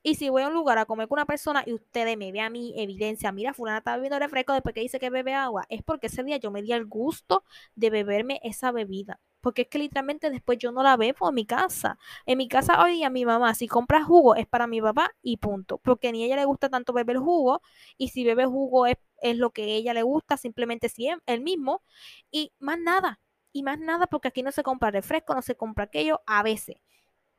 Y 0.04 0.16
si 0.16 0.30
voy 0.30 0.44
a 0.44 0.48
un 0.50 0.54
lugar 0.54 0.78
a 0.78 0.86
comer 0.86 1.08
con 1.08 1.18
una 1.18 1.26
persona 1.26 1.64
y 1.66 1.74
ustedes 1.74 2.18
me 2.18 2.32
vean 2.32 2.52
mi 2.54 2.74
evidencia, 2.82 3.32
mira, 3.32 3.54
fulana 3.54 3.80
está 3.80 3.96
bebiendo 3.96 4.20
refresco 4.20 4.54
después 4.54 4.76
que 4.76 4.82
dice 4.82 5.00
que 5.00 5.10
bebe 5.10 5.34
agua, 5.34 5.66
es 5.70 5.82
porque 5.84 6.08
ese 6.08 6.24
día 6.24 6.38
yo 6.38 6.52
me 6.52 6.62
di 6.62 6.74
el 6.74 6.86
gusto 6.86 7.44
de 7.76 7.89
beberme 7.89 8.39
esa 8.44 8.72
bebida. 8.72 9.20
Porque 9.44 9.64
es 9.64 9.68
que 9.68 9.78
literalmente 9.78 10.30
después 10.32 10.58
yo 10.58 10.72
no 10.72 10.84
la 10.84 10.96
bebo 10.98 11.28
en 11.30 11.36
mi 11.36 11.46
casa. 11.46 12.00
En 12.26 12.38
mi 12.38 12.48
casa 12.48 12.82
hoy 12.82 12.94
día 12.94 13.10
mi 13.10 13.26
mamá, 13.26 13.54
si 13.56 13.68
compra 13.68 14.02
jugo, 14.04 14.36
es 14.36 14.48
para 14.48 14.68
mi 14.68 14.82
papá 14.82 15.12
y 15.22 15.38
punto. 15.38 15.80
Porque 15.80 16.12
ni 16.14 16.24
a 16.24 16.28
ella 16.28 16.38
le 16.38 16.46
gusta 16.46 16.70
tanto 16.70 16.94
beber 16.94 17.18
jugo. 17.18 17.62
Y 17.98 18.08
si 18.10 18.24
bebe 18.24 18.46
jugo 18.46 18.88
es, 18.88 18.96
es 19.22 19.38
lo 19.38 19.52
que 19.52 19.76
ella 19.76 19.94
le 19.94 20.04
gusta, 20.04 20.38
simplemente 20.38 20.88
si 20.89 21.10
el 21.26 21.41
mismo. 21.41 21.84
Y 22.32 22.54
más 22.60 22.80
nada. 22.80 23.20
Y 23.52 23.64
más 23.64 23.80
nada 23.80 24.08
porque 24.08 24.30
aquí 24.30 24.44
no 24.44 24.52
se 24.54 24.64
compra 24.64 24.91
refresco, 24.91 25.36
no 25.36 25.41
se 25.41 25.56
compra 25.56 25.86
aquello 25.86 26.22
a 26.26 26.41
veces. 26.44 26.78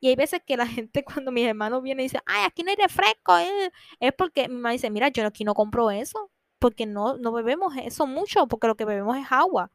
Y 0.01 0.09
hay 0.09 0.17
veces 0.17 0.43
que 0.47 0.57
la 0.59 0.67
gente, 0.67 1.05
cuando 1.05 1.33
mis 1.33 1.47
hermanos 1.47 1.83
vienen 1.83 2.03
y 2.03 2.07
dicen, 2.09 2.21
ay, 2.27 2.45
aquí 2.47 2.63
no 2.63 2.71
hay 2.71 2.77
refresco, 2.77 3.39
eh", 3.39 3.73
es 4.01 4.13
porque 4.15 4.49
mi 4.49 4.57
mamá 4.57 4.73
dice, 4.73 4.91
mira, 4.91 5.09
yo 5.09 5.27
aquí 5.27 5.45
no 5.45 5.55
compro 5.55 5.91
eso, 5.91 6.31
porque 6.59 6.87
no, 6.87 7.17
no 7.17 7.33
bebemos 7.33 7.75
eso 7.77 8.07
mucho, 8.07 8.47
porque 8.47 8.67
lo 8.69 8.77
que 8.77 8.85
bebemos 8.85 9.17
es 9.17 9.27
agua. 9.31 9.71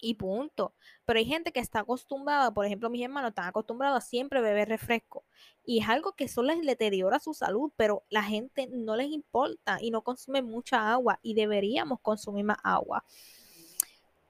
Y 0.00 0.14
punto. 0.14 0.74
Pero 1.04 1.18
hay 1.18 1.24
gente 1.24 1.52
que 1.52 1.60
está 1.60 1.80
acostumbrada, 1.80 2.52
por 2.52 2.64
ejemplo, 2.64 2.90
mis 2.90 3.02
hermanos 3.02 3.30
están 3.30 3.48
acostumbrados 3.48 3.98
a 3.98 4.06
siempre 4.06 4.40
beber 4.40 4.68
refresco. 4.68 5.24
Y 5.64 5.80
es 5.80 5.88
algo 5.88 6.12
que 6.12 6.24
eso 6.24 6.42
les 6.42 6.60
deteriora 6.62 7.18
su 7.18 7.34
salud, 7.34 7.72
pero 7.76 8.04
la 8.10 8.22
gente 8.22 8.68
no 8.70 8.96
les 8.96 9.10
importa 9.10 9.78
y 9.80 9.90
no 9.90 10.02
consume 10.02 10.42
mucha 10.42 10.92
agua 10.92 11.18
y 11.22 11.34
deberíamos 11.34 12.00
consumir 12.00 12.44
más 12.44 12.58
agua. 12.62 13.04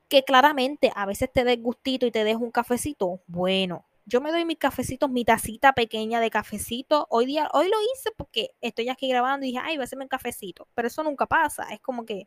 Que 0.08 0.24
claramente 0.24 0.90
a 0.94 1.04
veces 1.04 1.30
te 1.32 1.44
des 1.44 1.62
gustito 1.62 2.06
y 2.06 2.10
te 2.10 2.24
des 2.24 2.36
un 2.36 2.50
cafecito, 2.50 3.20
bueno, 3.26 3.84
yo 4.08 4.22
me 4.22 4.30
doy 4.32 4.46
mis 4.46 4.56
cafecitos, 4.56 5.10
mi 5.10 5.22
tacita 5.22 5.74
pequeña 5.74 6.18
de 6.18 6.30
cafecito. 6.30 7.06
Hoy 7.10 7.26
día, 7.26 7.46
hoy 7.52 7.68
lo 7.68 7.76
hice 7.82 8.10
porque 8.16 8.52
estoy 8.62 8.88
aquí 8.88 9.06
grabando 9.06 9.44
y 9.44 9.50
dije, 9.50 9.60
ay, 9.62 9.76
voy 9.76 9.82
a 9.82 9.84
hacerme 9.84 10.06
un 10.06 10.08
cafecito. 10.08 10.66
Pero 10.74 10.88
eso 10.88 11.02
nunca 11.02 11.26
pasa. 11.26 11.64
Es 11.74 11.80
como 11.80 12.06
que, 12.06 12.26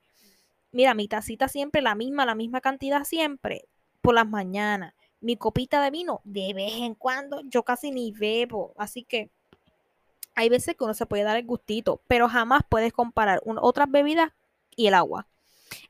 mira, 0.72 0.94
mi 0.94 1.08
tacita 1.08 1.48
siempre 1.48 1.82
la 1.82 1.96
misma, 1.96 2.26
la 2.26 2.36
misma 2.36 2.62
cantidad 2.62 3.04
siempre, 3.04 3.68
por 4.02 4.16
las 4.16 4.28
mañanas. 4.28 4.94
Mi 5.20 5.38
copita 5.38 5.82
de 5.82 5.92
vino, 5.92 6.22
de 6.24 6.54
vez 6.54 6.74
en 6.74 6.96
cuando, 6.96 7.42
yo 7.46 7.64
casi 7.64 7.92
ni 7.92 8.12
bebo. 8.12 8.74
Así 8.78 9.04
que 9.04 9.30
hay 10.36 10.50
veces 10.50 10.76
que 10.76 10.84
uno 10.84 10.94
se 10.94 11.06
puede 11.06 11.24
dar 11.24 11.38
el 11.38 11.46
gustito, 11.46 12.02
pero 12.08 12.28
jamás 12.28 12.62
puedes 12.68 12.94
comparar 12.94 13.42
otras 13.44 13.90
bebidas 13.92 14.32
y 14.76 14.88
el 14.88 14.94
agua. 14.94 15.28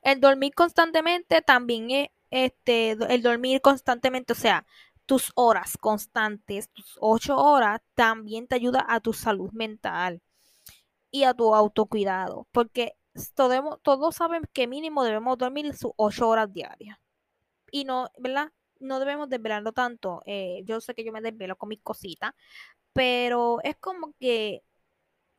El 0.02 0.20
dormir 0.20 0.54
constantemente 0.54 1.42
también 1.42 1.90
es 1.90 2.08
este, 2.30 2.92
el 2.92 3.22
dormir 3.22 3.60
constantemente, 3.60 4.32
o 4.32 4.36
sea, 4.36 4.66
tus 5.06 5.32
horas 5.34 5.76
constantes, 5.78 6.70
tus 6.70 6.96
ocho 7.00 7.36
horas, 7.36 7.80
también 7.94 8.46
te 8.46 8.54
ayuda 8.54 8.84
a 8.88 9.00
tu 9.00 9.12
salud 9.12 9.52
mental 9.52 10.22
y 11.10 11.24
a 11.24 11.34
tu 11.34 11.54
autocuidado, 11.54 12.46
porque 12.50 12.96
todos, 13.34 13.80
todos 13.82 14.16
saben 14.16 14.42
que 14.52 14.66
mínimo 14.66 15.04
debemos 15.04 15.38
dormir 15.38 15.74
sus 15.76 15.92
ocho 15.96 16.28
horas 16.28 16.52
diarias. 16.52 16.98
Y 17.70 17.84
no, 17.84 18.10
¿verdad? 18.18 18.52
No 18.80 18.98
debemos 18.98 19.28
desvelarlo 19.28 19.72
tanto. 19.72 20.22
Eh, 20.26 20.62
yo 20.64 20.80
sé 20.80 20.94
que 20.94 21.04
yo 21.04 21.12
me 21.12 21.20
desvelo 21.20 21.56
con 21.56 21.68
mis 21.68 21.80
cositas, 21.82 22.34
pero 22.92 23.58
es 23.62 23.76
como 23.76 24.14
que 24.20 24.62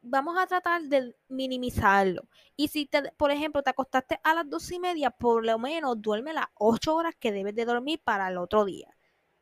vamos 0.01 0.37
a 0.37 0.47
tratar 0.47 0.83
de 0.83 1.15
minimizarlo. 1.29 2.27
Y 2.55 2.67
si, 2.69 2.85
te, 2.87 3.11
por 3.13 3.31
ejemplo, 3.31 3.63
te 3.63 3.71
acostaste 3.71 4.19
a 4.23 4.33
las 4.35 4.49
dos 4.49 4.71
y 4.71 4.79
media, 4.79 5.11
por 5.11 5.45
lo 5.45 5.59
menos 5.59 6.01
duerme 6.01 6.33
las 6.33 6.47
ocho 6.55 6.95
horas 6.95 7.15
que 7.19 7.31
debes 7.31 7.55
de 7.55 7.65
dormir 7.65 8.01
para 8.03 8.29
el 8.29 8.37
otro 8.37 8.65
día 8.65 8.93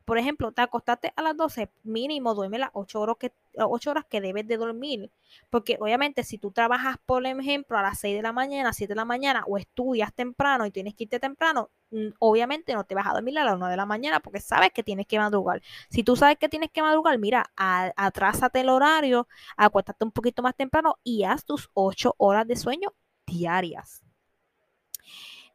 por 0.04 0.18
ejemplo, 0.18 0.52
te 0.52 0.62
acostaste 0.62 1.12
a 1.16 1.22
las 1.22 1.36
12, 1.36 1.70
mínimo 1.84 2.34
duerme 2.34 2.58
las 2.58 2.70
8 2.72 3.00
horas 3.00 3.16
que, 3.18 3.32
8 3.56 3.90
horas 3.90 4.04
que 4.04 4.20
debes 4.20 4.46
de 4.46 4.56
dormir. 4.56 5.10
Porque 5.50 5.78
obviamente 5.80 6.24
si 6.24 6.38
tú 6.38 6.50
trabajas, 6.50 6.96
por 7.06 7.24
ejemplo, 7.26 7.78
a 7.78 7.82
las 7.82 7.98
6 8.00 8.16
de 8.16 8.22
la 8.22 8.32
mañana, 8.32 8.72
7 8.72 8.92
de 8.92 8.96
la 8.96 9.04
mañana, 9.04 9.44
o 9.46 9.58
estudias 9.58 10.12
temprano 10.12 10.66
y 10.66 10.70
tienes 10.70 10.94
que 10.94 11.04
irte 11.04 11.20
temprano, 11.20 11.70
mm, 11.90 12.08
obviamente 12.18 12.74
no 12.74 12.84
te 12.84 12.94
vas 12.94 13.06
a 13.06 13.12
dormir 13.12 13.38
a 13.38 13.44
las 13.44 13.54
1 13.56 13.68
de 13.68 13.76
la 13.76 13.86
mañana 13.86 14.20
porque 14.20 14.40
sabes 14.40 14.70
que 14.72 14.82
tienes 14.82 15.06
que 15.06 15.18
madrugar. 15.18 15.62
Si 15.88 16.02
tú 16.04 16.16
sabes 16.16 16.38
que 16.38 16.48
tienes 16.48 16.70
que 16.70 16.82
madrugar, 16.82 17.18
mira, 17.18 17.52
atrásate 17.56 18.60
el 18.60 18.68
horario, 18.68 19.28
acuéstate 19.56 20.04
un 20.04 20.12
poquito 20.12 20.42
más 20.42 20.54
temprano 20.56 20.96
y 21.04 21.24
haz 21.24 21.44
tus 21.44 21.70
8 21.74 22.14
horas 22.18 22.46
de 22.46 22.56
sueño 22.56 22.92
diarias. 23.26 24.02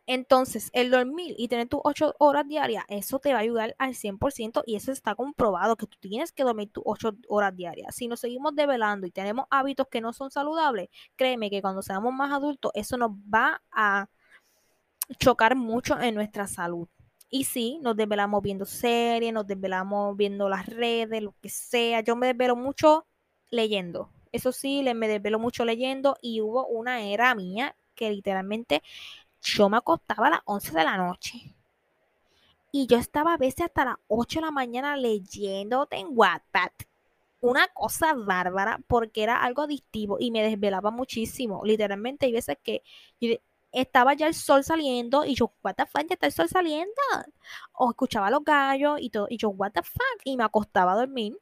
Entonces, 0.08 0.70
el 0.74 0.89
dormir 0.89 1.36
y 1.38 1.49
tener 1.49 1.68
tus 1.68 1.82
8 1.84 2.16
horas 2.20 2.47
diarias, 2.47 2.86
eso 2.88 3.20
te 3.20 3.34
va 3.34 3.39
a 3.39 3.41
ayudar 3.41 3.76
al 3.78 3.93
100% 3.93 4.64
y 4.66 4.76
eso 4.76 4.91
está 4.93 5.16
comprobado 5.16 5.76
que 5.76 5.86
tú 5.86 5.97
tienes 5.99 6.32
que 6.32 6.43
dormir 6.43 6.72
tus 6.72 6.84
8 6.86 7.12
horas 7.28 7.55
diarias. 7.55 7.93
Si 7.93 8.08
nos 8.08 8.22
seguimos 8.22 8.55
develando 8.55 9.05
y 9.05 9.12
tenemos 9.12 9.45
hábitos 9.49 9.88
que 9.89 9.99
no 9.99 10.14
son 10.14 10.32
saludables, 10.32 10.89
créeme 11.18 11.49
que 11.49 11.62
cuando 11.62 11.82
seamos 11.82 12.14
más 12.14 12.32
adultos, 12.32 12.72
eso 12.74 12.97
nos 12.97 13.12
va 13.12 13.62
a 13.72 14.08
chocar 15.20 15.55
mucho 15.55 15.99
en 15.99 16.16
nuestra 16.16 16.47
salud. 16.47 16.88
Y 17.30 17.43
sí, 17.43 17.80
nos 17.82 17.97
desvelamos 17.97 18.41
viendo 18.41 18.66
series, 18.66 19.34
nos 19.34 19.45
desvelamos 19.45 20.16
viendo 20.16 20.47
las 20.47 20.66
redes, 20.68 21.22
lo 21.22 21.36
que 21.41 21.49
sea. 21.49 21.99
Yo 22.01 22.16
me 22.16 22.28
desvelo 22.28 22.55
mucho 22.55 23.05
leyendo. 23.51 24.10
Eso 24.32 24.53
sí, 24.53 24.84
me 24.95 25.08
desvelo 25.10 25.39
mucho 25.39 25.66
leyendo 25.66 26.16
y 26.22 26.41
hubo 26.41 26.66
una 26.68 27.01
era 27.01 27.36
mía 27.36 27.76
que 27.95 28.12
literalmente 28.12 28.84
yo 29.55 29.69
me 29.69 29.77
acostaba 29.77 30.27
a 30.27 30.31
las 30.31 30.41
11 30.45 30.73
de 30.73 30.83
la 30.83 30.97
noche. 30.97 31.55
Y 32.71 32.85
yo 32.87 32.97
estaba 32.97 33.33
a 33.33 33.37
veces 33.37 33.61
hasta 33.61 33.85
las 33.85 33.95
8 34.07 34.39
de 34.39 34.45
la 34.45 34.51
mañana 34.51 34.97
leyéndote 34.97 35.97
en 35.97 36.07
WhatsApp. 36.11 36.73
Una 37.39 37.67
cosa 37.69 38.13
bárbara 38.13 38.79
porque 38.87 39.23
era 39.23 39.41
algo 39.41 39.61
adictivo 39.63 40.17
y 40.19 40.31
me 40.31 40.43
desvelaba 40.43 40.91
muchísimo. 40.91 41.61
Literalmente 41.63 42.25
hay 42.25 42.33
veces 42.33 42.57
que 42.61 42.83
estaba 43.71 44.13
ya 44.15 44.27
el 44.27 44.33
sol 44.33 44.63
saliendo 44.63 45.23
y 45.23 45.35
yo, 45.35 45.53
what 45.63 45.75
the 45.75 45.85
fuck, 45.85 46.07
ya 46.07 46.15
está 46.15 46.25
el 46.27 46.33
sol 46.33 46.49
saliendo. 46.49 46.91
O 47.73 47.91
escuchaba 47.91 48.29
los 48.29 48.43
gallos 48.43 48.99
y 48.99 49.09
todo. 49.09 49.27
Y 49.29 49.37
yo, 49.37 49.49
what 49.49 49.71
the 49.71 49.83
fuck, 49.83 50.21
y 50.25 50.35
me 50.35 50.43
acostaba 50.43 50.93
a 50.93 50.97
dormir. 50.97 51.37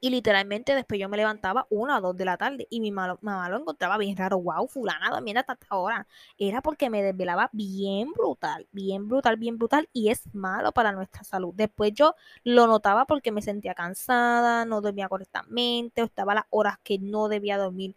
Y 0.00 0.10
literalmente 0.10 0.74
después 0.74 1.00
yo 1.00 1.08
me 1.08 1.16
levantaba 1.16 1.66
una 1.70 1.98
o 1.98 2.00
dos 2.00 2.16
de 2.16 2.24
la 2.26 2.36
tarde 2.36 2.66
y 2.70 2.80
mi 2.80 2.90
mamá 2.92 3.48
lo 3.48 3.56
encontraba 3.56 3.96
bien 3.96 4.16
raro. 4.16 4.38
Wow, 4.38 4.68
fulana 4.68 5.10
durmiendo 5.10 5.40
hasta 5.40 5.54
esta 5.54 5.76
hora. 5.76 6.06
Era 6.38 6.60
porque 6.62 6.90
me 6.90 7.02
desvelaba 7.02 7.48
bien 7.52 8.12
brutal, 8.12 8.68
bien 8.72 9.08
brutal, 9.08 9.36
bien 9.36 9.56
brutal 9.58 9.88
y 9.92 10.10
es 10.10 10.22
malo 10.34 10.72
para 10.72 10.92
nuestra 10.92 11.24
salud. 11.24 11.54
Después 11.54 11.92
yo 11.94 12.14
lo 12.44 12.66
notaba 12.66 13.06
porque 13.06 13.32
me 13.32 13.42
sentía 13.42 13.74
cansada, 13.74 14.64
no 14.66 14.80
dormía 14.82 15.08
correctamente, 15.08 16.02
o 16.02 16.04
estaba 16.04 16.34
las 16.34 16.44
horas 16.50 16.78
que 16.82 16.98
no 16.98 17.28
debía 17.28 17.56
dormir 17.58 17.96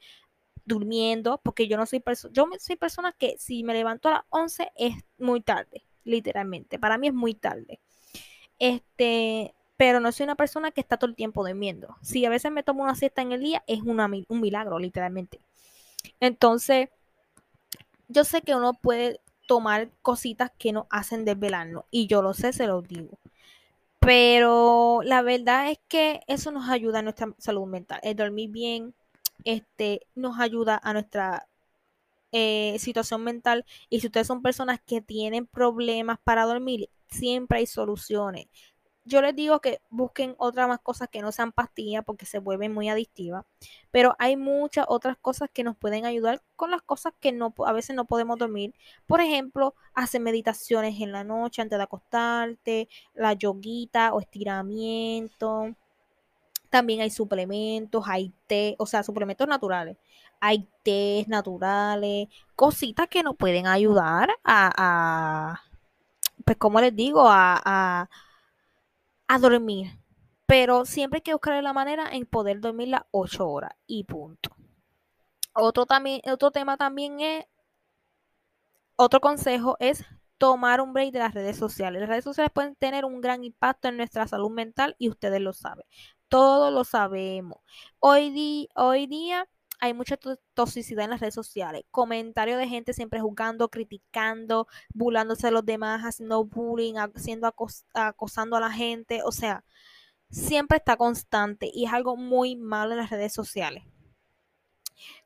durmiendo, 0.66 1.40
porque 1.44 1.68
yo 1.68 1.78
no 1.78 1.86
soy 1.86 2.00
persona, 2.00 2.34
yo 2.34 2.48
soy 2.60 2.76
persona 2.78 3.12
que 3.14 3.36
si 3.40 3.64
me 3.64 3.74
levanto 3.74 4.08
a 4.10 4.12
las 4.12 4.24
11 4.30 4.72
es 4.78 4.94
muy 5.18 5.42
tarde, 5.42 5.84
literalmente. 6.04 6.80
Para 6.80 6.98
mí 6.98 7.08
es 7.08 7.14
muy 7.14 7.34
tarde. 7.36 7.82
Este, 8.60 9.56
pero 9.80 10.02
no 10.02 10.12
soy 10.12 10.26
una 10.26 10.36
persona 10.36 10.72
que 10.72 10.82
está 10.82 10.98
todo 10.98 11.10
el 11.10 11.16
tiempo 11.16 11.42
durmiendo. 11.42 11.96
Si 12.02 12.26
a 12.26 12.30
veces 12.30 12.52
me 12.52 12.64
tomo 12.64 12.84
una 12.84 12.96
siesta 12.96 13.22
en 13.22 13.32
el 13.32 13.40
día, 13.40 13.64
es 13.66 13.80
un 13.82 14.42
milagro, 14.42 14.78
literalmente. 14.78 15.40
Entonces, 16.20 16.90
yo 18.10 18.26
sé 18.26 18.42
que 18.42 18.56
uno 18.56 18.74
puede 18.74 19.22
tomar 19.48 19.90
cositas 20.02 20.52
que 20.58 20.74
nos 20.74 20.86
hacen 20.90 21.24
desvelarnos, 21.24 21.86
y 21.92 22.08
yo 22.08 22.22
lo 22.22 22.34
sé, 22.34 22.52
se 22.52 22.68
lo 22.68 22.82
digo. 22.82 23.20
Pero 24.02 25.00
la 25.06 25.22
verdad 25.22 25.72
es 25.72 25.80
que 25.88 26.20
eso 26.28 26.52
nos 26.52 26.70
ayuda 26.70 27.00
a 27.00 27.04
nuestra 27.04 27.34
salud 27.38 27.66
mental, 27.66 28.02
el 28.04 28.18
dormir 28.18 28.50
bien, 28.50 28.94
este, 29.46 30.08
nos 30.14 30.42
ayuda 30.42 30.78
a 30.84 30.92
nuestra 30.92 31.48
eh, 32.34 32.76
situación 32.80 33.24
mental. 33.24 33.66
Y 33.90 34.02
si 34.02 34.08
ustedes 34.08 34.28
son 34.28 34.42
personas 34.42 34.82
que 34.86 35.00
tienen 35.02 35.48
problemas 35.48 36.20
para 36.22 36.44
dormir, 36.44 36.90
siempre 37.08 37.60
hay 37.60 37.66
soluciones. 37.66 38.48
Yo 39.10 39.24
les 39.24 39.36
digo 39.36 39.60
que 39.60 39.82
busquen 39.90 40.36
otras 40.38 40.68
más 40.68 40.80
cosas 40.82 41.08
que 41.10 41.22
no 41.24 41.32
sean 41.32 41.52
pastillas 41.52 42.06
porque 42.06 42.28
se 42.28 42.38
vuelven 42.38 42.72
muy 42.72 42.90
adictivas. 42.90 43.44
Pero 43.90 44.16
hay 44.20 44.38
muchas 44.38 44.86
otras 44.88 45.18
cosas 45.18 45.50
que 45.52 45.64
nos 45.64 45.76
pueden 45.76 46.06
ayudar 46.06 46.44
con 46.56 46.70
las 46.70 46.84
cosas 46.84 47.14
que 47.20 47.32
no, 47.32 47.56
a 47.66 47.74
veces 47.74 47.96
no 47.96 48.06
podemos 48.06 48.38
dormir. 48.38 48.76
Por 49.08 49.20
ejemplo, 49.20 49.74
hacer 49.96 50.22
meditaciones 50.22 51.02
en 51.02 51.12
la 51.12 51.24
noche 51.24 51.64
antes 51.64 51.80
de 51.80 51.84
acostarte, 51.84 52.88
la 53.16 53.34
yoguita 53.34 54.14
o 54.14 54.20
estiramiento. 54.20 55.76
También 56.70 57.02
hay 57.02 57.10
suplementos, 57.10 58.04
hay 58.08 58.32
té, 58.46 58.76
o 58.78 58.86
sea, 58.86 59.02
suplementos 59.02 59.48
naturales. 59.48 59.98
Hay 60.40 60.70
tés 60.84 61.28
naturales, 61.28 62.28
cositas 62.56 63.08
que 63.08 63.24
nos 63.24 63.36
pueden 63.36 63.66
ayudar 63.66 64.30
a, 64.44 65.62
pues 66.46 66.58
como 66.58 66.80
les 66.80 66.96
digo, 66.96 67.28
a, 67.28 67.60
a, 67.66 68.10
a 69.30 69.40
dormir. 69.40 69.98
Pero 70.48 70.86
siempre 70.86 71.20
hay 71.20 71.22
que 71.22 71.34
buscar 71.34 71.64
la 71.64 71.72
manera 71.72 72.10
en 72.12 72.26
poder 72.26 72.60
dormir 72.60 72.90
las 72.90 73.04
8 73.12 73.48
horas 73.48 73.72
y 73.88 74.04
punto. 74.04 74.50
Otro, 75.54 75.86
también, 75.86 76.22
otro 76.32 76.52
tema 76.52 76.76
también 76.78 77.20
es, 77.20 77.46
otro 78.96 79.22
consejo 79.22 79.78
es 79.80 80.04
tomar 80.40 80.82
un 80.82 80.94
break 80.94 81.12
de 81.12 81.20
las 81.20 81.34
redes 81.36 81.58
sociales. 81.58 82.02
Las 82.02 82.10
redes 82.10 82.24
sociales 82.24 82.52
pueden 82.52 82.76
tener 82.76 83.06
un 83.06 83.22
gran 83.22 83.44
impacto 83.44 83.88
en 83.88 83.98
nuestra 83.98 84.28
salud 84.28 84.50
mental 84.50 84.96
y 84.98 85.10
ustedes 85.10 85.42
lo 85.42 85.54
saben. 85.54 85.86
Todos 86.28 86.74
lo 86.74 86.84
sabemos. 86.84 87.60
Hoy, 88.00 88.68
hoy 88.76 89.08
día 89.08 89.48
hay 89.80 89.94
mucha 89.94 90.18
toxicidad 90.54 91.06
en 91.06 91.12
las 91.12 91.22
redes 91.22 91.34
sociales. 91.34 91.84
Comentarios 91.92 92.60
de 92.60 92.68
gente 92.68 92.94
siempre 92.94 93.22
jugando, 93.22 93.70
criticando, 93.70 94.68
burlándose 94.94 95.48
de 95.48 95.52
los 95.52 95.66
demás, 95.66 96.02
haciendo 96.02 96.44
bullying, 96.44 96.96
haciendo 96.96 97.54
acosando 97.94 98.58
a 98.58 98.60
la 98.60 98.72
gente. 98.72 99.22
O 99.24 99.32
sea, 99.32 99.64
siempre 100.30 100.78
está 100.78 100.98
constante 100.98 101.70
y 101.74 101.86
es 101.86 101.94
algo 101.94 102.18
muy 102.18 102.56
malo 102.56 102.92
en 102.92 102.98
las 102.98 103.10
redes 103.10 103.34
sociales. 103.34 103.84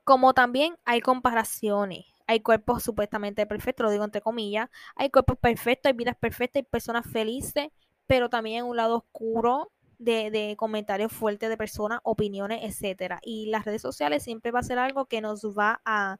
Como 0.04 0.34
también 0.34 0.78
hay 0.86 1.02
comparaciones. 1.02 2.06
Hay 2.28 2.40
cuerpos 2.40 2.84
supuestamente 2.84 3.46
perfectos, 3.46 3.86
lo 3.86 3.92
digo 3.92 4.04
entre 4.04 4.22
comillas. 4.22 4.70
Hay 4.96 5.10
cuerpos 5.10 5.38
perfectos, 5.38 5.90
hay 5.90 5.98
vidas 5.98 6.16
perfectas, 6.16 6.62
hay 6.62 6.64
personas 6.64 7.06
felices, 7.06 7.70
pero 8.08 8.30
también 8.30 8.66
un 8.66 8.78
lado 8.78 8.98
oscuro 8.98 9.72
de, 10.00 10.56
comentarios 10.58 11.12
fuertes 11.12 11.50
de 11.50 11.58
personas, 11.58 12.00
opiniones, 12.04 12.62
etcétera. 12.64 13.20
Y 13.24 13.48
las 13.48 13.66
redes 13.66 13.82
sociales 13.82 14.24
siempre 14.24 14.52
va 14.52 14.60
a 14.60 14.64
ser 14.64 14.80
algo 14.80 15.06
que 15.06 15.22
nos 15.22 15.44
va 15.58 15.82
a, 15.86 16.18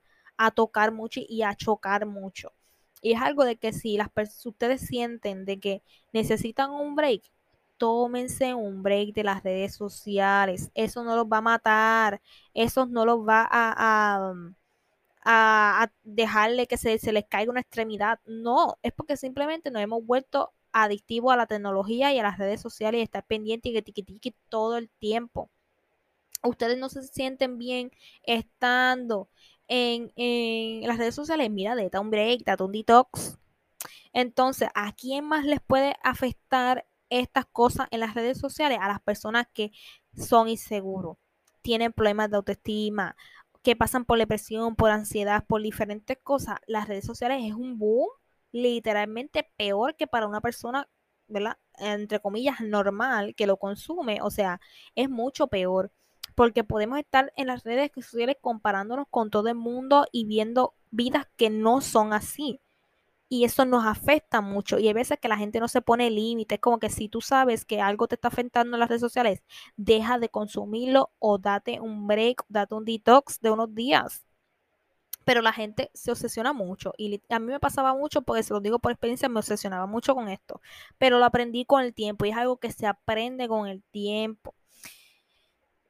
tocar 0.56 0.92
mucho 0.92 1.22
y 1.28 1.44
a 1.44 1.56
chocar 1.56 2.06
mucho. 2.06 2.54
Y 3.02 3.14
es 3.14 3.22
algo 3.22 3.46
de 3.46 3.58
que 3.58 3.74
si 3.74 3.98
las 3.98 4.10
ustedes 4.46 4.82
sienten 4.82 5.46
de 5.46 5.60
que 5.60 5.84
necesitan 6.14 6.72
un 6.72 6.96
break, 6.96 7.24
tómense 7.78 8.54
un 8.54 8.84
break 8.84 9.14
de 9.14 9.24
las 9.24 9.44
redes 9.44 9.76
sociales. 9.76 10.72
Eso 10.74 11.04
no 11.04 11.16
los 11.16 11.26
va 11.26 11.38
a 11.38 11.42
matar. 11.42 12.22
Eso 12.54 12.86
no 12.86 13.06
los 13.06 13.20
va 13.28 13.48
a, 13.50 14.34
a, 15.26 15.82
a 15.84 15.92
dejarle 16.04 16.68
que 16.68 16.78
se, 16.78 16.98
se 17.00 17.12
les 17.14 17.26
caiga 17.26 17.52
una 17.52 17.62
extremidad. 17.62 18.20
No, 18.26 18.78
es 18.84 18.94
porque 18.94 19.18
simplemente 19.18 19.72
nos 19.72 19.82
hemos 19.82 20.06
vuelto 20.06 20.54
adictivo 20.74 21.32
a 21.32 21.38
la 21.38 21.48
tecnología 21.48 22.14
y 22.14 22.20
a 22.20 22.24
las 22.24 22.38
redes 22.38 22.60
sociales 22.60 23.00
y 23.00 23.04
estar 23.04 23.26
pendiente 23.26 23.70
y 23.70 24.20
que 24.20 24.36
todo 24.50 24.78
el 24.78 24.90
tiempo. 24.90 25.50
Ustedes 26.44 26.78
no 26.78 26.90
se 26.90 27.04
sienten 27.04 27.58
bien 27.58 27.92
estando 28.24 29.30
en, 29.68 30.12
las 30.86 30.98
redes 30.98 31.16
sociales. 31.16 31.50
Mira, 31.50 31.76
date 31.76 31.98
un 31.98 32.10
break, 32.10 32.44
date 32.44 32.64
un 32.64 32.72
detox. 32.72 33.38
Entonces, 34.12 34.70
¿a 34.76 34.94
quién 34.94 35.26
más 35.26 35.46
les 35.46 35.62
puede 35.62 35.96
afectar 36.04 36.86
estas 37.10 37.46
cosas 37.46 37.88
en 37.92 38.02
las 38.02 38.14
redes 38.14 38.38
sociales? 38.38 38.80
A 38.82 38.88
las 38.88 39.02
personas 39.02 39.48
que 39.54 39.72
son 40.18 40.50
inseguros, 40.50 41.18
tienen 41.62 41.94
problemas 41.94 42.30
de 42.30 42.38
autoestima, 42.38 43.16
que 43.64 43.76
pasan 43.76 44.06
por 44.06 44.20
depresión, 44.20 44.76
por 44.76 44.92
ansiedad, 44.92 45.46
por 45.48 45.62
diferentes 45.62 46.18
cosas. 46.22 46.60
Las 46.68 46.88
redes 46.88 47.06
sociales 47.06 47.44
es 47.46 47.54
un 47.54 47.80
boom 47.80 48.10
literalmente 48.54 49.50
peor 49.58 49.98
que 49.98 50.08
para 50.08 50.28
una 50.28 50.40
persona, 50.40 50.88
¿verdad? 51.28 51.58
Entre 51.78 52.22
comillas, 52.22 52.62
normal 52.62 53.36
que 53.36 53.48
lo 53.48 53.58
consume. 53.58 54.22
O 54.22 54.30
sea, 54.30 54.62
es 54.96 55.10
mucho 55.10 55.48
peor. 55.48 55.92
Porque 56.36 56.64
podemos 56.64 57.00
estar 57.00 57.34
en 57.36 57.48
las 57.48 57.64
redes 57.64 57.92
sociales 57.94 58.38
comparándonos 58.42 59.08
con 59.10 59.30
todo 59.30 59.50
el 59.50 59.56
mundo 59.56 60.08
y 60.12 60.26
viendo 60.26 60.74
vidas 60.92 61.28
que 61.36 61.50
no 61.50 61.82
son 61.82 62.14
así. 62.14 62.62
Y 63.30 63.46
eso 63.46 63.66
nos 63.66 63.86
afecta 63.86 64.42
mucho. 64.42 64.80
Y 64.80 64.88
hay 64.88 64.94
veces 64.94 65.20
que 65.20 65.28
la 65.28 65.38
gente 65.38 65.60
no 65.60 65.68
se 65.68 65.82
pone 65.82 66.10
límites. 66.12 66.60
Como 66.60 66.80
que 66.80 66.90
si 66.90 67.10
tú 67.10 67.22
sabes 67.22 67.66
que 67.66 67.82
algo 67.82 68.08
te 68.08 68.16
está 68.16 68.30
afectando 68.30 68.76
en 68.76 68.80
las 68.80 68.90
redes 68.90 69.02
sociales, 69.02 69.44
deja 69.78 70.20
de 70.20 70.30
consumirlo 70.30 71.12
o 71.20 71.40
date 71.40 71.80
un 71.82 72.08
break, 72.08 72.46
date 72.50 72.76
un 72.76 72.86
detox 72.86 73.40
de 73.42 73.52
unos 73.52 73.74
días 73.76 74.24
pero 75.26 75.42
la 75.42 75.54
gente 75.54 75.92
se 75.94 76.12
obsesiona 76.12 76.54
mucho 76.54 76.94
y 76.98 77.22
a 77.30 77.40
mí 77.40 77.48
me 77.48 77.60
pasaba 77.60 77.94
mucho 77.94 78.22
porque 78.22 78.44
se 78.44 78.54
lo 78.54 78.62
digo 78.62 78.80
por 78.80 78.92
experiencia, 78.92 79.30
me 79.30 79.40
obsesionaba 79.40 79.86
mucho 79.86 80.16
con 80.16 80.30
esto, 80.30 80.62
pero 80.98 81.20
lo 81.20 81.26
aprendí 81.26 81.66
con 81.66 81.84
el 81.84 81.94
tiempo 81.94 82.26
y 82.26 82.30
es 82.30 82.38
algo 82.38 82.58
que 82.58 82.72
se 82.72 82.88
aprende 82.88 83.48
con 83.48 83.68
el 83.68 83.84
tiempo. 83.84 84.56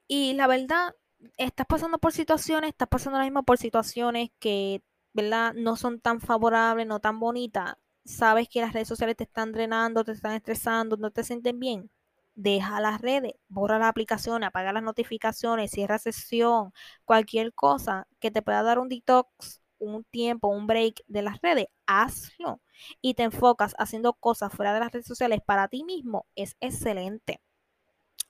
Y 0.06 0.34
la 0.34 0.46
verdad, 0.46 0.94
estás 1.38 1.66
pasando 1.66 1.98
por 1.98 2.12
situaciones, 2.12 2.70
estás 2.70 2.88
pasando 2.88 3.16
ahora 3.16 3.26
mismo 3.26 3.42
por 3.44 3.58
situaciones 3.58 4.30
que, 4.38 4.82
¿verdad? 5.12 5.54
No 5.54 5.76
son 5.76 6.00
tan 6.00 6.20
favorables, 6.20 6.86
no 6.86 7.00
tan 7.00 7.18
bonitas. 7.20 7.76
Sabes 8.04 8.48
que 8.48 8.60
las 8.60 8.72
redes 8.74 8.88
sociales 8.88 9.16
te 9.16 9.24
están 9.24 9.52
drenando, 9.52 10.04
te 10.04 10.12
están 10.12 10.32
estresando, 10.34 10.96
no 10.96 11.10
te 11.10 11.24
sienten 11.24 11.58
bien 11.58 11.90
deja 12.34 12.80
las 12.80 13.00
redes, 13.00 13.34
borra 13.48 13.78
la 13.78 13.88
aplicación, 13.88 14.44
apaga 14.44 14.72
las 14.72 14.82
notificaciones, 14.82 15.70
cierra 15.70 15.98
sesión, 15.98 16.72
cualquier 17.04 17.52
cosa 17.54 18.06
que 18.20 18.30
te 18.30 18.42
pueda 18.42 18.62
dar 18.62 18.78
un 18.78 18.88
detox, 18.88 19.62
un 19.78 20.04
tiempo, 20.04 20.48
un 20.48 20.66
break 20.66 21.02
de 21.06 21.22
las 21.22 21.40
redes, 21.42 21.66
hazlo 21.86 22.60
y 23.00 23.14
te 23.14 23.24
enfocas 23.24 23.74
haciendo 23.78 24.14
cosas 24.14 24.52
fuera 24.52 24.74
de 24.74 24.80
las 24.80 24.92
redes 24.92 25.06
sociales 25.06 25.40
para 25.44 25.68
ti 25.68 25.84
mismo, 25.84 26.26
es 26.34 26.56
excelente. 26.60 27.40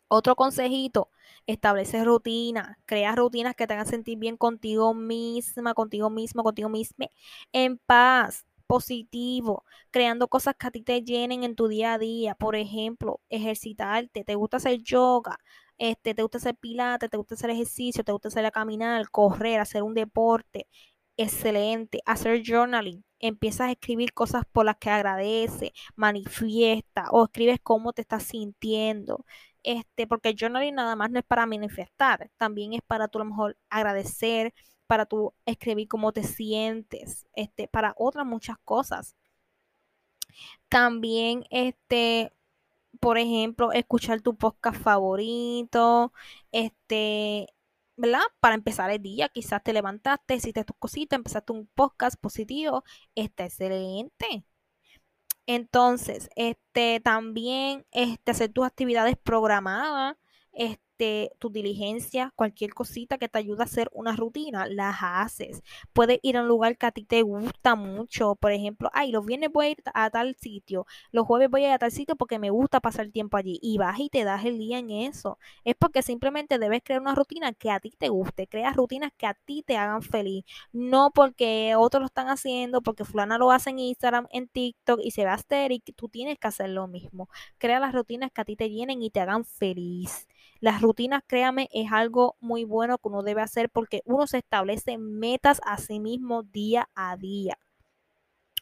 Otro 0.09 0.37
consejito, 0.37 1.11
establece 1.47 2.05
rutinas, 2.05 2.77
crea 2.87 3.15
rutinas 3.17 3.55
que 3.57 3.67
te 3.67 3.75
hagan 3.75 3.87
sentir 3.87 4.19
bien 4.19 4.37
contigo 4.37 4.95
misma, 4.95 5.75
contigo 5.75 6.11
mismo, 6.11 6.43
contigo 6.45 6.69
misma, 6.69 7.07
en 7.53 7.79
paz 7.79 8.45
positivo, 8.67 9.65
creando 9.91 10.29
cosas 10.29 10.55
que 10.59 10.67
a 10.67 10.71
ti 10.71 10.83
te 10.83 11.03
llenen 11.03 11.45
en 11.45 11.55
tu 11.57 11.69
día 11.69 11.95
a 11.95 11.99
día. 11.99 12.35
Por 12.35 12.57
ejemplo, 12.57 13.21
ejercitarte, 13.29 14.25
te 14.25 14.35
gusta 14.35 14.59
hacer 14.59 14.83
yoga, 14.83 15.39
este, 15.79 16.15
te 16.15 16.23
gusta 16.23 16.39
hacer 16.39 16.57
pilates, 16.57 17.11
te 17.11 17.17
gusta 17.17 17.35
hacer 17.35 17.51
ejercicio, 17.51 18.05
te 18.05 18.13
gusta 18.13 18.29
hacer 18.29 18.45
a 18.47 18.51
caminar, 18.51 19.11
correr, 19.11 19.61
hacer 19.61 19.83
un 19.83 19.95
deporte. 19.95 20.67
Excelente. 21.17 22.01
Hacer 22.07 22.43
journaling. 22.45 23.05
Empiezas 23.21 23.69
a 23.69 23.73
escribir 23.73 24.13
cosas 24.13 24.45
por 24.53 24.67
las 24.67 24.77
que 24.79 24.91
agradece, 24.91 25.73
manifiesta 25.97 27.07
o 27.11 27.25
escribes 27.25 27.59
cómo 27.63 27.93
te 27.93 28.03
estás 28.03 28.25
sintiendo. 28.25 29.25
Este, 29.63 30.07
porque 30.07 30.35
journaling 30.39 30.75
nada 30.75 30.95
más 30.97 31.11
no 31.11 31.19
es 31.19 31.25
para 31.25 31.47
manifestar, 31.47 32.31
también 32.37 32.75
es 32.75 32.83
para 32.87 33.09
tú 33.09 33.19
a 33.19 33.25
lo 33.25 33.31
mejor 33.31 33.57
agradecer, 33.71 34.53
para 34.87 35.07
tú 35.07 35.35
escribir 35.47 35.89
cómo 35.89 36.13
te 36.13 36.23
sientes, 36.25 37.27
este, 37.35 37.69
para 37.69 37.95
otras 37.99 38.27
muchas 38.27 38.59
cosas. 38.65 39.17
También, 40.69 41.45
este, 41.51 42.33
por 43.01 43.19
ejemplo, 43.19 43.73
escuchar 43.73 44.21
tu 44.23 44.37
podcast 44.37 44.81
favorito, 44.81 46.13
este, 46.53 47.49
¿verdad? 47.97 48.23
Para 48.41 48.55
empezar 48.57 48.91
el 48.91 49.03
día, 49.03 49.29
quizás 49.29 49.63
te 49.63 49.73
levantaste, 49.73 50.35
hiciste 50.37 50.65
tus 50.65 50.77
cositas, 50.79 51.17
empezaste 51.19 51.53
un 51.53 51.67
podcast 51.75 52.21
positivo, 52.21 52.85
está 53.15 53.45
excelente. 53.47 54.45
Entonces, 55.47 56.31
este, 56.37 57.01
también, 57.01 57.87
este, 57.93 58.31
hacer 58.33 58.53
tus 58.53 58.65
actividades 58.67 59.17
programadas, 59.23 60.17
este, 60.53 60.84
tu 61.39 61.51
diligencia, 61.51 62.33
cualquier 62.37 62.75
cosita 62.75 63.19
que 63.19 63.29
te 63.29 63.39
ayude 63.39 63.63
a 63.63 63.65
hacer 63.65 63.89
una 63.93 64.17
rutina, 64.17 64.67
las 64.67 64.97
haces. 65.01 65.63
Puedes 65.93 66.19
ir 66.23 66.37
a 66.37 66.43
un 66.43 66.49
lugar 66.49 66.77
que 66.77 66.87
a 66.87 66.93
ti 66.93 67.05
te 67.05 67.23
gusta 67.23 67.75
mucho. 67.75 68.37
Por 68.37 68.53
ejemplo, 68.53 68.91
ay, 68.93 69.11
los 69.13 69.25
viernes 69.25 69.51
voy 69.53 69.67
a 69.67 69.71
ir 69.71 69.83
a 69.95 70.11
tal 70.11 70.37
sitio, 70.37 70.87
los 71.13 71.27
jueves 71.27 71.51
voy 71.51 71.65
a 71.65 71.69
ir 71.69 71.73
a 71.73 71.79
tal 71.79 71.93
sitio 71.93 72.17
porque 72.17 72.39
me 72.39 72.51
gusta 72.51 72.81
pasar 72.81 73.11
tiempo 73.11 73.37
allí. 73.37 73.59
Y 73.63 73.79
vas 73.79 73.99
y 74.01 74.09
te 74.09 74.25
das 74.25 74.45
el 74.45 74.59
día 74.59 74.79
en 74.79 74.91
eso. 74.91 75.39
Es 75.65 75.75
porque 75.77 76.03
simplemente 76.03 76.59
debes 76.59 76.83
crear 76.85 77.01
una 77.01 77.15
rutina 77.15 77.53
que 77.53 77.71
a 77.71 77.81
ti 77.81 77.91
te 77.97 78.09
guste. 78.09 78.47
Creas 78.49 78.77
rutinas 78.77 79.13
que 79.17 79.27
a 79.27 79.35
ti 79.35 79.63
te 79.67 79.77
hagan 79.77 80.03
feliz. 80.03 80.45
No 80.73 81.11
porque 81.15 81.75
otros 81.77 82.03
lo 82.03 82.07
están 82.07 82.29
haciendo, 82.29 82.83
porque 82.83 83.05
fulana 83.05 83.39
lo 83.39 83.51
hace 83.51 83.71
en 83.71 83.79
Instagram, 83.79 84.27
en 84.31 84.49
TikTok 84.49 85.01
y 85.03 85.11
se 85.13 85.25
va 85.25 85.35
a 85.35 85.39
y 85.71 85.81
tú 85.81 86.09
tienes 86.09 86.39
que 86.39 86.49
hacer 86.49 86.71
lo 86.71 86.87
mismo. 86.89 87.29
Crea 87.59 87.81
las 87.81 87.95
rutinas 87.95 88.31
que 88.33 88.41
a 88.41 88.45
ti 88.45 88.57
te 88.57 88.71
llenen 88.71 89.03
y 89.03 89.11
te 89.11 89.21
hagan 89.21 89.45
feliz. 89.45 90.27
Las 90.65 90.81
rutinas, 90.81 91.23
créame, 91.27 91.69
es 91.75 91.93
algo 91.93 92.37
muy 92.41 92.65
bueno 92.65 92.97
que 92.97 93.09
uno 93.09 93.23
debe 93.23 93.43
hacer 93.43 93.69
porque 93.69 94.01
uno 94.07 94.27
se 94.27 94.39
establece 94.39 94.97
metas 94.97 95.61
a 95.63 95.77
sí 95.77 96.01
mismo 96.01 96.43
día 96.43 96.89
a 96.95 97.19
día. 97.19 97.59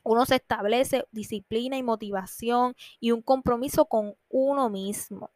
Uno 0.03 0.27
se 0.27 0.35
establece 0.35 1.05
disciplina 1.13 1.77
y 1.77 1.85
motivación 1.85 2.75
y 2.99 3.13
un 3.13 3.23
compromiso 3.23 3.85
con 3.85 4.17
uno 4.29 4.69
mismo. 4.69 5.31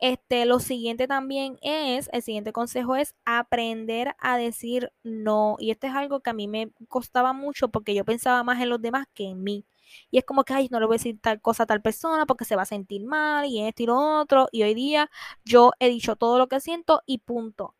Este, 0.00 0.44
lo 0.44 0.58
siguiente 0.58 1.06
también 1.06 1.56
es, 1.62 2.10
el 2.12 2.22
siguiente 2.22 2.52
consejo 2.52 2.96
es 2.96 3.14
aprender 3.24 4.16
a 4.18 4.38
decir 4.38 4.92
no. 5.04 5.54
Y 5.60 5.70
esto 5.70 5.86
es 5.86 5.94
algo 5.94 6.18
que 6.18 6.30
a 6.30 6.34
mí 6.34 6.48
me 6.48 6.72
costaba 6.88 7.32
mucho 7.32 7.68
porque 7.68 7.94
yo 7.94 8.04
pensaba 8.04 8.42
más 8.42 8.60
en 8.60 8.70
los 8.70 8.82
demás 8.82 9.06
que 9.14 9.26
en 9.26 9.44
mí. 9.44 9.64
Y 10.10 10.18
es 10.18 10.24
como 10.24 10.44
que, 10.44 10.54
ay, 10.54 10.68
no 10.70 10.80
le 10.80 10.86
voy 10.86 10.94
a 10.96 10.98
decir 10.98 11.20
tal 11.20 11.40
cosa 11.40 11.64
a 11.64 11.66
tal 11.66 11.82
persona 11.82 12.26
porque 12.26 12.44
se 12.44 12.56
va 12.56 12.62
a 12.62 12.66
sentir 12.66 13.04
mal 13.04 13.46
y 13.46 13.62
esto 13.62 13.82
y 13.82 13.86
lo 13.86 14.20
otro. 14.20 14.48
Y 14.52 14.62
hoy 14.62 14.74
día 14.74 15.10
yo 15.44 15.72
he 15.80 15.88
dicho 15.88 16.16
todo 16.16 16.38
lo 16.38 16.48
que 16.48 16.60
siento 16.60 17.02
y 17.06 17.18
punto. 17.18 17.74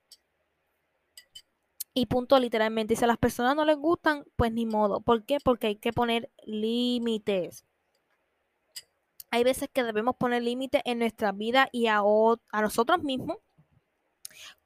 Y 1.94 2.06
punto 2.06 2.38
literalmente. 2.38 2.94
Y 2.94 2.96
si 2.96 3.04
a 3.04 3.08
las 3.08 3.18
personas 3.18 3.56
no 3.56 3.64
les 3.64 3.76
gustan, 3.76 4.24
pues 4.36 4.52
ni 4.52 4.66
modo. 4.66 5.00
¿Por 5.00 5.24
qué? 5.24 5.38
Porque 5.42 5.68
hay 5.68 5.76
que 5.76 5.92
poner 5.92 6.30
límites 6.44 7.64
hay 9.30 9.44
veces 9.44 9.68
que 9.72 9.84
debemos 9.84 10.16
poner 10.16 10.42
límites 10.42 10.82
en 10.84 10.98
nuestra 10.98 11.32
vida 11.32 11.68
y 11.72 11.88
a, 11.88 11.98
a 11.98 12.62
nosotros 12.62 13.02
mismos, 13.02 13.38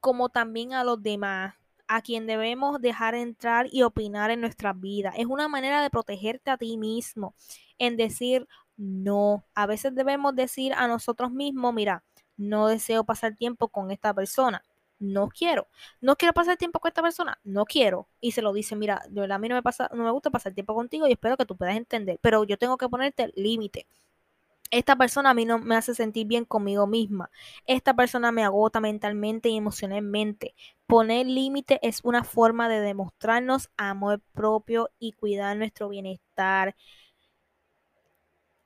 como 0.00 0.28
también 0.28 0.74
a 0.74 0.84
los 0.84 1.02
demás, 1.02 1.54
a 1.90 2.02
quien 2.02 2.28
debemos 2.28 2.80
dejar 2.80 3.16
entrar 3.16 3.66
y 3.72 3.82
opinar 3.82 4.30
en 4.30 4.40
nuestra 4.40 4.72
vida. 4.72 5.12
Es 5.16 5.26
una 5.26 5.48
manera 5.48 5.82
de 5.82 5.90
protegerte 5.90 6.52
a 6.52 6.56
ti 6.56 6.76
mismo, 6.76 7.34
en 7.78 7.96
decir 7.96 8.46
no. 8.76 9.44
A 9.56 9.66
veces 9.66 9.92
debemos 9.96 10.36
decir 10.36 10.72
a 10.74 10.86
nosotros 10.86 11.32
mismos, 11.32 11.74
mira, 11.74 12.04
no 12.36 12.68
deseo 12.68 13.02
pasar 13.02 13.34
tiempo 13.34 13.68
con 13.68 13.90
esta 13.90 14.14
persona. 14.14 14.62
No 15.00 15.30
quiero. 15.30 15.66
No 16.00 16.14
quiero 16.14 16.32
pasar 16.32 16.56
tiempo 16.56 16.78
con 16.78 16.90
esta 16.90 17.02
persona. 17.02 17.40
No 17.42 17.64
quiero. 17.64 18.06
Y 18.20 18.32
se 18.32 18.42
lo 18.42 18.52
dice, 18.52 18.76
mira, 18.76 19.02
de 19.08 19.22
verdad 19.22 19.36
a 19.36 19.38
mí 19.40 19.48
no 19.48 19.56
me, 19.56 19.62
pasa, 19.62 19.90
no 19.92 20.04
me 20.04 20.12
gusta 20.12 20.30
pasar 20.30 20.54
tiempo 20.54 20.74
contigo 20.76 21.08
y 21.08 21.12
espero 21.12 21.36
que 21.36 21.44
tú 21.44 21.56
puedas 21.56 21.76
entender. 21.76 22.20
Pero 22.22 22.44
yo 22.44 22.56
tengo 22.56 22.76
que 22.76 22.88
ponerte 22.88 23.32
límite 23.34 23.88
esta 24.70 24.96
persona 24.96 25.30
a 25.30 25.34
mí 25.34 25.44
no 25.44 25.58
me 25.58 25.76
hace 25.76 25.94
sentir 25.94 26.26
bien 26.26 26.44
conmigo 26.44 26.86
misma. 26.86 27.30
Esta 27.66 27.94
persona 27.94 28.32
me 28.32 28.44
agota 28.44 28.80
mentalmente 28.80 29.48
y 29.48 29.56
emocionalmente. 29.56 30.54
Poner 30.86 31.26
límite 31.26 31.78
es 31.86 32.00
una 32.04 32.24
forma 32.24 32.68
de 32.68 32.80
demostrarnos 32.80 33.70
amor 33.76 34.20
propio 34.32 34.90
y 34.98 35.12
cuidar 35.12 35.56
nuestro 35.56 35.88
bienestar. 35.88 36.76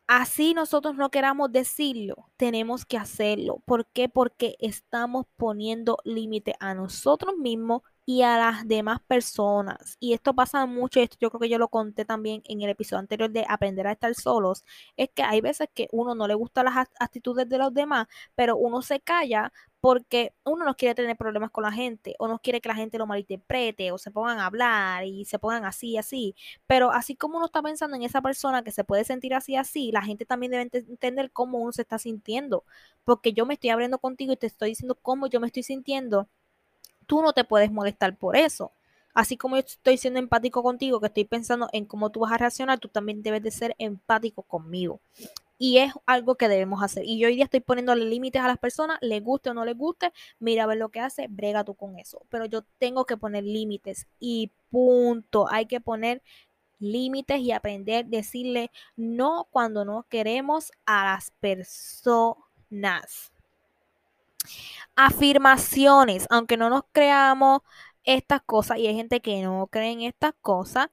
Así 0.07 0.52
nosotros 0.52 0.96
no 0.96 1.11
queramos 1.11 1.50
decirlo, 1.50 2.30
tenemos 2.36 2.84
que 2.84 2.98
hacerlo. 2.98 3.62
¿Por 3.64 3.86
qué? 3.86 4.09
Porque 4.11 4.57
estamos 4.61 5.26
poniendo 5.36 5.98
límite 6.05 6.55
a 6.61 6.74
nosotros 6.74 7.36
mismos 7.38 7.82
y 8.07 8.22
a 8.22 8.36
las 8.38 8.68
demás 8.68 9.00
personas. 9.07 9.96
Y 10.00 10.12
esto 10.14 10.34
pasa 10.34 10.66
mucho, 10.66 11.00
esto 11.00 11.16
yo 11.20 11.30
creo 11.30 11.40
que 11.40 11.48
yo 11.48 11.59
lo 11.59 11.68
conté 11.68 12.05
también 12.05 12.42
en 12.46 12.62
el 12.62 12.70
episodio 12.70 13.00
anterior 13.00 13.30
de 13.30 13.46
aprender 13.48 13.86
a 13.86 13.92
estar 13.92 14.14
solos, 14.14 14.64
es 14.96 15.09
que 15.14 15.22
hay 15.22 15.40
veces 15.40 15.68
que 15.74 15.88
uno 15.92 16.14
no 16.14 16.26
le 16.28 16.34
gusta 16.34 16.62
las 16.62 16.88
actitudes 17.00 17.48
de 17.48 17.59
los 17.59 17.72
demás, 17.72 18.07
pero 18.34 18.57
uno 18.57 18.82
se 18.82 19.00
calla 19.00 19.52
porque 19.80 20.32
uno 20.44 20.64
no 20.64 20.76
quiere 20.76 20.94
tener 20.94 21.14
problemas 21.16 21.50
con 21.50 21.62
la 21.64 21.70
gente 21.72 22.14
o 22.18 22.26
no 22.26 22.38
quiere 22.38 22.62
que 22.62 22.70
la 22.70 22.74
gente 22.74 22.96
lo 22.96 23.07
malinterprete 23.07 23.92
o 23.92 23.98
se 23.98 24.11
pongan 24.11 24.38
a 24.38 24.46
hablar 24.46 25.05
y 25.05 25.26
se 25.26 25.38
pongan 25.38 25.66
así, 25.66 25.98
así. 25.98 26.34
Pero 26.66 26.90
así 26.90 27.16
como 27.16 27.36
uno 27.36 27.46
está 27.46 27.61
pensando 27.62 27.94
en 27.94 28.02
esa 28.02 28.22
persona 28.22 28.62
que 28.64 28.72
se 28.72 28.84
puede 28.84 29.05
sentir 29.05 29.34
así, 29.34 29.57
así, 29.57 29.92
la 29.92 30.00
gente 30.02 30.24
también 30.24 30.52
debe 30.52 30.70
entender 30.72 31.30
cómo 31.32 31.59
uno 31.59 31.72
se 31.72 31.82
está 31.82 31.98
sintiendo. 31.98 32.64
Porque 33.05 33.34
yo 33.34 33.44
me 33.44 33.55
estoy 33.55 33.70
abriendo 33.70 33.98
contigo 33.98 34.32
y 34.32 34.36
te 34.38 34.46
estoy 34.46 34.70
diciendo 34.70 34.98
cómo 35.02 35.26
yo 35.26 35.38
me 35.40 35.48
estoy 35.48 35.62
sintiendo 35.64 36.28
tú 37.07 37.22
no 37.22 37.32
te 37.32 37.44
puedes 37.44 37.70
molestar 37.70 38.16
por 38.16 38.36
eso. 38.36 38.72
Así 39.14 39.36
como 39.36 39.57
yo 39.57 39.61
estoy 39.61 39.96
siendo 39.96 40.18
empático 40.18 40.62
contigo, 40.62 41.00
que 41.00 41.07
estoy 41.07 41.24
pensando 41.24 41.68
en 41.72 41.86
cómo 41.86 42.11
tú 42.11 42.20
vas 42.20 42.32
a 42.32 42.38
reaccionar, 42.38 42.80
tú 42.80 42.88
también 42.88 43.22
debes 43.22 43.42
de 43.44 43.52
ser 43.52 43.76
empático 43.78 44.42
conmigo. 44.42 45.00
Y 45.57 45.78
es 45.78 45.92
algo 46.05 46.34
que 46.34 46.48
debemos 46.48 46.82
hacer. 46.82 47.05
Y 47.05 47.18
yo 47.18 47.28
hoy 47.28 47.36
día 47.36 47.44
estoy 47.44 47.61
poniéndole 47.61 48.05
límites 48.07 48.42
a 48.42 48.48
las 48.48 48.59
personas, 48.59 48.98
le 49.00 49.20
guste 49.20 49.50
o 49.50 49.55
no 49.55 49.64
les 49.64 49.76
guste, 49.76 50.12
mira 50.40 50.64
a 50.64 50.66
ver 50.66 50.78
lo 50.78 50.88
que 50.88 50.98
hace, 50.98 51.28
brega 51.28 51.62
tú 51.62 51.74
con 51.74 51.96
eso. 51.98 52.22
Pero 52.28 52.46
yo 52.46 52.62
tengo 52.78 53.05
que 53.05 53.16
poner 53.16 53.44
límites 53.44 54.09
y 54.18 54.50
punto. 54.70 55.46
Hay 55.48 55.66
que 55.66 55.80
poner 55.80 56.20
límites 56.80 57.38
y 57.38 57.52
aprender 57.52 58.05
a 58.05 58.09
decirle 58.09 58.72
no 58.96 59.46
cuando 59.50 59.84
no 59.84 60.07
queremos 60.09 60.72
a 60.86 61.05
las 61.05 61.30
personas 61.40 63.34
afirmaciones, 64.97 66.26
aunque 66.30 66.57
no 66.57 66.70
nos 66.70 66.82
creamos 66.92 67.61
estas 68.05 68.42
cosas, 68.42 68.78
y 68.78 68.86
hay 68.86 68.95
gente 68.95 69.20
que 69.20 69.42
no 69.42 69.66
cree 69.68 69.92
en 69.92 70.03
estas 70.03 70.34
cosas, 70.40 70.88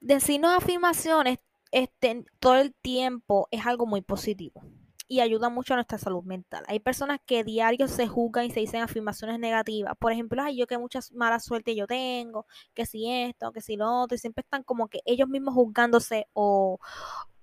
decirnos 0.00 0.52
afirmaciones 0.52 1.38
este, 1.72 2.24
todo 2.38 2.56
el 2.56 2.74
tiempo 2.74 3.48
es 3.50 3.66
algo 3.66 3.86
muy 3.86 4.02
positivo 4.02 4.62
y 5.08 5.20
ayuda 5.20 5.50
mucho 5.50 5.74
a 5.74 5.76
nuestra 5.76 5.98
salud 5.98 6.22
mental. 6.24 6.64
Hay 6.68 6.80
personas 6.80 7.20
que 7.26 7.44
diario 7.44 7.86
se 7.88 8.08
juzgan 8.08 8.46
y 8.46 8.50
se 8.50 8.60
dicen 8.60 8.80
afirmaciones 8.82 9.38
negativas. 9.38 9.94
Por 9.98 10.12
ejemplo, 10.12 10.42
ay, 10.42 10.56
yo 10.56 10.66
que 10.66 10.78
mucha 10.78 11.00
mala 11.12 11.38
suerte 11.38 11.76
yo 11.76 11.86
tengo, 11.86 12.46
que 12.74 12.86
si 12.86 13.10
esto, 13.10 13.52
que 13.52 13.60
si 13.60 13.76
lo 13.76 14.02
otro, 14.02 14.14
y 14.14 14.18
siempre 14.18 14.42
están 14.42 14.62
como 14.62 14.88
que 14.88 15.00
ellos 15.04 15.28
mismos 15.28 15.54
juzgándose 15.54 16.28
o, 16.32 16.78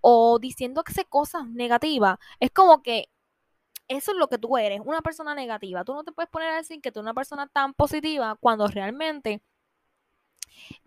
o 0.02 0.40
diciendo 0.40 0.84
que 0.84 0.94
se 0.94 1.06
cosas 1.06 1.48
negativas. 1.48 2.18
Es 2.40 2.52
como 2.52 2.82
que 2.82 3.10
eso 3.90 4.12
es 4.12 4.18
lo 4.18 4.30
que 4.30 4.38
tú 4.38 4.58
eres, 4.58 4.80
una 4.86 5.02
persona 5.02 5.36
negativa. 5.36 5.84
Tú 5.84 5.94
no 5.94 6.04
te 6.04 6.12
puedes 6.12 6.30
poner 6.30 6.50
a 6.52 6.58
decir 6.58 6.80
que 6.82 6.92
tú 6.92 7.00
eres 7.00 7.06
una 7.06 7.14
persona 7.14 7.48
tan 7.48 7.74
positiva 7.74 8.38
cuando 8.40 8.68
realmente, 8.68 9.42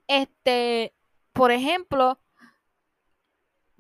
este, 0.06 0.94
por 1.32 1.50
ejemplo, 1.50 2.20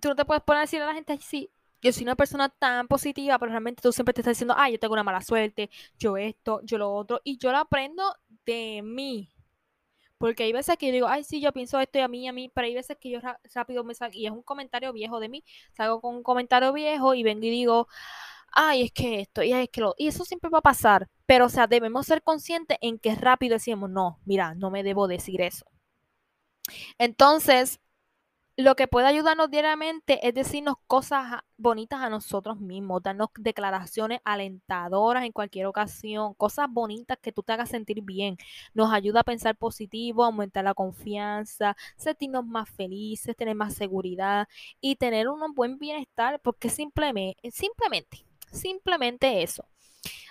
tú 0.00 0.08
no 0.08 0.16
te 0.16 0.24
puedes 0.24 0.42
poner 0.42 0.58
a 0.58 0.62
decir 0.62 0.82
a 0.82 0.86
la 0.86 0.94
gente, 0.94 1.16
sí, 1.18 1.50
yo 1.80 1.92
soy 1.92 2.02
una 2.04 2.16
persona 2.16 2.48
tan 2.48 2.88
positiva, 2.88 3.38
pero 3.38 3.50
realmente 3.50 3.82
tú 3.82 3.92
siempre 3.92 4.12
te 4.12 4.20
estás 4.20 4.32
diciendo, 4.36 4.54
ay, 4.56 4.72
yo 4.72 4.78
tengo 4.78 4.94
una 4.94 5.04
mala 5.04 5.20
suerte, 5.20 5.70
yo 5.98 6.16
esto, 6.16 6.60
yo 6.64 6.78
lo 6.78 6.92
otro, 6.92 7.20
y 7.24 7.38
yo 7.38 7.52
lo 7.52 7.58
aprendo 7.58 8.16
de 8.44 8.82
mí. 8.82 9.28
Porque 10.18 10.44
hay 10.44 10.52
veces 10.52 10.76
que 10.76 10.86
yo 10.86 10.92
digo, 10.92 11.08
ay, 11.08 11.24
sí, 11.24 11.40
yo 11.40 11.52
pienso 11.52 11.80
esto 11.80 11.98
y 11.98 12.02
a 12.02 12.08
mí, 12.08 12.28
a 12.28 12.32
mí, 12.32 12.48
pero 12.48 12.66
hay 12.66 12.74
veces 12.74 12.96
que 13.00 13.10
yo 13.10 13.20
rápido 13.54 13.84
me 13.84 13.94
salgo, 13.94 14.16
y 14.16 14.26
es 14.26 14.32
un 14.32 14.42
comentario 14.42 14.92
viejo 14.92 15.20
de 15.20 15.28
mí, 15.28 15.44
salgo 15.72 16.00
con 16.00 16.14
un 16.16 16.22
comentario 16.22 16.72
viejo 16.72 17.14
y 17.14 17.22
vengo 17.24 17.44
y 17.46 17.50
digo, 17.50 17.88
ay, 18.52 18.82
es 18.84 18.92
que 18.92 19.20
esto, 19.20 19.42
y 19.42 19.52
es 19.52 19.68
que 19.70 19.80
lo, 19.80 19.94
y 19.98 20.08
eso 20.08 20.24
siempre 20.24 20.50
va 20.50 20.58
a 20.58 20.62
pasar, 20.62 21.08
pero 21.26 21.46
o 21.46 21.48
sea, 21.48 21.66
debemos 21.66 22.06
ser 22.06 22.22
conscientes 22.22 22.78
en 22.80 22.98
que 22.98 23.14
rápido 23.14 23.54
decimos, 23.54 23.90
no, 23.90 24.20
mira, 24.24 24.54
no 24.54 24.70
me 24.70 24.82
debo 24.82 25.08
decir 25.08 25.40
eso. 25.40 25.66
Entonces, 26.98 27.80
lo 28.56 28.76
que 28.76 28.86
puede 28.86 29.06
ayudarnos 29.06 29.50
diariamente 29.50 30.26
es 30.26 30.34
decirnos 30.34 30.76
cosas 30.86 31.40
bonitas 31.56 32.00
a 32.02 32.10
nosotros 32.10 32.60
mismos, 32.60 33.02
darnos 33.02 33.28
declaraciones 33.38 34.20
alentadoras 34.24 35.24
en 35.24 35.32
cualquier 35.32 35.66
ocasión, 35.66 36.34
cosas 36.34 36.68
bonitas 36.70 37.18
que 37.20 37.32
tú 37.32 37.42
te 37.42 37.52
hagas 37.54 37.70
sentir 37.70 38.02
bien. 38.02 38.36
Nos 38.74 38.92
ayuda 38.92 39.20
a 39.20 39.24
pensar 39.24 39.56
positivo, 39.56 40.24
aumentar 40.24 40.64
la 40.64 40.74
confianza, 40.74 41.76
sentirnos 41.96 42.44
más 42.46 42.68
felices, 42.70 43.36
tener 43.36 43.54
más 43.56 43.74
seguridad 43.74 44.48
y 44.80 44.96
tener 44.96 45.28
un 45.28 45.54
buen 45.54 45.78
bienestar, 45.78 46.40
porque 46.40 46.68
simplemente, 46.68 47.50
simplemente 47.50 48.26
Simplemente 48.52 49.42
eso. 49.42 49.66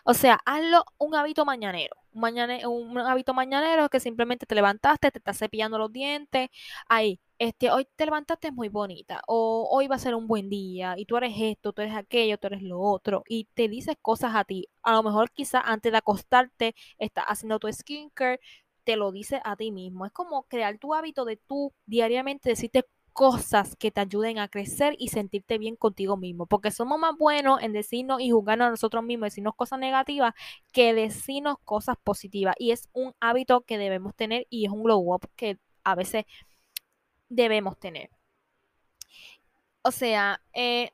O 0.03 0.13
sea, 0.13 0.39
hazlo 0.45 0.83
un 0.97 1.15
hábito 1.15 1.45
mañanero. 1.45 1.95
Un, 2.13 2.97
hábito 2.99 3.33
mañanero 3.33 3.89
que 3.89 3.99
simplemente 3.99 4.45
te 4.45 4.55
levantaste, 4.55 5.11
te 5.11 5.19
estás 5.19 5.37
cepillando 5.37 5.77
los 5.77 5.91
dientes. 5.91 6.49
Ahí, 6.87 7.19
este, 7.37 7.71
hoy 7.71 7.87
te 7.95 8.05
levantaste 8.05 8.51
muy 8.51 8.69
bonita. 8.69 9.21
O 9.27 9.67
hoy 9.71 9.87
va 9.87 9.95
a 9.95 9.99
ser 9.99 10.15
un 10.15 10.27
buen 10.27 10.49
día. 10.49 10.95
Y 10.97 11.05
tú 11.05 11.17
eres 11.17 11.33
esto, 11.37 11.73
tú 11.73 11.81
eres 11.81 11.95
aquello, 11.95 12.37
tú 12.37 12.47
eres 12.47 12.61
lo 12.63 12.79
otro. 12.79 13.23
Y 13.27 13.45
te 13.53 13.67
dices 13.67 13.95
cosas 14.01 14.35
a 14.35 14.43
ti. 14.43 14.67
A 14.83 14.93
lo 14.93 15.03
mejor 15.03 15.31
quizás 15.31 15.63
antes 15.65 15.91
de 15.91 15.97
acostarte 15.99 16.75
estás 16.97 17.25
haciendo 17.27 17.59
tu 17.59 17.71
skincare. 17.71 18.39
Te 18.83 18.95
lo 18.95 19.11
dices 19.11 19.41
a 19.43 19.55
ti 19.55 19.71
mismo. 19.71 20.05
Es 20.05 20.11
como 20.11 20.43
crear 20.43 20.77
tu 20.79 20.93
hábito 20.93 21.25
de 21.25 21.37
tú 21.37 21.73
diariamente 21.85 22.49
decirte 22.49 22.85
cosas 23.13 23.75
que 23.75 23.91
te 23.91 24.01
ayuden 24.01 24.39
a 24.39 24.47
crecer 24.47 24.95
y 24.99 25.09
sentirte 25.09 25.57
bien 25.57 25.75
contigo 25.75 26.17
mismo, 26.17 26.45
porque 26.45 26.71
somos 26.71 26.99
más 26.99 27.17
buenos 27.17 27.61
en 27.61 27.73
decirnos 27.73 28.21
y 28.21 28.31
juzgarnos 28.31 28.67
a 28.67 28.71
nosotros 28.71 29.03
mismos, 29.03 29.27
decirnos 29.27 29.55
cosas 29.55 29.79
negativas 29.79 30.33
que 30.71 30.93
decirnos 30.93 31.57
cosas 31.63 31.97
positivas. 32.03 32.55
Y 32.59 32.71
es 32.71 32.89
un 32.93 33.13
hábito 33.19 33.61
que 33.61 33.77
debemos 33.77 34.15
tener 34.15 34.47
y 34.49 34.65
es 34.65 34.71
un 34.71 34.83
glow 34.83 35.13
up 35.13 35.29
que 35.35 35.59
a 35.83 35.95
veces 35.95 36.25
debemos 37.29 37.77
tener. 37.79 38.09
O 39.83 39.91
sea, 39.91 40.41
eh, 40.53 40.91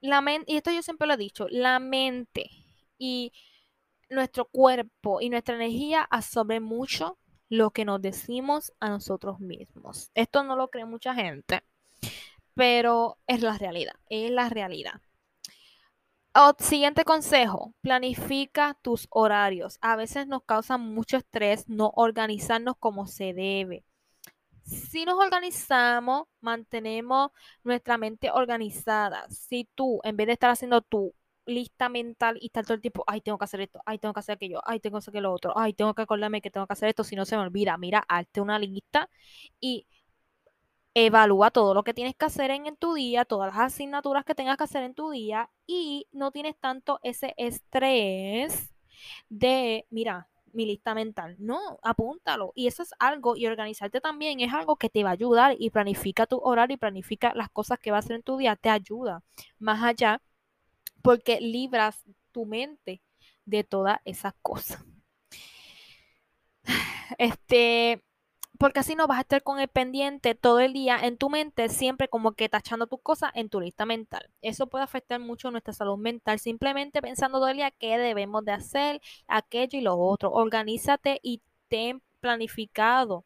la 0.00 0.20
mente, 0.20 0.52
y 0.52 0.56
esto 0.56 0.70
yo 0.70 0.82
siempre 0.82 1.06
lo 1.06 1.14
he 1.14 1.16
dicho, 1.16 1.46
la 1.50 1.78
mente 1.80 2.50
y 2.98 3.32
nuestro 4.10 4.46
cuerpo 4.46 5.20
y 5.20 5.28
nuestra 5.30 5.56
energía 5.56 6.02
absorben 6.10 6.62
mucho 6.62 7.18
lo 7.48 7.70
que 7.70 7.84
nos 7.84 8.00
decimos 8.02 8.72
a 8.80 8.88
nosotros 8.88 9.40
mismos. 9.40 10.10
Esto 10.14 10.42
no 10.44 10.56
lo 10.56 10.68
cree 10.68 10.84
mucha 10.84 11.14
gente, 11.14 11.62
pero 12.54 13.18
es 13.26 13.42
la 13.42 13.56
realidad, 13.58 13.94
es 14.08 14.30
la 14.30 14.48
realidad. 14.48 15.00
siguiente 16.58 17.04
consejo, 17.04 17.74
planifica 17.80 18.78
tus 18.82 19.06
horarios. 19.10 19.78
A 19.80 19.96
veces 19.96 20.26
nos 20.26 20.44
causa 20.44 20.78
mucho 20.78 21.16
estrés 21.16 21.68
no 21.68 21.92
organizarnos 21.96 22.76
como 22.78 23.06
se 23.06 23.32
debe. 23.34 23.84
Si 24.62 25.04
nos 25.06 25.18
organizamos, 25.18 26.28
mantenemos 26.40 27.30
nuestra 27.64 27.96
mente 27.98 28.30
organizada. 28.30 29.26
Si 29.30 29.68
tú, 29.74 30.00
en 30.04 30.16
vez 30.16 30.26
de 30.26 30.34
estar 30.34 30.50
haciendo 30.50 30.82
tu 30.82 31.14
lista 31.48 31.88
mental 31.88 32.38
y 32.40 32.46
estar 32.46 32.64
todo 32.64 32.74
el 32.74 32.80
tiempo, 32.80 33.04
ay, 33.06 33.20
tengo 33.20 33.38
que 33.38 33.44
hacer 33.44 33.60
esto, 33.62 33.80
ay, 33.86 33.98
tengo 33.98 34.14
que 34.14 34.20
hacer 34.20 34.34
aquello, 34.36 34.60
ay, 34.64 34.80
tengo 34.80 34.98
que 35.00 35.10
hacer 35.10 35.22
lo 35.22 35.32
otro, 35.32 35.52
ay, 35.56 35.72
tengo 35.72 35.94
que 35.94 36.02
acordarme 36.02 36.40
que 36.40 36.50
tengo 36.50 36.66
que 36.66 36.72
hacer 36.74 36.88
esto, 36.90 37.04
si 37.04 37.16
no 37.16 37.24
se 37.24 37.36
me 37.36 37.42
olvida, 37.42 37.76
mira, 37.78 38.04
hazte 38.08 38.40
una 38.40 38.58
lista 38.58 39.10
y 39.60 39.86
evalúa 40.94 41.50
todo 41.50 41.74
lo 41.74 41.84
que 41.84 41.94
tienes 41.94 42.14
que 42.16 42.26
hacer 42.26 42.50
en, 42.50 42.76
tu 42.76 42.94
día, 42.94 43.24
todas 43.24 43.54
las 43.54 43.72
asignaturas 43.72 44.24
que 44.24 44.34
tengas 44.34 44.56
que 44.56 44.64
hacer 44.64 44.82
en 44.82 44.94
tu 44.94 45.10
día 45.10 45.50
y 45.66 46.06
no 46.12 46.30
tienes 46.32 46.56
tanto 46.58 46.98
ese 47.02 47.34
estrés 47.36 48.74
de, 49.28 49.86
mira, 49.90 50.28
mi 50.52 50.66
lista 50.66 50.94
mental. 50.94 51.36
No, 51.38 51.78
apúntalo. 51.82 52.52
Y 52.54 52.66
eso 52.66 52.82
es 52.82 52.90
algo, 52.98 53.36
y 53.36 53.46
organizarte 53.46 54.00
también 54.00 54.40
es 54.40 54.52
algo 54.52 54.76
que 54.76 54.88
te 54.88 55.04
va 55.04 55.10
a 55.10 55.12
ayudar 55.12 55.56
y 55.58 55.70
planifica 55.70 56.26
tu 56.26 56.38
horario 56.38 56.74
y 56.74 56.78
planifica 56.78 57.32
las 57.34 57.50
cosas 57.50 57.78
que 57.78 57.90
vas 57.90 58.04
a 58.04 58.06
hacer 58.06 58.16
en 58.16 58.22
tu 58.22 58.36
día, 58.38 58.56
te 58.56 58.70
ayuda 58.70 59.22
más 59.58 59.82
allá 59.82 60.20
porque 61.02 61.40
libras 61.40 62.02
tu 62.32 62.46
mente 62.46 63.02
de 63.44 63.64
todas 63.64 64.00
esas 64.04 64.34
cosas. 64.42 64.84
Este, 67.18 68.04
porque 68.58 68.80
así 68.80 68.94
no 68.94 69.06
vas 69.06 69.18
a 69.18 69.20
estar 69.22 69.42
con 69.42 69.60
el 69.60 69.68
pendiente 69.68 70.34
todo 70.34 70.60
el 70.60 70.72
día 70.72 70.98
en 71.00 71.16
tu 71.16 71.30
mente, 71.30 71.68
siempre 71.68 72.08
como 72.08 72.32
que 72.32 72.48
tachando 72.48 72.86
tus 72.86 73.00
cosas 73.02 73.30
en 73.34 73.48
tu 73.48 73.60
lista 73.60 73.86
mental. 73.86 74.30
Eso 74.42 74.66
puede 74.68 74.84
afectar 74.84 75.20
mucho 75.20 75.50
nuestra 75.50 75.72
salud 75.72 75.96
mental, 75.98 76.38
simplemente 76.40 77.00
pensando 77.00 77.38
todo 77.38 77.48
el 77.48 77.56
día 77.58 77.70
qué 77.70 77.98
debemos 77.98 78.44
de 78.44 78.52
hacer, 78.52 79.00
aquello 79.28 79.78
y 79.78 79.82
lo 79.82 79.96
otro. 79.98 80.32
Organízate 80.32 81.20
y 81.22 81.42
ten 81.68 82.02
planificado 82.20 83.24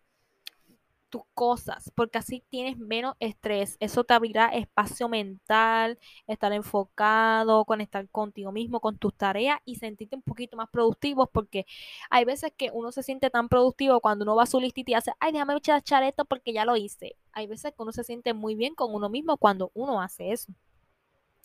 tus 1.13 1.23
cosas, 1.35 1.93
porque 1.95 2.19
así 2.19 2.43
tienes 2.49 2.79
menos 2.79 3.17
estrés. 3.21 3.77
Eso 3.81 4.03
te 4.03 4.15
abrirá 4.15 4.49
espacio 4.49 5.11
mental, 5.11 5.99
estar 6.27 6.53
enfocado, 6.55 7.67
conectar 7.67 8.09
contigo 8.09 8.51
mismo, 8.51 8.81
con 8.81 8.97
tus 8.97 9.15
tareas 9.15 9.61
y 9.67 9.77
sentirte 9.77 10.17
un 10.17 10.23
poquito 10.23 10.57
más 10.57 10.71
productivo, 10.71 11.27
porque 11.27 11.67
hay 12.09 12.25
veces 12.25 12.53
que 12.57 12.71
uno 12.73 12.93
se 12.93 13.03
siente 13.03 13.29
tan 13.29 13.51
productivo 13.51 14.01
cuando 14.01 14.25
uno 14.25 14.37
va 14.37 14.45
a 14.45 14.47
su 14.47 14.59
lista 14.59 14.81
y 14.87 14.95
hace, 14.95 15.13
ay, 15.21 15.33
déjame 15.33 15.55
echar 15.55 16.03
esto 16.03 16.25
porque 16.25 16.55
ya 16.55 16.65
lo 16.65 16.77
hice. 16.77 17.17
Hay 17.33 17.47
veces 17.47 17.73
que 17.73 17.83
uno 17.83 17.93
se 17.93 18.05
siente 18.05 18.33
muy 18.33 18.55
bien 18.55 18.75
con 18.75 18.95
uno 18.95 19.11
mismo 19.11 19.37
cuando 19.37 19.71
uno 19.75 20.01
hace 20.01 20.33
eso. 20.33 20.53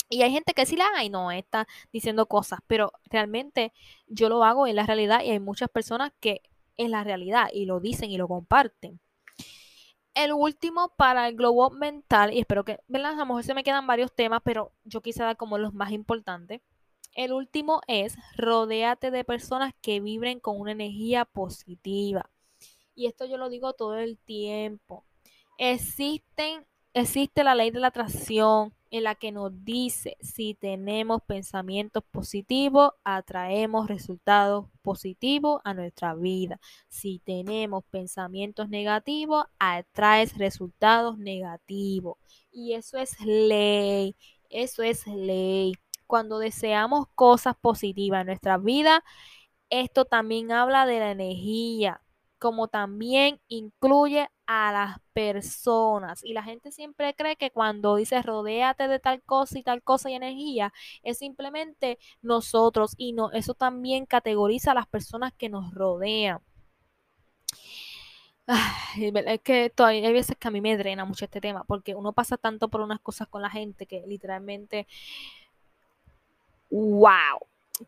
Y 0.09 0.21
hay 0.21 0.31
gente 0.31 0.53
que 0.53 0.65
sí 0.65 0.77
la 0.77 0.87
haga 0.87 1.03
y 1.03 1.09
no 1.09 1.29
está 1.31 1.67
diciendo 1.91 2.27
cosas, 2.27 2.59
pero 2.67 2.93
realmente 3.05 3.73
yo 4.07 4.29
lo 4.29 4.45
hago 4.45 4.65
en 4.65 4.77
la 4.77 4.85
realidad 4.85 5.23
y 5.25 5.31
hay 5.31 5.39
muchas 5.41 5.67
personas 5.69 6.13
que 6.21 6.41
es 6.77 6.89
la 6.89 7.03
realidad 7.03 7.49
y 7.51 7.65
lo 7.65 7.81
dicen 7.81 8.11
y 8.11 8.17
lo 8.17 8.29
comparten 8.29 9.01
el 10.17 10.33
último 10.33 10.93
para 10.97 11.27
el 11.27 11.35
globo 11.35 11.69
mental, 11.69 12.33
y 12.33 12.39
espero 12.39 12.65
que, 12.65 12.79
¿verdad? 12.87 13.13
A 13.13 13.17
lo 13.17 13.25
mejor 13.27 13.43
se 13.43 13.53
me 13.53 13.63
quedan 13.63 13.85
varios 13.85 14.11
temas, 14.11 14.41
pero 14.43 14.71
yo 14.83 15.01
quise 15.01 15.21
dar 15.23 15.37
como 15.37 15.57
los 15.57 15.73
más 15.73 15.91
importantes. 15.91 16.61
El 17.13 17.33
último 17.33 17.81
es 17.87 18.17
rodéate 18.35 19.11
de 19.11 19.23
personas 19.23 19.73
que 19.81 19.99
vibren 19.99 20.39
con 20.39 20.59
una 20.59 20.71
energía 20.71 21.25
positiva. 21.25 22.29
Y 22.95 23.05
esto 23.05 23.25
yo 23.25 23.37
lo 23.37 23.49
digo 23.49 23.73
todo 23.73 23.95
el 23.95 24.17
tiempo. 24.17 25.05
Existen, 25.59 26.65
existe 27.01 27.43
la 27.43 27.55
ley 27.55 27.71
de 27.71 27.79
la 27.79 27.87
atracción, 27.87 28.73
en 28.91 29.03
la 29.03 29.15
que 29.15 29.31
nos 29.31 29.51
dice 29.65 30.17
si 30.21 30.53
tenemos 30.53 31.21
pensamientos 31.23 32.03
positivos, 32.11 32.91
atraemos 33.03 33.87
resultados 33.87 34.67
positivos 34.81 35.61
a 35.65 35.73
nuestra 35.73 36.15
vida. 36.15 36.59
Si 36.87 37.19
tenemos 37.19 37.83
pensamientos 37.85 38.69
negativos, 38.69 39.45
atraes 39.59 40.37
resultados 40.37 41.17
negativos. 41.17 42.17
Y 42.51 42.73
eso 42.73 42.97
es 42.97 43.19
ley, 43.21 44.15
eso 44.49 44.83
es 44.83 45.05
ley. 45.07 45.73
Cuando 46.05 46.39
deseamos 46.39 47.07
cosas 47.15 47.55
positivas 47.59 48.21
en 48.21 48.27
nuestra 48.27 48.57
vida, 48.57 49.03
esto 49.69 50.05
también 50.05 50.51
habla 50.53 50.85
de 50.85 50.99
la 50.99 51.11
energía 51.11 52.01
como 52.39 52.67
también 52.67 53.39
incluye 53.47 54.29
a 54.45 54.71
las 54.71 54.99
personas. 55.13 56.23
Y 56.23 56.33
la 56.33 56.43
gente 56.43 56.71
siempre 56.71 57.13
cree 57.15 57.35
que 57.35 57.51
cuando 57.51 57.95
dice 57.95 58.21
rodéate 58.21 58.87
de 58.87 58.99
tal 58.99 59.21
cosa 59.23 59.59
y 59.59 59.63
tal 59.63 59.83
cosa 59.83 60.09
y 60.09 60.15
energía, 60.15 60.73
es 61.03 61.19
simplemente 61.19 61.99
nosotros 62.21 62.93
y 62.97 63.13
no, 63.13 63.31
eso 63.31 63.53
también 63.53 64.05
categoriza 64.05 64.71
a 64.71 64.75
las 64.75 64.87
personas 64.87 65.33
que 65.33 65.49
nos 65.49 65.73
rodean. 65.73 66.39
es 68.97 69.41
que 69.41 69.69
todavía 69.69 70.07
hay 70.07 70.13
veces 70.13 70.37
que 70.37 70.47
a 70.47 70.51
mí 70.51 70.61
me 70.61 70.77
drena 70.77 71.05
mucho 71.05 71.25
este 71.25 71.41
tema, 71.41 71.63
porque 71.65 71.95
uno 71.95 72.13
pasa 72.13 72.37
tanto 72.37 72.69
por 72.69 72.81
unas 72.81 72.99
cosas 73.01 73.27
con 73.27 73.41
la 73.41 73.49
gente 73.49 73.85
que 73.85 74.03
literalmente, 74.07 74.87
wow. 76.69 77.39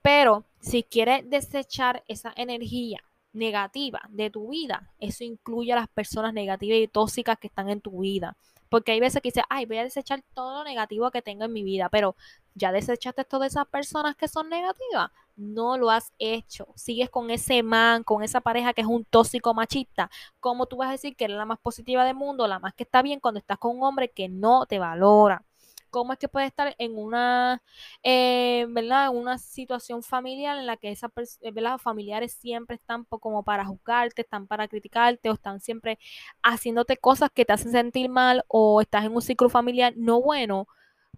Pero 0.02 0.44
si 0.60 0.84
quieres 0.84 1.30
desechar 1.30 2.04
esa 2.08 2.34
energía 2.36 3.04
negativa 3.34 4.02
de 4.10 4.30
tu 4.30 4.50
vida, 4.50 4.92
eso 5.00 5.24
incluye 5.24 5.74
a 5.74 5.78
las 5.78 5.88
personas 5.88 6.34
negativas 6.34 6.80
y 6.80 6.88
tóxicas 6.88 7.38
que 7.40 7.48
están 7.48 7.70
en 7.70 7.82
tu 7.82 8.00
vida. 8.00 8.36
Porque 8.70 8.92
hay 8.92 9.00
veces 9.00 9.22
que 9.22 9.30
dices, 9.30 9.44
ay, 9.50 9.66
voy 9.66 9.78
a 9.78 9.84
desechar 9.84 10.24
todo 10.34 10.60
lo 10.60 10.64
negativo 10.64 11.10
que 11.12 11.22
tengo 11.24 11.46
en 11.46 11.54
mi 11.54 11.64
vida, 11.64 11.90
pero 11.90 12.16
ya 12.54 12.72
desechaste 12.72 13.26
todas 13.26 13.52
esas 13.54 13.68
personas 13.68 14.16
que 14.16 14.28
son 14.28 14.50
negativas. 14.50 15.12
No 15.36 15.78
lo 15.78 15.90
has 15.90 16.14
hecho. 16.20 16.68
Sigues 16.76 17.10
con 17.10 17.32
ese 17.32 17.64
man, 17.64 18.04
con 18.04 18.24
esa 18.24 18.42
pareja 18.42 18.74
que 18.74 18.82
es 18.82 18.88
un 18.88 19.06
tóxico 19.06 19.54
machista. 19.54 20.12
¿Cómo 20.40 20.68
tú 20.68 20.78
vas 20.78 20.90
a 20.90 20.94
decir 20.94 21.16
que 21.16 21.26
eres 21.26 21.38
la 21.38 21.46
más 21.46 21.60
positiva 21.60 22.06
del 22.06 22.16
mundo, 22.16 22.48
la 22.48 22.60
más 22.60 22.74
que 22.74 22.84
está 22.84 23.02
bien 23.02 23.20
cuando 23.20 23.40
estás 23.40 23.58
con 23.58 23.78
un 23.78 23.84
hombre 23.84 24.12
que 24.12 24.30
no 24.30 24.66
te 24.68 24.78
valora? 24.80 25.44
Cómo 25.90 26.14
es 26.14 26.20
que 26.20 26.28
puede 26.28 26.46
estar 26.48 26.76
en 26.78 26.98
una, 26.98 27.62
eh, 28.04 28.66
¿verdad? 28.70 29.10
una 29.10 29.38
situación 29.38 30.04
familiar 30.04 30.58
en 30.58 30.66
la 30.66 30.78
que 30.78 30.92
esas 30.92 31.12
eh, 31.42 31.52
familiares 31.80 32.34
siempre 32.34 32.76
están 32.76 33.06
como 33.06 33.44
para 33.44 33.66
juzgarte, 33.66 34.22
están 34.22 34.48
para 34.48 34.68
criticarte 34.68 35.30
o 35.30 35.34
están 35.34 35.60
siempre 35.60 36.00
haciéndote 36.44 36.98
cosas 36.98 37.30
que 37.34 37.46
te 37.46 37.54
hacen 37.54 37.72
sentir 37.72 38.10
mal 38.10 38.44
o 38.48 38.82
estás 38.82 39.06
en 39.06 39.16
un 39.16 39.22
ciclo 39.22 39.50
familiar 39.50 39.94
no 39.98 40.22
bueno, 40.22 40.68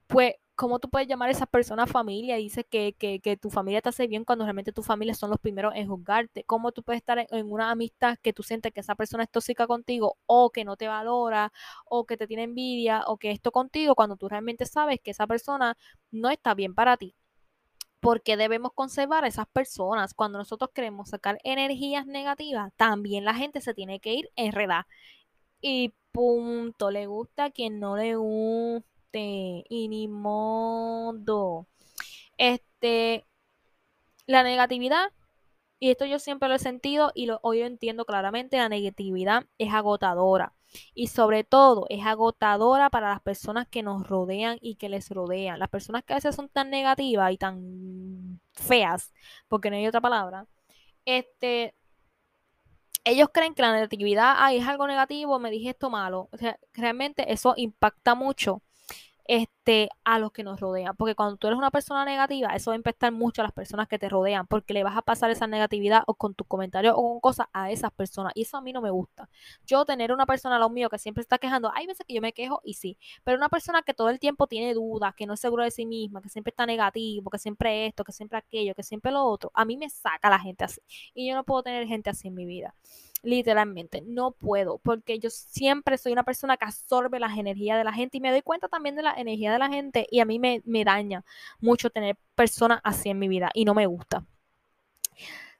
pues 0.08 0.36
¿cómo 0.62 0.78
tú 0.78 0.92
puedes 0.92 1.08
llamar 1.08 1.30
a 1.30 1.32
esa 1.32 1.48
persona 1.48 1.88
familia 1.88 2.36
dices 2.36 2.64
que, 2.70 2.94
que, 2.94 3.38
tu 3.38 3.50
familia 3.50 3.82
te 3.82 3.90
hace 3.90 4.06
bien 4.06 4.24
cuando 4.24 4.46
realmente 4.46 4.72
tu 4.72 4.84
familia 4.84 5.16
son 5.16 5.32
los 5.32 5.40
primeros 5.40 5.74
en 5.76 5.88
juzgarte? 5.88 6.44
¿Cómo 6.44 6.72
tú 6.72 6.84
puedes 6.84 7.02
estar 7.02 7.18
en, 7.18 7.52
una 7.52 7.72
amistad 7.72 8.20
que 8.22 8.32
tú 8.32 8.44
sientes 8.44 8.72
que 8.72 8.82
esa 8.82 8.94
persona 8.94 9.24
es 9.24 9.32
tóxica 9.32 9.66
contigo 9.66 10.20
o 10.28 10.52
que 10.52 10.64
no 10.64 10.78
te 10.78 10.88
valora 10.88 11.52
o 11.86 12.06
que 12.06 12.16
te 12.16 12.28
tiene 12.28 12.44
envidia 12.44 13.02
o 13.08 13.18
que 13.18 13.32
esto 13.32 13.52
contigo 13.52 13.96
cuando 13.96 14.18
tú 14.18 14.30
realmente 14.30 14.68
sabes 14.68 15.00
que 15.04 15.10
esa 15.10 15.26
persona 15.26 15.76
no 16.12 16.30
está 16.30 16.54
bien 16.54 16.76
para 16.76 16.96
ti? 16.98 17.16
porque 18.00 18.38
debemos 18.38 18.72
conservar 18.74 19.26
a 19.26 19.28
esas 19.28 19.48
personas. 19.48 20.14
Cuando 20.16 20.40
nosotros 20.40 20.72
queremos 20.74 21.10
sacar 21.10 21.40
energías 21.44 22.08
negativas, 22.08 22.74
también 22.76 23.26
la 23.26 23.36
gente 23.36 23.62
se 23.62 23.74
tiene 23.76 24.00
que 24.00 24.14
ir 24.14 24.30
enredar. 24.36 24.88
Y 25.62 25.94
punto, 26.12 26.92
le 26.92 27.08
gusta 27.08 27.46
a 27.46 27.52
quien 27.52 27.80
no 27.80 27.98
le 27.98 28.16
gusta 28.16 28.91
y 29.20 29.88
ni 29.90 30.08
modo. 30.08 31.68
Este, 32.38 33.26
la 34.26 34.44
negatividad, 34.44 35.12
y 35.80 35.92
esto 35.92 36.06
yo 36.06 36.20
siempre 36.20 36.50
lo 36.50 36.56
he 36.56 36.60
sentido 36.60 37.12
y 37.16 37.26
lo, 37.26 37.40
hoy 37.44 37.60
yo 37.60 37.66
entiendo 37.66 38.06
claramente, 38.06 38.58
la 38.58 38.70
negatividad 38.70 39.46
es 39.58 39.74
agotadora. 39.74 40.54
Y 40.94 41.08
sobre 41.08 41.44
todo 41.44 41.86
es 41.90 42.06
agotadora 42.06 42.90
para 42.90 43.10
las 43.10 43.22
personas 43.22 43.68
que 43.68 43.84
nos 43.84 44.08
rodean 44.08 44.58
y 44.62 44.76
que 44.76 44.90
les 44.90 45.10
rodean. 45.10 45.60
Las 45.60 45.70
personas 45.70 46.04
que 46.04 46.14
a 46.14 46.18
veces 46.18 46.36
son 46.36 46.50
tan 46.50 46.70
negativas 46.70 47.32
y 47.34 47.38
tan 47.38 48.42
feas, 48.54 49.14
porque 49.48 49.70
no 49.70 49.76
hay 49.76 49.88
otra 49.88 50.02
palabra, 50.02 50.48
este, 51.06 51.76
ellos 53.04 53.30
creen 53.34 53.54
que 53.56 53.62
la 53.64 53.74
negatividad 53.74 54.54
es 54.54 54.68
algo 54.68 54.88
negativo, 54.88 55.40
me 55.40 55.52
dije 55.52 55.72
esto 55.72 55.90
malo. 55.90 56.30
O 56.32 56.38
sea, 56.38 56.58
realmente 56.74 57.32
eso 57.34 57.54
impacta 57.58 58.16
mucho 58.16 58.62
este, 59.26 59.90
a 60.04 60.20
los 60.20 60.32
que 60.32 60.44
nos 60.44 60.60
rodean. 60.60 60.96
Porque 60.96 61.16
cuando 61.16 61.38
tú 61.38 61.48
eres 61.48 61.58
una 61.58 61.72
persona 61.72 62.06
negativa, 62.06 62.50
eso 62.56 62.72
va 62.72 62.76
a 62.76 62.78
impactar 62.78 63.12
mucho 63.12 63.42
a 63.42 63.46
las 63.46 63.54
personas 63.54 63.88
que 63.88 64.00
te 64.00 64.10
rodean, 64.10 64.48
porque 64.48 64.74
le 64.74 64.84
vas 64.84 64.98
a 64.98 65.02
pasar 65.02 65.32
esa 65.32 65.48
negatividad 65.48 66.04
o 66.08 66.16
con 66.16 66.34
tus 66.34 66.48
comentarios 66.48 66.94
o 66.98 67.02
con 67.02 67.20
cosas 67.20 67.48
a 67.54 67.72
esas 67.72 67.92
personas. 67.92 68.34
Y 68.36 68.44
eso 68.44 68.58
a 68.58 68.62
mí 68.62 68.74
no 68.74 68.82
me 68.82 68.92
gusta. 68.92 69.30
Yo 69.66 69.86
tener 69.86 70.12
una 70.12 70.26
persona 70.26 70.58
a 70.58 70.60
lo 70.60 70.70
mío 70.70 70.90
que 70.90 70.98
siempre 70.98 71.22
está 71.22 71.38
quejando, 71.38 71.72
hay 71.74 71.88
veces 71.88 72.06
que 72.08 72.14
yo 72.14 72.22
me 72.22 72.34
quejo 72.34 72.62
y 72.64 72.74
sí, 72.76 72.98
pero 73.24 73.38
una 73.38 73.50
persona 73.50 73.82
que 73.82 73.94
todo 73.94 74.10
el 74.10 74.20
tiempo 74.20 74.48
tiene 74.48 74.74
dudas, 74.74 75.14
que 75.16 75.26
no 75.26 75.34
es 75.34 75.40
segura 75.40 75.66
de 75.66 75.72
sí 75.72 75.86
misma, 75.86 76.22
que 76.22 76.30
siempre 76.30 76.52
está 76.52 76.66
negativo, 76.66 77.30
que 77.30 77.40
siempre 77.40 77.88
esto, 77.88 78.04
que 78.04 78.12
siempre 78.12 78.38
aquello, 78.38 78.76
que 78.76 78.84
siempre 78.84 79.12
lo 79.12 79.24
otro, 79.26 79.52
a 79.54 79.66
mí 79.66 79.78
me 79.78 79.90
saca 79.90 80.30
la 80.30 80.40
gente 80.40 80.64
así. 80.64 80.82
Y 81.14 81.28
yo 81.30 81.36
no 81.36 81.44
puedo 81.44 81.64
tener 81.64 81.88
gente 81.88 82.10
así 82.10 82.28
en 82.28 82.36
mi 82.36 82.46
vida. 82.46 82.76
Literalmente, 83.24 84.02
no 84.06 84.32
puedo, 84.32 84.80
porque 84.80 85.20
yo 85.20 85.30
siempre 85.30 85.98
soy 85.98 86.12
una 86.14 86.24
persona 86.24 86.58
que 86.58 86.66
absorbe 86.66 87.20
las 87.20 87.38
energías 87.38 87.78
de 87.78 87.84
la 87.84 87.94
gente 87.94 88.18
y 88.18 88.22
me 88.22 88.32
doy 88.32 88.42
cuenta 88.42 88.68
también 88.68 88.96
de 88.96 89.04
la 89.04 89.14
energía 89.14 89.52
de 89.52 89.60
la 89.60 89.70
gente 89.70 90.08
y 90.10 90.20
a 90.20 90.26
mí 90.26 90.40
me, 90.40 90.62
me 90.66 90.84
daña 90.84 91.24
mucho 91.60 91.90
tener 91.90 92.18
personas 92.36 92.82
así 92.84 93.10
en 93.10 93.20
mi 93.20 93.28
vida 93.28 93.50
y 93.54 93.66
no 93.66 93.74
me 93.74 93.86
gusta. 93.86 94.26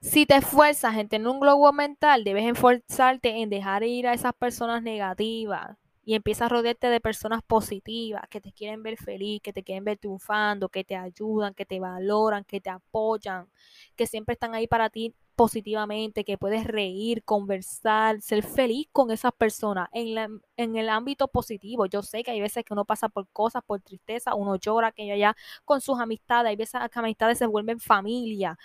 Si 0.00 0.26
te 0.26 0.34
esfuerzas 0.36 0.96
en 0.96 1.08
tener 1.08 1.28
un 1.28 1.38
globo 1.38 1.72
mental, 1.72 2.24
debes 2.24 2.44
esforzarte 2.44 3.40
en 3.40 3.50
dejar 3.50 3.84
ir 3.84 4.08
a 4.08 4.14
esas 4.14 4.32
personas 4.34 4.82
negativas 4.82 5.76
y 6.04 6.14
empiezas 6.14 6.46
a 6.46 6.48
rodearte 6.48 6.88
de 6.88 7.00
personas 7.00 7.42
positivas 7.44 8.22
que 8.28 8.40
te 8.40 8.52
quieren 8.52 8.82
ver 8.82 8.96
feliz, 8.96 9.40
que 9.40 9.52
te 9.52 9.62
quieren 9.62 9.84
ver 9.84 9.98
triunfando, 9.98 10.68
que 10.68 10.82
te 10.82 10.96
ayudan, 10.96 11.54
que 11.54 11.64
te 11.64 11.78
valoran, 11.78 12.44
que 12.44 12.60
te 12.60 12.70
apoyan, 12.70 13.48
que 13.94 14.08
siempre 14.08 14.32
están 14.32 14.54
ahí 14.54 14.66
para 14.66 14.90
ti 14.90 15.14
positivamente, 15.36 16.24
que 16.24 16.38
puedes 16.38 16.64
reír, 16.64 17.24
conversar, 17.24 18.20
ser 18.22 18.42
feliz 18.44 18.88
con 18.92 19.10
esas 19.10 19.32
personas 19.32 19.88
en, 19.92 20.40
en 20.56 20.76
el 20.76 20.88
ámbito 20.88 21.28
positivo. 21.28 21.86
Yo 21.86 22.02
sé 22.02 22.22
que 22.24 22.30
hay 22.32 22.40
veces 22.40 22.64
que 22.64 22.72
uno 22.74 22.84
pasa 22.84 23.08
por 23.08 23.28
cosas, 23.30 23.62
por 23.64 23.80
tristeza, 23.80 24.34
uno 24.34 24.56
llora, 24.56 24.92
que 24.92 25.10
allá 25.12 25.36
con 25.64 25.80
sus 25.80 25.98
amistades, 26.00 26.50
hay 26.50 26.56
veces 26.56 26.80
que 26.92 26.98
amistades 26.98 27.38
se 27.38 27.46
vuelven 27.46 27.80
familia, 27.80 28.58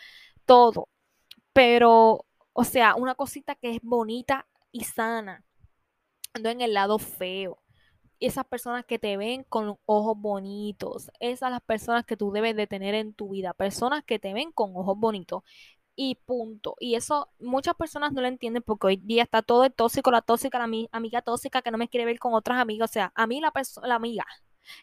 todo. 0.46 0.90
Pero, 1.54 2.26
o 2.54 2.64
sea, 2.64 2.96
una 2.96 3.16
cosita 3.16 3.56
que 3.56 3.76
es 3.76 3.80
bonita 3.84 4.48
y 4.72 4.86
sana 4.86 5.44
en 6.46 6.62
el 6.62 6.74
lado 6.74 7.00
feo. 7.00 7.60
Esas 8.20 8.46
personas 8.46 8.86
que 8.86 8.98
te 9.00 9.16
ven 9.18 9.44
con 9.44 9.78
ojos 9.86 10.18
bonitos, 10.18 11.12
esas 11.20 11.52
las 11.52 11.62
personas 11.62 12.06
que 12.06 12.18
tú 12.18 12.32
debes 12.32 12.56
de 12.56 12.66
tener 12.68 12.96
en 12.96 13.14
tu 13.14 13.30
vida, 13.30 13.54
personas 13.54 14.04
que 14.04 14.18
te 14.20 14.34
ven 14.34 14.52
con 14.52 14.76
ojos 14.76 14.98
bonitos 14.98 15.44
y 15.98 16.16
punto. 16.16 16.76
Y 16.80 16.96
eso 16.96 17.30
muchas 17.40 17.76
personas 17.76 18.14
no 18.14 18.22
lo 18.22 18.28
entienden 18.30 18.64
porque 18.64 18.88
hoy 18.88 18.98
día 18.98 19.24
está 19.24 19.42
todo 19.42 19.66
el 19.66 19.74
tóxico, 19.74 20.12
la 20.12 20.22
tóxica, 20.22 20.60
la 20.60 20.88
amiga 20.92 21.22
tóxica 21.22 21.62
que 21.62 21.72
no 21.72 21.78
me 21.78 21.90
quiere 21.90 22.06
ver 22.06 22.20
con 22.20 22.34
otras 22.34 22.60
amigas. 22.60 22.90
O 22.92 22.94
sea, 22.94 23.12
a 23.16 23.28
mí 23.28 23.42
la, 23.42 23.52
la 23.84 23.96
amiga 23.96 24.26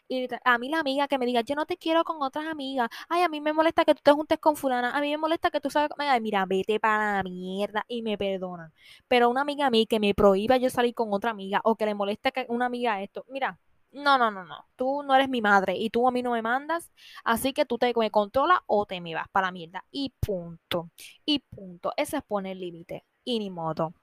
y 0.07 0.27
a 0.43 0.57
mí 0.57 0.69
la 0.69 0.79
amiga 0.79 1.07
que 1.07 1.17
me 1.17 1.25
diga, 1.25 1.41
yo 1.41 1.55
no 1.55 1.65
te 1.65 1.77
quiero 1.77 2.03
con 2.03 2.21
otras 2.21 2.45
amigas. 2.47 2.89
Ay, 3.09 3.23
a 3.23 3.29
mí 3.29 3.41
me 3.41 3.53
molesta 3.53 3.85
que 3.85 3.95
tú 3.95 4.01
te 4.03 4.11
juntes 4.11 4.39
con 4.39 4.55
fulana. 4.55 4.91
A 4.97 5.01
mí 5.01 5.09
me 5.11 5.17
molesta 5.17 5.49
que 5.51 5.61
tú 5.61 5.69
sabes, 5.69 5.89
ay, 5.97 6.21
mira, 6.21 6.45
vete 6.45 6.79
para 6.79 7.17
la 7.17 7.23
mierda 7.23 7.85
y 7.87 8.01
me 8.01 8.17
perdonan. 8.17 8.73
Pero 9.07 9.29
una 9.29 9.41
amiga 9.41 9.67
a 9.67 9.69
mí 9.69 9.85
que 9.87 9.99
me 9.99 10.13
prohíba 10.13 10.57
yo 10.57 10.69
salir 10.69 10.93
con 10.93 11.13
otra 11.13 11.31
amiga 11.31 11.61
o 11.63 11.75
que 11.75 11.85
le 11.85 11.95
moleste 11.95 12.31
que 12.31 12.45
una 12.49 12.65
amiga 12.67 13.01
esto, 13.01 13.25
mira, 13.29 13.59
no, 13.95 14.17
no, 14.17 14.31
no, 14.31 14.45
no. 14.45 14.67
Tú 14.75 15.03
no 15.03 15.15
eres 15.15 15.29
mi 15.29 15.41
madre 15.41 15.75
y 15.77 15.89
tú 15.89 16.07
a 16.07 16.11
mí 16.11 16.21
no 16.21 16.31
me 16.31 16.41
mandas. 16.41 16.91
Así 17.23 17.53
que 17.53 17.65
tú 17.65 17.77
te 17.77 17.93
me 17.95 18.11
controlas 18.11 18.59
o 18.67 18.85
te 18.85 19.01
me 19.01 19.15
vas 19.15 19.27
para 19.29 19.47
la 19.47 19.51
mierda. 19.51 19.85
Y 19.91 20.13
punto. 20.19 20.91
Y 21.25 21.39
punto. 21.39 21.93
Ese 21.97 22.17
es 22.17 22.23
poner 22.23 22.57
límite. 22.57 23.05
Y 23.23 23.39
ni 23.39 23.49
modo. 23.49 23.93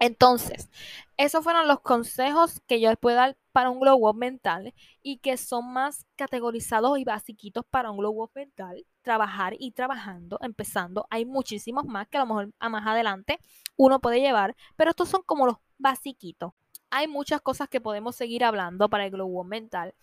Entonces, 0.00 0.70
esos 1.16 1.44
fueron 1.44 1.68
los 1.68 1.80
consejos 1.80 2.60
que 2.66 2.80
yo 2.80 2.90
les 2.90 2.98
puedo 2.98 3.16
dar 3.16 3.36
para 3.52 3.70
un 3.70 3.80
glow 3.80 4.08
up 4.08 4.16
mental 4.16 4.74
y 5.02 5.18
que 5.18 5.36
son 5.36 5.72
más 5.72 6.06
categorizados 6.16 6.98
y 6.98 7.04
basiquitos 7.04 7.64
para 7.70 7.90
un 7.90 7.98
glow 7.98 8.22
up 8.22 8.32
mental. 8.34 8.84
Trabajar 9.02 9.54
y 9.58 9.72
trabajando, 9.72 10.38
empezando. 10.42 11.06
Hay 11.10 11.24
muchísimos 11.24 11.84
más 11.86 12.08
que 12.08 12.18
a 12.18 12.20
lo 12.20 12.26
mejor 12.26 12.52
a 12.58 12.68
más 12.68 12.86
adelante 12.86 13.38
uno 13.76 14.00
puede 14.00 14.20
llevar, 14.20 14.56
pero 14.76 14.90
estos 14.90 15.08
son 15.08 15.22
como 15.22 15.46
los 15.46 15.56
basiquitos. 15.78 16.52
Hay 16.96 17.08
muchas 17.08 17.40
cosas 17.40 17.68
que 17.68 17.80
podemos 17.80 18.14
seguir 18.14 18.44
hablando 18.44 18.88
para 18.88 19.06
el 19.06 19.10
glow 19.10 19.40
up 19.40 19.46
mental, 19.46 19.94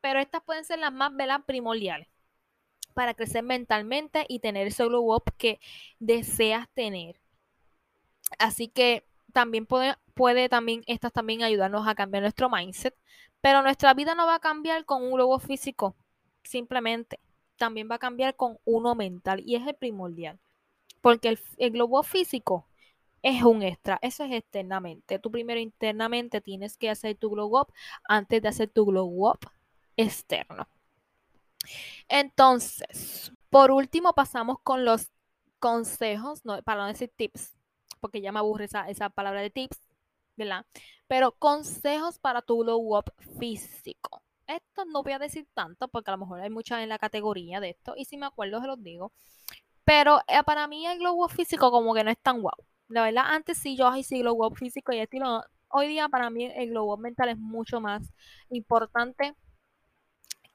pero 0.00 0.20
estas 0.20 0.40
pueden 0.44 0.64
ser 0.64 0.78
las 0.78 0.92
más 0.92 1.12
velas 1.16 1.40
primordiales 1.44 2.06
para 2.94 3.14
crecer 3.14 3.42
mentalmente 3.42 4.26
y 4.28 4.38
tener 4.38 4.68
ese 4.68 4.84
glow 4.84 5.12
up 5.12 5.24
que 5.36 5.58
deseas 5.98 6.68
tener. 6.68 7.20
Así 8.38 8.68
que 8.68 9.04
también 9.32 9.66
puede, 9.66 9.96
puede 10.14 10.48
también, 10.48 10.84
estas 10.86 11.12
también 11.12 11.42
ayudarnos 11.42 11.88
a 11.88 11.96
cambiar 11.96 12.22
nuestro 12.22 12.48
mindset, 12.48 12.94
pero 13.40 13.62
nuestra 13.62 13.92
vida 13.94 14.14
no 14.14 14.24
va 14.24 14.36
a 14.36 14.40
cambiar 14.40 14.84
con 14.84 15.02
un 15.02 15.10
globo 15.10 15.40
físico, 15.40 15.96
simplemente. 16.44 17.18
También 17.56 17.90
va 17.90 17.96
a 17.96 17.98
cambiar 17.98 18.36
con 18.36 18.56
uno 18.64 18.94
mental 18.94 19.42
y 19.44 19.56
es 19.56 19.66
el 19.66 19.74
primordial. 19.74 20.38
Porque 21.00 21.36
el, 21.56 21.70
globo 21.72 22.04
físico 22.04 22.68
es 23.22 23.42
un 23.42 23.62
extra, 23.62 23.98
eso 24.02 24.24
es 24.24 24.32
externamente. 24.32 25.18
Tú 25.18 25.30
primero 25.30 25.60
internamente 25.60 26.40
tienes 26.40 26.76
que 26.76 26.90
hacer 26.90 27.16
tu 27.16 27.30
glow 27.30 27.58
up 27.60 27.72
antes 28.08 28.42
de 28.42 28.48
hacer 28.48 28.70
tu 28.70 28.86
glow 28.86 29.28
up 29.28 29.38
externo. 29.96 30.66
Entonces, 32.08 33.32
por 33.50 33.70
último 33.70 34.12
pasamos 34.14 34.58
con 34.62 34.84
los 34.84 35.10
consejos, 35.58 36.44
no, 36.44 36.62
para 36.62 36.82
no 36.82 36.86
decir 36.88 37.12
tips, 37.14 37.56
porque 38.00 38.20
ya 38.20 38.32
me 38.32 38.38
aburre 38.40 38.64
esa, 38.64 38.88
esa 38.88 39.10
palabra 39.10 39.42
de 39.42 39.50
tips, 39.50 39.78
¿verdad? 40.36 40.64
Pero 41.06 41.32
consejos 41.32 42.18
para 42.18 42.42
tu 42.42 42.58
glow 42.60 42.96
up 42.96 43.12
físico. 43.38 44.22
Esto 44.46 44.84
no 44.86 45.02
voy 45.02 45.12
a 45.12 45.18
decir 45.18 45.46
tanto 45.54 45.88
porque 45.88 46.10
a 46.10 46.14
lo 46.14 46.18
mejor 46.18 46.40
hay 46.40 46.50
muchas 46.50 46.80
en 46.82 46.88
la 46.88 46.98
categoría 46.98 47.60
de 47.60 47.70
esto 47.70 47.94
y 47.96 48.04
si 48.06 48.16
me 48.16 48.26
acuerdo 48.26 48.60
se 48.60 48.66
los 48.66 48.82
digo. 48.82 49.12
Pero 49.84 50.20
eh, 50.28 50.42
para 50.44 50.66
mí 50.68 50.86
el 50.86 50.98
glow 50.98 51.24
up 51.24 51.30
físico 51.30 51.70
como 51.70 51.94
que 51.94 52.04
no 52.04 52.10
es 52.10 52.18
tan 52.20 52.40
guau. 52.42 52.56
La 52.90 53.04
verdad, 53.04 53.24
antes 53.26 53.56
sí 53.58 53.76
yo 53.76 53.90
sí 54.02 54.20
glow 54.20 54.44
up 54.44 54.56
físico 54.56 54.92
y 54.92 54.98
estilo. 54.98 55.42
Hoy 55.68 55.88
día 55.88 56.08
para 56.08 56.28
mí 56.30 56.44
el 56.46 56.70
glow 56.70 56.92
up 56.92 56.98
mental 57.00 57.28
es 57.30 57.38
mucho 57.38 57.80
más 57.80 58.02
importante 58.50 59.34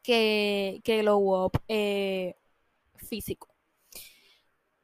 que, 0.03 0.81
que 0.83 1.01
glow 1.01 1.45
up 1.45 1.61
eh, 1.67 2.35
físico. 2.97 3.47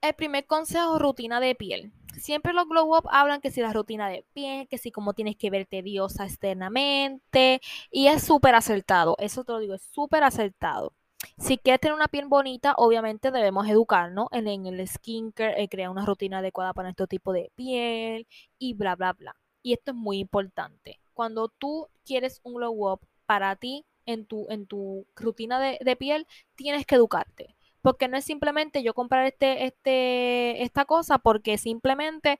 El 0.02 0.14
primer 0.16 0.46
consejo, 0.46 1.00
rutina 1.00 1.40
de 1.40 1.56
piel 1.56 1.92
siempre 2.20 2.54
los 2.54 2.68
glow 2.68 2.96
up 2.98 3.08
hablan 3.12 3.42
que 3.42 3.52
si 3.52 3.62
la 3.62 3.74
rutina 3.74 4.10
de 4.10 4.26
piel, 4.34 4.68
que 4.68 4.78
si 4.78 4.92
como 4.92 5.14
tienes 5.14 5.36
que 5.38 5.50
verte 5.50 5.82
diosa 5.82 6.26
externamente, 6.26 7.62
y 7.92 8.08
es 8.08 8.24
súper 8.24 8.56
acertado, 8.56 9.16
eso 9.20 9.44
te 9.44 9.52
lo 9.54 9.60
digo, 9.60 9.74
es 9.76 9.84
súper 9.84 10.24
acertado. 10.24 10.94
Si 11.38 11.58
quieres 11.58 11.82
tener 11.82 11.96
una 11.96 12.08
piel 12.08 12.28
bonita, 12.28 12.74
obviamente 12.78 13.32
debemos 13.32 13.68
educarnos 13.68 14.28
en, 14.32 14.48
el 14.48 14.88
skincare, 14.88 15.68
crear 15.70 15.90
una 15.90 16.06
rutina 16.06 16.40
adecuada 16.40 16.74
para 16.74 16.90
este 16.90 17.08
tipo 17.08 17.34
de 17.34 17.52
piel 17.56 18.28
y 18.58 18.74
bla, 18.74 18.96
bla, 18.96 19.14
bla. 19.14 19.36
Y 19.62 19.74
esto 19.74 19.92
es 19.92 19.98
muy 19.98 20.20
importante. 20.20 21.00
Cuando 21.14 21.50
tú 21.50 21.88
quieres 22.06 22.40
un 22.44 22.56
glow 22.56 22.92
up 22.92 23.02
para 23.26 23.56
ti 23.56 23.86
en 24.06 24.26
tu, 24.26 24.48
en 24.50 24.66
tu 24.66 25.06
rutina 25.16 25.60
de, 25.60 25.78
de 25.82 25.96
piel, 25.96 26.28
tienes 26.56 26.86
que 26.86 26.96
educarte 26.96 27.56
porque 27.82 28.08
no 28.08 28.18
es 28.18 28.26
simplemente 28.26 28.84
yo 28.84 28.94
comprar 28.94 29.26
este, 29.26 29.66
este, 29.66 30.64
esta 30.64 30.86
cosa 30.86 31.18
porque 31.18 31.58
simplemente 31.58 32.40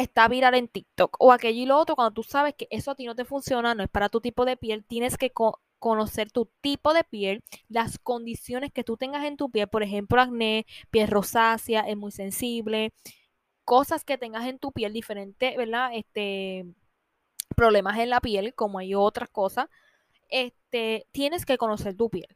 está 0.00 0.28
viral 0.28 0.54
en 0.54 0.68
TikTok 0.68 1.16
o 1.18 1.32
aquello 1.32 1.62
y 1.62 1.66
lo 1.66 1.78
otro, 1.78 1.96
cuando 1.96 2.12
tú 2.12 2.22
sabes 2.22 2.54
que 2.54 2.66
eso 2.70 2.90
a 2.90 2.94
ti 2.94 3.06
no 3.06 3.14
te 3.14 3.24
funciona, 3.24 3.74
no 3.74 3.82
es 3.82 3.88
para 3.90 4.08
tu 4.08 4.20
tipo 4.20 4.44
de 4.44 4.56
piel, 4.56 4.84
tienes 4.84 5.16
que 5.18 5.32
conocer 5.78 6.30
tu 6.30 6.50
tipo 6.60 6.94
de 6.94 7.04
piel, 7.04 7.42
las 7.68 7.98
condiciones 7.98 8.72
que 8.72 8.84
tú 8.84 8.96
tengas 8.96 9.24
en 9.24 9.36
tu 9.36 9.50
piel, 9.50 9.68
por 9.68 9.82
ejemplo, 9.82 10.20
acné, 10.20 10.66
piel 10.90 11.08
rosácea, 11.08 11.82
es 11.82 11.96
muy 11.96 12.12
sensible, 12.12 12.92
cosas 13.64 14.04
que 14.04 14.18
tengas 14.18 14.46
en 14.46 14.58
tu 14.58 14.72
piel 14.72 14.92
diferentes, 14.92 15.56
¿verdad? 15.56 15.90
Este 15.94 16.66
problemas 17.56 17.98
en 17.98 18.10
la 18.10 18.20
piel, 18.20 18.54
como 18.54 18.78
hay 18.78 18.94
otras 18.94 19.28
cosas, 19.30 19.66
este, 20.28 21.06
tienes 21.12 21.44
que 21.46 21.58
conocer 21.58 21.96
tu 21.96 22.10
piel 22.10 22.28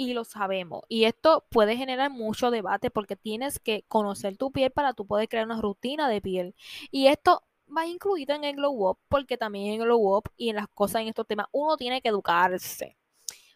y 0.00 0.14
lo 0.14 0.24
sabemos. 0.24 0.84
Y 0.88 1.04
esto 1.04 1.44
puede 1.50 1.76
generar 1.76 2.10
mucho 2.10 2.50
debate 2.50 2.90
porque 2.90 3.16
tienes 3.16 3.58
que 3.58 3.84
conocer 3.86 4.38
tu 4.38 4.50
piel 4.50 4.70
para 4.70 4.94
tú 4.94 5.06
poder 5.06 5.28
crear 5.28 5.44
una 5.44 5.60
rutina 5.60 6.08
de 6.08 6.22
piel. 6.22 6.54
Y 6.90 7.08
esto 7.08 7.42
va 7.68 7.86
incluido 7.86 8.34
en 8.34 8.44
el 8.44 8.56
glow 8.56 8.88
up 8.88 8.98
porque 9.10 9.36
también 9.36 9.66
en 9.66 9.80
el 9.82 9.86
glow 9.86 10.16
up 10.16 10.30
y 10.38 10.48
en 10.48 10.56
las 10.56 10.68
cosas 10.68 11.02
en 11.02 11.08
estos 11.08 11.26
temas 11.26 11.48
uno 11.52 11.76
tiene 11.76 12.00
que 12.00 12.08
educarse. 12.08 12.96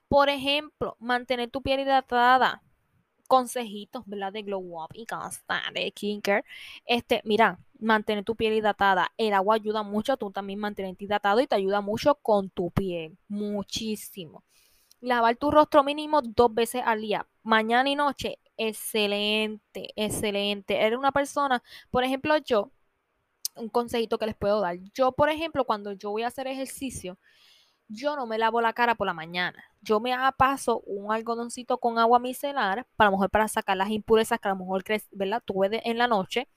Por 0.07 0.28
ejemplo, 0.28 0.99
mantener 1.01 1.51
tu 1.51 1.62
piel 1.62 1.80
hidratada. 1.80 2.62
Consejitos, 3.26 4.03
¿verdad? 4.05 4.30
De 4.34 4.42
glow 4.42 4.82
up 4.82 4.90
y 4.92 5.07
casta 5.07 5.62
de 5.72 5.88
skincare. 5.97 6.45
Este, 6.84 7.22
mira, 7.24 7.59
mantener 7.80 8.22
tu 8.22 8.36
piel 8.36 8.53
hidratada. 8.53 9.12
El 9.16 9.32
agua 9.32 9.55
ayuda 9.55 9.82
mucho 9.82 10.18
tú 10.18 10.30
también 10.30 10.59
mantenerte 10.59 11.05
hidratado 11.05 11.40
y 11.40 11.47
te 11.47 11.55
ayuda 11.55 11.80
mucho 11.80 12.16
con 12.16 12.51
tu 12.51 12.70
piel. 12.70 13.16
Muchísimo 13.28 14.45
lavar 15.05 15.36
tu 15.36 15.50
rostro 15.50 15.84
mínimo 15.84 16.22
dos 16.22 16.52
veces 16.55 16.82
al 16.84 17.00
día, 17.02 17.26
mañana 17.42 17.88
y 17.90 17.96
noche, 17.96 18.38
excelente, 18.57 19.88
excelente. 19.96 20.80
Eres 20.80 20.98
una 20.98 21.12
persona, 21.12 21.62
por 21.90 22.05
ejemplo, 22.05 22.36
yo, 22.38 22.70
un 23.57 23.68
consejito 23.68 24.18
que 24.18 24.26
les 24.26 24.34
puedo 24.34 24.61
dar. 24.61 24.78
Yo, 24.94 25.12
por 25.12 25.28
ejemplo, 25.28 25.64
cuando 25.64 25.92
yo 25.92 26.11
voy 26.11 26.22
a 26.22 26.28
hacer 26.28 26.46
ejercicio, 26.46 27.18
yo 27.88 28.16
no 28.16 28.26
me 28.26 28.38
lavo 28.38 28.61
la 28.61 28.72
cara 28.72 28.94
por 28.94 29.07
la 29.07 29.14
mañana. 29.14 29.62
Yo 29.82 30.00
me 30.00 30.12
paso 30.36 30.80
un 30.86 31.12
algodoncito 31.12 31.78
con 31.78 31.98
agua 31.98 32.18
micelar, 32.18 32.86
para 32.96 33.11
lo 33.11 33.16
mejor 33.16 33.30
para 33.30 33.48
sacar 33.48 33.76
las 33.76 33.90
impurezas 33.90 34.40
que 34.40 34.48
a 34.48 34.52
lo 34.52 34.59
mejor, 34.59 34.84
¿verdad? 35.12 35.42
Tuve 35.44 35.88
en 35.88 35.98
la 35.98 36.09
noche. 36.09 36.48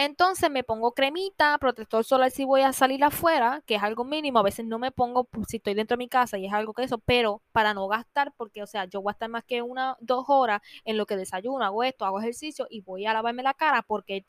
Entonces 0.00 0.48
me 0.48 0.62
pongo 0.62 0.92
cremita, 0.92 1.58
protector 1.58 2.04
solar 2.04 2.30
si 2.30 2.44
voy 2.44 2.60
a 2.60 2.72
salir 2.72 3.02
afuera, 3.02 3.64
que 3.66 3.74
es 3.74 3.82
algo 3.82 4.04
mínimo. 4.04 4.38
A 4.38 4.44
veces 4.44 4.64
no 4.64 4.78
me 4.78 4.92
pongo 4.92 5.24
pues, 5.24 5.48
si 5.48 5.56
estoy 5.56 5.74
dentro 5.74 5.96
de 5.96 5.98
mi 5.98 6.08
casa 6.08 6.38
y 6.38 6.46
es 6.46 6.52
algo 6.52 6.72
que 6.72 6.84
eso, 6.84 6.98
pero 6.98 7.42
para 7.50 7.74
no 7.74 7.88
gastar, 7.88 8.32
porque, 8.36 8.62
o 8.62 8.66
sea, 8.68 8.84
yo 8.84 9.02
voy 9.02 9.10
a 9.10 9.14
estar 9.14 9.28
más 9.28 9.42
que 9.44 9.60
una, 9.60 9.96
dos 10.00 10.26
horas 10.28 10.60
en 10.84 10.98
lo 10.98 11.04
que 11.04 11.16
desayuno, 11.16 11.64
hago 11.64 11.82
esto, 11.82 12.04
hago 12.04 12.20
ejercicio 12.20 12.68
y 12.70 12.80
voy 12.82 13.06
a 13.06 13.12
lavarme 13.12 13.42
la 13.42 13.54
cara 13.54 13.82
porque. 13.82 14.24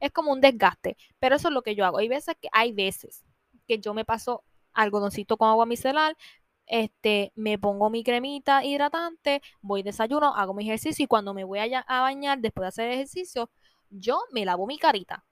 Es 0.00 0.10
como 0.12 0.32
un 0.32 0.40
desgaste. 0.40 0.96
Pero 1.20 1.36
eso 1.36 1.46
es 1.48 1.54
lo 1.54 1.62
que 1.62 1.76
yo 1.76 1.84
hago. 1.84 1.98
Hay 1.98 2.08
veces 2.08 2.34
que, 2.40 2.48
hay 2.50 2.72
veces 2.72 3.24
que 3.68 3.78
yo 3.78 3.94
me 3.94 4.04
paso 4.04 4.42
algodoncito 4.72 5.36
con 5.36 5.48
agua 5.48 5.64
micelar, 5.64 6.16
este, 6.66 7.32
me 7.36 7.58
pongo 7.58 7.90
mi 7.90 8.02
cremita 8.02 8.64
hidratante, 8.64 9.42
voy 9.60 9.82
desayuno, 9.82 10.34
hago 10.34 10.54
mi 10.54 10.64
ejercicio 10.64 11.04
y 11.04 11.06
cuando 11.06 11.34
me 11.34 11.44
voy 11.44 11.60
a, 11.60 11.80
a 11.80 12.00
bañar 12.00 12.38
después 12.40 12.64
de 12.64 12.68
hacer 12.68 12.90
ejercicio, 12.90 13.50
yo 13.92 14.20
me 14.32 14.44
lavo 14.44 14.66
mi 14.66 14.78
carita. 14.78 15.24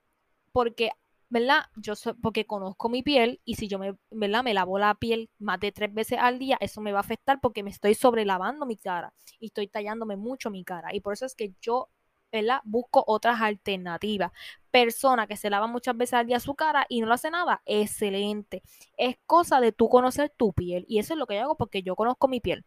Porque, 0.51 0.91
¿verdad? 1.29 1.65
Yo 1.77 1.95
soy, 1.95 2.13
porque 2.13 2.45
conozco 2.45 2.89
mi 2.89 3.03
piel 3.03 3.41
y 3.45 3.55
si 3.55 3.67
yo 3.67 3.79
me, 3.79 3.95
¿verdad? 4.11 4.43
me 4.43 4.53
lavo 4.53 4.79
la 4.79 4.95
piel 4.95 5.29
más 5.39 5.59
de 5.59 5.71
tres 5.71 5.93
veces 5.93 6.19
al 6.21 6.39
día, 6.39 6.57
eso 6.61 6.81
me 6.81 6.91
va 6.91 6.99
a 6.99 7.01
afectar 7.01 7.39
porque 7.41 7.63
me 7.63 7.71
estoy 7.71 7.95
sobrelavando 7.95 8.65
mi 8.65 8.77
cara 8.77 9.13
y 9.39 9.47
estoy 9.47 9.67
tallándome 9.67 10.17
mucho 10.17 10.49
mi 10.51 10.63
cara. 10.63 10.93
Y 10.95 11.01
por 11.01 11.13
eso 11.13 11.25
es 11.25 11.35
que 11.35 11.53
yo 11.61 11.89
¿verdad? 12.31 12.61
Busco 12.63 13.03
otras 13.07 13.41
alternativas. 13.41 14.31
Persona 14.71 15.27
que 15.27 15.35
se 15.37 15.49
lava 15.49 15.67
muchas 15.67 15.97
veces 15.97 16.13
al 16.13 16.27
día 16.27 16.39
su 16.39 16.55
cara 16.55 16.85
y 16.89 17.01
no 17.01 17.07
lo 17.07 17.13
hace 17.13 17.29
nada, 17.29 17.61
excelente. 17.65 18.63
Es 18.97 19.17
cosa 19.25 19.59
de 19.59 19.71
tú 19.73 19.89
conocer 19.89 20.33
tu 20.35 20.53
piel 20.53 20.85
y 20.87 20.99
eso 20.99 21.13
es 21.13 21.19
lo 21.19 21.27
que 21.27 21.35
yo 21.35 21.41
hago 21.41 21.57
porque 21.57 21.83
yo 21.83 21.95
conozco 21.95 22.27
mi 22.27 22.39
piel. 22.39 22.65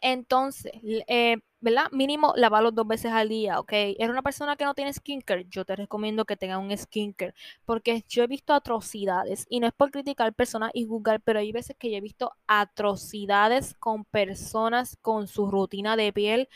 Entonces, 0.00 0.72
eh, 1.08 1.38
¿verdad? 1.60 1.86
Mínimo 1.92 2.32
lavarlo 2.36 2.70
dos 2.70 2.86
veces 2.86 3.12
al 3.12 3.28
día, 3.28 3.58
¿ok? 3.58 3.72
Eres 3.72 4.08
una 4.10 4.22
persona 4.22 4.56
que 4.56 4.64
no 4.64 4.74
tiene 4.74 4.92
skincare, 4.92 5.46
yo 5.50 5.64
te 5.64 5.76
recomiendo 5.76 6.24
que 6.24 6.36
tenga 6.36 6.58
un 6.58 6.76
skincare, 6.76 7.34
porque 7.64 8.04
yo 8.08 8.22
he 8.22 8.26
visto 8.28 8.54
atrocidades, 8.54 9.46
y 9.48 9.60
no 9.60 9.66
es 9.66 9.72
por 9.72 9.90
criticar 9.90 10.32
personas 10.34 10.70
y 10.74 10.86
juzgar, 10.86 11.20
pero 11.20 11.40
hay 11.40 11.52
veces 11.52 11.76
que 11.76 11.90
yo 11.90 11.96
he 11.96 12.00
visto 12.00 12.32
atrocidades 12.46 13.74
con 13.74 14.04
personas 14.04 14.96
con 15.02 15.26
su 15.28 15.50
rutina 15.50 15.96
de 15.96 16.12
piel 16.12 16.48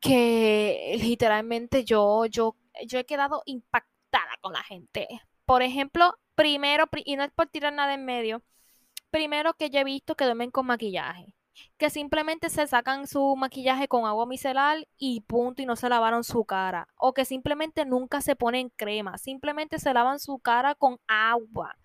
que 0.00 0.98
literalmente 1.02 1.84
yo, 1.84 2.26
yo, 2.26 2.56
yo 2.86 2.98
he 2.98 3.04
quedado 3.04 3.42
impactada 3.46 4.30
con 4.40 4.52
la 4.52 4.62
gente. 4.62 5.08
Por 5.44 5.62
ejemplo, 5.62 6.14
primero, 6.34 6.86
y 7.04 7.16
no 7.16 7.24
es 7.24 7.32
por 7.32 7.48
tirar 7.48 7.72
nada 7.72 7.94
en 7.94 8.04
medio, 8.04 8.42
primero 9.10 9.54
que 9.54 9.70
yo 9.70 9.80
he 9.80 9.84
visto 9.84 10.14
que 10.16 10.24
duermen 10.24 10.50
con 10.50 10.66
maquillaje 10.66 11.37
que 11.78 11.90
simplemente 11.90 12.50
se 12.50 12.66
sacan 12.66 13.06
su 13.06 13.36
maquillaje 13.36 13.88
con 13.88 14.06
agua 14.06 14.26
micelar 14.26 14.86
y 14.98 15.20
punto 15.22 15.62
y 15.62 15.66
no 15.66 15.76
se 15.76 15.88
lavaron 15.88 16.24
su 16.24 16.44
cara. 16.44 16.88
O 16.96 17.14
que 17.14 17.24
simplemente 17.24 17.84
nunca 17.84 18.20
se 18.20 18.36
ponen 18.36 18.70
crema, 18.70 19.18
simplemente 19.18 19.78
se 19.78 19.94
lavan 19.94 20.18
su 20.20 20.38
cara 20.38 20.74
con 20.74 20.98
agua. 21.06 21.76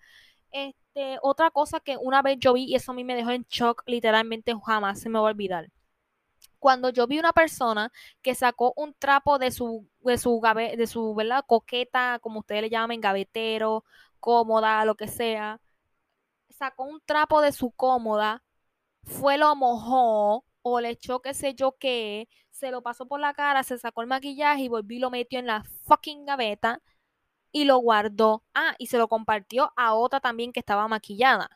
Este, 0.52 1.18
otra 1.22 1.50
cosa 1.50 1.80
que 1.80 1.96
una 1.96 2.22
vez 2.22 2.38
yo 2.40 2.54
vi 2.54 2.64
y 2.64 2.74
eso 2.76 2.92
a 2.92 2.94
mí 2.94 3.04
me 3.04 3.16
dejó 3.16 3.30
en 3.30 3.44
shock, 3.50 3.82
literalmente 3.86 4.54
jamás 4.64 5.00
se 5.00 5.08
me 5.08 5.18
va 5.18 5.28
a 5.28 5.30
olvidar 5.32 5.68
cuando 6.64 6.88
yo 6.88 7.06
vi 7.06 7.18
una 7.18 7.34
persona 7.34 7.92
que 8.22 8.34
sacó 8.34 8.72
un 8.76 8.94
trapo 8.94 9.38
de 9.38 9.50
su, 9.50 9.86
de 10.00 10.16
su, 10.16 10.40
de 10.78 10.86
su 10.86 11.14
¿verdad? 11.14 11.44
coqueta, 11.46 12.18
como 12.20 12.40
ustedes 12.40 12.62
le 12.62 12.70
llaman, 12.70 13.02
gavetero, 13.02 13.84
cómoda, 14.18 14.82
lo 14.86 14.94
que 14.94 15.06
sea, 15.06 15.60
sacó 16.48 16.84
un 16.84 17.02
trapo 17.04 17.42
de 17.42 17.52
su 17.52 17.70
cómoda, 17.70 18.42
fue 19.06 19.38
lo 19.38 19.54
mojó 19.56 20.44
o 20.62 20.80
le 20.80 20.90
echó 20.90 21.20
qué 21.20 21.34
sé 21.34 21.54
yo 21.54 21.76
qué, 21.78 22.28
se 22.50 22.70
lo 22.70 22.82
pasó 22.82 23.06
por 23.06 23.20
la 23.20 23.34
cara, 23.34 23.62
se 23.62 23.78
sacó 23.78 24.02
el 24.02 24.08
maquillaje 24.08 24.62
y 24.62 24.68
volvió 24.68 24.96
y 24.98 25.00
lo 25.00 25.10
metió 25.10 25.38
en 25.38 25.46
la 25.46 25.64
fucking 25.86 26.24
gaveta 26.26 26.82
y 27.52 27.64
lo 27.64 27.78
guardó. 27.78 28.44
Ah, 28.54 28.74
y 28.78 28.88
se 28.88 28.98
lo 28.98 29.08
compartió 29.08 29.72
a 29.76 29.94
otra 29.94 30.20
también 30.20 30.52
que 30.52 30.60
estaba 30.60 30.88
maquillada 30.88 31.50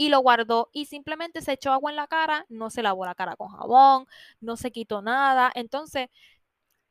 y 0.00 0.08
lo 0.08 0.20
guardó 0.20 0.70
y 0.72 0.86
simplemente 0.86 1.42
se 1.42 1.52
echó 1.52 1.72
agua 1.72 1.90
en 1.90 1.96
la 1.96 2.06
cara, 2.06 2.46
no 2.48 2.70
se 2.70 2.82
lavó 2.82 3.04
la 3.04 3.14
cara 3.14 3.36
con 3.36 3.48
jabón, 3.48 4.06
no 4.40 4.56
se 4.56 4.72
quitó 4.72 5.02
nada. 5.02 5.52
Entonces, 5.54 6.08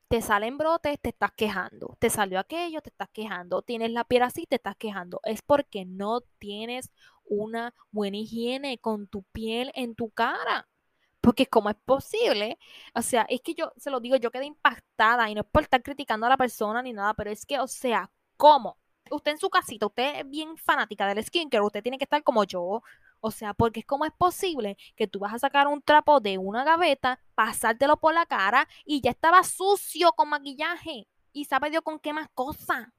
te 0.10 0.22
salen 0.22 0.58
brotes, 0.58 1.00
te 1.02 1.10
estás 1.10 1.32
quejando. 1.34 1.96
Te 2.00 2.10
salió 2.10 2.40
aquello, 2.40 2.82
te 2.82 2.90
estás 2.90 3.10
quejando. 3.12 3.62
Tienes 3.64 3.92
la 3.92 4.04
piel 4.04 4.24
así, 4.24 4.46
te 4.48 4.56
estás 4.58 4.76
quejando. 4.76 5.22
Es 5.24 5.42
porque 5.42 5.86
no 5.86 6.22
tienes 6.40 6.92
una 7.30 7.74
buena 7.92 8.18
higiene 8.18 8.80
con 8.80 9.08
tu 9.08 9.24
piel 9.24 9.72
en 9.76 9.96
tu 9.96 10.10
cara. 10.12 10.68
Porque 11.22 11.48
cómo 11.48 11.70
es 11.70 11.76
posible, 11.86 12.58
o 12.96 13.02
sea, 13.02 13.26
es 13.30 13.42
que 13.42 13.54
yo 13.54 13.74
se 13.78 13.92
lo 13.92 14.00
digo, 14.00 14.16
yo 14.18 14.32
quedé 14.32 14.46
impactada 14.46 15.30
y 15.30 15.36
no 15.36 15.42
es 15.42 15.48
por 15.48 15.64
estar 15.64 15.84
criticando 15.84 16.26
a 16.26 16.30
la 16.30 16.38
persona 16.38 16.82
ni 16.82 16.94
nada, 16.94 17.14
pero 17.14 17.30
es 17.30 17.46
que, 17.46 17.60
o 17.60 17.68
sea, 17.68 18.10
¿cómo? 18.38 18.78
usted 19.12 19.32
en 19.32 19.38
su 19.38 19.50
casita, 19.50 19.88
usted 19.88 20.20
es 20.20 20.30
bien 20.30 20.58
fanática 20.58 21.08
del 21.08 21.24
skincare, 21.24 21.64
usted 21.64 21.84
tiene 21.84 21.98
que 21.98 22.04
estar 22.06 22.24
como 22.24 22.44
yo. 22.44 22.82
O 23.22 23.32
sea, 23.32 23.54
porque 23.54 23.82
es 23.82 23.86
como 23.86 24.06
es 24.06 24.14
posible 24.14 24.78
que 24.96 25.08
tú 25.08 25.20
vas 25.20 25.34
a 25.34 25.40
sacar 25.40 25.68
un 25.68 25.82
trapo 25.82 26.20
de 26.22 26.38
una 26.38 26.64
gaveta, 26.64 27.20
pasártelo 27.36 27.98
por 27.98 28.14
la 28.14 28.26
cara 28.26 28.68
y 28.86 29.02
ya 29.02 29.12
estaba 29.12 29.44
sucio 29.44 30.12
con 30.14 30.30
maquillaje. 30.30 31.08
Y 31.34 31.46
sabe 31.46 31.70
Dios 31.70 31.84
con 31.84 32.00
qué 32.00 32.14
más 32.14 32.30
cosa. 32.34 32.94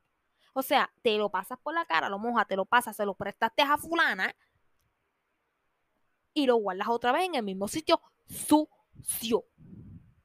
O 0.54 0.62
sea, 0.62 0.90
te 1.02 1.16
lo 1.16 1.30
pasas 1.30 1.58
por 1.58 1.74
la 1.74 1.84
cara, 1.84 2.08
lo 2.08 2.18
mojas, 2.18 2.46
te 2.46 2.56
lo 2.56 2.64
pasas, 2.64 2.96
se 2.96 3.04
lo 3.06 3.14
prestaste 3.14 3.62
a 3.62 3.76
fulana 3.78 4.34
y 6.34 6.46
lo 6.46 6.56
guardas 6.56 6.88
otra 6.88 7.12
vez 7.12 7.24
en 7.24 7.34
el 7.36 7.42
mismo 7.42 7.68
sitio 7.68 8.00
sucio 8.26 9.44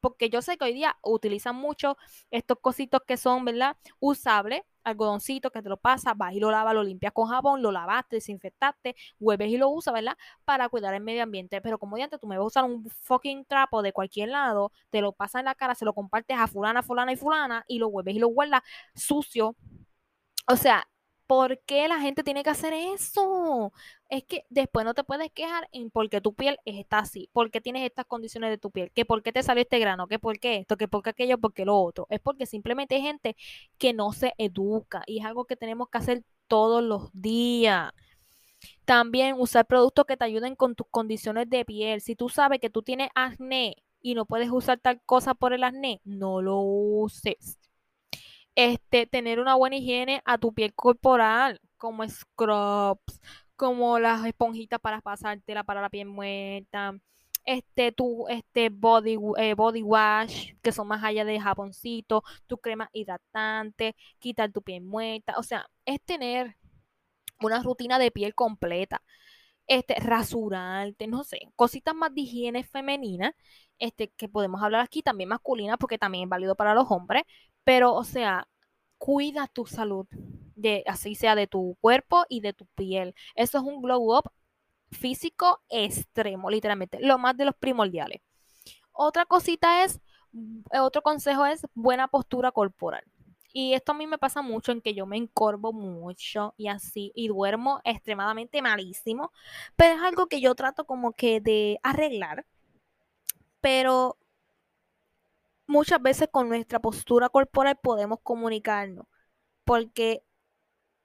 porque 0.05 0.29
yo 0.29 0.43
sé 0.43 0.55
que 0.55 0.65
hoy 0.65 0.73
día 0.73 0.95
utilizan 1.01 1.55
mucho 1.55 1.97
estos 2.29 2.59
cositos 2.61 3.01
que 3.07 3.17
son, 3.17 3.43
¿verdad? 3.43 3.75
Usables, 3.99 4.61
algodoncito 4.83 5.49
que 5.49 5.63
te 5.63 5.69
lo 5.69 5.77
pasas, 5.77 6.15
vas 6.15 6.31
y 6.33 6.39
lo 6.39 6.51
lavas, 6.51 6.75
lo 6.75 6.83
limpias 6.83 7.11
con 7.11 7.27
jabón, 7.27 7.63
lo 7.63 7.71
lavaste, 7.71 8.17
desinfectaste, 8.17 8.95
vuelves 9.17 9.49
y 9.49 9.57
lo 9.57 9.67
usas, 9.69 9.95
¿verdad? 9.95 10.15
Para 10.43 10.69
cuidar 10.69 10.93
el 10.93 11.01
medio 11.01 11.23
ambiente. 11.23 11.59
Pero 11.59 11.79
como 11.79 11.95
antes 11.95 12.19
tú 12.19 12.27
me 12.27 12.37
vas 12.37 12.43
a 12.43 12.45
usar 12.47 12.63
un 12.65 12.87
fucking 13.01 13.45
trapo 13.45 13.81
de 13.81 13.93
cualquier 13.93 14.29
lado, 14.29 14.71
te 14.91 15.01
lo 15.01 15.11
pasas 15.11 15.39
en 15.39 15.45
la 15.45 15.55
cara, 15.55 15.73
se 15.73 15.85
lo 15.85 15.93
compartes 15.95 16.37
a 16.37 16.45
fulana, 16.45 16.83
fulana 16.83 17.11
y 17.11 17.15
fulana 17.15 17.65
y 17.67 17.79
lo 17.79 17.89
vuelves 17.89 18.15
y 18.15 18.19
lo 18.19 18.27
guardas 18.27 18.61
sucio. 18.93 19.55
O 20.47 20.55
sea, 20.57 20.87
¿Por 21.27 21.59
qué 21.61 21.87
la 21.87 21.99
gente 21.99 22.23
tiene 22.23 22.43
que 22.43 22.51
hacer 22.51 22.73
eso? 22.73 23.73
Es 24.09 24.23
que 24.25 24.45
después 24.49 24.85
no 24.85 24.93
te 24.93 25.03
puedes 25.03 25.31
quejar 25.31 25.67
en 25.71 25.89
por 25.89 26.07
qué 26.09 26.21
tu 26.21 26.35
piel 26.35 26.59
está 26.65 26.99
así, 26.99 27.29
por 27.33 27.49
qué 27.49 27.61
tienes 27.61 27.83
estas 27.83 28.05
condiciones 28.05 28.51
de 28.51 28.59
tu 28.59 28.69
piel, 28.69 28.91
que 28.91 29.05
por 29.05 29.23
qué 29.23 29.31
te 29.31 29.41
salió 29.41 29.63
este 29.63 29.79
grano, 29.79 30.07
que 30.07 30.19
por 30.19 30.39
qué 30.39 30.57
esto, 30.57 30.77
que 30.77 30.87
por 30.87 31.01
qué 31.01 31.09
aquello, 31.11 31.39
por 31.39 31.53
qué 31.53 31.65
lo 31.65 31.77
otro. 31.79 32.05
Es 32.11 32.19
porque 32.19 32.45
simplemente 32.45 32.95
hay 32.95 33.01
gente 33.01 33.35
que 33.79 33.93
no 33.93 34.13
se 34.13 34.33
educa 34.37 35.03
y 35.07 35.19
es 35.19 35.25
algo 35.25 35.45
que 35.45 35.55
tenemos 35.55 35.89
que 35.89 35.97
hacer 35.97 36.23
todos 36.47 36.83
los 36.83 37.09
días. 37.13 37.91
También 38.85 39.35
usar 39.39 39.65
productos 39.67 40.05
que 40.05 40.17
te 40.17 40.25
ayuden 40.25 40.55
con 40.55 40.75
tus 40.75 40.87
condiciones 40.89 41.49
de 41.49 41.65
piel. 41.65 42.01
Si 42.01 42.15
tú 42.15 42.29
sabes 42.29 42.59
que 42.59 42.69
tú 42.69 42.83
tienes 42.83 43.09
acné 43.15 43.77
y 44.01 44.15
no 44.15 44.25
puedes 44.25 44.49
usar 44.51 44.79
tal 44.79 45.01
cosa 45.05 45.33
por 45.35 45.53
el 45.53 45.63
acné, 45.63 46.01
no 46.05 46.41
lo 46.41 46.59
uses 46.61 47.57
este, 48.55 49.07
tener 49.07 49.39
una 49.39 49.55
buena 49.55 49.77
higiene 49.77 50.21
a 50.25 50.37
tu 50.37 50.53
piel 50.53 50.73
corporal, 50.73 51.59
como 51.77 52.07
scrubs, 52.07 53.21
como 53.55 53.99
las 53.99 54.25
esponjitas 54.25 54.79
para 54.79 55.01
pasártela 55.01 55.63
para 55.63 55.81
la 55.81 55.89
piel 55.89 56.07
muerta, 56.07 56.93
este, 57.45 57.91
tu 57.91 58.27
este 58.29 58.69
body, 58.69 59.17
eh, 59.37 59.53
body 59.55 59.83
wash, 59.83 60.53
que 60.61 60.71
son 60.71 60.87
más 60.87 61.03
allá 61.03 61.25
de 61.25 61.39
jaboncito, 61.39 62.23
tu 62.47 62.57
crema 62.57 62.89
hidratante, 62.93 63.95
quitar 64.19 64.51
tu 64.51 64.61
piel 64.61 64.81
muerta, 64.83 65.35
o 65.37 65.43
sea, 65.43 65.67
es 65.85 66.01
tener 66.01 66.57
una 67.41 67.61
rutina 67.63 67.99
de 67.99 68.11
piel 68.11 68.35
completa. 68.35 69.01
Este, 69.67 69.95
rasurarte, 69.95 71.07
no 71.07 71.23
sé, 71.23 71.39
cositas 71.55 71.95
más 71.95 72.13
de 72.13 72.21
higiene 72.21 72.63
femenina, 72.63 73.35
este, 73.79 74.09
que 74.11 74.29
podemos 74.29 74.61
hablar 74.63 74.81
aquí, 74.81 75.01
también 75.01 75.29
masculina, 75.29 75.77
porque 75.77 75.97
también 75.97 76.25
es 76.25 76.29
válido 76.29 76.55
para 76.55 76.75
los 76.75 76.85
hombres, 76.91 77.23
pero, 77.65 77.93
o 77.93 78.05
sea, 78.05 78.47
cuida 78.97 79.47
tu 79.47 79.65
salud, 79.65 80.07
de, 80.55 80.83
así 80.87 81.15
sea 81.15 81.35
de 81.35 81.47
tu 81.47 81.77
cuerpo 81.81 82.25
y 82.29 82.39
de 82.39 82.53
tu 82.53 82.65
piel. 82.67 83.13
Eso 83.35 83.57
es 83.57 83.63
un 83.65 83.81
glow 83.81 84.17
up 84.17 84.31
físico 84.91 85.61
extremo, 85.69 86.49
literalmente, 86.49 86.99
lo 87.01 87.17
más 87.17 87.35
de 87.35 87.45
los 87.45 87.55
primordiales. 87.55 88.21
Otra 88.93 89.25
cosita 89.25 89.83
es, 89.83 89.99
eh, 90.71 90.79
otro 90.79 91.01
consejo 91.01 91.45
es 91.45 91.67
buena 91.73 92.07
postura 92.07 92.51
corporal. 92.51 93.03
Y 93.51 93.73
esto 93.73 93.93
a 93.93 93.95
mí 93.95 94.05
me 94.05 94.17
pasa 94.17 94.41
mucho 94.41 94.71
en 94.71 94.81
que 94.81 94.93
yo 94.93 95.05
me 95.05 95.17
encorvo 95.17 95.73
mucho 95.73 96.53
y 96.57 96.67
así, 96.67 97.11
y 97.15 97.29
duermo 97.29 97.81
extremadamente 97.85 98.61
malísimo, 98.61 99.31
pero 99.75 99.95
es 99.95 100.01
algo 100.01 100.27
que 100.27 100.41
yo 100.41 100.55
trato 100.55 100.85
como 100.85 101.13
que 101.13 101.39
de 101.41 101.79
arreglar. 101.81 102.45
Pero 103.61 104.17
muchas 105.67 106.01
veces 106.01 106.29
con 106.31 106.49
nuestra 106.49 106.79
postura 106.79 107.29
corporal 107.29 107.77
podemos 107.81 108.19
comunicarnos, 108.21 109.07
porque 109.63 110.23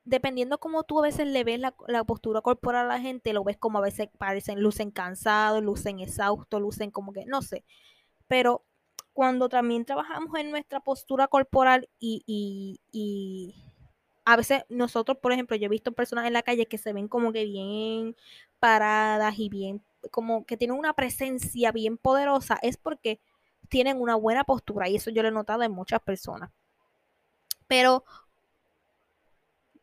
dependiendo 0.04 0.58
cómo 0.58 0.82
tú 0.84 0.98
a 0.98 1.02
veces 1.02 1.26
le 1.28 1.44
ves 1.44 1.60
la, 1.60 2.04
postura 2.04 2.40
corporal 2.40 2.86
a 2.86 2.88
la 2.88 3.00
gente, 3.00 3.32
lo 3.32 3.44
ves 3.44 3.56
como 3.58 3.78
a 3.78 3.82
veces 3.82 4.08
parecen, 4.18 4.60
lucen 4.62 4.90
cansados, 4.90 5.62
lucen 5.62 6.00
exhaustos, 6.00 6.60
lucen 6.60 6.90
como 6.90 7.12
que, 7.12 7.24
no 7.26 7.42
sé, 7.42 7.64
pero 8.28 8.64
cuando 9.12 9.48
también 9.48 9.84
trabajamos 9.84 10.38
en 10.38 10.50
nuestra 10.50 10.80
postura 10.80 11.28
corporal 11.28 11.88
y, 11.98 12.22
y, 12.26 12.80
y 12.92 13.54
a 14.24 14.36
veces 14.36 14.64
nosotros, 14.68 15.18
por 15.18 15.32
ejemplo, 15.32 15.56
yo 15.56 15.66
he 15.66 15.68
visto 15.68 15.92
personas 15.92 16.26
en 16.26 16.32
la 16.32 16.42
calle 16.42 16.66
que 16.66 16.78
se 16.78 16.92
ven 16.92 17.08
como 17.08 17.32
que 17.32 17.44
bien 17.44 18.16
paradas 18.60 19.38
y 19.38 19.48
bien, 19.48 19.82
como 20.10 20.44
que 20.46 20.56
tienen 20.56 20.78
una 20.78 20.94
presencia 20.94 21.72
bien 21.72 21.98
poderosa, 21.98 22.58
es 22.62 22.76
porque 22.76 23.20
tienen 23.70 24.00
una 24.00 24.16
buena 24.16 24.44
postura 24.44 24.88
y 24.88 24.96
eso 24.96 25.10
yo 25.10 25.22
lo 25.22 25.28
he 25.28 25.32
notado 25.32 25.62
en 25.62 25.72
muchas 25.72 26.00
personas. 26.02 26.50
Pero 27.66 28.04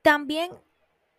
también 0.01 0.51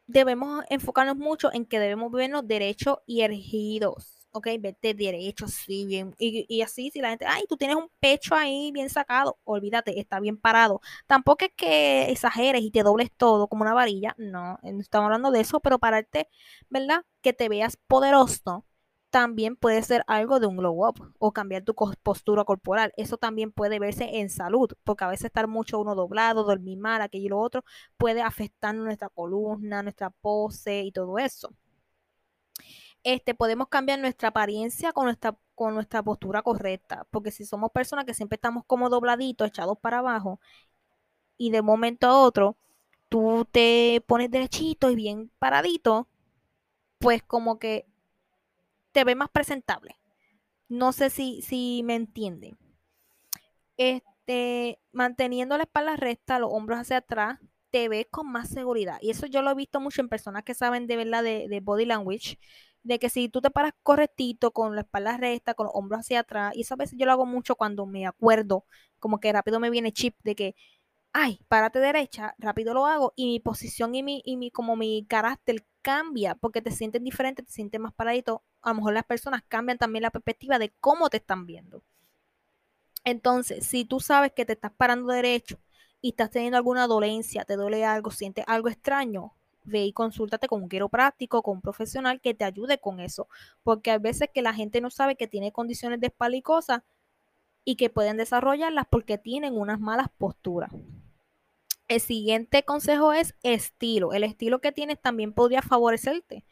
debemos 0.06 0.64
enfocarnos 0.70 1.16
mucho 1.16 1.52
en 1.52 1.66
que 1.66 1.80
debemos 1.80 2.12
vernos 2.12 2.46
derechos 2.46 2.98
y 3.06 3.22
ergidos 3.22 4.18
ok, 4.32 4.48
vete 4.60 4.94
derecho, 4.94 5.46
así 5.46 5.86
bien, 5.86 6.14
y, 6.18 6.62
así, 6.62 6.90
si 6.90 7.00
la 7.00 7.10
gente, 7.10 7.26
ay, 7.26 7.44
tú 7.48 7.56
tienes 7.56 7.76
un 7.76 7.90
pecho 8.00 8.34
ahí 8.34 8.70
bien 8.72 8.90
sacado, 8.90 9.38
olvídate, 9.44 9.98
está 9.98 10.20
bien 10.20 10.38
parado. 10.38 10.80
Tampoco 11.06 11.44
es 11.44 11.52
que 11.56 12.10
exageres 12.10 12.62
y 12.62 12.70
te 12.70 12.82
dobles 12.82 13.10
todo 13.16 13.48
como 13.48 13.62
una 13.62 13.74
varilla, 13.74 14.14
no, 14.18 14.58
no 14.62 14.80
estamos 14.80 15.06
hablando 15.06 15.30
de 15.30 15.40
eso, 15.40 15.60
pero 15.60 15.78
pararte, 15.78 16.28
¿verdad? 16.70 17.04
Que 17.22 17.32
te 17.32 17.48
veas 17.48 17.76
poderoso, 17.86 18.64
también 19.10 19.56
puede 19.56 19.82
ser 19.82 20.04
algo 20.06 20.40
de 20.40 20.46
un 20.46 20.56
glow 20.56 20.86
up 20.88 21.14
o 21.18 21.32
cambiar 21.32 21.62
tu 21.64 21.74
postura 22.02 22.44
corporal. 22.44 22.92
Eso 22.96 23.16
también 23.18 23.52
puede 23.52 23.78
verse 23.78 24.18
en 24.20 24.30
salud, 24.30 24.70
porque 24.84 25.04
a 25.04 25.08
veces 25.08 25.26
estar 25.26 25.48
mucho 25.48 25.80
uno 25.80 25.94
doblado, 25.94 26.44
dormir 26.44 26.78
mal, 26.78 27.02
aquello 27.02 27.26
y 27.26 27.28
lo 27.30 27.40
otro, 27.40 27.64
puede 27.96 28.22
afectar 28.22 28.74
nuestra 28.74 29.08
columna, 29.08 29.82
nuestra 29.82 30.10
pose 30.10 30.82
y 30.82 30.92
todo 30.92 31.18
eso 31.18 31.54
este, 33.04 33.34
podemos 33.34 33.68
cambiar 33.68 33.98
nuestra 33.98 34.28
apariencia 34.28 34.92
con 34.92 35.06
nuestra, 35.06 35.36
con 35.54 35.74
nuestra 35.74 36.02
postura 36.02 36.42
correcta. 36.42 37.06
Porque 37.10 37.30
si 37.30 37.44
somos 37.44 37.70
personas 37.72 38.04
que 38.04 38.14
siempre 38.14 38.36
estamos 38.36 38.64
como 38.66 38.90
dobladitos, 38.90 39.48
echados 39.48 39.78
para 39.78 39.98
abajo, 39.98 40.40
y 41.36 41.50
de 41.50 41.62
momento 41.62 42.06
a 42.08 42.18
otro 42.20 42.56
tú 43.08 43.46
te 43.50 44.02
pones 44.06 44.30
derechito 44.30 44.90
y 44.90 44.96
bien 44.96 45.30
paradito, 45.38 46.08
pues 46.98 47.22
como 47.22 47.58
que 47.58 47.87
te 48.92 49.04
ve 49.04 49.14
más 49.14 49.30
presentable. 49.30 49.96
No 50.68 50.92
sé 50.92 51.10
si, 51.10 51.42
si 51.42 51.82
me 51.84 51.94
entienden. 51.94 52.58
Este, 53.76 54.80
manteniendo 54.92 55.56
la 55.56 55.64
espalda 55.64 55.96
recta, 55.96 56.38
los 56.38 56.50
hombros 56.52 56.80
hacia 56.80 56.98
atrás, 56.98 57.38
te 57.70 57.88
ves 57.88 58.06
con 58.10 58.30
más 58.30 58.48
seguridad. 58.48 58.98
Y 59.00 59.10
eso 59.10 59.26
yo 59.26 59.42
lo 59.42 59.50
he 59.50 59.54
visto 59.54 59.80
mucho 59.80 60.00
en 60.00 60.08
personas 60.08 60.42
que 60.44 60.54
saben 60.54 60.86
de 60.86 60.96
verdad 60.96 61.22
de, 61.22 61.48
de 61.48 61.60
body 61.60 61.86
language 61.86 62.38
de 62.82 62.98
que 62.98 63.10
si 63.10 63.28
tú 63.28 63.40
te 63.40 63.50
paras 63.50 63.72
correctito, 63.82 64.52
con 64.52 64.74
la 64.74 64.82
espalda 64.82 65.16
recta, 65.16 65.54
con 65.54 65.66
los 65.66 65.74
hombros 65.74 66.00
hacia 66.00 66.20
atrás, 66.20 66.54
y 66.56 66.62
eso 66.62 66.74
a 66.74 66.76
veces 66.78 66.98
yo 66.98 67.06
lo 67.06 67.12
hago 67.12 67.26
mucho 67.26 67.56
cuando 67.56 67.86
me 67.86 68.06
acuerdo, 68.06 68.64
como 68.98 69.20
que 69.20 69.32
rápido 69.32 69.60
me 69.60 69.70
viene 69.70 69.92
chip 69.92 70.16
de 70.24 70.34
que, 70.34 70.54
ay, 71.12 71.40
párate 71.48 71.80
derecha, 71.80 72.34
rápido 72.38 72.74
lo 72.74 72.86
hago, 72.86 73.12
y 73.16 73.26
mi 73.26 73.40
posición 73.40 73.94
y 73.94 74.02
mi, 74.02 74.22
y 74.24 74.36
mi, 74.36 74.50
como 74.50 74.76
mi 74.76 75.06
carácter 75.06 75.66
cambia, 75.88 76.34
porque 76.34 76.60
te 76.60 76.70
sientes 76.70 77.02
diferente, 77.02 77.42
te 77.42 77.50
sientes 77.50 77.80
más 77.80 77.94
paradito, 77.94 78.42
a 78.60 78.68
lo 78.68 78.74
mejor 78.74 78.92
las 78.92 79.04
personas 79.04 79.42
cambian 79.48 79.78
también 79.78 80.02
la 80.02 80.10
perspectiva 80.10 80.58
de 80.58 80.70
cómo 80.80 81.08
te 81.08 81.16
están 81.16 81.46
viendo. 81.46 81.82
Entonces, 83.04 83.64
si 83.64 83.86
tú 83.86 83.98
sabes 83.98 84.32
que 84.32 84.44
te 84.44 84.52
estás 84.52 84.70
parando 84.70 85.10
derecho 85.10 85.58
y 86.02 86.10
estás 86.10 86.28
teniendo 86.28 86.58
alguna 86.58 86.86
dolencia, 86.86 87.46
te 87.46 87.56
duele 87.56 87.86
algo, 87.86 88.10
sientes 88.10 88.44
algo 88.46 88.68
extraño, 88.68 89.32
ve 89.64 89.86
y 89.86 89.94
consúltate 89.94 90.46
con 90.46 90.62
un 90.62 90.68
quiropráctico, 90.68 91.42
con 91.42 91.56
un 91.56 91.62
profesional 91.62 92.20
que 92.20 92.34
te 92.34 92.44
ayude 92.44 92.76
con 92.76 93.00
eso, 93.00 93.26
porque 93.62 93.90
hay 93.90 93.98
veces 93.98 94.28
que 94.34 94.42
la 94.42 94.52
gente 94.52 94.82
no 94.82 94.90
sabe 94.90 95.16
que 95.16 95.26
tiene 95.26 95.52
condiciones 95.52 96.00
de 96.00 96.08
espalda 96.08 96.36
y 96.36 96.42
cosas 96.42 96.82
y 97.64 97.76
que 97.76 97.88
pueden 97.88 98.18
desarrollarlas 98.18 98.84
porque 98.90 99.16
tienen 99.16 99.56
unas 99.56 99.80
malas 99.80 100.08
posturas. 100.18 100.70
El 101.88 102.00
siguiente 102.00 102.64
consejo 102.64 103.14
es 103.14 103.34
estilo. 103.42 104.12
El 104.12 104.22
estilo 104.24 104.60
que 104.60 104.72
tienes 104.72 105.00
también 105.00 105.32
podría 105.32 105.62
favorecerte. 105.62 106.44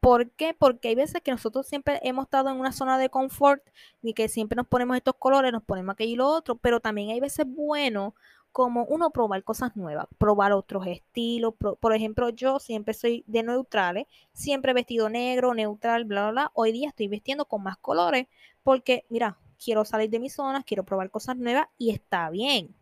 ¿Por 0.00 0.30
qué? 0.30 0.54
Porque 0.54 0.88
hay 0.88 0.94
veces 0.94 1.20
que 1.22 1.32
nosotros 1.32 1.66
siempre 1.66 2.00
hemos 2.02 2.24
estado 2.24 2.50
en 2.50 2.56
una 2.56 2.72
zona 2.72 2.96
de 2.98 3.10
confort 3.10 3.62
y 4.00 4.14
que 4.14 4.28
siempre 4.28 4.56
nos 4.56 4.66
ponemos 4.66 4.96
estos 4.96 5.16
colores, 5.16 5.52
nos 5.52 5.64
ponemos 5.64 5.92
aquello 5.94 6.12
y 6.12 6.16
lo 6.16 6.28
otro, 6.28 6.56
pero 6.56 6.80
también 6.80 7.10
hay 7.10 7.20
veces 7.20 7.46
bueno 7.46 8.14
como 8.52 8.84
uno 8.84 9.10
probar 9.10 9.44
cosas 9.44 9.76
nuevas, 9.76 10.06
probar 10.18 10.52
otros 10.52 10.86
estilos. 10.86 11.54
por 11.80 11.94
ejemplo, 11.94 12.30
yo 12.30 12.58
siempre 12.60 12.94
soy 12.94 13.24
de 13.26 13.42
neutrales, 13.42 14.06
siempre 14.32 14.72
vestido 14.72 15.08
negro, 15.10 15.54
neutral, 15.54 16.04
bla, 16.04 16.22
bla, 16.22 16.30
bla. 16.30 16.52
Hoy 16.54 16.72
día 16.72 16.88
estoy 16.88 17.08
vistiendo 17.08 17.44
con 17.46 17.62
más 17.62 17.76
colores 17.76 18.26
porque, 18.62 19.04
mira, 19.10 19.38
quiero 19.62 19.84
salir 19.84 20.10
de 20.10 20.20
mis 20.20 20.34
zonas, 20.34 20.64
quiero 20.64 20.84
probar 20.84 21.10
cosas 21.10 21.36
nuevas 21.36 21.66
y 21.78 21.90
está 21.90 22.30
bien. 22.30 22.79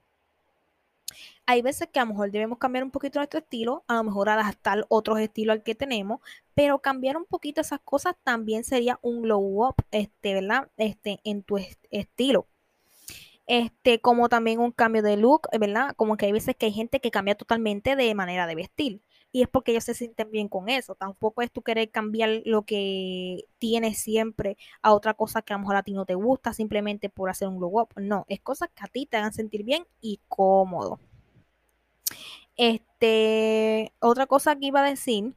Hay 1.46 1.62
veces 1.62 1.88
que 1.92 2.00
a 2.00 2.04
lo 2.04 2.10
mejor 2.12 2.30
debemos 2.30 2.58
cambiar 2.58 2.84
un 2.84 2.90
poquito 2.90 3.18
nuestro 3.18 3.40
estilo, 3.40 3.84
a 3.88 3.94
lo 3.94 4.04
mejor 4.04 4.28
adaptar 4.28 4.84
otros 4.88 5.18
estilos 5.20 5.54
al 5.54 5.62
que 5.62 5.74
tenemos, 5.74 6.20
pero 6.54 6.80
cambiar 6.80 7.16
un 7.16 7.24
poquito 7.24 7.60
esas 7.60 7.80
cosas 7.80 8.14
también 8.22 8.64
sería 8.64 8.98
un 9.02 9.22
glow 9.22 9.66
up, 9.66 9.76
este, 9.90 10.34
¿verdad? 10.34 10.70
Este, 10.76 11.20
en 11.24 11.42
tu 11.42 11.58
estilo 11.90 12.46
este, 13.48 14.00
como 14.00 14.28
también 14.28 14.60
un 14.60 14.70
cambio 14.72 15.02
de 15.02 15.16
look, 15.16 15.48
¿verdad? 15.58 15.94
Como 15.96 16.16
que 16.16 16.26
hay 16.26 16.32
veces 16.32 16.54
que 16.54 16.66
hay 16.66 16.72
gente 16.72 17.00
que 17.00 17.10
cambia 17.10 17.34
totalmente 17.34 17.96
de 17.96 18.14
manera 18.14 18.46
de 18.46 18.54
vestir. 18.54 19.00
Y 19.32 19.42
es 19.42 19.48
porque 19.48 19.72
ellos 19.72 19.84
se 19.84 19.94
sienten 19.94 20.30
bien 20.30 20.48
con 20.48 20.68
eso. 20.68 20.94
Tampoco 20.94 21.42
es 21.42 21.50
tú 21.50 21.62
querer 21.62 21.90
cambiar 21.90 22.42
lo 22.44 22.62
que 22.62 23.44
tienes 23.58 23.98
siempre 23.98 24.56
a 24.82 24.94
otra 24.94 25.14
cosa 25.14 25.42
que 25.42 25.52
a 25.52 25.56
lo 25.56 25.60
mejor 25.60 25.76
a 25.76 25.82
ti 25.82 25.92
no 25.92 26.06
te 26.06 26.14
gusta 26.14 26.52
simplemente 26.52 27.10
por 27.10 27.30
hacer 27.30 27.48
un 27.48 27.58
glow. 27.58 27.88
No, 27.96 28.24
es 28.28 28.40
cosas 28.40 28.70
que 28.74 28.84
a 28.84 28.88
ti 28.88 29.06
te 29.06 29.18
hagan 29.18 29.32
sentir 29.32 29.64
bien 29.64 29.86
y 30.00 30.20
cómodo. 30.28 31.00
Este, 32.56 33.92
otra 34.00 34.26
cosa 34.26 34.56
que 34.56 34.66
iba 34.66 34.80
a 34.80 34.88
decir 34.88 35.34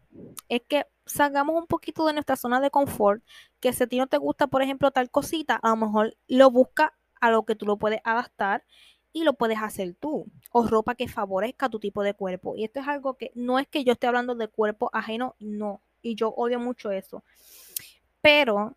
es 0.50 0.62
que 0.68 0.88
salgamos 1.06 1.56
un 1.56 1.68
poquito 1.68 2.06
de 2.08 2.14
nuestra 2.14 2.36
zona 2.36 2.60
de 2.60 2.72
confort, 2.72 3.24
que 3.60 3.74
si 3.74 3.84
a 3.84 3.88
ti 3.88 3.98
no 4.00 4.08
te 4.08 4.18
gusta, 4.18 4.48
por 4.48 4.62
ejemplo, 4.64 4.92
tal 4.92 5.12
cosita, 5.12 5.56
a 5.56 5.70
lo 5.70 5.76
mejor 5.76 6.18
lo 6.28 6.50
busca 6.50 6.98
a 7.20 7.30
lo 7.30 7.44
que 7.44 7.56
tú 7.56 7.66
lo 7.66 7.78
puedes 7.78 8.02
adaptar 8.04 8.64
y 9.14 9.24
lo 9.24 9.34
puedes 9.34 9.60
hacer 9.62 9.96
tú. 9.96 10.26
O 10.52 10.68
ropa 10.68 10.96
que 10.96 11.08
favorezca 11.08 11.70
tu 11.70 11.80
tipo 11.80 12.04
de 12.04 12.14
cuerpo. 12.14 12.56
Y 12.56 12.64
esto 12.64 12.80
es 12.80 12.88
algo 12.88 13.16
que 13.16 13.32
no 13.36 13.60
es 13.60 13.68
que 13.68 13.84
yo 13.84 13.94
esté 13.94 14.08
hablando 14.08 14.36
de 14.36 14.48
cuerpo 14.48 14.90
ajeno, 14.94 15.36
no. 15.40 15.82
Y 16.02 16.16
yo 16.16 16.30
odio 16.30 16.60
mucho 16.60 16.92
eso. 16.92 17.24
Pero 18.22 18.76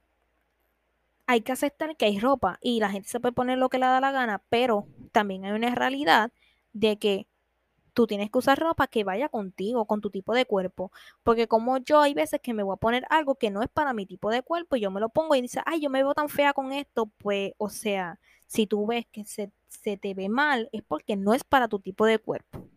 hay 1.26 1.40
que 1.40 1.52
aceptar 1.52 1.96
que 1.96 2.06
hay 2.06 2.18
ropa 2.18 2.58
y 2.62 2.80
la 2.80 2.90
gente 2.90 3.08
se 3.08 3.20
puede 3.20 3.32
poner 3.32 3.58
lo 3.58 3.68
que 3.68 3.78
le 3.78 3.86
da 3.86 4.00
la 4.00 4.12
gana, 4.12 4.42
pero 4.50 4.86
también 5.12 5.44
hay 5.44 5.52
una 5.52 5.74
realidad 5.74 6.32
de 6.72 6.98
que 6.98 7.26
tú 7.94 8.06
tienes 8.06 8.30
que 8.30 8.38
usar 8.38 8.58
ropa 8.58 8.88
que 8.88 9.04
vaya 9.04 9.28
contigo, 9.28 9.86
con 9.86 10.00
tu 10.00 10.10
tipo 10.10 10.34
de 10.34 10.44
cuerpo. 10.46 10.92
Porque 11.22 11.48
como 11.48 11.78
yo 11.78 12.00
hay 12.00 12.14
veces 12.14 12.40
que 12.42 12.52
me 12.52 12.62
voy 12.62 12.74
a 12.74 12.76
poner 12.76 13.06
algo 13.08 13.36
que 13.36 13.50
no 13.50 13.62
es 13.62 13.68
para 13.70 13.92
mi 13.94 14.06
tipo 14.06 14.30
de 14.30 14.42
cuerpo 14.42 14.76
y 14.76 14.80
yo 14.80 14.90
me 14.90 15.00
lo 15.00 15.08
pongo 15.08 15.34
y 15.34 15.40
dice, 15.42 15.60
ay, 15.64 15.80
yo 15.80 15.90
me 15.90 16.02
veo 16.02 16.14
tan 16.14 16.28
fea 16.28 16.52
con 16.52 16.72
esto, 16.72 17.06
pues, 17.18 17.52
o 17.58 17.68
sea, 17.70 18.18
si 18.46 18.66
tú 18.66 18.86
ves 18.86 19.06
que 19.10 19.24
se, 19.24 19.52
te 19.96 20.14
ve 20.14 20.28
mal, 20.28 20.68
es 20.72 20.82
porque 20.82 21.16
no 21.16 21.34
es 21.34 21.44
para 21.44 21.68
tu 21.68 21.80
tipo 21.80 22.06
de 22.06 22.18
cuerpo. 22.18 22.68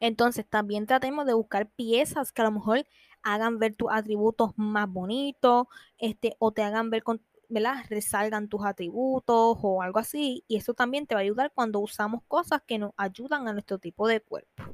Entonces, 0.00 0.46
también 0.48 0.86
tratemos 0.86 1.26
de 1.26 1.34
buscar 1.34 1.68
piezas 1.68 2.32
que 2.32 2.42
a 2.42 2.44
lo 2.44 2.52
mejor 2.52 2.86
hagan 3.22 3.58
ver 3.58 3.74
tus 3.74 3.88
atributos 3.90 4.52
más 4.56 4.88
bonitos, 4.90 5.66
este, 5.98 6.36
o 6.38 6.52
te 6.52 6.62
hagan 6.62 6.90
ver 6.90 7.02
¿verdad? 7.48 7.84
resalgan 7.88 8.48
tus 8.48 8.64
atributos 8.64 9.58
o 9.62 9.82
algo 9.82 9.98
así. 9.98 10.44
Y 10.48 10.56
eso 10.56 10.74
también 10.74 11.06
te 11.06 11.14
va 11.14 11.20
a 11.20 11.24
ayudar 11.24 11.52
cuando 11.54 11.80
usamos 11.80 12.22
cosas 12.28 12.62
que 12.66 12.78
nos 12.78 12.92
ayudan 12.96 13.48
a 13.48 13.52
nuestro 13.52 13.78
tipo 13.78 14.06
de 14.08 14.20
cuerpo. 14.20 14.64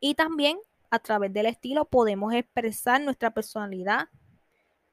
Y 0.00 0.14
también 0.14 0.58
a 0.90 0.98
través 0.98 1.32
del 1.32 1.46
estilo 1.46 1.86
podemos 1.86 2.32
expresar 2.34 3.00
nuestra 3.00 3.32
personalidad, 3.32 4.08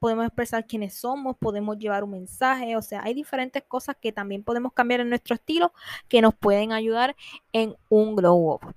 podemos 0.02 0.26
expresar 0.26 0.66
quiénes 0.66 0.94
somos, 0.94 1.36
podemos 1.38 1.78
llevar 1.78 2.02
un 2.02 2.10
mensaje, 2.10 2.76
o 2.76 2.82
sea, 2.82 3.04
hay 3.04 3.14
diferentes 3.14 3.62
cosas 3.62 3.94
que 4.00 4.10
también 4.10 4.42
podemos 4.42 4.72
cambiar 4.72 4.98
en 4.98 5.08
nuestro 5.08 5.36
estilo 5.36 5.72
que 6.08 6.20
nos 6.20 6.34
pueden 6.34 6.72
ayudar 6.72 7.14
en 7.52 7.76
un 7.88 8.16
glow 8.16 8.54
up. 8.54 8.74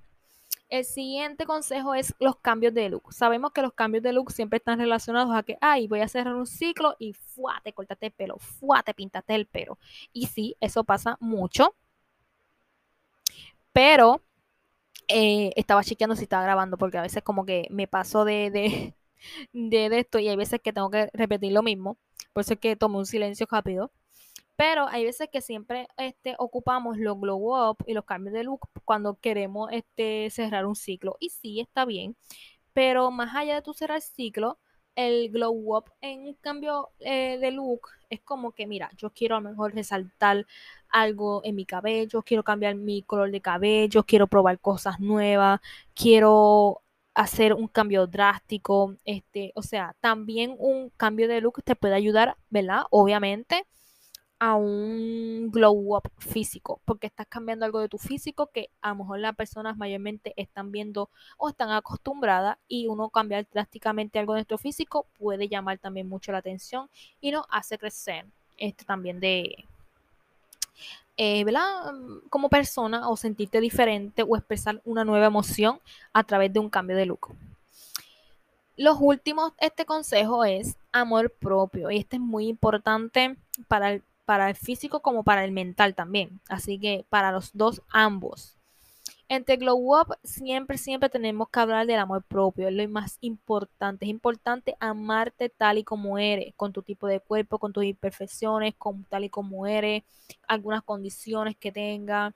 El 0.68 0.84
siguiente 0.84 1.44
consejo 1.44 1.94
es 1.94 2.14
los 2.20 2.36
cambios 2.36 2.74
de 2.74 2.88
look. 2.90 3.12
Sabemos 3.12 3.50
que 3.50 3.60
los 3.62 3.72
cambios 3.72 4.04
de 4.04 4.12
look 4.12 4.30
siempre 4.30 4.58
están 4.58 4.78
relacionados 4.78 5.34
a 5.34 5.42
que, 5.42 5.58
ay, 5.60 5.88
voy 5.88 6.00
a 6.00 6.06
cerrar 6.06 6.36
un 6.36 6.46
ciclo 6.46 6.94
y 7.00 7.12
fuá, 7.12 7.60
te 7.64 7.72
cortaste 7.72 8.06
el 8.06 8.12
pelo, 8.12 8.38
fuá, 8.38 8.84
te 8.84 8.94
el 9.34 9.46
pelo. 9.46 9.78
Y 10.12 10.26
sí, 10.26 10.56
eso 10.60 10.84
pasa 10.84 11.16
mucho. 11.18 11.74
Pero 13.72 14.22
eh, 15.08 15.50
estaba 15.56 15.82
chequeando 15.82 16.14
si 16.14 16.22
estaba 16.22 16.44
grabando 16.44 16.78
porque 16.78 16.98
a 16.98 17.02
veces 17.02 17.24
como 17.24 17.44
que 17.44 17.66
me 17.70 17.88
paso 17.88 18.24
de, 18.24 18.94
esto 19.52 20.18
y 20.18 20.28
hay 20.28 20.36
veces 20.36 20.60
que 20.60 20.72
tengo 20.72 20.90
que 20.90 21.08
repetir 21.12 21.52
lo 21.52 21.62
mismo. 21.62 21.98
Por 22.32 22.42
eso 22.42 22.54
es 22.54 22.60
que 22.60 22.76
tomo 22.76 22.98
un 22.98 23.06
silencio 23.06 23.46
rápido. 23.50 23.90
Pero 24.56 24.88
hay 24.88 25.04
veces 25.04 25.28
que 25.30 25.42
siempre 25.42 25.88
este, 25.98 26.34
ocupamos 26.38 26.96
los 26.98 27.20
glow 27.20 27.70
up 27.70 27.76
y 27.86 27.92
los 27.92 28.04
cambios 28.04 28.32
de 28.32 28.44
look 28.44 28.60
cuando 28.84 29.16
queremos 29.20 29.70
este, 29.70 30.30
cerrar 30.30 30.66
un 30.66 30.76
ciclo. 30.76 31.16
Y 31.20 31.28
sí, 31.30 31.60
está 31.60 31.84
bien. 31.84 32.16
Pero 32.72 33.10
más 33.10 33.34
allá 33.34 33.56
de 33.56 33.62
tu 33.62 33.74
cerrar 33.74 34.00
ciclo, 34.00 34.58
el 34.96 35.30
glow 35.30 35.76
up 35.76 35.92
en 36.00 36.20
un 36.20 36.34
cambio 36.34 36.90
eh, 37.00 37.38
de 37.38 37.50
look 37.52 37.88
es 38.08 38.20
como 38.22 38.52
que, 38.52 38.66
mira, 38.66 38.90
yo 38.96 39.10
quiero 39.10 39.36
a 39.36 39.40
lo 39.40 39.50
mejor 39.50 39.74
resaltar 39.74 40.46
algo 40.88 41.42
en 41.44 41.54
mi 41.54 41.66
cabello, 41.66 42.22
quiero 42.22 42.42
cambiar 42.42 42.74
mi 42.76 43.02
color 43.02 43.30
de 43.30 43.40
cabello, 43.40 44.04
quiero 44.04 44.26
probar 44.26 44.58
cosas 44.58 45.00
nuevas, 45.00 45.60
quiero 45.94 46.82
hacer 47.16 47.54
un 47.54 47.66
cambio 47.66 48.06
drástico, 48.06 48.94
este, 49.04 49.50
o 49.54 49.62
sea, 49.62 49.96
también 50.00 50.54
un 50.58 50.90
cambio 50.90 51.28
de 51.28 51.40
look 51.40 51.62
te 51.64 51.74
puede 51.74 51.94
ayudar, 51.94 52.36
¿verdad? 52.50 52.82
Obviamente 52.90 53.66
a 54.38 54.54
un 54.54 55.50
glow 55.50 55.96
up 55.96 56.10
físico, 56.18 56.82
porque 56.84 57.06
estás 57.06 57.26
cambiando 57.26 57.64
algo 57.64 57.80
de 57.80 57.88
tu 57.88 57.96
físico 57.96 58.50
que 58.52 58.68
a 58.82 58.90
lo 58.90 58.96
mejor 58.96 59.20
las 59.20 59.34
personas 59.34 59.78
mayormente 59.78 60.34
están 60.36 60.70
viendo 60.70 61.08
o 61.38 61.48
están 61.48 61.70
acostumbradas 61.70 62.58
y 62.68 62.86
uno 62.86 63.08
cambiar 63.08 63.46
drásticamente 63.50 64.18
algo 64.18 64.34
de 64.34 64.40
nuestro 64.40 64.58
físico 64.58 65.06
puede 65.18 65.48
llamar 65.48 65.78
también 65.78 66.10
mucho 66.10 66.32
la 66.32 66.38
atención 66.38 66.90
y 67.22 67.30
nos 67.30 67.46
hace 67.48 67.78
crecer 67.78 68.26
esto 68.58 68.84
también 68.84 69.20
de, 69.20 69.64
eh, 71.16 71.44
¿verdad? 71.44 71.92
Como 72.30 72.48
persona 72.48 73.08
o 73.08 73.16
sentirte 73.16 73.60
diferente 73.60 74.22
o 74.22 74.36
expresar 74.36 74.80
una 74.84 75.04
nueva 75.04 75.26
emoción 75.26 75.80
a 76.12 76.24
través 76.24 76.52
de 76.52 76.60
un 76.60 76.70
cambio 76.70 76.96
de 76.96 77.06
look. 77.06 77.34
Los 78.76 78.98
últimos, 79.00 79.52
este 79.58 79.86
consejo 79.86 80.44
es 80.44 80.76
amor 80.92 81.32
propio 81.32 81.90
y 81.90 81.98
este 81.98 82.16
es 82.16 82.22
muy 82.22 82.48
importante 82.48 83.36
para 83.68 83.92
el 83.92 84.02
para 84.26 84.50
el 84.50 84.56
físico 84.56 85.00
como 85.00 85.22
para 85.22 85.44
el 85.44 85.52
mental 85.52 85.94
también. 85.94 86.40
Así 86.48 86.78
que 86.78 87.06
para 87.08 87.32
los 87.32 87.50
dos, 87.54 87.80
ambos. 87.88 88.55
Entre 89.28 89.56
Glow 89.56 89.98
Up 90.00 90.16
siempre, 90.22 90.78
siempre 90.78 91.08
tenemos 91.08 91.48
que 91.48 91.58
hablar 91.58 91.86
del 91.86 91.98
amor 91.98 92.22
propio, 92.22 92.68
es 92.68 92.74
lo 92.74 92.88
más 92.88 93.18
importante. 93.20 94.04
Es 94.04 94.10
importante 94.10 94.76
amarte 94.78 95.48
tal 95.48 95.78
y 95.78 95.84
como 95.84 96.18
eres, 96.18 96.54
con 96.56 96.72
tu 96.72 96.82
tipo 96.82 97.08
de 97.08 97.20
cuerpo, 97.20 97.58
con 97.58 97.72
tus 97.72 97.84
imperfecciones, 97.84 98.74
con 98.76 99.04
tal 99.04 99.24
y 99.24 99.28
como 99.30 99.66
eres, 99.66 100.04
algunas 100.46 100.82
condiciones 100.82 101.56
que 101.56 101.72
tengas 101.72 102.34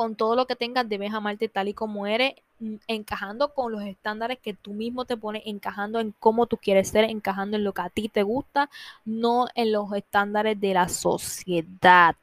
con 0.00 0.14
todo 0.16 0.34
lo 0.34 0.46
que 0.46 0.56
tengas, 0.56 0.88
debes 0.88 1.12
amarte 1.12 1.48
tal 1.48 1.68
y 1.68 1.74
como 1.74 2.06
eres, 2.06 2.32
mm, 2.60 2.76
encajando 2.88 3.52
con 3.52 3.70
los 3.70 3.82
estándares 3.82 4.38
que 4.38 4.54
tú 4.54 4.72
mismo 4.72 5.04
te 5.04 5.16
pones, 5.16 5.42
encajando 5.44 6.00
en 6.00 6.14
cómo 6.18 6.46
tú 6.46 6.56
quieres 6.56 6.88
ser, 6.88 7.04
encajando 7.04 7.58
en 7.58 7.64
lo 7.64 7.74
que 7.74 7.82
a 7.82 7.90
ti 7.90 8.08
te 8.08 8.22
gusta, 8.22 8.70
no 9.04 9.48
en 9.54 9.72
los 9.72 9.92
estándares 9.92 10.58
de 10.58 10.72
la 10.72 10.88
sociedad. 10.88 12.16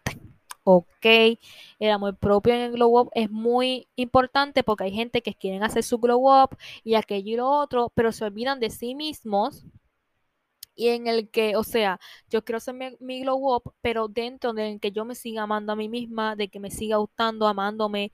Ok, 0.69 1.05
el 1.79 1.91
amor 1.91 2.17
propio 2.17 2.53
en 2.53 2.59
el 2.59 2.71
glow 2.73 2.99
up 2.99 3.09
es 3.13 3.31
muy 3.31 3.87
importante 3.95 4.63
porque 4.63 4.83
hay 4.83 4.91
gente 4.91 5.21
que 5.21 5.33
quieren 5.33 5.63
hacer 5.63 5.81
su 5.81 5.97
glow 5.97 6.29
up 6.43 6.57
y 6.83 6.95
aquello 6.95 7.31
y 7.31 7.35
lo 7.37 7.49
otro, 7.49 7.89
pero 7.95 8.11
se 8.11 8.25
olvidan 8.25 8.59
de 8.59 8.69
sí 8.69 8.93
mismos 8.93 9.65
y 10.75 10.89
en 10.89 11.07
el 11.07 11.29
que, 11.29 11.55
o 11.55 11.63
sea, 11.63 11.99
yo 12.29 12.43
quiero 12.43 12.57
hacer 12.57 12.75
mi, 12.99 13.21
glow 13.21 13.55
up, 13.55 13.73
pero 13.81 14.09
dentro 14.09 14.53
de 14.53 14.77
que 14.79 14.91
yo 14.91 15.05
me 15.05 15.15
siga 15.15 15.43
amando 15.43 15.71
a 15.73 15.75
mí 15.77 15.87
misma, 15.89 16.35
de 16.35 16.49
que 16.49 16.59
me 16.59 16.69
siga 16.71 16.97
gustando, 16.97 17.47
amándome 17.47 18.11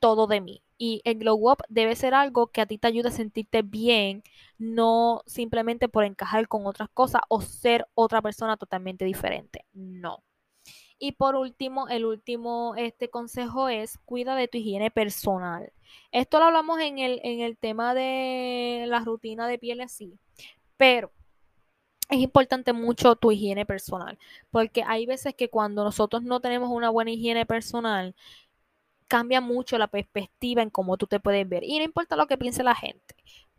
todo 0.00 0.26
de 0.26 0.40
mí. 0.40 0.62
Y 0.78 1.02
el 1.04 1.18
glow 1.18 1.50
up 1.50 1.58
debe 1.68 1.96
ser 1.96 2.14
algo 2.14 2.48
que 2.48 2.60
a 2.62 2.66
ti 2.66 2.78
te 2.78 2.88
ayude 2.88 3.08
a 3.10 3.12
sentirte 3.12 3.62
bien, 3.62 4.22
no 4.58 5.22
simplemente 5.26 5.88
por 5.88 6.04
encajar 6.04 6.48
con 6.48 6.66
otras 6.66 6.88
cosas 6.90 7.22
o 7.28 7.40
ser 7.42 7.86
otra 7.94 8.22
persona 8.22 8.56
totalmente 8.56 9.04
diferente. 9.04 9.66
No. 9.72 10.22
Y 10.98 11.12
por 11.12 11.34
último, 11.34 11.88
el 11.88 12.04
último 12.04 12.74
este 12.76 13.10
consejo 13.10 13.68
es 13.68 13.98
cuida 13.98 14.36
de 14.36 14.48
tu 14.48 14.58
higiene 14.58 14.90
personal. 14.90 15.72
Esto 16.12 16.38
lo 16.38 16.46
hablamos 16.46 16.80
en 16.80 16.98
el, 16.98 17.20
en 17.24 17.40
el 17.40 17.56
tema 17.58 17.94
de 17.94 18.86
la 18.88 19.00
rutina 19.00 19.48
de 19.48 19.58
piel 19.58 19.80
así. 19.80 20.18
Pero 20.76 21.12
es 22.10 22.18
importante 22.18 22.72
mucho 22.72 23.16
tu 23.16 23.32
higiene 23.32 23.66
personal, 23.66 24.18
porque 24.50 24.82
hay 24.86 25.06
veces 25.06 25.34
que 25.34 25.50
cuando 25.50 25.84
nosotros 25.84 26.22
no 26.22 26.40
tenemos 26.40 26.70
una 26.70 26.90
buena 26.90 27.10
higiene 27.10 27.46
personal, 27.46 28.14
cambia 29.08 29.40
mucho 29.40 29.78
la 29.78 29.88
perspectiva 29.88 30.62
en 30.62 30.70
cómo 30.70 30.96
tú 30.96 31.06
te 31.06 31.20
puedes 31.20 31.48
ver. 31.48 31.64
Y 31.64 31.78
no 31.78 31.84
importa 31.84 32.16
lo 32.16 32.26
que 32.26 32.38
piense 32.38 32.62
la 32.62 32.74
gente, 32.74 33.14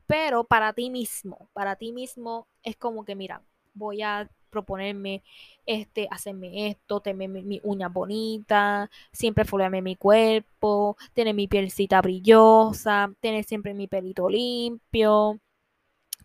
pero 0.07 0.44
para 0.45 0.74
ti 0.74 0.90
mismo, 0.90 1.49
para 1.53 1.76
ti 1.76 1.91
mismo 1.91 2.48
es 2.64 2.76
como 2.78 3.06
que, 3.06 3.16
mira, 3.16 3.41
voy 3.76 4.02
a 4.02 4.30
proponerme 4.49 5.22
este, 5.65 6.07
hacerme 6.10 6.69
esto, 6.69 7.02
tener 7.02 7.30
mi, 7.30 7.60
uña 7.64 7.89
bonita, 7.89 8.89
siempre 9.11 9.43
foliarme 9.45 9.81
mi 9.81 9.97
cuerpo, 9.97 10.97
tener 11.14 11.35
mi 11.35 11.47
pielcita 11.47 12.02
brillosa, 12.02 13.11
tener 13.19 13.43
siempre 13.43 13.73
mi 13.73 13.88
pelito 13.88 14.30
limpio, 14.30 15.39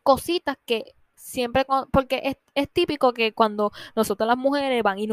cositas 0.03 0.57
que 0.65 0.95
siempre, 1.21 1.67
porque 1.93 2.37
es, 2.55 2.69
típico 2.73 3.13
que 3.13 3.33
cuando 3.33 3.73
nosotros 3.95 4.27
las 4.27 4.39
mujeres 4.39 4.83
van 4.83 4.99
y 4.99 5.09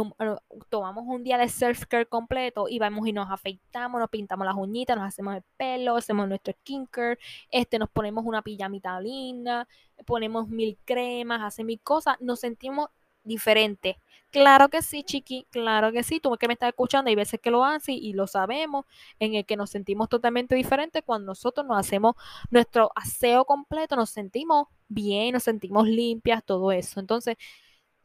tomamos 0.70 1.04
un 1.08 1.24
día 1.24 1.38
de 1.38 1.50
self-care 1.50 2.08
completo 2.08 2.68
y 2.70 2.80
vamos 2.80 3.08
y 3.08 3.14
nos 3.14 3.30
afeitamos, 3.30 4.00
nos 4.00 4.10
pintamos 4.10 4.46
las 4.46 4.56
uñitas, 4.56 4.98
nos 4.98 5.06
hacemos 5.08 5.36
el 5.36 5.44
pelo, 5.58 5.98
hacemos 5.98 6.28
nuestro 6.28 6.54
skincare, 6.54 7.20
este, 7.52 7.78
nos 7.78 7.90
ponemos 7.90 8.26
una 8.26 8.42
pijamita 8.42 9.00
linda, 9.02 9.68
ponemos 10.06 10.48
mil 10.48 10.78
cremas, 10.86 11.42
hacemos 11.42 11.68
mil 11.68 11.82
cosas, 11.82 12.16
nos 12.22 12.40
sentimos 12.40 12.90
diferente. 13.28 14.00
Claro 14.32 14.70
que 14.70 14.82
sí, 14.82 15.04
chiqui, 15.04 15.46
claro 15.52 15.92
que 15.92 16.04
sí. 16.04 16.20
Tú 16.20 16.36
que 16.38 16.48
me 16.48 16.54
estás 16.54 16.70
escuchando, 16.70 17.10
hay 17.10 17.16
veces 17.16 17.40
que 17.40 17.52
lo 17.52 17.64
haces 17.64 17.96
y 17.96 18.14
lo 18.14 18.28
sabemos, 18.28 18.86
en 19.20 19.36
el 19.36 19.46
que 19.46 19.56
nos 19.58 19.70
sentimos 19.70 20.10
totalmente 20.10 20.56
diferentes 20.56 21.04
cuando 21.06 21.28
nosotros 21.28 21.66
nos 21.66 21.78
hacemos 21.80 22.16
nuestro 22.52 22.92
aseo 22.96 23.46
completo, 23.46 23.96
nos 23.96 24.10
sentimos 24.10 24.68
bien, 24.90 25.34
nos 25.34 25.44
sentimos 25.44 25.88
limpias, 25.88 26.44
todo 26.44 26.72
eso. 26.72 27.00
Entonces, 27.00 27.38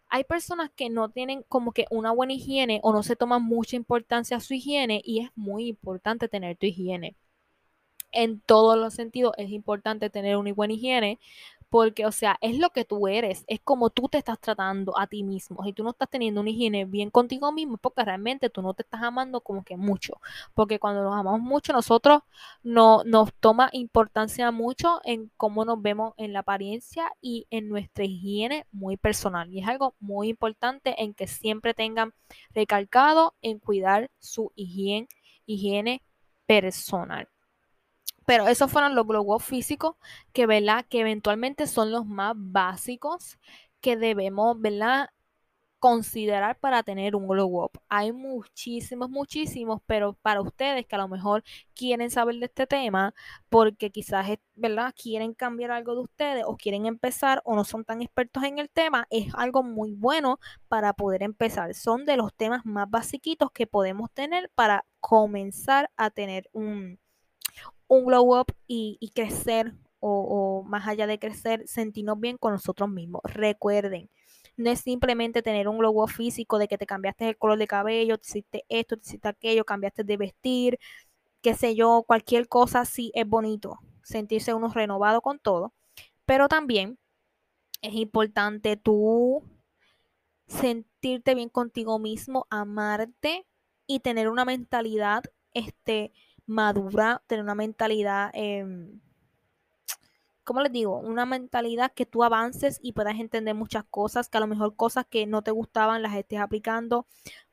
hay 0.08 0.24
personas 0.24 0.70
que 0.76 0.90
no 0.90 1.10
tienen 1.10 1.42
como 1.48 1.72
que 1.72 1.86
una 1.90 2.12
buena 2.12 2.34
higiene 2.34 2.80
o 2.82 2.92
no 2.92 3.02
se 3.02 3.16
toman 3.16 3.42
mucha 3.42 3.76
importancia 3.76 4.36
a 4.36 4.40
su 4.40 4.54
higiene 4.54 5.02
y 5.04 5.20
es 5.20 5.30
muy 5.36 5.68
importante 5.68 6.28
tener 6.28 6.56
tu 6.56 6.66
higiene. 6.66 7.16
En 8.12 8.40
todos 8.40 8.78
los 8.78 8.94
sentidos 8.94 9.32
es 9.38 9.50
importante 9.50 10.10
tener 10.10 10.36
una 10.36 10.52
buena 10.52 10.74
higiene 10.74 11.18
porque, 11.72 12.04
o 12.04 12.12
sea, 12.12 12.36
es 12.42 12.58
lo 12.58 12.68
que 12.68 12.84
tú 12.84 13.08
eres, 13.08 13.44
es 13.46 13.58
como 13.64 13.88
tú 13.88 14.06
te 14.06 14.18
estás 14.18 14.38
tratando 14.38 14.92
a 14.98 15.06
ti 15.06 15.22
mismo. 15.22 15.64
Si 15.64 15.72
tú 15.72 15.82
no 15.82 15.92
estás 15.92 16.10
teniendo 16.10 16.42
una 16.42 16.50
higiene 16.50 16.84
bien 16.84 17.08
contigo 17.08 17.50
mismo, 17.50 17.76
es 17.76 17.80
porque 17.80 18.04
realmente 18.04 18.50
tú 18.50 18.60
no 18.60 18.74
te 18.74 18.82
estás 18.82 19.02
amando 19.02 19.40
como 19.40 19.64
que 19.64 19.78
mucho. 19.78 20.20
Porque 20.52 20.78
cuando 20.78 21.02
nos 21.02 21.14
amamos 21.18 21.40
mucho, 21.40 21.72
nosotros 21.72 22.24
no, 22.62 23.04
nos 23.04 23.32
toma 23.40 23.70
importancia 23.72 24.50
mucho 24.50 25.00
en 25.04 25.30
cómo 25.38 25.64
nos 25.64 25.80
vemos 25.80 26.12
en 26.18 26.34
la 26.34 26.40
apariencia 26.40 27.10
y 27.22 27.46
en 27.48 27.70
nuestra 27.70 28.04
higiene 28.04 28.66
muy 28.70 28.98
personal. 28.98 29.50
Y 29.50 29.60
es 29.60 29.66
algo 29.66 29.94
muy 29.98 30.28
importante 30.28 31.02
en 31.02 31.14
que 31.14 31.26
siempre 31.26 31.72
tengan 31.72 32.12
recalcado 32.54 33.34
en 33.40 33.58
cuidar 33.58 34.10
su 34.18 34.52
higiene, 34.56 35.08
higiene 35.46 36.02
personal. 36.44 37.31
Pero 38.26 38.48
esos 38.48 38.70
fueron 38.70 38.94
los 38.94 39.06
glow 39.06 39.34
up 39.34 39.40
físicos 39.42 39.96
que, 40.32 40.46
¿verdad? 40.46 40.84
Que 40.88 41.00
eventualmente 41.00 41.66
son 41.66 41.90
los 41.92 42.06
más 42.06 42.34
básicos 42.36 43.38
que 43.80 43.96
debemos, 43.96 44.60
¿verdad? 44.60 45.10
considerar 45.82 46.60
para 46.60 46.84
tener 46.84 47.16
un 47.16 47.26
glow 47.26 47.64
up. 47.64 47.72
Hay 47.88 48.12
muchísimos, 48.12 49.10
muchísimos, 49.10 49.80
pero 49.84 50.12
para 50.12 50.40
ustedes 50.40 50.86
que 50.86 50.94
a 50.94 50.98
lo 50.98 51.08
mejor 51.08 51.42
quieren 51.74 52.08
saber 52.08 52.36
de 52.36 52.46
este 52.46 52.68
tema, 52.68 53.14
porque 53.48 53.90
quizás, 53.90 54.28
¿verdad? 54.54 54.94
Quieren 54.96 55.34
cambiar 55.34 55.72
algo 55.72 55.96
de 55.96 56.02
ustedes 56.02 56.44
o 56.46 56.56
quieren 56.56 56.86
empezar 56.86 57.42
o 57.44 57.56
no 57.56 57.64
son 57.64 57.84
tan 57.84 58.00
expertos 58.00 58.44
en 58.44 58.60
el 58.60 58.70
tema, 58.70 59.08
es 59.10 59.34
algo 59.34 59.64
muy 59.64 59.92
bueno 59.92 60.38
para 60.68 60.92
poder 60.92 61.24
empezar. 61.24 61.74
Son 61.74 62.04
de 62.04 62.16
los 62.16 62.32
temas 62.32 62.64
más 62.64 62.88
basiquitos 62.88 63.50
que 63.50 63.66
podemos 63.66 64.08
tener 64.12 64.52
para 64.54 64.84
comenzar 65.00 65.90
a 65.96 66.10
tener 66.10 66.48
un, 66.52 67.00
un 67.92 68.06
glow 68.06 68.40
up 68.40 68.46
y, 68.66 69.12
crecer 69.14 69.74
o, 70.00 70.64
más 70.66 70.88
allá 70.88 71.06
de 71.06 71.18
crecer, 71.18 71.68
sentirnos 71.68 72.18
bien 72.18 72.38
con 72.38 72.52
nosotros 72.52 72.88
mismos. 72.88 73.20
Recuerden, 73.24 74.08
no 74.56 74.70
es 74.70 74.80
simplemente 74.80 75.42
tener 75.42 75.68
un 75.68 75.76
glow 75.76 76.02
up 76.02 76.08
físico 76.08 76.58
de 76.58 76.68
que 76.68 76.78
te 76.78 76.86
cambiaste 76.86 77.28
el 77.28 77.36
color 77.36 77.58
de 77.58 77.66
cabello, 77.66 78.16
te 78.16 78.26
hiciste 78.26 78.64
esto, 78.70 78.96
te 78.96 79.02
hiciste 79.06 79.28
aquello, 79.28 79.66
cambiaste 79.66 80.04
de 80.04 80.16
vestir, 80.16 80.78
qué 81.42 81.54
sé 81.54 81.74
yo, 81.74 82.02
cualquier 82.06 82.48
cosa 82.48 82.86
sí 82.86 83.12
es 83.14 83.28
bonito, 83.28 83.78
sentirse 84.02 84.54
uno 84.54 84.72
renovado 84.72 85.20
con 85.20 85.38
todo, 85.38 85.74
pero 86.24 86.48
también 86.48 86.98
es 87.82 87.92
importante 87.92 88.78
tú 88.78 89.42
sentirte 90.46 91.34
bien 91.34 91.50
contigo 91.50 91.98
mismo, 91.98 92.46
amarte 92.48 93.46
y 93.86 94.00
tener 94.00 94.30
una 94.30 94.46
mentalidad 94.46 95.24
este 95.52 96.12
madura, 96.52 97.22
tener 97.26 97.42
una 97.42 97.54
mentalidad, 97.54 98.30
eh, 98.34 98.64
¿cómo 100.44 100.60
les 100.60 100.72
digo? 100.72 100.98
Una 100.98 101.26
mentalidad 101.26 101.92
que 101.92 102.06
tú 102.06 102.24
avances 102.24 102.78
y 102.82 102.92
puedas 102.92 103.18
entender 103.18 103.54
muchas 103.54 103.84
cosas, 103.84 104.28
que 104.28 104.38
a 104.38 104.40
lo 104.40 104.46
mejor 104.46 104.76
cosas 104.76 105.06
que 105.08 105.26
no 105.26 105.42
te 105.42 105.50
gustaban 105.50 106.02
las 106.02 106.14
estés 106.14 106.40
aplicando 106.40 107.06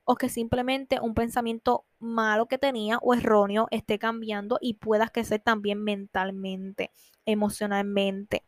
o 0.04 0.16
que 0.16 0.30
simplemente 0.30 1.00
un 1.00 1.14
pensamiento 1.14 1.86
malo 2.00 2.48
que 2.48 2.58
tenía 2.58 2.98
o 3.02 3.14
erróneo 3.14 3.68
esté 3.72 4.00
cambiando 4.00 4.58
y 4.62 4.76
puedas 4.76 5.12
crecer 5.12 5.42
también 5.42 5.84
mentalmente, 5.84 6.92
emocionalmente. 7.26 8.44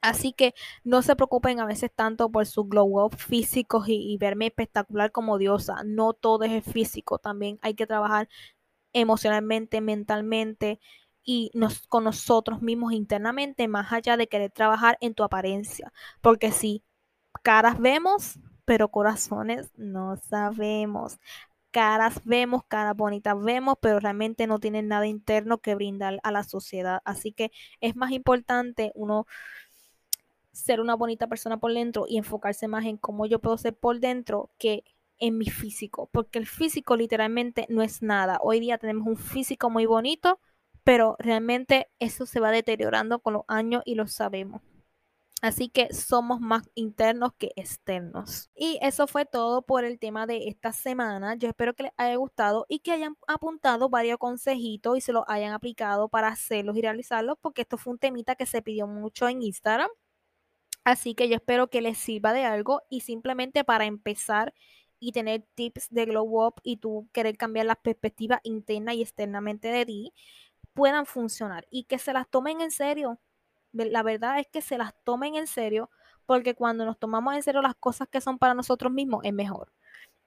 Así 0.00 0.32
que 0.32 0.54
no 0.82 1.02
se 1.02 1.14
preocupen 1.14 1.60
a 1.60 1.66
veces 1.66 1.90
tanto 1.94 2.30
por 2.30 2.46
su 2.46 2.64
glow 2.64 3.04
up 3.04 3.16
físicos 3.16 3.88
y, 3.88 4.12
y, 4.12 4.16
verme 4.18 4.46
espectacular 4.46 5.12
como 5.12 5.38
diosa. 5.38 5.76
No 5.84 6.12
todo 6.12 6.42
es 6.44 6.64
físico, 6.64 7.18
también 7.18 7.58
hay 7.62 7.74
que 7.74 7.86
trabajar 7.86 8.28
emocionalmente, 8.92 9.80
mentalmente 9.80 10.80
y 11.24 11.50
nos, 11.54 11.86
con 11.86 12.04
nosotros 12.04 12.62
mismos 12.62 12.92
internamente, 12.92 13.68
más 13.68 13.92
allá 13.92 14.16
de 14.16 14.28
querer 14.28 14.50
trabajar 14.50 14.98
en 15.00 15.14
tu 15.14 15.22
apariencia. 15.24 15.92
Porque 16.20 16.52
si 16.52 16.82
caras 17.42 17.78
vemos, 17.80 18.38
pero 18.64 18.88
corazones 18.90 19.70
no 19.76 20.16
sabemos. 20.16 21.18
Caras 21.70 22.20
vemos, 22.24 22.64
caras 22.68 22.96
bonitas 22.96 23.34
vemos, 23.42 23.76
pero 23.80 23.98
realmente 23.98 24.46
no 24.46 24.58
tienen 24.60 24.88
nada 24.88 25.06
interno 25.06 25.58
que 25.58 25.74
brindar 25.74 26.20
a 26.22 26.32
la 26.32 26.44
sociedad. 26.44 27.00
Así 27.04 27.32
que 27.32 27.50
es 27.80 27.96
más 27.96 28.12
importante 28.12 28.92
uno 28.94 29.26
ser 30.52 30.80
una 30.80 30.94
bonita 30.94 31.26
persona 31.28 31.58
por 31.58 31.72
dentro 31.72 32.04
y 32.08 32.18
enfocarse 32.18 32.68
más 32.68 32.84
en 32.84 32.98
cómo 32.98 33.26
yo 33.26 33.40
puedo 33.40 33.56
ser 33.58 33.74
por 33.74 34.00
dentro 34.00 34.50
que 34.58 34.84
en 35.22 35.38
mi 35.38 35.46
físico, 35.46 36.10
porque 36.12 36.40
el 36.40 36.46
físico 36.46 36.96
literalmente 36.96 37.66
no 37.68 37.82
es 37.82 38.02
nada. 38.02 38.38
Hoy 38.42 38.58
día 38.58 38.76
tenemos 38.76 39.06
un 39.06 39.16
físico 39.16 39.70
muy 39.70 39.86
bonito, 39.86 40.40
pero 40.82 41.14
realmente 41.20 41.88
eso 42.00 42.26
se 42.26 42.40
va 42.40 42.50
deteriorando 42.50 43.20
con 43.20 43.34
los 43.34 43.44
años 43.46 43.82
y 43.86 43.94
lo 43.94 44.08
sabemos. 44.08 44.62
Así 45.40 45.68
que 45.68 45.92
somos 45.94 46.40
más 46.40 46.68
internos 46.74 47.32
que 47.38 47.52
externos. 47.54 48.50
Y 48.54 48.78
eso 48.82 49.06
fue 49.06 49.24
todo 49.24 49.62
por 49.62 49.84
el 49.84 50.00
tema 50.00 50.26
de 50.26 50.48
esta 50.48 50.72
semana. 50.72 51.36
Yo 51.36 51.48
espero 51.48 51.74
que 51.74 51.84
les 51.84 51.92
haya 51.96 52.16
gustado 52.16 52.66
y 52.68 52.80
que 52.80 52.92
hayan 52.92 53.16
apuntado 53.28 53.88
varios 53.88 54.18
consejitos 54.18 54.98
y 54.98 55.00
se 55.00 55.12
los 55.12 55.24
hayan 55.28 55.52
aplicado 55.52 56.08
para 56.08 56.28
hacerlos 56.28 56.76
y 56.76 56.82
realizarlos, 56.82 57.36
porque 57.40 57.62
esto 57.62 57.78
fue 57.78 57.92
un 57.92 57.98
temita 58.00 58.34
que 58.34 58.46
se 58.46 58.60
pidió 58.60 58.88
mucho 58.88 59.28
en 59.28 59.42
Instagram. 59.42 59.90
Así 60.84 61.14
que 61.14 61.28
yo 61.28 61.36
espero 61.36 61.70
que 61.70 61.80
les 61.80 61.98
sirva 61.98 62.32
de 62.32 62.44
algo 62.44 62.82
y 62.88 63.00
simplemente 63.00 63.64
para 63.64 63.84
empezar 63.84 64.52
y 65.02 65.10
tener 65.12 65.44
tips 65.56 65.88
de 65.90 66.06
glow 66.06 66.46
up 66.46 66.54
y 66.62 66.76
tú 66.76 67.08
querer 67.12 67.36
cambiar 67.36 67.66
las 67.66 67.78
perspectivas 67.78 68.40
interna 68.44 68.94
y 68.94 69.02
externamente 69.02 69.66
de 69.68 69.84
ti, 69.84 70.14
puedan 70.74 71.06
funcionar 71.06 71.66
y 71.70 71.84
que 71.84 71.98
se 71.98 72.12
las 72.12 72.28
tomen 72.30 72.60
en 72.60 72.70
serio. 72.70 73.20
La 73.72 74.04
verdad 74.04 74.38
es 74.38 74.46
que 74.48 74.62
se 74.62 74.78
las 74.78 74.94
tomen 75.04 75.34
en 75.36 75.48
serio 75.48 75.90
porque 76.24 76.54
cuando 76.54 76.86
nos 76.86 76.98
tomamos 77.00 77.34
en 77.34 77.42
serio 77.42 77.62
las 77.62 77.74
cosas 77.74 78.08
que 78.08 78.20
son 78.20 78.38
para 78.38 78.54
nosotros 78.54 78.92
mismos 78.92 79.22
es 79.24 79.32
mejor. 79.32 79.72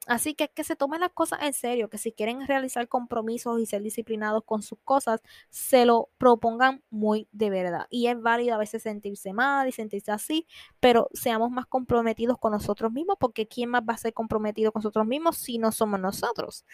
Así 0.05 0.35
que 0.35 0.49
que 0.49 0.63
se 0.63 0.75
tomen 0.75 1.01
las 1.01 1.11
cosas 1.11 1.39
en 1.43 1.53
serio, 1.53 1.89
que 1.89 1.97
si 1.97 2.11
quieren 2.11 2.45
realizar 2.47 2.87
compromisos 2.87 3.59
y 3.59 3.65
ser 3.65 3.81
disciplinados 3.81 4.43
con 4.45 4.61
sus 4.61 4.79
cosas, 4.83 5.21
se 5.49 5.85
lo 5.85 6.09
propongan 6.17 6.83
muy 6.89 7.27
de 7.31 7.49
verdad. 7.49 7.87
Y 7.89 8.07
es 8.07 8.19
válido 8.21 8.55
a 8.55 8.57
veces 8.57 8.83
sentirse 8.83 9.33
mal 9.33 9.67
y 9.67 9.71
sentirse 9.71 10.11
así, 10.11 10.47
pero 10.79 11.09
seamos 11.13 11.51
más 11.51 11.65
comprometidos 11.65 12.37
con 12.37 12.51
nosotros 12.51 12.91
mismos, 12.91 13.17
porque 13.19 13.47
¿quién 13.47 13.69
más 13.69 13.83
va 13.83 13.93
a 13.93 13.97
ser 13.97 14.13
comprometido 14.13 14.71
con 14.71 14.81
nosotros 14.81 15.05
mismos 15.07 15.37
si 15.37 15.57
no 15.57 15.71
somos 15.71 15.99
nosotros? 15.99 16.65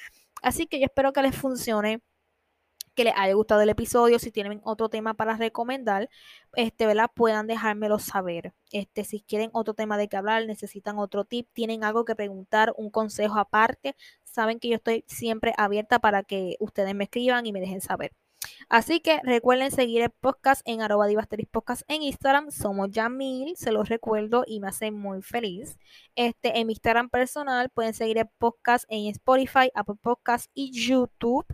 Así 0.41 0.68
que 0.68 0.80
yo 0.80 0.86
espero 0.86 1.14
que 1.14 1.22
les 1.22 1.36
funcione 1.36 2.02
que 2.95 3.03
les 3.05 3.13
haya 3.15 3.34
gustado 3.34 3.61
el 3.61 3.69
episodio, 3.69 4.19
si 4.19 4.31
tienen 4.31 4.61
otro 4.63 4.89
tema 4.89 5.13
para 5.13 5.38
recomendar, 5.38 6.09
este, 6.55 6.85
¿verdad? 6.85 7.09
Puedan 7.13 7.47
dejármelo 7.47 7.99
saber. 7.99 8.53
Este, 8.72 9.03
si 9.03 9.22
quieren 9.22 9.49
otro 9.53 9.73
tema 9.73 9.97
de 9.97 10.07
que 10.09 10.18
hablar, 10.18 10.45
necesitan 10.45 10.97
otro 10.99 11.26
tip, 11.26 11.47
tienen 11.53 11.84
algo 11.84 12.05
que 12.05 12.15
preguntar, 12.15 12.73
un 12.77 12.89
consejo 12.89 13.39
aparte, 13.39 13.95
saben 14.23 14.59
que 14.59 14.69
yo 14.69 14.76
estoy 14.76 15.03
siempre 15.07 15.53
abierta 15.57 15.99
para 15.99 16.23
que 16.23 16.57
ustedes 16.59 16.95
me 16.95 17.05
escriban 17.05 17.45
y 17.45 17.51
me 17.53 17.61
dejen 17.61 17.81
saber. 17.81 18.13
Así 18.69 19.01
que 19.01 19.19
recuerden 19.23 19.72
seguir 19.72 20.01
el 20.01 20.09
podcast 20.09 20.61
en 20.65 20.81
arroba 20.81 21.07
podcast 21.51 21.84
en 21.88 22.03
Instagram. 22.03 22.51
Somos 22.51 22.89
ya 22.91 23.09
mil, 23.09 23.55
se 23.57 23.72
los 23.72 23.89
recuerdo 23.89 24.43
y 24.47 24.59
me 24.59 24.69
hace 24.69 24.91
muy 24.91 25.22
feliz. 25.22 25.77
Este, 26.15 26.59
en 26.59 26.68
mi 26.68 26.73
Instagram 26.73 27.09
personal 27.09 27.69
pueden 27.69 27.93
seguir 27.93 28.18
el 28.18 28.30
podcast 28.38 28.85
en 28.89 29.07
Spotify, 29.07 29.69
Apple 29.76 29.95
Podcast 30.01 30.49
y 30.53 30.72
YouTube. 30.72 31.45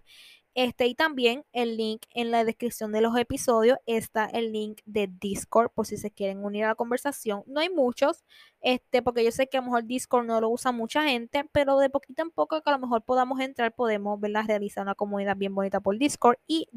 Este, 0.57 0.87
y 0.87 0.95
también 0.95 1.45
el 1.53 1.77
link 1.77 2.01
en 2.15 2.31
la 2.31 2.43
descripción 2.43 2.91
de 2.91 2.99
los 2.99 3.15
episodios 3.15 3.77
está 3.85 4.25
el 4.25 4.51
link 4.51 4.81
de 4.85 5.07
Discord 5.07 5.69
por 5.69 5.85
si 5.85 5.97
se 5.97 6.09
quieren 6.09 6.43
unir 6.43 6.63
a 6.65 6.69
la 6.69 6.75
conversación. 6.75 7.43
No 7.45 7.59
hay 7.59 7.69
muchos, 7.69 8.25
este, 8.61 9.03
porque 9.03 9.23
yo 9.23 9.31
sé 9.31 9.47
que 9.47 9.57
a 9.57 9.61
lo 9.61 9.67
mejor 9.67 9.85
Discord 9.85 10.25
no 10.25 10.41
lo 10.41 10.49
usa 10.49 10.71
mucha 10.71 11.03
gente, 11.03 11.47
pero 11.51 11.77
de 11.77 11.91
poquito 11.91 12.23
en 12.23 12.31
poco 12.31 12.59
que 12.59 12.69
a 12.71 12.73
lo 12.73 12.79
mejor 12.79 13.03
podamos 13.03 13.39
entrar, 13.39 13.75
podemos 13.75 14.19
¿verdad? 14.19 14.45
realizar 14.47 14.81
una 14.81 14.95
comunidad 14.95 15.37
bien 15.37 15.53
bonita 15.53 15.79
por 15.79 15.95
Discord 15.99 16.39
y 16.47 16.67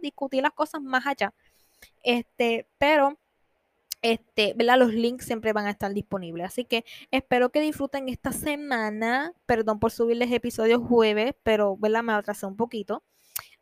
discutir 0.00 0.42
las 0.42 0.52
cosas 0.52 0.82
más 0.82 1.06
allá. 1.06 1.32
Este, 2.02 2.66
pero 2.76 3.20
este, 4.02 4.54
¿verdad? 4.54 4.78
Los 4.78 4.92
links 4.94 5.26
siempre 5.26 5.52
van 5.52 5.66
a 5.66 5.70
estar 5.70 5.94
disponibles. 5.94 6.46
Así 6.46 6.64
que 6.64 6.84
espero 7.12 7.50
que 7.52 7.60
disfruten 7.60 8.08
esta 8.08 8.32
semana. 8.32 9.32
Perdón 9.46 9.78
por 9.78 9.92
subirles 9.92 10.32
episodios 10.32 10.82
jueves, 10.82 11.34
pero 11.44 11.76
¿verdad? 11.76 12.02
me 12.02 12.12
atrasé 12.12 12.46
un 12.46 12.56
poquito. 12.56 13.04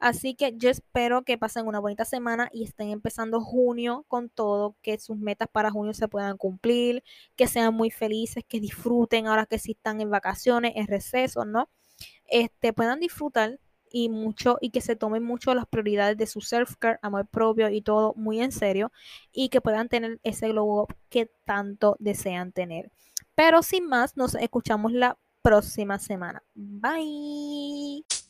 Así 0.01 0.35
que 0.35 0.55
yo 0.57 0.71
espero 0.71 1.25
que 1.25 1.37
pasen 1.39 1.67
una 1.67 1.79
bonita 1.79 2.07
semana 2.07 2.49
y 2.53 2.65
estén 2.65 2.89
empezando 2.89 3.41
junio 3.41 4.07
con 4.09 4.31
todo, 4.31 4.75
que 4.83 4.99
sus 4.99 5.19
metas 5.19 5.49
para 5.53 5.71
junio 5.71 5.93
se 5.93 6.09
puedan 6.09 6.39
cumplir, 6.39 7.05
que 7.37 7.47
sean 7.47 7.75
muy 7.75 7.91
felices, 7.91 8.43
que 8.49 8.61
disfruten 8.61 9.27
ahora 9.27 9.45
que 9.47 9.59
sí 9.59 9.73
están 9.73 10.01
en 10.01 10.11
vacaciones, 10.11 10.73
en 10.77 10.87
receso, 10.87 11.45
¿no? 11.45 11.69
Este, 12.25 12.73
puedan 12.73 12.99
disfrutar 12.99 13.61
y 13.93 14.09
mucho 14.09 14.57
y 14.61 14.71
que 14.71 14.81
se 14.81 14.97
tomen 14.97 15.23
mucho 15.23 15.55
las 15.55 15.67
prioridades 15.67 16.17
de 16.17 16.27
su 16.27 16.41
self-care, 16.41 16.99
amor 17.03 17.27
propio 17.27 17.69
y 17.69 17.83
todo 17.83 18.15
muy 18.17 18.41
en 18.41 18.53
serio 18.53 18.93
y 19.33 19.49
que 19.51 19.61
puedan 19.61 19.89
tener 19.89 20.21
ese 20.23 20.49
glow 20.49 20.83
up 20.83 20.97
que 21.11 21.31
tanto 21.45 21.97
desean 21.99 22.53
tener. 22.53 22.91
Pero 23.35 23.63
sin 23.63 23.87
más, 23.87 24.17
nos 24.17 24.35
escuchamos 24.35 24.93
la 24.93 25.19
próxima 25.43 25.99
semana. 25.99 26.43
Bye. 26.55 28.30